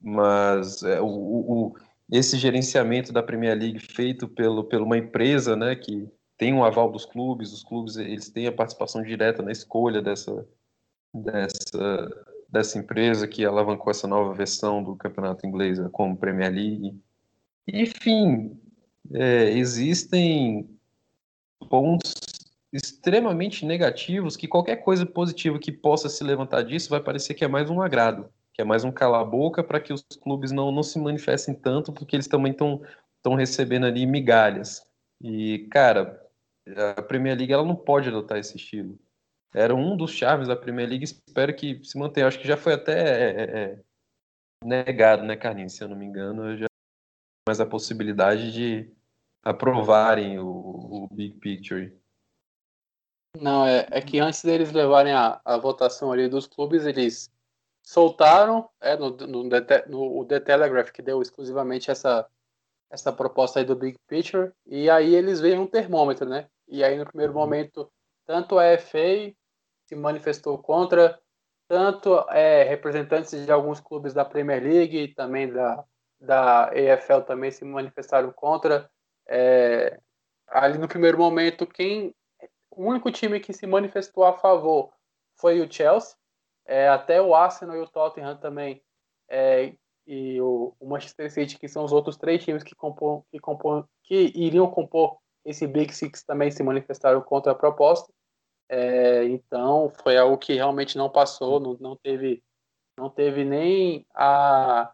mas 0.00 0.82
é, 0.82 1.00
o, 1.00 1.06
o, 1.06 1.76
esse 2.10 2.38
gerenciamento 2.38 3.12
da 3.12 3.22
Premier 3.22 3.56
League 3.58 3.78
feito 3.78 4.28
pelo, 4.28 4.64
por 4.64 4.80
uma 4.80 4.96
empresa 4.96 5.56
né, 5.56 5.74
que 5.74 6.08
tem 6.36 6.54
um 6.54 6.64
aval 6.64 6.90
dos 6.90 7.04
clubes, 7.04 7.52
os 7.52 7.64
clubes 7.64 7.96
eles 7.96 8.30
têm 8.30 8.46
a 8.46 8.52
participação 8.52 9.02
direta 9.02 9.42
na 9.42 9.50
escolha 9.50 10.00
dessa, 10.00 10.46
dessa, 11.12 12.24
dessa 12.48 12.78
empresa 12.78 13.26
que 13.26 13.44
alavancou 13.44 13.90
essa 13.90 14.06
nova 14.06 14.32
versão 14.32 14.82
do 14.82 14.96
campeonato 14.96 15.46
inglês 15.46 15.78
como 15.92 16.16
Premier 16.16 16.52
League. 16.52 16.96
Enfim, 17.66 18.58
é, 19.12 19.50
existem 19.50 20.68
pontos 21.68 22.14
extremamente 22.72 23.64
negativos 23.64 24.36
que 24.36 24.46
qualquer 24.46 24.76
coisa 24.76 25.04
positiva 25.04 25.58
que 25.58 25.72
possa 25.72 26.08
se 26.08 26.22
levantar 26.22 26.62
disso 26.62 26.90
vai 26.90 27.00
parecer 27.00 27.34
que 27.34 27.44
é 27.44 27.48
mais 27.48 27.68
um 27.70 27.80
agrado, 27.80 28.30
que 28.58 28.62
é 28.62 28.64
mais 28.64 28.82
um 28.82 28.90
cala-boca 28.90 29.62
para 29.62 29.78
que 29.78 29.92
os 29.92 30.02
clubes 30.20 30.50
não, 30.50 30.72
não 30.72 30.82
se 30.82 30.98
manifestem 30.98 31.54
tanto, 31.54 31.92
porque 31.92 32.16
eles 32.16 32.26
também 32.26 32.50
estão 32.50 32.82
recebendo 33.36 33.86
ali 33.86 34.04
migalhas. 34.04 34.84
E, 35.20 35.68
cara, 35.70 36.20
a 36.96 37.02
Premier 37.02 37.36
League 37.36 37.52
ela 37.52 37.64
não 37.64 37.76
pode 37.76 38.08
adotar 38.08 38.38
esse 38.38 38.56
estilo 38.56 38.98
era 39.54 39.74
um 39.74 39.96
dos 39.96 40.12
chaves 40.12 40.48
da 40.48 40.56
Premier 40.56 40.88
League. 40.88 41.04
Espero 41.04 41.54
que 41.54 41.82
se 41.84 41.98
mantenha. 41.98 42.26
Acho 42.26 42.38
que 42.38 42.46
já 42.46 42.56
foi 42.56 42.74
até 42.74 42.92
é, 42.92 43.30
é, 43.30 43.60
é, 43.62 43.78
negado, 44.64 45.22
né, 45.22 45.36
Carlinhos? 45.36 45.72
Se 45.72 45.82
eu 45.82 45.88
não 45.88 45.96
me 45.96 46.04
engano, 46.04 46.56
já 46.56 46.66
mais 47.46 47.60
a 47.60 47.66
possibilidade 47.66 48.52
de 48.52 48.92
aprovarem 49.42 50.38
o, 50.38 50.46
o 50.46 51.08
Big 51.10 51.38
Picture. 51.38 51.96
Não, 53.40 53.66
é, 53.66 53.86
é 53.90 54.00
que 54.00 54.18
antes 54.20 54.42
deles 54.42 54.72
levarem 54.72 55.12
a, 55.12 55.40
a 55.44 55.56
votação 55.56 56.12
ali 56.12 56.28
dos 56.28 56.46
clubes, 56.46 56.84
eles 56.84 57.32
soltaram 57.88 58.68
é, 58.82 58.94
no, 58.98 59.08
no, 59.08 59.44
no, 59.44 60.24
The 60.26 60.40
Telegraph, 60.40 60.90
que 60.90 61.00
deu 61.00 61.22
exclusivamente 61.22 61.90
essa, 61.90 62.28
essa 62.90 63.10
proposta 63.10 63.60
aí 63.60 63.64
do 63.64 63.74
Big 63.74 63.96
Picture, 64.06 64.52
e 64.66 64.90
aí 64.90 65.14
eles 65.14 65.40
veem 65.40 65.58
um 65.58 65.66
termômetro, 65.66 66.28
né? 66.28 66.50
E 66.68 66.84
aí 66.84 66.98
no 66.98 67.06
primeiro 67.06 67.32
uhum. 67.32 67.38
momento, 67.38 67.90
tanto 68.26 68.58
a 68.58 68.76
FA 68.76 69.32
se 69.86 69.96
manifestou 69.96 70.58
contra, 70.58 71.18
tanto 71.66 72.26
é, 72.28 72.62
representantes 72.64 73.46
de 73.46 73.50
alguns 73.50 73.80
clubes 73.80 74.12
da 74.12 74.22
Premier 74.22 74.62
League 74.62 74.98
e 74.98 75.14
também 75.14 75.50
da, 75.50 75.82
da 76.20 76.70
EFL 76.74 77.22
também 77.22 77.50
se 77.50 77.64
manifestaram 77.64 78.30
contra. 78.32 78.90
É, 79.26 79.98
ali 80.46 80.76
no 80.76 80.88
primeiro 80.88 81.16
momento, 81.16 81.66
quem 81.66 82.14
o 82.70 82.84
único 82.84 83.10
time 83.10 83.40
que 83.40 83.54
se 83.54 83.66
manifestou 83.66 84.24
a 84.24 84.36
favor 84.36 84.92
foi 85.36 85.62
o 85.62 85.72
Chelsea, 85.72 86.17
é, 86.68 86.86
até 86.86 87.20
o 87.20 87.34
Arsenal 87.34 87.76
e 87.76 87.80
o 87.80 87.88
Tottenham 87.88 88.36
também, 88.36 88.82
é, 89.28 89.72
e 90.06 90.40
o, 90.40 90.74
o, 90.78 90.86
Manchester 90.86 91.30
City, 91.32 91.58
que 91.58 91.66
são 91.66 91.82
os 91.82 91.92
outros 91.92 92.16
três 92.16 92.44
times 92.44 92.62
que, 92.62 92.74
compor, 92.74 93.24
que, 93.30 93.38
compor, 93.38 93.88
que 94.04 94.32
iriam 94.34 94.70
compor 94.70 95.18
esse 95.44 95.66
Big 95.66 95.94
Six, 95.94 96.22
também 96.22 96.50
se 96.50 96.62
manifestaram 96.62 97.22
contra 97.22 97.52
a 97.52 97.54
proposta. 97.54 98.12
É, 98.68 99.24
então 99.24 99.90
foi 100.02 100.18
algo 100.18 100.36
que 100.36 100.54
realmente 100.54 100.98
não 100.98 101.08
passou, 101.08 101.58
não, 101.58 101.76
não 101.80 101.96
teve, 101.96 102.42
não 102.98 103.08
teve 103.08 103.44
nem 103.44 104.06
a, 104.14 104.92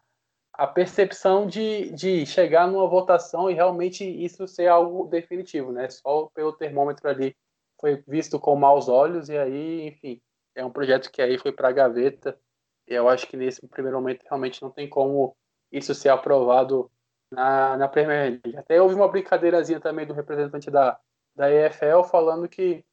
a 0.53 0.67
percepção 0.69 1.45
de, 1.45 1.91
de 1.91 2.25
chegar 2.25 2.69
numa 2.69 2.87
votação 2.87 3.51
e 3.51 3.55
realmente 3.55 4.05
isso 4.05 4.47
ser 4.47 4.69
algo 4.69 5.09
definitivo, 5.09 5.73
né? 5.73 5.89
Só 5.91 6.29
pelo 6.35 6.53
termômetro 6.53 7.09
ali 7.09 7.37
foi 7.81 8.03
visto 8.07 8.39
com 8.39 8.55
maus 8.55 8.89
olhos 8.89 9.29
e 9.29 9.37
aí, 9.37 9.89
enfim, 9.89 10.21
é 10.55 10.65
um 10.65 10.71
projeto 10.71 11.11
que 11.11 11.21
aí 11.21 11.39
foi 11.39 11.53
para 11.53 11.69
a 11.69 11.73
gaveta. 11.73 12.39
E 12.87 12.95
eu 12.95 13.09
acho 13.09 13.27
que 13.27 13.37
nesse 13.37 13.67
primeiro 13.67 13.97
momento 13.99 14.25
realmente 14.25 14.63
não 14.63 14.71
tem 14.71 14.89
como 14.89 15.37
isso 15.73 15.95
ser 15.95 16.11
aprovado 16.11 16.91
na, 17.31 17.77
na 17.77 17.89
Premier 17.89 18.41
League. 18.45 18.57
Até 18.57 18.81
houve 18.81 18.95
uma 18.95 19.09
brincadeirazinha 19.09 19.81
também 19.81 20.07
do 20.07 20.15
representante 20.15 20.71
da, 20.71 20.99
da 21.35 21.51
EFL 21.51 22.03
falando 22.09 22.49
que 22.49 22.85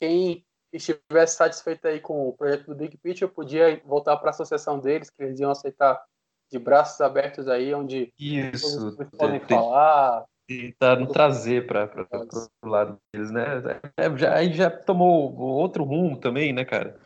quem 0.00 0.44
estivesse 0.72 1.36
satisfeito 1.36 1.86
aí 1.86 2.00
com 2.00 2.28
o 2.28 2.32
projeto 2.32 2.66
do 2.66 2.74
Big 2.74 2.96
Picture 2.96 3.30
podia 3.30 3.80
voltar 3.84 4.16
para 4.16 4.28
a 4.28 4.30
associação 4.30 4.78
deles, 4.78 5.10
que 5.10 5.22
eles 5.22 5.40
iam 5.40 5.50
aceitar 5.50 6.02
de 6.50 6.58
braços 6.58 7.00
abertos 7.00 7.48
aí, 7.48 7.72
onde 7.74 8.12
Isso, 8.18 8.96
todos 8.96 9.10
podem 9.10 9.40
falar. 9.40 10.24
Tentar 10.50 10.98
não 10.98 11.06
trazer 11.06 11.66
para 11.66 11.88
o 12.64 12.68
lado 12.68 12.98
deles, 13.12 13.30
né? 13.30 13.44
É, 13.96 14.16
já, 14.16 14.34
aí 14.34 14.52
já 14.52 14.68
tomou 14.68 15.36
outro 15.38 15.84
rumo 15.84 16.18
também, 16.18 16.52
né, 16.52 16.64
cara? 16.64 16.98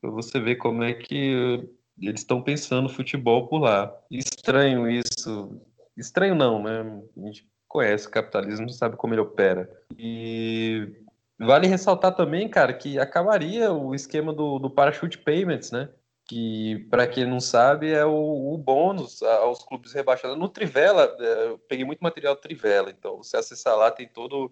Pra 0.00 0.10
você 0.10 0.38
ver 0.38 0.56
como 0.56 0.84
é 0.84 0.94
que 0.94 1.68
eles 2.00 2.20
estão 2.20 2.40
pensando 2.40 2.88
futebol 2.88 3.48
por 3.48 3.58
lá. 3.58 3.92
Estranho 4.10 4.88
isso. 4.88 5.60
Estranho 5.96 6.36
não, 6.36 6.62
né? 6.62 7.02
A 7.16 7.20
gente 7.26 7.48
conhece 7.66 8.06
o 8.06 8.10
capitalismo, 8.10 8.70
sabe 8.70 8.96
como 8.96 9.12
ele 9.12 9.22
opera. 9.22 9.68
E 9.98 11.04
Vale 11.38 11.66
ressaltar 11.66 12.14
também, 12.14 12.48
cara, 12.48 12.72
que 12.72 12.98
acabaria 12.98 13.72
o 13.72 13.94
esquema 13.94 14.32
do, 14.32 14.58
do 14.58 14.70
parachute 14.70 15.18
payments, 15.18 15.72
né? 15.72 15.88
Que, 16.26 16.86
para 16.90 17.06
quem 17.06 17.26
não 17.26 17.38
sabe, 17.38 17.90
é 17.92 18.04
o, 18.04 18.54
o, 18.54 18.56
bônus 18.56 19.22
aos 19.22 19.62
clubes 19.62 19.92
rebaixados. 19.92 20.38
No 20.38 20.48
Trivela, 20.48 21.14
é, 21.20 21.48
eu 21.48 21.58
peguei 21.58 21.84
muito 21.84 22.00
material 22.00 22.34
Trivela, 22.34 22.90
então 22.90 23.18
você 23.18 23.36
acessar 23.36 23.76
lá 23.76 23.90
tem 23.90 24.08
todo 24.08 24.50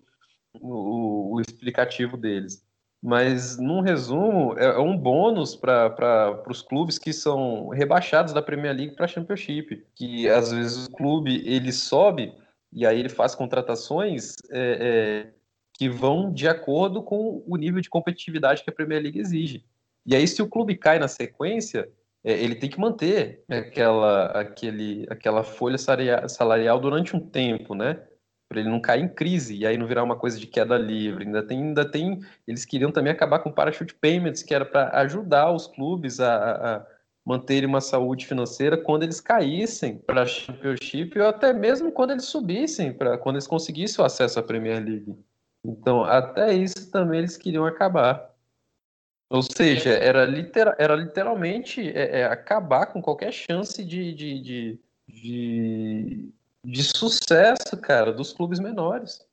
o, 0.61 1.35
o 1.35 1.41
explicativo 1.41 2.17
deles. 2.17 2.63
Mas, 3.03 3.59
num 3.59 3.81
resumo, 3.81 4.57
é, 4.59 4.67
é 4.67 4.79
um 4.79 4.97
bônus 4.97 5.57
para 5.57 6.43
os 6.47 6.63
clubes 6.63 6.99
que 6.99 7.13
são 7.13 7.69
rebaixados 7.69 8.33
da 8.33 8.43
Premier 8.43 8.77
League 8.77 8.95
para 8.95 9.07
a 9.07 9.09
Championship. 9.09 9.85
Que 9.95 10.29
às 10.29 10.53
vezes 10.53 10.87
o 10.87 10.93
clube 10.93 11.43
ele 11.45 11.73
sobe 11.73 12.33
e 12.73 12.87
aí 12.87 13.01
ele 13.01 13.09
faz 13.09 13.35
contratações. 13.35 14.37
É, 14.51 15.31
é, 15.31 15.43
que 15.83 15.89
vão 15.89 16.33
de 16.33 16.47
acordo 16.47 17.03
com 17.03 17.43
o 17.45 17.57
nível 17.57 17.81
de 17.81 17.91
competitividade 17.91 18.63
que 18.63 18.71
a 18.71 18.73
Premier 18.73 19.03
League 19.03 19.19
exige. 19.19 19.65
E 20.05 20.17
aí, 20.17 20.27
se 20.27 20.43
o 20.43 20.49
clube 20.49 20.77
cai 20.77 20.99
na 20.99 21.09
sequência, 21.09 21.89
é, 22.25 22.33
ele 22.33 22.55
tem 22.55 22.69
que 22.69 22.81
manter 22.81 23.45
aquela, 23.49 24.27
aquele, 24.27 25.07
aquela 25.11 25.43
folha 25.43 25.79
salarial 25.79 26.81
durante 26.81 27.17
um 27.17 27.21
tempo, 27.21 27.75
né? 27.75 28.03
para 28.53 28.61
ele 28.61 28.69
não 28.69 28.81
cair 28.81 29.03
em 29.03 29.09
crise 29.09 29.57
e 29.57 29.67
aí 29.67 29.79
não 29.79 29.87
virar 29.87 30.03
uma 30.03 30.15
coisa 30.15 30.39
de 30.39 30.47
queda 30.47 30.77
livre. 30.77 31.25
Ainda 31.25 31.43
tem, 31.43 31.59
ainda 31.59 31.91
tem, 31.91 32.21
eles 32.47 32.67
queriam 32.67 32.93
também 32.93 33.11
acabar 33.11 33.39
com 33.39 33.49
o 33.49 33.53
parachute 33.53 33.95
payments, 33.95 34.43
que 34.43 34.55
era 34.55 34.67
para 34.67 34.91
ajudar 35.01 35.51
os 35.51 35.67
clubes 35.67 36.21
a, 36.21 36.37
a 36.77 36.87
manterem 37.25 37.67
uma 37.67 37.81
saúde 37.81 38.27
financeira 38.27 38.77
quando 38.77 39.05
eles 39.05 39.23
caíssem 39.23 39.97
para 39.97 40.23
a 40.23 40.27
Championship 40.27 41.19
ou 41.19 41.27
até 41.27 41.55
mesmo 41.55 41.91
quando 41.93 42.11
eles 42.11 42.27
subissem, 42.27 42.93
para 42.93 43.17
quando 43.17 43.37
eles 43.37 43.47
conseguissem 43.47 44.03
o 44.03 44.07
acesso 44.07 44.39
à 44.39 44.43
Premier 44.43 44.85
League. 44.85 45.17
Então, 45.65 46.05
até 46.05 46.53
isso 46.53 46.91
também 46.91 47.21
eles 47.21 47.39
queriam 47.39 47.65
acabar. 47.65 48.32
Ou 49.33 49.43
seja, 49.43 49.95
era, 49.95 50.27
literal, 50.27 50.75
era 50.79 50.95
literalmente 50.95 51.81
é, 51.89 52.21
é, 52.21 52.25
acabar 52.27 52.85
com 52.85 53.01
qualquer 53.01 53.33
chance 53.33 53.83
de, 53.83 54.13
de, 54.13 54.41
de, 54.43 54.81
de, 55.09 56.35
de 56.63 56.83
sucesso, 56.83 57.81
cara, 57.81 58.13
dos 58.13 58.35
clubes 58.35 58.61
menores. 58.61 59.27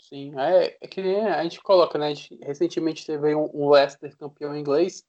Sim, 0.00 0.36
é, 0.36 0.76
é 0.80 0.88
que 0.88 1.00
a 1.00 1.40
gente 1.44 1.62
coloca, 1.62 1.96
né? 1.96 2.16
Gente, 2.16 2.36
recentemente 2.42 3.06
teve 3.06 3.32
um, 3.32 3.48
um 3.54 3.70
Leicester 3.70 4.16
campeão 4.16 4.56
inglês. 4.56 5.04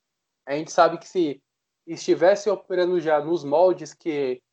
A 0.46 0.54
gente 0.54 0.72
sabe 0.72 1.00
que 1.00 1.08
se 1.08 1.42
estivesse 1.88 2.48
operando 2.52 3.00
já 3.00 3.20
nos 3.20 3.44
moldes 3.44 3.96
que, 3.96 4.44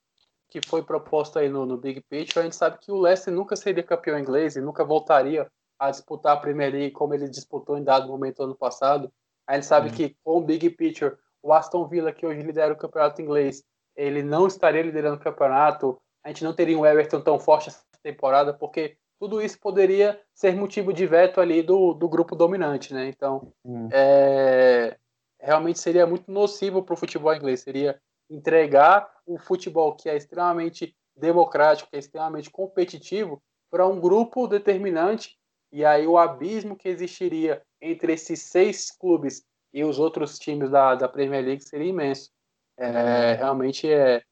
que 0.48 0.66
foi 0.66 0.82
proposto 0.82 1.38
aí 1.38 1.50
no, 1.50 1.66
no 1.66 1.76
Big 1.76 2.00
Picture, 2.08 2.40
a 2.40 2.44
gente 2.44 2.56
sabe 2.56 2.78
que 2.78 2.90
o 2.90 2.98
Leicester 2.98 3.32
nunca 3.32 3.56
seria 3.56 3.82
campeão 3.82 4.18
inglês 4.18 4.56
e 4.56 4.62
nunca 4.62 4.82
voltaria 4.82 5.46
a 5.82 5.90
disputar 5.90 6.36
a 6.36 6.40
Premier 6.40 6.72
League 6.72 6.92
como 6.92 7.12
ele 7.12 7.28
disputou 7.28 7.76
em 7.76 7.82
dado 7.82 8.06
momento 8.06 8.44
ano 8.44 8.54
passado. 8.54 9.12
A 9.46 9.54
gente 9.54 9.66
sabe 9.66 9.88
uhum. 9.88 9.94
que 9.94 10.16
com 10.22 10.38
o 10.38 10.40
Big 10.40 10.70
Picture, 10.70 11.16
o 11.42 11.52
Aston 11.52 11.88
Villa, 11.88 12.12
que 12.12 12.24
hoje 12.24 12.40
lidera 12.40 12.72
o 12.72 12.76
campeonato 12.76 13.20
inglês, 13.20 13.64
ele 13.96 14.22
não 14.22 14.46
estaria 14.46 14.82
liderando 14.82 15.16
o 15.16 15.20
campeonato. 15.20 16.00
A 16.22 16.28
gente 16.28 16.44
não 16.44 16.54
teria 16.54 16.78
um 16.78 16.86
Everton 16.86 17.20
tão 17.20 17.36
forte 17.40 17.68
essa 17.68 17.82
temporada, 18.00 18.54
porque 18.54 18.96
tudo 19.18 19.42
isso 19.42 19.58
poderia 19.58 20.20
ser 20.32 20.54
motivo 20.54 20.92
de 20.92 21.04
veto 21.04 21.40
ali 21.40 21.62
do, 21.62 21.94
do 21.94 22.08
grupo 22.08 22.36
dominante, 22.36 22.94
né? 22.94 23.08
Então, 23.08 23.52
uhum. 23.64 23.88
é, 23.92 24.96
realmente 25.40 25.80
seria 25.80 26.06
muito 26.06 26.30
nocivo 26.30 26.84
para 26.84 26.94
o 26.94 26.96
futebol 26.96 27.34
inglês. 27.34 27.60
Seria 27.60 28.00
entregar 28.30 29.12
o 29.26 29.36
futebol 29.36 29.96
que 29.96 30.08
é 30.08 30.16
extremamente 30.16 30.94
democrático, 31.16 31.90
que 31.90 31.96
é 31.96 31.98
extremamente 31.98 32.50
competitivo, 32.50 33.42
para 33.68 33.84
um 33.86 33.98
grupo 33.98 34.46
determinante. 34.46 35.36
E 35.72 35.84
aí 35.84 36.06
o 36.06 36.18
abismo 36.18 36.76
que 36.76 36.88
existiria 36.88 37.62
entre 37.80 38.12
esses 38.12 38.42
seis 38.42 38.90
clubes 38.90 39.44
e 39.72 39.82
os 39.82 39.98
outros 39.98 40.38
times 40.38 40.70
da, 40.70 40.94
da 40.94 41.08
Premier 41.08 41.42
League 41.42 41.64
seria 41.64 41.88
imenso. 41.88 42.30
É, 42.76 43.34
realmente 43.34 43.90
é, 43.90 44.22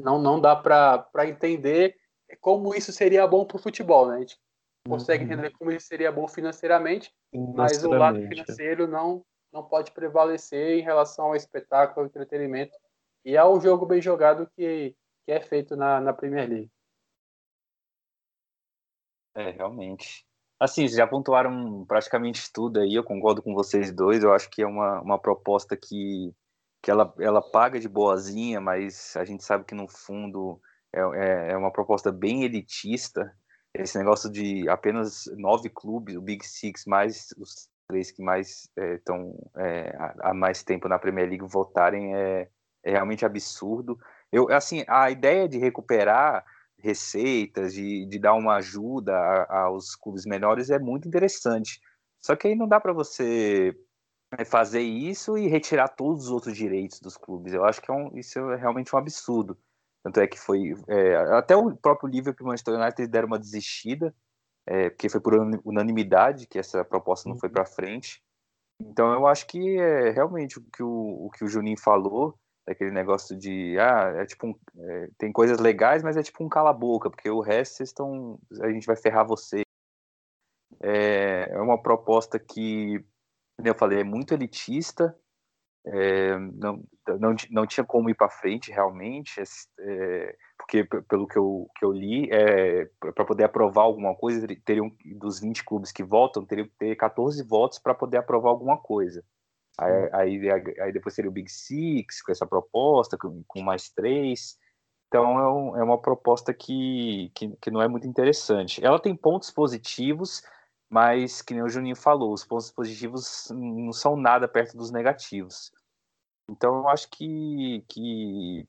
não, 0.00 0.20
não 0.20 0.40
dá 0.40 0.54
para 0.54 1.28
entender 1.28 1.96
como 2.40 2.74
isso 2.74 2.92
seria 2.92 3.26
bom 3.26 3.44
para 3.44 3.56
o 3.56 3.60
futebol. 3.60 4.06
Né? 4.08 4.16
A 4.16 4.20
gente 4.20 4.38
consegue 4.88 5.24
uhum. 5.24 5.32
entender 5.32 5.50
como 5.50 5.72
isso 5.72 5.86
seria 5.86 6.12
bom 6.12 6.28
financeiramente, 6.28 7.12
mas 7.32 7.82
o 7.84 7.90
lado 7.90 8.20
financeiro 8.28 8.86
não, 8.86 9.24
não 9.52 9.64
pode 9.64 9.90
prevalecer 9.92 10.78
em 10.78 10.82
relação 10.82 11.26
ao 11.26 11.36
espetáculo, 11.36 12.02
ao 12.02 12.06
entretenimento 12.06 12.76
e 13.24 13.36
ao 13.36 13.60
jogo 13.60 13.86
bem 13.86 14.00
jogado 14.00 14.48
que, 14.54 14.94
que 15.24 15.32
é 15.32 15.40
feito 15.40 15.74
na, 15.74 16.00
na 16.00 16.12
Premier 16.12 16.48
League. 16.48 16.70
É, 19.34 19.50
realmente. 19.50 20.24
Assim, 20.64 20.88
já 20.88 21.06
pontuaram 21.06 21.84
praticamente 21.86 22.50
tudo 22.50 22.80
aí, 22.80 22.94
eu 22.94 23.04
concordo 23.04 23.42
com 23.42 23.52
vocês 23.52 23.92
dois, 23.92 24.22
eu 24.22 24.32
acho 24.32 24.48
que 24.48 24.62
é 24.62 24.66
uma, 24.66 25.02
uma 25.02 25.18
proposta 25.18 25.76
que, 25.76 26.32
que 26.82 26.90
ela, 26.90 27.12
ela 27.20 27.42
paga 27.42 27.78
de 27.78 27.86
boazinha, 27.86 28.62
mas 28.62 29.14
a 29.14 29.26
gente 29.26 29.44
sabe 29.44 29.64
que 29.64 29.74
no 29.74 29.86
fundo 29.86 30.58
é, 30.90 31.00
é, 31.00 31.52
é 31.52 31.56
uma 31.56 31.70
proposta 31.70 32.10
bem 32.10 32.44
elitista, 32.44 33.30
esse 33.74 33.98
negócio 33.98 34.30
de 34.30 34.66
apenas 34.66 35.24
nove 35.36 35.68
clubes, 35.68 36.16
o 36.16 36.22
Big 36.22 36.42
Six, 36.46 36.86
mais 36.86 37.34
os 37.36 37.68
três 37.86 38.10
que 38.10 38.22
mais 38.22 38.66
estão 38.78 39.34
é, 39.58 39.88
é, 39.88 40.14
há 40.22 40.32
mais 40.32 40.62
tempo 40.62 40.88
na 40.88 40.98
Premier 40.98 41.28
League 41.28 41.44
votarem 41.46 42.16
é, 42.16 42.48
é, 42.82 42.92
realmente 42.92 43.26
absurdo. 43.26 43.98
Eu, 44.32 44.50
assim, 44.50 44.82
a 44.88 45.10
ideia 45.10 45.46
de 45.46 45.58
recuperar 45.58 46.42
receitas, 46.84 47.72
de, 47.72 48.06
de 48.06 48.18
dar 48.18 48.34
uma 48.34 48.56
ajuda 48.56 49.12
a, 49.14 49.62
aos 49.62 49.96
clubes 49.96 50.26
menores 50.26 50.70
é 50.70 50.78
muito 50.78 51.08
interessante. 51.08 51.80
Só 52.20 52.36
que 52.36 52.48
aí 52.48 52.54
não 52.54 52.68
dá 52.68 52.78
para 52.78 52.92
você 52.92 53.74
é, 54.38 54.44
fazer 54.44 54.82
isso 54.82 55.36
e 55.38 55.48
retirar 55.48 55.88
todos 55.88 56.24
os 56.24 56.30
outros 56.30 56.56
direitos 56.56 57.00
dos 57.00 57.16
clubes. 57.16 57.52
Eu 57.54 57.64
acho 57.64 57.80
que 57.80 57.90
é 57.90 57.94
um, 57.94 58.16
isso 58.16 58.38
é 58.38 58.56
realmente 58.56 58.94
um 58.94 58.98
absurdo. 58.98 59.58
Tanto 60.02 60.20
é 60.20 60.26
que 60.26 60.38
foi. 60.38 60.74
É, 60.86 61.16
até 61.36 61.56
o 61.56 61.74
próprio 61.76 62.08
Liverpool 62.08 62.46
e 62.46 62.48
Manchester 62.48 62.74
United 62.74 63.06
deram 63.08 63.28
uma 63.28 63.38
desistida 63.38 64.14
é, 64.66 64.90
porque 64.90 65.08
foi 65.08 65.20
por 65.20 65.34
unanimidade 65.64 66.46
que 66.46 66.58
essa 66.58 66.84
proposta 66.84 67.28
não 67.28 67.38
foi 67.38 67.48
uhum. 67.48 67.54
para 67.54 67.66
frente. 67.66 68.22
Então 68.80 69.12
eu 69.12 69.26
acho 69.26 69.46
que 69.46 69.78
é 69.78 70.10
realmente 70.10 70.58
o 70.58 70.62
que 70.62 70.82
o, 70.82 71.26
o 71.26 71.30
que 71.30 71.44
o 71.44 71.48
Juninho 71.48 71.78
falou, 71.78 72.38
daquele 72.66 72.90
negócio 72.90 73.36
de 73.36 73.78
ah, 73.78 74.14
é 74.16 74.26
tipo 74.26 74.46
um, 74.46 74.54
é, 74.78 75.08
tem 75.18 75.32
coisas 75.32 75.58
legais, 75.58 76.02
mas 76.02 76.16
é 76.16 76.22
tipo 76.22 76.42
um 76.42 76.48
cala-boca, 76.48 77.10
porque 77.10 77.28
o 77.30 77.40
resto 77.40 77.76
vocês 77.76 77.90
estão. 77.90 78.38
A 78.62 78.70
gente 78.70 78.86
vai 78.86 78.96
ferrar 78.96 79.26
você. 79.26 79.62
É, 80.80 81.50
é 81.50 81.60
uma 81.60 81.80
proposta 81.80 82.38
que, 82.38 83.04
eu 83.64 83.74
falei, 83.74 84.00
é 84.00 84.04
muito 84.04 84.34
elitista, 84.34 85.16
é, 85.86 86.38
não, 86.38 86.82
não, 87.18 87.34
não 87.50 87.66
tinha 87.66 87.84
como 87.84 88.10
ir 88.10 88.14
para 88.14 88.28
frente 88.28 88.70
realmente, 88.70 89.40
é, 89.80 90.36
porque 90.58 90.84
pelo 90.84 91.26
que 91.26 91.38
eu, 91.38 91.68
que 91.76 91.84
eu 91.84 91.92
li, 91.92 92.28
é, 92.30 92.86
para 93.14 93.24
poder 93.24 93.44
aprovar 93.44 93.82
alguma 93.82 94.14
coisa, 94.16 94.46
teriam 94.64 94.90
dos 95.16 95.40
20 95.40 95.64
clubes 95.64 95.92
que 95.92 96.02
votam, 96.02 96.44
teriam 96.44 96.66
que 96.66 96.74
ter 96.78 96.96
14 96.96 97.42
votos 97.44 97.78
para 97.78 97.94
poder 97.94 98.16
aprovar 98.16 98.50
alguma 98.50 98.78
coisa. 98.78 99.24
Aí, 99.78 100.10
aí, 100.12 100.50
aí, 100.80 100.92
depois 100.92 101.14
seria 101.14 101.30
o 101.30 101.32
Big 101.32 101.50
Six 101.50 102.22
com 102.22 102.30
essa 102.30 102.46
proposta, 102.46 103.18
com, 103.18 103.42
com 103.46 103.62
mais 103.62 103.90
três. 103.90 104.56
Então 105.08 105.38
é, 105.38 105.52
um, 105.52 105.76
é 105.76 105.84
uma 105.84 106.00
proposta 106.00 106.52
que, 106.54 107.30
que, 107.34 107.56
que, 107.60 107.70
não 107.70 107.82
é 107.82 107.88
muito 107.88 108.06
interessante. 108.06 108.84
Ela 108.84 109.00
tem 109.00 109.16
pontos 109.16 109.50
positivos, 109.50 110.42
mas, 110.88 111.42
que 111.42 111.54
nem 111.54 111.62
o 111.62 111.68
Juninho 111.68 111.96
falou, 111.96 112.32
os 112.32 112.44
pontos 112.44 112.70
positivos 112.70 113.48
não 113.50 113.92
são 113.92 114.16
nada 114.16 114.46
perto 114.48 114.76
dos 114.76 114.90
negativos. 114.90 115.72
Então, 116.48 116.78
eu 116.78 116.88
acho 116.88 117.08
que, 117.10 117.84
que, 117.88 118.68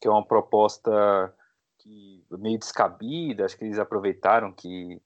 que 0.00 0.08
é 0.08 0.10
uma 0.10 0.24
proposta 0.26 1.34
que 1.78 2.24
meio 2.30 2.58
descabida, 2.58 3.44
acho 3.44 3.56
que 3.56 3.64
eles 3.64 3.78
aproveitaram 3.78 4.52
que 4.52 5.00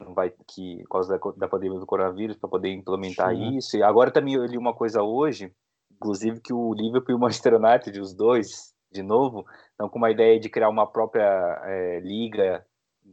não 0.00 0.14
vai 0.14 0.32
que 0.46 0.82
por 0.84 0.90
causa 0.90 1.18
da, 1.18 1.30
da 1.36 1.48
pandemia 1.48 1.78
do 1.78 1.86
coronavírus 1.86 2.36
para 2.36 2.48
poder 2.48 2.72
implementar 2.72 3.34
Sim. 3.34 3.56
isso. 3.56 3.76
E 3.76 3.82
agora 3.82 4.10
também 4.10 4.34
eu 4.34 4.44
li 4.44 4.56
uma 4.56 4.74
coisa 4.74 5.02
hoje, 5.02 5.52
inclusive 5.92 6.40
que 6.40 6.52
o 6.52 6.72
Liverpool 6.72 7.12
e 7.12 7.14
o 7.14 7.18
Manchester 7.18 7.54
United, 7.54 8.00
os 8.00 8.14
dois, 8.14 8.74
de 8.90 9.02
novo, 9.02 9.44
estão 9.70 9.88
com 9.88 9.98
uma 9.98 10.10
ideia 10.10 10.38
de 10.38 10.48
criar 10.48 10.68
uma 10.68 10.86
própria 10.86 11.62
é, 11.64 12.00
liga 12.00 12.64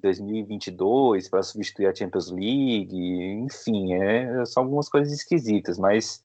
2022 0.02 1.30
para 1.30 1.42
substituir 1.42 1.88
a 1.88 1.96
Champions 1.96 2.30
League, 2.30 2.96
enfim, 3.44 3.94
é, 3.94 4.46
são 4.46 4.64
algumas 4.64 4.90
coisas 4.90 5.14
esquisitas, 5.14 5.78
mas 5.78 6.24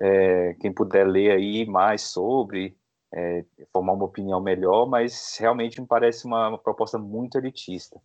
é, 0.00 0.54
quem 0.54 0.72
puder 0.72 1.06
ler 1.06 1.30
aí 1.30 1.66
mais 1.66 2.02
sobre, 2.02 2.76
é, 3.14 3.44
formar 3.72 3.92
uma 3.92 4.04
opinião 4.04 4.40
melhor, 4.40 4.86
mas 4.86 5.36
realmente 5.38 5.80
me 5.80 5.86
parece 5.86 6.26
uma, 6.26 6.48
uma, 6.48 6.58
proposta 6.58 6.98
muito 6.98 7.38
elitista. 7.38 8.00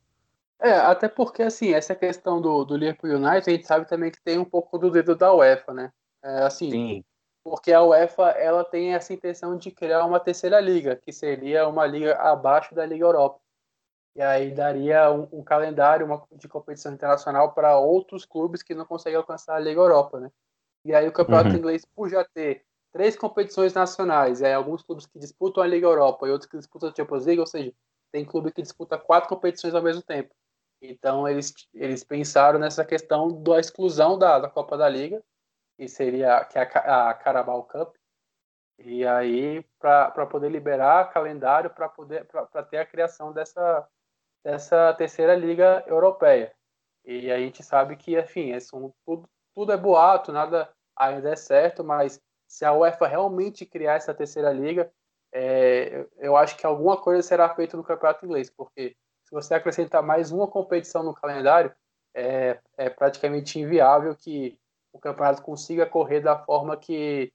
É, 0.60 0.72
até 0.72 1.08
porque, 1.08 1.44
assim, 1.44 1.74
essa 1.74 1.96
questão 1.96 2.42
do, 2.42 2.66
do 2.66 2.76
Liverpool 2.76 3.12
United, 3.12 3.50
a 3.50 3.54
gente 3.54 3.68
sabe 3.68 3.88
também 3.88 4.12
que 4.12 4.22
tem 4.22 4.40
um 4.40 4.46
pouco 4.46 4.78
do 4.78 4.90
dedo 4.90 5.16
da 5.16 5.34
UEFA, 5.34 5.74
né? 5.74 5.92
É, 6.24 6.40
assim, 6.44 6.72
Sim. 6.72 7.04
porque 7.44 7.72
a 7.72 7.84
UEFA, 7.84 8.32
ela 8.32 8.64
tem 8.66 8.96
essa 8.96 9.14
intenção 9.14 9.56
de 9.56 9.70
criar 9.70 10.04
uma 10.06 10.20
terceira 10.20 10.60
liga, 10.60 10.96
que 10.96 11.14
seria 11.14 11.68
uma 11.68 11.86
liga 11.86 12.16
abaixo 12.16 12.74
da 12.74 12.86
Liga 12.86 13.06
Europa. 13.06 13.40
E 14.16 14.22
aí 14.22 14.52
daria 14.52 15.12
um, 15.12 15.28
um 15.32 15.44
calendário 15.44 16.04
uma, 16.04 16.24
de 16.32 16.48
competição 16.48 16.92
internacional 16.92 17.54
para 17.54 17.78
outros 17.78 18.26
clubes 18.26 18.64
que 18.64 18.74
não 18.74 18.84
conseguem 18.84 19.18
alcançar 19.18 19.56
a 19.56 19.60
Liga 19.60 19.80
Europa, 19.80 20.20
né? 20.20 20.32
E 20.84 20.96
aí 20.96 21.08
o 21.08 21.12
campeonato 21.12 21.50
uhum. 21.50 21.58
inglês, 21.58 21.86
por 21.86 22.10
já 22.10 22.26
ter 22.26 22.66
três 22.92 23.16
competições 23.16 23.76
nacionais, 23.76 24.42
e 24.42 24.46
aí 24.46 24.54
alguns 24.54 24.82
clubes 24.82 25.06
que 25.06 25.20
disputam 25.20 25.62
a 25.62 25.68
Liga 25.68 25.86
Europa 25.86 26.28
e 26.28 26.32
outros 26.32 26.50
que 26.50 26.58
disputam 26.58 26.90
a 26.90 26.94
Champions 26.96 27.28
League, 27.28 27.40
ou 27.40 27.46
seja, 27.46 27.72
tem 28.12 28.26
clube 28.26 28.52
que 28.52 28.62
disputa 28.64 28.98
quatro 28.98 29.30
competições 29.30 29.76
ao 29.76 29.84
mesmo 29.84 30.02
tempo. 30.02 30.34
Então 30.82 31.28
eles, 31.28 31.54
eles 31.74 32.04
pensaram 32.04 32.60
nessa 32.60 32.86
questão 32.86 33.42
da 33.42 33.60
exclusão 33.60 34.18
da, 34.18 34.40
da 34.40 34.50
Copa 34.50 34.78
da 34.78 34.88
Liga, 34.88 35.24
que 35.76 35.88
seria 35.88 36.44
que 36.46 36.58
é 36.58 36.62
a, 36.62 37.10
a 37.10 37.14
Carabao 37.14 37.64
Cup, 37.64 37.96
e 38.80 39.06
aí 39.06 39.64
para 39.80 40.26
poder 40.28 40.50
liberar 40.50 41.12
calendário 41.12 41.70
para 41.70 41.90
poder 41.90 42.26
para 42.26 42.64
ter 42.64 42.78
a 42.78 42.86
criação 42.86 43.34
dessa 43.34 43.88
dessa 44.44 44.94
terceira 44.94 45.36
liga 45.36 45.84
europeia. 45.88 46.54
E 47.04 47.32
a 47.32 47.38
gente 47.38 47.64
sabe 47.64 47.96
que, 47.96 48.20
enfim, 48.20 48.52
é 48.52 48.60
tudo, 49.06 49.30
tudo 49.56 49.72
é 49.72 49.78
boato, 49.78 50.32
nada 50.32 50.70
ainda 50.96 51.30
é 51.30 51.36
certo, 51.36 51.84
mas 51.84 52.22
se 52.48 52.66
a 52.66 52.74
UEFA 52.74 53.08
realmente 53.08 53.66
criar 53.66 53.96
essa 53.96 54.14
terceira 54.14 54.52
liga, 54.52 54.92
é, 55.34 56.06
eu 56.18 56.36
acho 56.36 56.58
que 56.58 56.66
alguma 56.66 57.00
coisa 57.02 57.22
será 57.22 57.54
feita 57.54 57.76
no 57.76 57.84
campeonato 57.84 58.26
inglês, 58.26 58.50
porque 58.50 58.96
se 59.28 59.32
você 59.32 59.54
acrescentar 59.54 60.02
mais 60.02 60.32
uma 60.32 60.48
competição 60.48 61.04
no 61.04 61.14
calendário, 61.14 61.74
é, 62.16 62.58
é 62.78 62.90
praticamente 62.90 63.60
inviável 63.60 64.16
que 64.16 64.58
o 64.94 65.00
campeonato 65.00 65.42
consiga 65.42 65.86
correr 65.86 66.22
da 66.22 66.40
forma 66.40 66.78
que, 66.78 67.34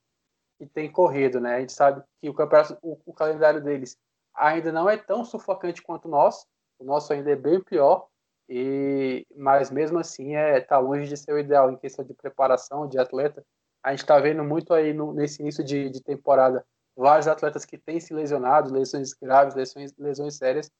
que 0.58 0.66
tem 0.66 0.90
corrido, 0.90 1.38
né? 1.38 1.56
A 1.56 1.60
gente 1.60 1.74
sabe 1.74 2.02
que 2.18 2.30
o 2.30 2.34
campeonato, 2.34 2.78
o, 2.80 2.98
o 3.04 3.12
calendário 3.12 3.62
deles 3.62 3.98
ainda 4.34 4.72
não 4.72 4.88
é 4.88 4.96
tão 4.96 5.22
sufocante 5.22 5.82
quanto 5.82 6.06
o 6.06 6.10
nosso, 6.10 6.46
o 6.78 6.84
nosso 6.84 7.12
ainda 7.12 7.30
é 7.30 7.36
bem 7.36 7.62
pior, 7.62 8.08
e 8.48 9.26
mas 9.36 9.70
mesmo 9.70 9.98
assim 9.98 10.34
é 10.34 10.62
tá 10.62 10.78
longe 10.78 11.06
de 11.06 11.16
ser 11.18 11.34
o 11.34 11.38
ideal 11.38 11.70
em 11.70 11.76
questão 11.76 12.02
de 12.02 12.14
preparação 12.14 12.88
de 12.88 12.98
atleta. 12.98 13.44
A 13.82 13.90
gente 13.90 14.00
está 14.00 14.18
vendo 14.18 14.42
muito 14.42 14.72
aí 14.72 14.94
no, 14.94 15.12
nesse 15.12 15.42
início 15.42 15.62
de, 15.62 15.90
de 15.90 16.02
temporada 16.02 16.64
vários 16.96 17.28
atletas 17.28 17.66
que 17.66 17.76
têm 17.76 18.00
se 18.00 18.14
lesionado, 18.14 18.72
lesões 18.72 19.12
graves, 19.12 19.54
lesões, 19.54 19.94
lesões 19.98 20.36
sérias, 20.36 20.70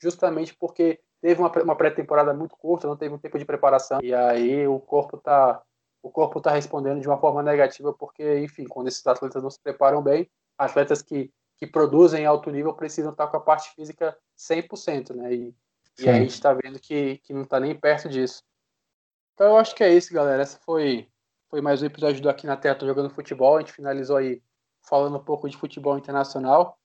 justamente 0.00 0.54
porque 0.54 1.00
teve 1.20 1.40
uma, 1.40 1.50
uma 1.62 1.76
pré-temporada 1.76 2.32
muito 2.34 2.56
curta, 2.56 2.86
não 2.86 2.96
teve 2.96 3.14
um 3.14 3.18
tempo 3.18 3.38
de 3.38 3.44
preparação, 3.44 4.00
e 4.02 4.14
aí 4.14 4.66
o 4.66 4.78
corpo 4.78 5.16
está 5.16 5.62
o 6.06 6.10
corpo 6.10 6.40
tá 6.40 6.52
respondendo 6.52 7.00
de 7.00 7.08
uma 7.08 7.18
forma 7.18 7.42
negativa, 7.42 7.92
porque, 7.92 8.38
enfim, 8.38 8.64
quando 8.64 8.86
esses 8.86 9.04
atletas 9.04 9.42
não 9.42 9.50
se 9.50 9.60
preparam 9.60 10.00
bem, 10.00 10.30
atletas 10.56 11.02
que, 11.02 11.32
que 11.56 11.66
produzem 11.66 12.22
em 12.22 12.26
alto 12.26 12.48
nível 12.48 12.72
precisam 12.74 13.10
estar 13.10 13.26
com 13.26 13.36
a 13.36 13.40
parte 13.40 13.74
física 13.74 14.16
100%, 14.38 15.16
né? 15.16 15.34
E, 15.34 15.54
e 15.98 16.08
aí 16.08 16.16
a 16.16 16.20
gente 16.20 16.30
está 16.30 16.52
vendo 16.52 16.78
que, 16.78 17.18
que 17.18 17.32
não 17.32 17.42
está 17.42 17.58
nem 17.58 17.74
perto 17.74 18.08
disso. 18.08 18.44
Então 19.34 19.48
eu 19.48 19.56
acho 19.56 19.74
que 19.74 19.82
é 19.82 19.92
isso, 19.92 20.14
galera. 20.14 20.42
Essa 20.42 20.58
foi, 20.60 21.08
foi 21.50 21.60
mais 21.60 21.82
um 21.82 21.86
episódio 21.86 22.22
do 22.22 22.30
Aqui 22.30 22.46
na 22.46 22.56
Terra 22.56 22.78
Jogando 22.80 23.10
Futebol. 23.10 23.56
A 23.56 23.60
gente 23.60 23.72
finalizou 23.72 24.16
aí 24.16 24.40
falando 24.82 25.16
um 25.16 25.24
pouco 25.24 25.48
de 25.48 25.56
futebol 25.56 25.98
internacional. 25.98 26.78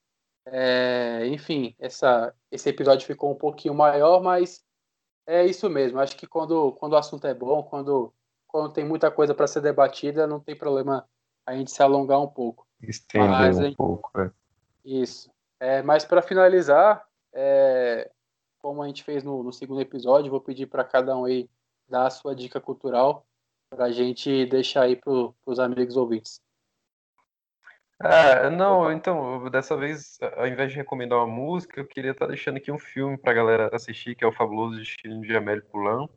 É, 0.53 1.25
enfim, 1.27 1.73
essa, 1.79 2.35
esse 2.51 2.67
episódio 2.67 3.07
ficou 3.07 3.31
um 3.31 3.35
pouquinho 3.35 3.73
maior, 3.73 4.21
mas 4.21 4.61
é 5.25 5.45
isso 5.45 5.69
mesmo. 5.69 5.99
Acho 5.99 6.17
que 6.17 6.27
quando, 6.27 6.73
quando 6.73 6.93
o 6.93 6.97
assunto 6.97 7.25
é 7.25 7.33
bom, 7.33 7.63
quando, 7.63 8.13
quando 8.47 8.73
tem 8.73 8.83
muita 8.83 9.09
coisa 9.09 9.33
para 9.33 9.47
ser 9.47 9.61
debatida, 9.61 10.27
não 10.27 10.41
tem 10.41 10.55
problema 10.55 11.07
a 11.45 11.55
gente 11.55 11.71
se 11.71 11.81
alongar 11.81 12.21
um 12.21 12.27
pouco. 12.27 12.67
Estender 12.81 13.49
um 13.49 13.53
gente, 13.53 13.77
pouco, 13.77 14.11
é. 14.19 14.29
Isso. 14.83 15.31
É, 15.57 15.81
mas 15.81 16.03
para 16.03 16.21
finalizar, 16.21 17.07
é, 17.33 18.11
como 18.59 18.83
a 18.83 18.87
gente 18.87 19.03
fez 19.03 19.23
no, 19.23 19.43
no 19.43 19.53
segundo 19.53 19.79
episódio, 19.79 20.31
vou 20.31 20.41
pedir 20.41 20.65
para 20.65 20.83
cada 20.83 21.15
um 21.15 21.23
aí 21.23 21.49
dar 21.87 22.07
a 22.07 22.11
sua 22.11 22.35
dica 22.35 22.59
cultural 22.59 23.25
para 23.69 23.85
a 23.85 23.91
gente 23.91 24.45
deixar 24.47 24.83
aí 24.83 24.97
para 24.97 25.11
os 25.45 25.59
amigos 25.59 25.95
ouvintes. 25.95 26.41
Ah, 28.03 28.49
não, 28.49 28.91
então, 28.91 29.49
dessa 29.49 29.77
vez, 29.77 30.17
ao 30.35 30.47
invés 30.47 30.71
de 30.71 30.77
recomendar 30.77 31.19
uma 31.19 31.27
música, 31.27 31.79
eu 31.79 31.85
queria 31.85 32.11
estar 32.11 32.25
tá 32.25 32.31
deixando 32.31 32.57
aqui 32.57 32.71
um 32.71 32.79
filme 32.79 33.17
para 33.17 33.31
a 33.31 33.35
galera 33.35 33.69
assistir, 33.73 34.15
que 34.15 34.23
é 34.23 34.27
o 34.27 34.31
Fabuloso 34.31 34.77
Destino 34.77 35.21
de 35.21 35.35
Amélie 35.35 35.61
Poulain. 35.61 36.07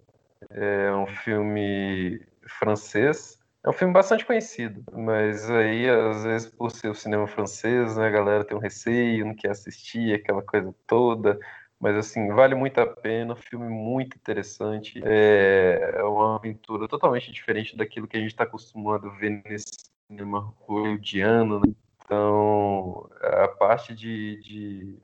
É 0.51 0.93
um 0.93 1.07
filme 1.07 2.21
francês. 2.47 3.39
É 3.65 3.69
um 3.69 3.73
filme 3.73 3.95
bastante 3.95 4.27
conhecido, 4.27 4.85
mas 4.93 5.51
aí, 5.51 5.89
às 5.89 6.25
vezes, 6.25 6.51
por 6.51 6.71
ser 6.71 6.91
o 6.91 6.95
cinema 6.95 7.27
francês, 7.27 7.97
né, 7.97 8.09
a 8.09 8.11
galera 8.11 8.45
tem 8.45 8.55
um 8.55 8.61
receio, 8.61 9.25
não 9.25 9.35
quer 9.35 9.53
assistir, 9.53 10.15
aquela 10.15 10.43
coisa 10.43 10.75
toda. 10.87 11.39
Mas, 11.81 11.97
assim, 11.97 12.29
vale 12.29 12.55
muito 12.55 12.79
a 12.79 12.87
pena, 12.87 13.33
um 13.33 13.37
filme 13.37 13.69
muito 13.69 14.17
interessante. 14.17 15.01
É, 15.05 15.95
é 15.97 16.03
uma 16.03 16.37
aventura 16.37 16.87
totalmente 16.89 17.33
diferente 17.33 17.77
daquilo 17.77 18.07
que 18.07 18.17
a 18.17 18.21
gente 18.21 18.31
está 18.31 18.45
acostumado 18.45 19.09
a 19.09 19.11
ver 19.11 19.43
nesse 19.45 19.94
cinema 20.07 20.55
hollywoodiano, 20.61 21.61
né? 21.61 21.75
então 21.99 23.09
a 23.21 23.49
parte 23.49 23.95
de, 23.95 24.41
de, 24.43 25.03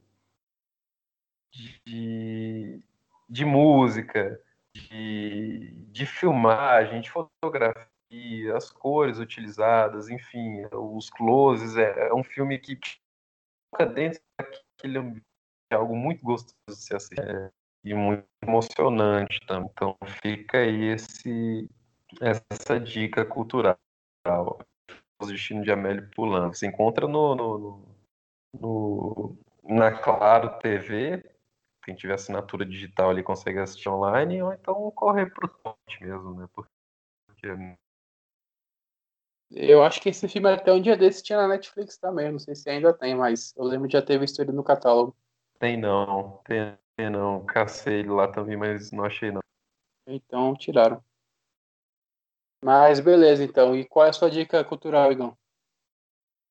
de, 1.84 2.82
de 3.28 3.44
música, 3.44 4.40
de, 4.74 5.72
de 5.88 6.06
filmagem, 6.06 7.00
de 7.00 7.10
fotografia, 7.10 7.90
as 8.56 8.70
cores 8.70 9.18
utilizadas, 9.18 10.08
enfim, 10.08 10.64
os 10.72 11.10
closes, 11.10 11.76
é, 11.76 12.08
é 12.08 12.14
um 12.14 12.24
filme 12.24 12.58
que 12.58 12.76
fica 12.76 13.86
dentro 13.86 14.20
daquele 14.38 14.98
ambiente, 14.98 15.26
é 15.72 15.76
algo 15.76 15.96
muito 15.96 16.22
gostoso 16.22 16.54
de 16.68 16.76
se 16.76 16.94
assistir 16.94 17.20
é, 17.20 17.50
e 17.84 17.94
muito 17.94 18.26
emocionante 18.42 19.40
também. 19.46 19.70
Então 19.72 19.96
fica 20.22 20.58
aí 20.58 20.92
esse, 20.92 21.70
essa 22.20 22.78
dica 22.78 23.24
cultural. 23.24 23.78
O 25.20 25.26
Destino 25.26 25.62
de 25.62 25.70
Amélie 25.70 26.08
Poulain. 26.14 26.48
Você 26.48 26.66
encontra 26.66 27.06
no, 27.06 27.34
no, 27.34 27.82
no, 28.58 29.36
na 29.64 29.92
Claro 29.92 30.58
TV. 30.58 31.22
Quem 31.84 31.94
tiver 31.94 32.14
assinatura 32.14 32.64
digital 32.64 33.10
ali 33.10 33.22
consegue 33.22 33.58
assistir 33.58 33.88
online, 33.88 34.42
ou 34.42 34.52
então 34.52 34.90
correr 34.92 35.32
para 35.32 35.46
o 35.46 35.50
site 35.62 36.02
mesmo, 36.04 36.34
né? 36.34 36.48
Porque 36.52 37.48
eu 39.50 39.82
acho 39.82 40.00
que 40.00 40.08
esse 40.08 40.28
filme 40.28 40.48
até 40.48 40.72
um 40.72 40.80
dia 40.80 40.96
desse 40.96 41.24
tinha 41.24 41.38
na 41.38 41.48
Netflix 41.48 41.98
também, 41.98 42.30
não 42.30 42.38
sei 42.38 42.54
se 42.54 42.70
ainda 42.70 42.92
tem, 42.92 43.16
mas 43.16 43.52
eu 43.56 43.64
lembro 43.64 43.88
de 43.88 43.94
já 43.94 44.02
ter 44.02 44.18
visto 44.18 44.40
ele 44.40 44.52
no 44.52 44.62
catálogo. 44.62 45.16
Tem 45.58 45.76
não, 45.76 46.40
tem, 46.44 46.78
tem 46.96 47.10
não. 47.10 47.44
Cacei 47.44 48.00
ele 48.00 48.10
lá 48.10 48.28
também, 48.28 48.56
mas 48.56 48.92
não 48.92 49.04
achei 49.04 49.32
não. 49.32 49.40
Então 50.06 50.54
tiraram. 50.54 51.02
Mas 52.62 53.00
beleza, 53.00 53.42
então. 53.42 53.74
E 53.74 53.84
qual 53.84 54.06
é 54.06 54.10
a 54.10 54.12
sua 54.12 54.30
dica 54.30 54.62
cultural, 54.64 55.10
Igão? 55.10 55.36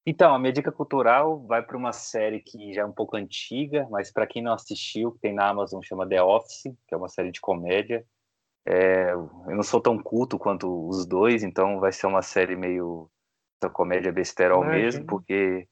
Então, 0.06 0.34
a 0.34 0.40
minha 0.40 0.52
dica 0.52 0.72
cultural 0.72 1.46
vai 1.46 1.62
para 1.62 1.78
uma 1.78 1.94
série 1.94 2.40
que 2.40 2.74
já 2.74 2.82
é 2.82 2.86
um 2.86 2.92
pouco 2.92 3.16
antiga, 3.16 3.88
mas 3.92 4.12
para 4.12 4.26
quem 4.26 4.42
não 4.42 4.54
assistiu, 4.54 5.18
tem 5.22 5.34
na 5.34 5.50
Amazon, 5.50 5.82
chama 5.84 6.08
The 6.08 6.24
Office, 6.24 6.64
que 6.88 6.96
é 6.96 6.98
uma 6.98 7.10
série 7.10 7.32
de 7.32 7.40
comédia. 7.40 8.04
É, 8.66 9.12
eu 9.12 9.56
não 9.56 9.64
sou 9.64 9.80
tão 9.80 10.02
culto 10.02 10.40
quanto 10.40 10.88
os 10.88 11.06
dois, 11.06 11.44
então 11.44 11.80
vai 11.80 11.92
ser 11.92 12.08
uma 12.08 12.22
série 12.22 12.56
meio 12.56 13.10
essa 13.62 13.72
comédia 13.72 14.12
besterol 14.12 14.64
mesmo, 14.64 15.06
porque 15.06 15.68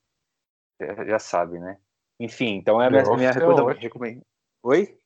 já 1.08 1.18
sabe, 1.18 1.58
né? 1.58 1.80
Enfim, 2.20 2.56
então 2.56 2.82
é 2.82 2.88
a 2.88 2.90
minha, 2.90 3.04
minha 3.16 3.32
recomendação. 3.32 4.24
Oi? 4.64 5.00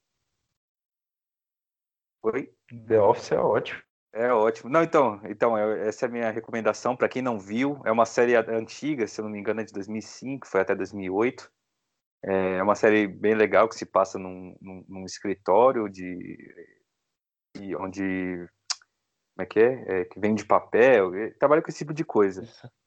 Oi? 2.24 2.54
The 2.88 3.00
Office 3.00 3.32
é 3.32 3.40
ótimo. 3.40 3.82
É 4.14 4.32
ótimo. 4.34 4.70
Não, 4.70 4.84
então, 4.84 5.22
então 5.24 5.58
essa 5.58 6.06
é 6.06 6.10
a 6.10 6.12
minha 6.12 6.32
recomendação 6.32 6.96
para 6.96 7.08
quem 7.08 7.22
não 7.22 7.40
viu. 7.40 7.82
É 7.86 7.92
uma 7.92 8.06
série 8.06 8.36
antiga, 8.36 9.08
se 9.08 9.22
eu 9.22 9.24
não 9.24 9.32
me 9.32 9.40
engano, 9.40 9.62
é 9.62 9.64
de 9.64 9.72
2005, 9.74 10.48
foi 10.48 10.62
até 10.62 10.76
2008. 10.76 11.50
É 12.24 12.62
uma 12.62 12.76
série 12.76 13.08
bem 13.08 13.34
legal 13.34 13.68
que 13.70 13.76
se 13.76 13.86
passa 13.86 14.20
num, 14.20 14.56
num, 14.62 14.86
num 14.88 15.06
escritório 15.06 15.90
de, 15.90 16.38
de, 17.56 17.76
onde 17.78 18.48
como 19.34 19.44
é 19.44 19.46
que 19.46 19.60
é? 19.60 20.02
é? 20.02 20.06
que 20.06 20.20
vende 20.20 20.46
papel, 20.46 21.12
trabalha 21.40 21.62
com 21.62 21.70
esse 21.70 21.80
tipo 21.80 21.94
de 21.94 22.04
coisa. 22.04 22.44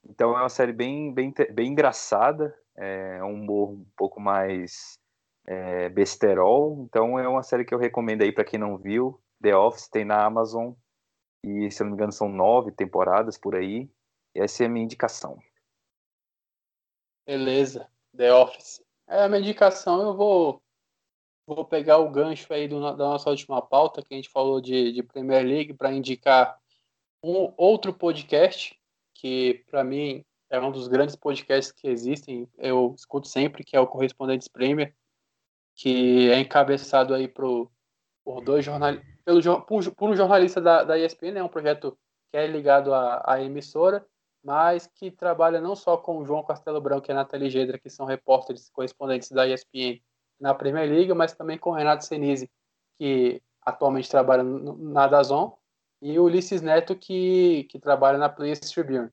Então 0.08 0.36
é 0.36 0.40
uma 0.40 0.48
série 0.50 0.72
bem 0.72 1.12
bem, 1.12 1.32
bem 1.52 1.72
engraçada, 1.72 2.54
é 2.76 3.24
um 3.24 3.32
humor 3.32 3.70
um 3.70 3.86
pouco 3.96 4.20
mais 4.20 4.98
é, 5.46 5.88
besterol. 5.88 6.84
Então 6.86 7.18
é 7.18 7.26
uma 7.26 7.42
série 7.42 7.64
que 7.64 7.74
eu 7.74 7.78
recomendo 7.78 8.22
aí 8.22 8.30
para 8.30 8.44
quem 8.44 8.60
não 8.60 8.78
viu. 8.78 9.18
The 9.42 9.56
Office 9.56 9.88
tem 9.88 10.04
na 10.04 10.22
Amazon 10.24 10.74
e 11.44 11.70
se 11.70 11.82
não 11.82 11.90
me 11.90 11.94
engano 11.94 12.10
são 12.10 12.26
nove 12.26 12.72
temporadas 12.72 13.36
por 13.36 13.54
aí. 13.54 13.90
Essa 14.34 14.64
é 14.64 14.66
a 14.66 14.68
minha 14.68 14.84
indicação. 14.84 15.38
Beleza, 17.26 17.88
The 18.16 18.32
Office. 18.32 18.82
É 19.06 19.24
a 19.24 19.28
minha 19.28 19.40
indicação, 19.40 20.02
eu 20.02 20.16
vou 20.16 20.62
vou 21.46 21.62
pegar 21.62 21.98
o 21.98 22.10
gancho 22.10 22.50
aí 22.54 22.66
do, 22.66 22.80
da 22.80 23.04
nossa 23.04 23.28
última 23.28 23.60
pauta 23.60 24.00
que 24.00 24.14
a 24.14 24.16
gente 24.16 24.30
falou 24.30 24.62
de, 24.62 24.92
de 24.92 25.02
Premier 25.02 25.44
League 25.44 25.74
para 25.74 25.92
indicar 25.92 26.58
um 27.22 27.52
outro 27.58 27.92
podcast 27.92 28.80
que 29.12 29.62
para 29.70 29.84
mim 29.84 30.24
é 30.48 30.58
um 30.58 30.72
dos 30.72 30.88
grandes 30.88 31.14
podcasts 31.14 31.70
que 31.70 31.86
existem. 31.86 32.48
Eu 32.56 32.94
escuto 32.96 33.28
sempre 33.28 33.62
que 33.62 33.76
é 33.76 33.80
o 33.80 33.86
Correspondentes 33.86 34.48
Premier, 34.48 34.94
que 35.74 36.30
é 36.30 36.38
encabeçado 36.38 37.12
aí 37.12 37.28
pro, 37.28 37.70
por 38.24 38.40
dois 38.40 38.64
jornalistas 38.64 39.13
pelo, 39.24 39.62
por, 39.62 40.10
um 40.10 40.16
jornalista 40.16 40.60
da, 40.60 40.84
da 40.84 40.98
ESPN, 40.98 41.28
é 41.28 41.32
né, 41.32 41.42
um 41.42 41.48
projeto 41.48 41.96
que 42.30 42.36
é 42.36 42.46
ligado 42.46 42.92
à, 42.92 43.22
à, 43.24 43.42
emissora, 43.42 44.06
mas 44.42 44.86
que 44.86 45.10
trabalha 45.10 45.60
não 45.60 45.74
só 45.74 45.96
com 45.96 46.18
o 46.18 46.24
João 46.24 46.44
Castelo 46.44 46.80
Branco 46.80 47.06
e 47.08 47.12
a 47.12 47.14
Nathalie 47.14 47.50
Gedra, 47.50 47.78
que 47.78 47.88
são 47.88 48.04
repórteres 48.04 48.68
correspondentes 48.70 49.30
da 49.30 49.46
ESPN 49.48 50.02
na 50.38 50.54
Premier 50.54 50.88
League, 50.88 51.14
mas 51.14 51.34
também 51.34 51.56
com 51.56 51.70
o 51.70 51.74
Renato 51.74 52.04
Senise, 52.04 52.50
que 52.98 53.42
atualmente 53.62 54.10
trabalha 54.10 54.42
na 54.42 55.06
Dazon, 55.06 55.56
e 56.02 56.18
o 56.18 56.24
Ulisses 56.24 56.60
Neto, 56.60 56.94
que, 56.94 57.64
que 57.70 57.78
trabalha 57.78 58.18
na 58.18 58.28
Players 58.28 58.60
Tribune. 58.60 59.10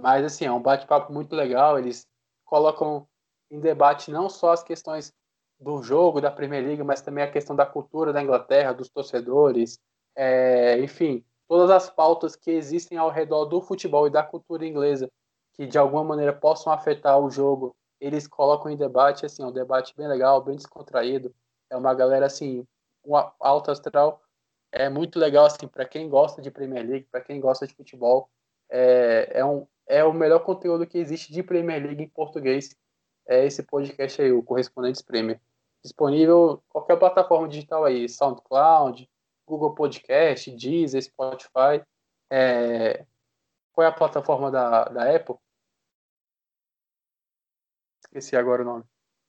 Mas, 0.00 0.24
assim, 0.24 0.44
é 0.44 0.52
um 0.52 0.62
bate-papo 0.62 1.12
muito 1.12 1.34
legal, 1.34 1.78
eles 1.78 2.06
colocam 2.44 3.08
em 3.50 3.58
debate 3.58 4.10
não 4.12 4.28
só 4.28 4.52
as 4.52 4.62
questões 4.62 5.12
do 5.60 5.82
jogo 5.82 6.20
da 6.20 6.30
Premier 6.30 6.64
League, 6.64 6.82
mas 6.82 7.02
também 7.02 7.24
a 7.24 7.30
questão 7.30 7.54
da 7.56 7.66
cultura 7.66 8.12
da 8.12 8.22
Inglaterra, 8.22 8.72
dos 8.72 8.88
torcedores, 8.88 9.78
é, 10.16 10.78
enfim, 10.80 11.24
todas 11.48 11.70
as 11.70 11.90
pautas 11.90 12.36
que 12.36 12.50
existem 12.50 12.96
ao 12.98 13.10
redor 13.10 13.46
do 13.46 13.60
futebol 13.60 14.06
e 14.06 14.10
da 14.10 14.22
cultura 14.22 14.66
inglesa 14.66 15.10
que 15.58 15.66
de 15.66 15.76
alguma 15.76 16.04
maneira 16.04 16.32
possam 16.32 16.72
afetar 16.72 17.18
o 17.18 17.28
jogo, 17.28 17.76
eles 18.00 18.28
colocam 18.28 18.70
em 18.70 18.76
debate, 18.76 19.26
assim, 19.26 19.42
é 19.42 19.46
um 19.46 19.52
debate 19.52 19.92
bem 19.96 20.06
legal, 20.06 20.40
bem 20.40 20.54
descontraído. 20.54 21.34
É 21.68 21.76
uma 21.76 21.92
galera 21.94 22.26
assim, 22.26 22.64
um 23.04 23.16
alto 23.40 23.72
astral. 23.72 24.22
É 24.70 24.88
muito 24.88 25.18
legal 25.18 25.46
assim 25.46 25.66
para 25.66 25.84
quem 25.84 26.08
gosta 26.08 26.40
de 26.40 26.50
Premier 26.50 26.86
League, 26.86 27.08
para 27.10 27.20
quem 27.20 27.40
gosta 27.40 27.66
de 27.66 27.74
futebol. 27.74 28.30
É, 28.70 29.40
é, 29.40 29.44
um, 29.44 29.66
é 29.88 30.04
o 30.04 30.12
melhor 30.12 30.40
conteúdo 30.40 30.86
que 30.86 30.98
existe 30.98 31.32
de 31.32 31.42
Premier 31.42 31.82
League 31.82 32.04
em 32.04 32.08
português. 32.08 32.76
É 33.26 33.44
esse 33.44 33.62
podcast 33.64 34.22
aí, 34.22 34.30
o 34.30 34.42
Correspondentes 34.44 35.02
Premier. 35.02 35.40
Disponível 35.82 36.62
qualquer 36.68 36.98
plataforma 36.98 37.48
digital 37.48 37.84
aí, 37.84 38.08
SoundCloud, 38.08 39.08
Google 39.46 39.74
Podcast, 39.74 40.50
Deezer, 40.50 41.02
Spotify. 41.02 41.84
É... 42.30 43.06
Qual 43.72 43.84
é 43.84 43.88
a 43.88 43.92
plataforma 43.92 44.50
da, 44.50 44.84
da 44.84 45.14
Apple? 45.14 45.36
Esqueci 48.04 48.36
agora 48.36 48.62
o 48.62 48.64
nome. 48.64 48.84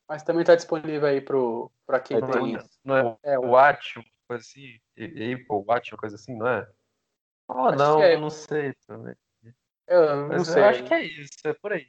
Mas 0.08 0.24
também 0.24 0.42
está 0.42 0.56
disponível 0.56 1.08
aí 1.08 1.22
para 1.22 2.00
quem 2.00 2.20
não 2.20 2.32
tem. 2.32 2.58
Não 2.84 2.96
é, 3.24 3.34
é 3.34 3.40
o 3.40 3.52
Watch, 3.52 4.02
coisa 4.28 4.44
assim? 4.44 4.80
Apple 4.98 5.64
Watch, 5.68 5.96
coisa 5.98 6.16
assim, 6.16 6.36
não 6.36 6.48
é? 6.48 6.68
Oh, 7.48 7.72
não, 7.72 8.02
é. 8.02 8.18
não 8.18 8.30
sei 8.30 8.74
também. 8.88 9.16
Eu 9.88 10.16
não 10.16 10.28
mas 10.30 10.48
sei. 10.48 10.62
Eu 10.62 10.68
acho 10.68 10.84
que 10.84 10.94
é 10.94 11.04
isso, 11.04 11.40
é 11.46 11.54
por 11.54 11.74
aí. 11.74 11.88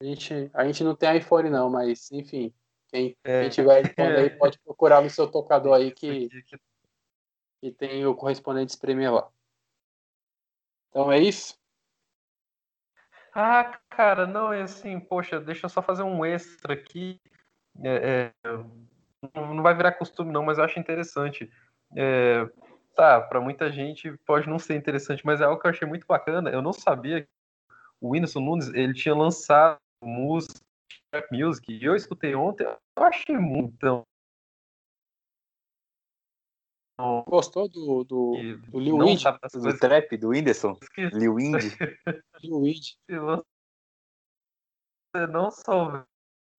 A 0.00 0.04
gente, 0.04 0.50
a 0.54 0.64
gente 0.64 0.84
não 0.84 0.94
tem 0.94 1.16
iPhone 1.16 1.50
não, 1.50 1.68
mas 1.68 2.10
enfim, 2.12 2.54
quem, 2.88 3.16
é. 3.24 3.42
quem 3.42 3.50
tiver 3.50 3.84
iPhone 3.84 4.16
aí 4.16 4.30
pode 4.38 4.58
procurar 4.60 5.02
no 5.02 5.10
seu 5.10 5.30
tocador 5.30 5.74
aí 5.74 5.90
que, 5.90 6.28
que 7.60 7.70
tem 7.72 8.04
o 8.06 8.14
correspondente 8.14 8.76
Premier 8.78 9.12
lá. 9.12 9.30
Então 10.90 11.12
é 11.12 11.18
isso? 11.18 11.56
Ah, 13.34 13.78
cara, 13.90 14.26
não, 14.26 14.52
é 14.52 14.62
assim, 14.62 14.98
poxa, 14.98 15.38
deixa 15.38 15.66
eu 15.66 15.70
só 15.70 15.82
fazer 15.82 16.02
um 16.02 16.24
extra 16.24 16.74
aqui. 16.74 17.20
É, 17.84 18.32
é, 18.42 18.50
não 19.34 19.62
vai 19.62 19.74
virar 19.74 19.92
costume, 19.92 20.32
não, 20.32 20.42
mas 20.42 20.58
eu 20.58 20.64
acho 20.64 20.80
interessante. 20.80 21.50
É, 21.96 22.48
tá, 22.96 23.20
para 23.20 23.40
muita 23.40 23.70
gente 23.70 24.16
pode 24.26 24.48
não 24.48 24.58
ser 24.58 24.74
interessante, 24.74 25.24
mas 25.24 25.40
é 25.40 25.44
algo 25.44 25.60
que 25.60 25.66
eu 25.66 25.70
achei 25.70 25.86
muito 25.86 26.06
bacana. 26.06 26.50
Eu 26.50 26.62
não 26.62 26.72
sabia 26.72 27.22
que 27.22 27.28
o 28.00 28.10
Whindersson 28.10 28.40
Nunes 28.40 28.68
ele 28.74 28.94
tinha 28.94 29.14
lançado 29.14 29.78
música, 30.02 30.60
rap 31.12 31.26
music, 31.32 31.72
e 31.72 31.84
eu 31.84 31.94
escutei 31.94 32.34
ontem, 32.34 32.64
eu 32.64 33.02
achei 33.02 33.36
muito. 33.36 34.06
Gostou 37.26 37.68
do, 37.68 38.02
do, 38.02 38.32
do 38.68 38.80
Lil 38.80 38.98
Wind? 38.98 39.22
Do 39.52 39.78
trap, 39.78 40.16
do 40.16 40.30
Whindersson? 40.30 40.76
Lil 41.12 41.34
Wind? 41.36 41.62
Lil 42.42 42.60
Wind. 42.60 42.96
Você 45.14 45.26
não 45.28 45.50
só 45.50 46.04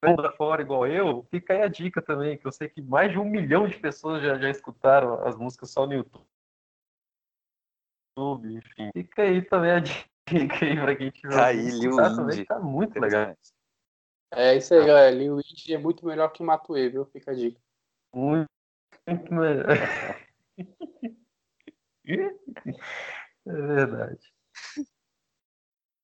da 0.01 0.31
fora 0.31 0.61
igual 0.61 0.87
eu, 0.87 1.27
fica 1.29 1.53
aí 1.53 1.61
a 1.61 1.67
dica 1.67 2.01
também, 2.01 2.37
que 2.37 2.47
eu 2.47 2.51
sei 2.53 2.69
que 2.69 2.81
mais 2.81 3.11
de 3.11 3.19
um 3.19 3.25
milhão 3.25 3.67
de 3.67 3.77
pessoas 3.77 4.23
já, 4.23 4.37
já 4.39 4.49
escutaram 4.49 5.27
as 5.27 5.35
músicas 5.35 5.71
só 5.71 5.85
no 5.85 5.93
YouTube. 5.93 6.25
Enfim, 8.17 8.91
fica 8.93 9.23
aí 9.23 9.41
também 9.41 9.71
a 9.71 9.79
dica 10.25 10.65
aí 10.65 10.75
pra 10.79 10.95
quem 10.95 11.11
tiver. 11.11 11.35
Tá 11.35 11.47
aí, 11.47 11.69
Lil 11.69 11.97
Wind. 11.97 12.45
Tá 12.45 12.59
muito 12.59 12.97
legal. 12.97 13.35
É 14.31 14.55
isso 14.55 14.73
aí, 14.73 14.85
galera. 14.85 15.11
Lil 15.15 15.37
Wind 15.37 15.69
é 15.69 15.77
muito 15.77 16.05
melhor 16.05 16.29
que 16.29 16.43
Matuê, 16.43 16.89
viu? 16.89 17.05
Fica 17.05 17.31
a 17.31 17.33
dica. 17.33 17.59
Muito, 18.13 18.49
muito 19.07 19.33
melhor. 19.33 19.65
é 23.45 23.51
verdade. 23.51 24.33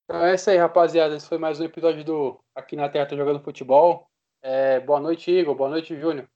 Então 0.03 0.26
é 0.26 0.35
isso 0.35 0.49
aí, 0.49 0.57
rapaziada. 0.57 1.15
Esse 1.15 1.27
foi 1.27 1.38
mais 1.38 1.60
um 1.60 1.65
episódio 1.65 2.03
do 2.03 2.39
Aqui 2.56 2.76
na 2.76 2.89
Terra 2.89 3.07
Tô 3.07 3.15
Jogando 3.15 3.43
Futebol. 3.43 4.10
É, 4.41 4.80
boa 4.80 4.99
noite, 4.99 5.31
Igor. 5.31 5.56
Boa 5.56 5.69
noite, 5.69 5.99
Júnior. 5.99 6.27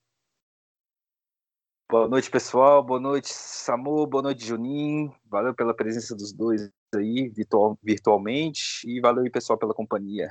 Boa 1.89 2.07
noite, 2.07 2.29
pessoal. 2.29 2.83
Boa 2.83 2.99
noite, 2.99 3.29
Samu. 3.29 4.05
Boa 4.05 4.21
noite, 4.21 4.45
Juninho. 4.45 5.11
Valeu 5.25 5.55
pela 5.55 5.75
presença 5.75 6.15
dos 6.15 6.31
dois 6.31 6.69
aí, 6.95 7.29
virtual, 7.29 7.77
virtualmente. 7.81 8.87
E 8.87 8.99
valeu 8.99 9.23
aí, 9.23 9.29
pessoal, 9.29 9.57
pela 9.57 9.73
companhia. 9.73 10.29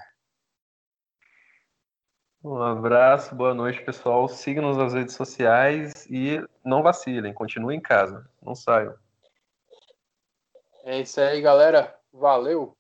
Um 2.43 2.63
abraço, 2.63 3.35
boa 3.35 3.53
noite, 3.53 3.83
pessoal. 3.83 4.29
Siga-nos 4.29 4.77
nas 4.77 4.95
redes 4.95 5.17
sociais 5.17 6.07
e 6.09 6.41
não 6.65 6.85
vacilem, 6.85 7.35
continuem 7.35 7.79
em 7.79 7.83
casa, 7.83 8.29
não 8.41 8.55
saiam. 8.55 8.95
É 10.85 11.01
isso 11.01 11.21
aí, 11.21 11.41
galera. 11.41 11.99
Valeu! 12.13 12.78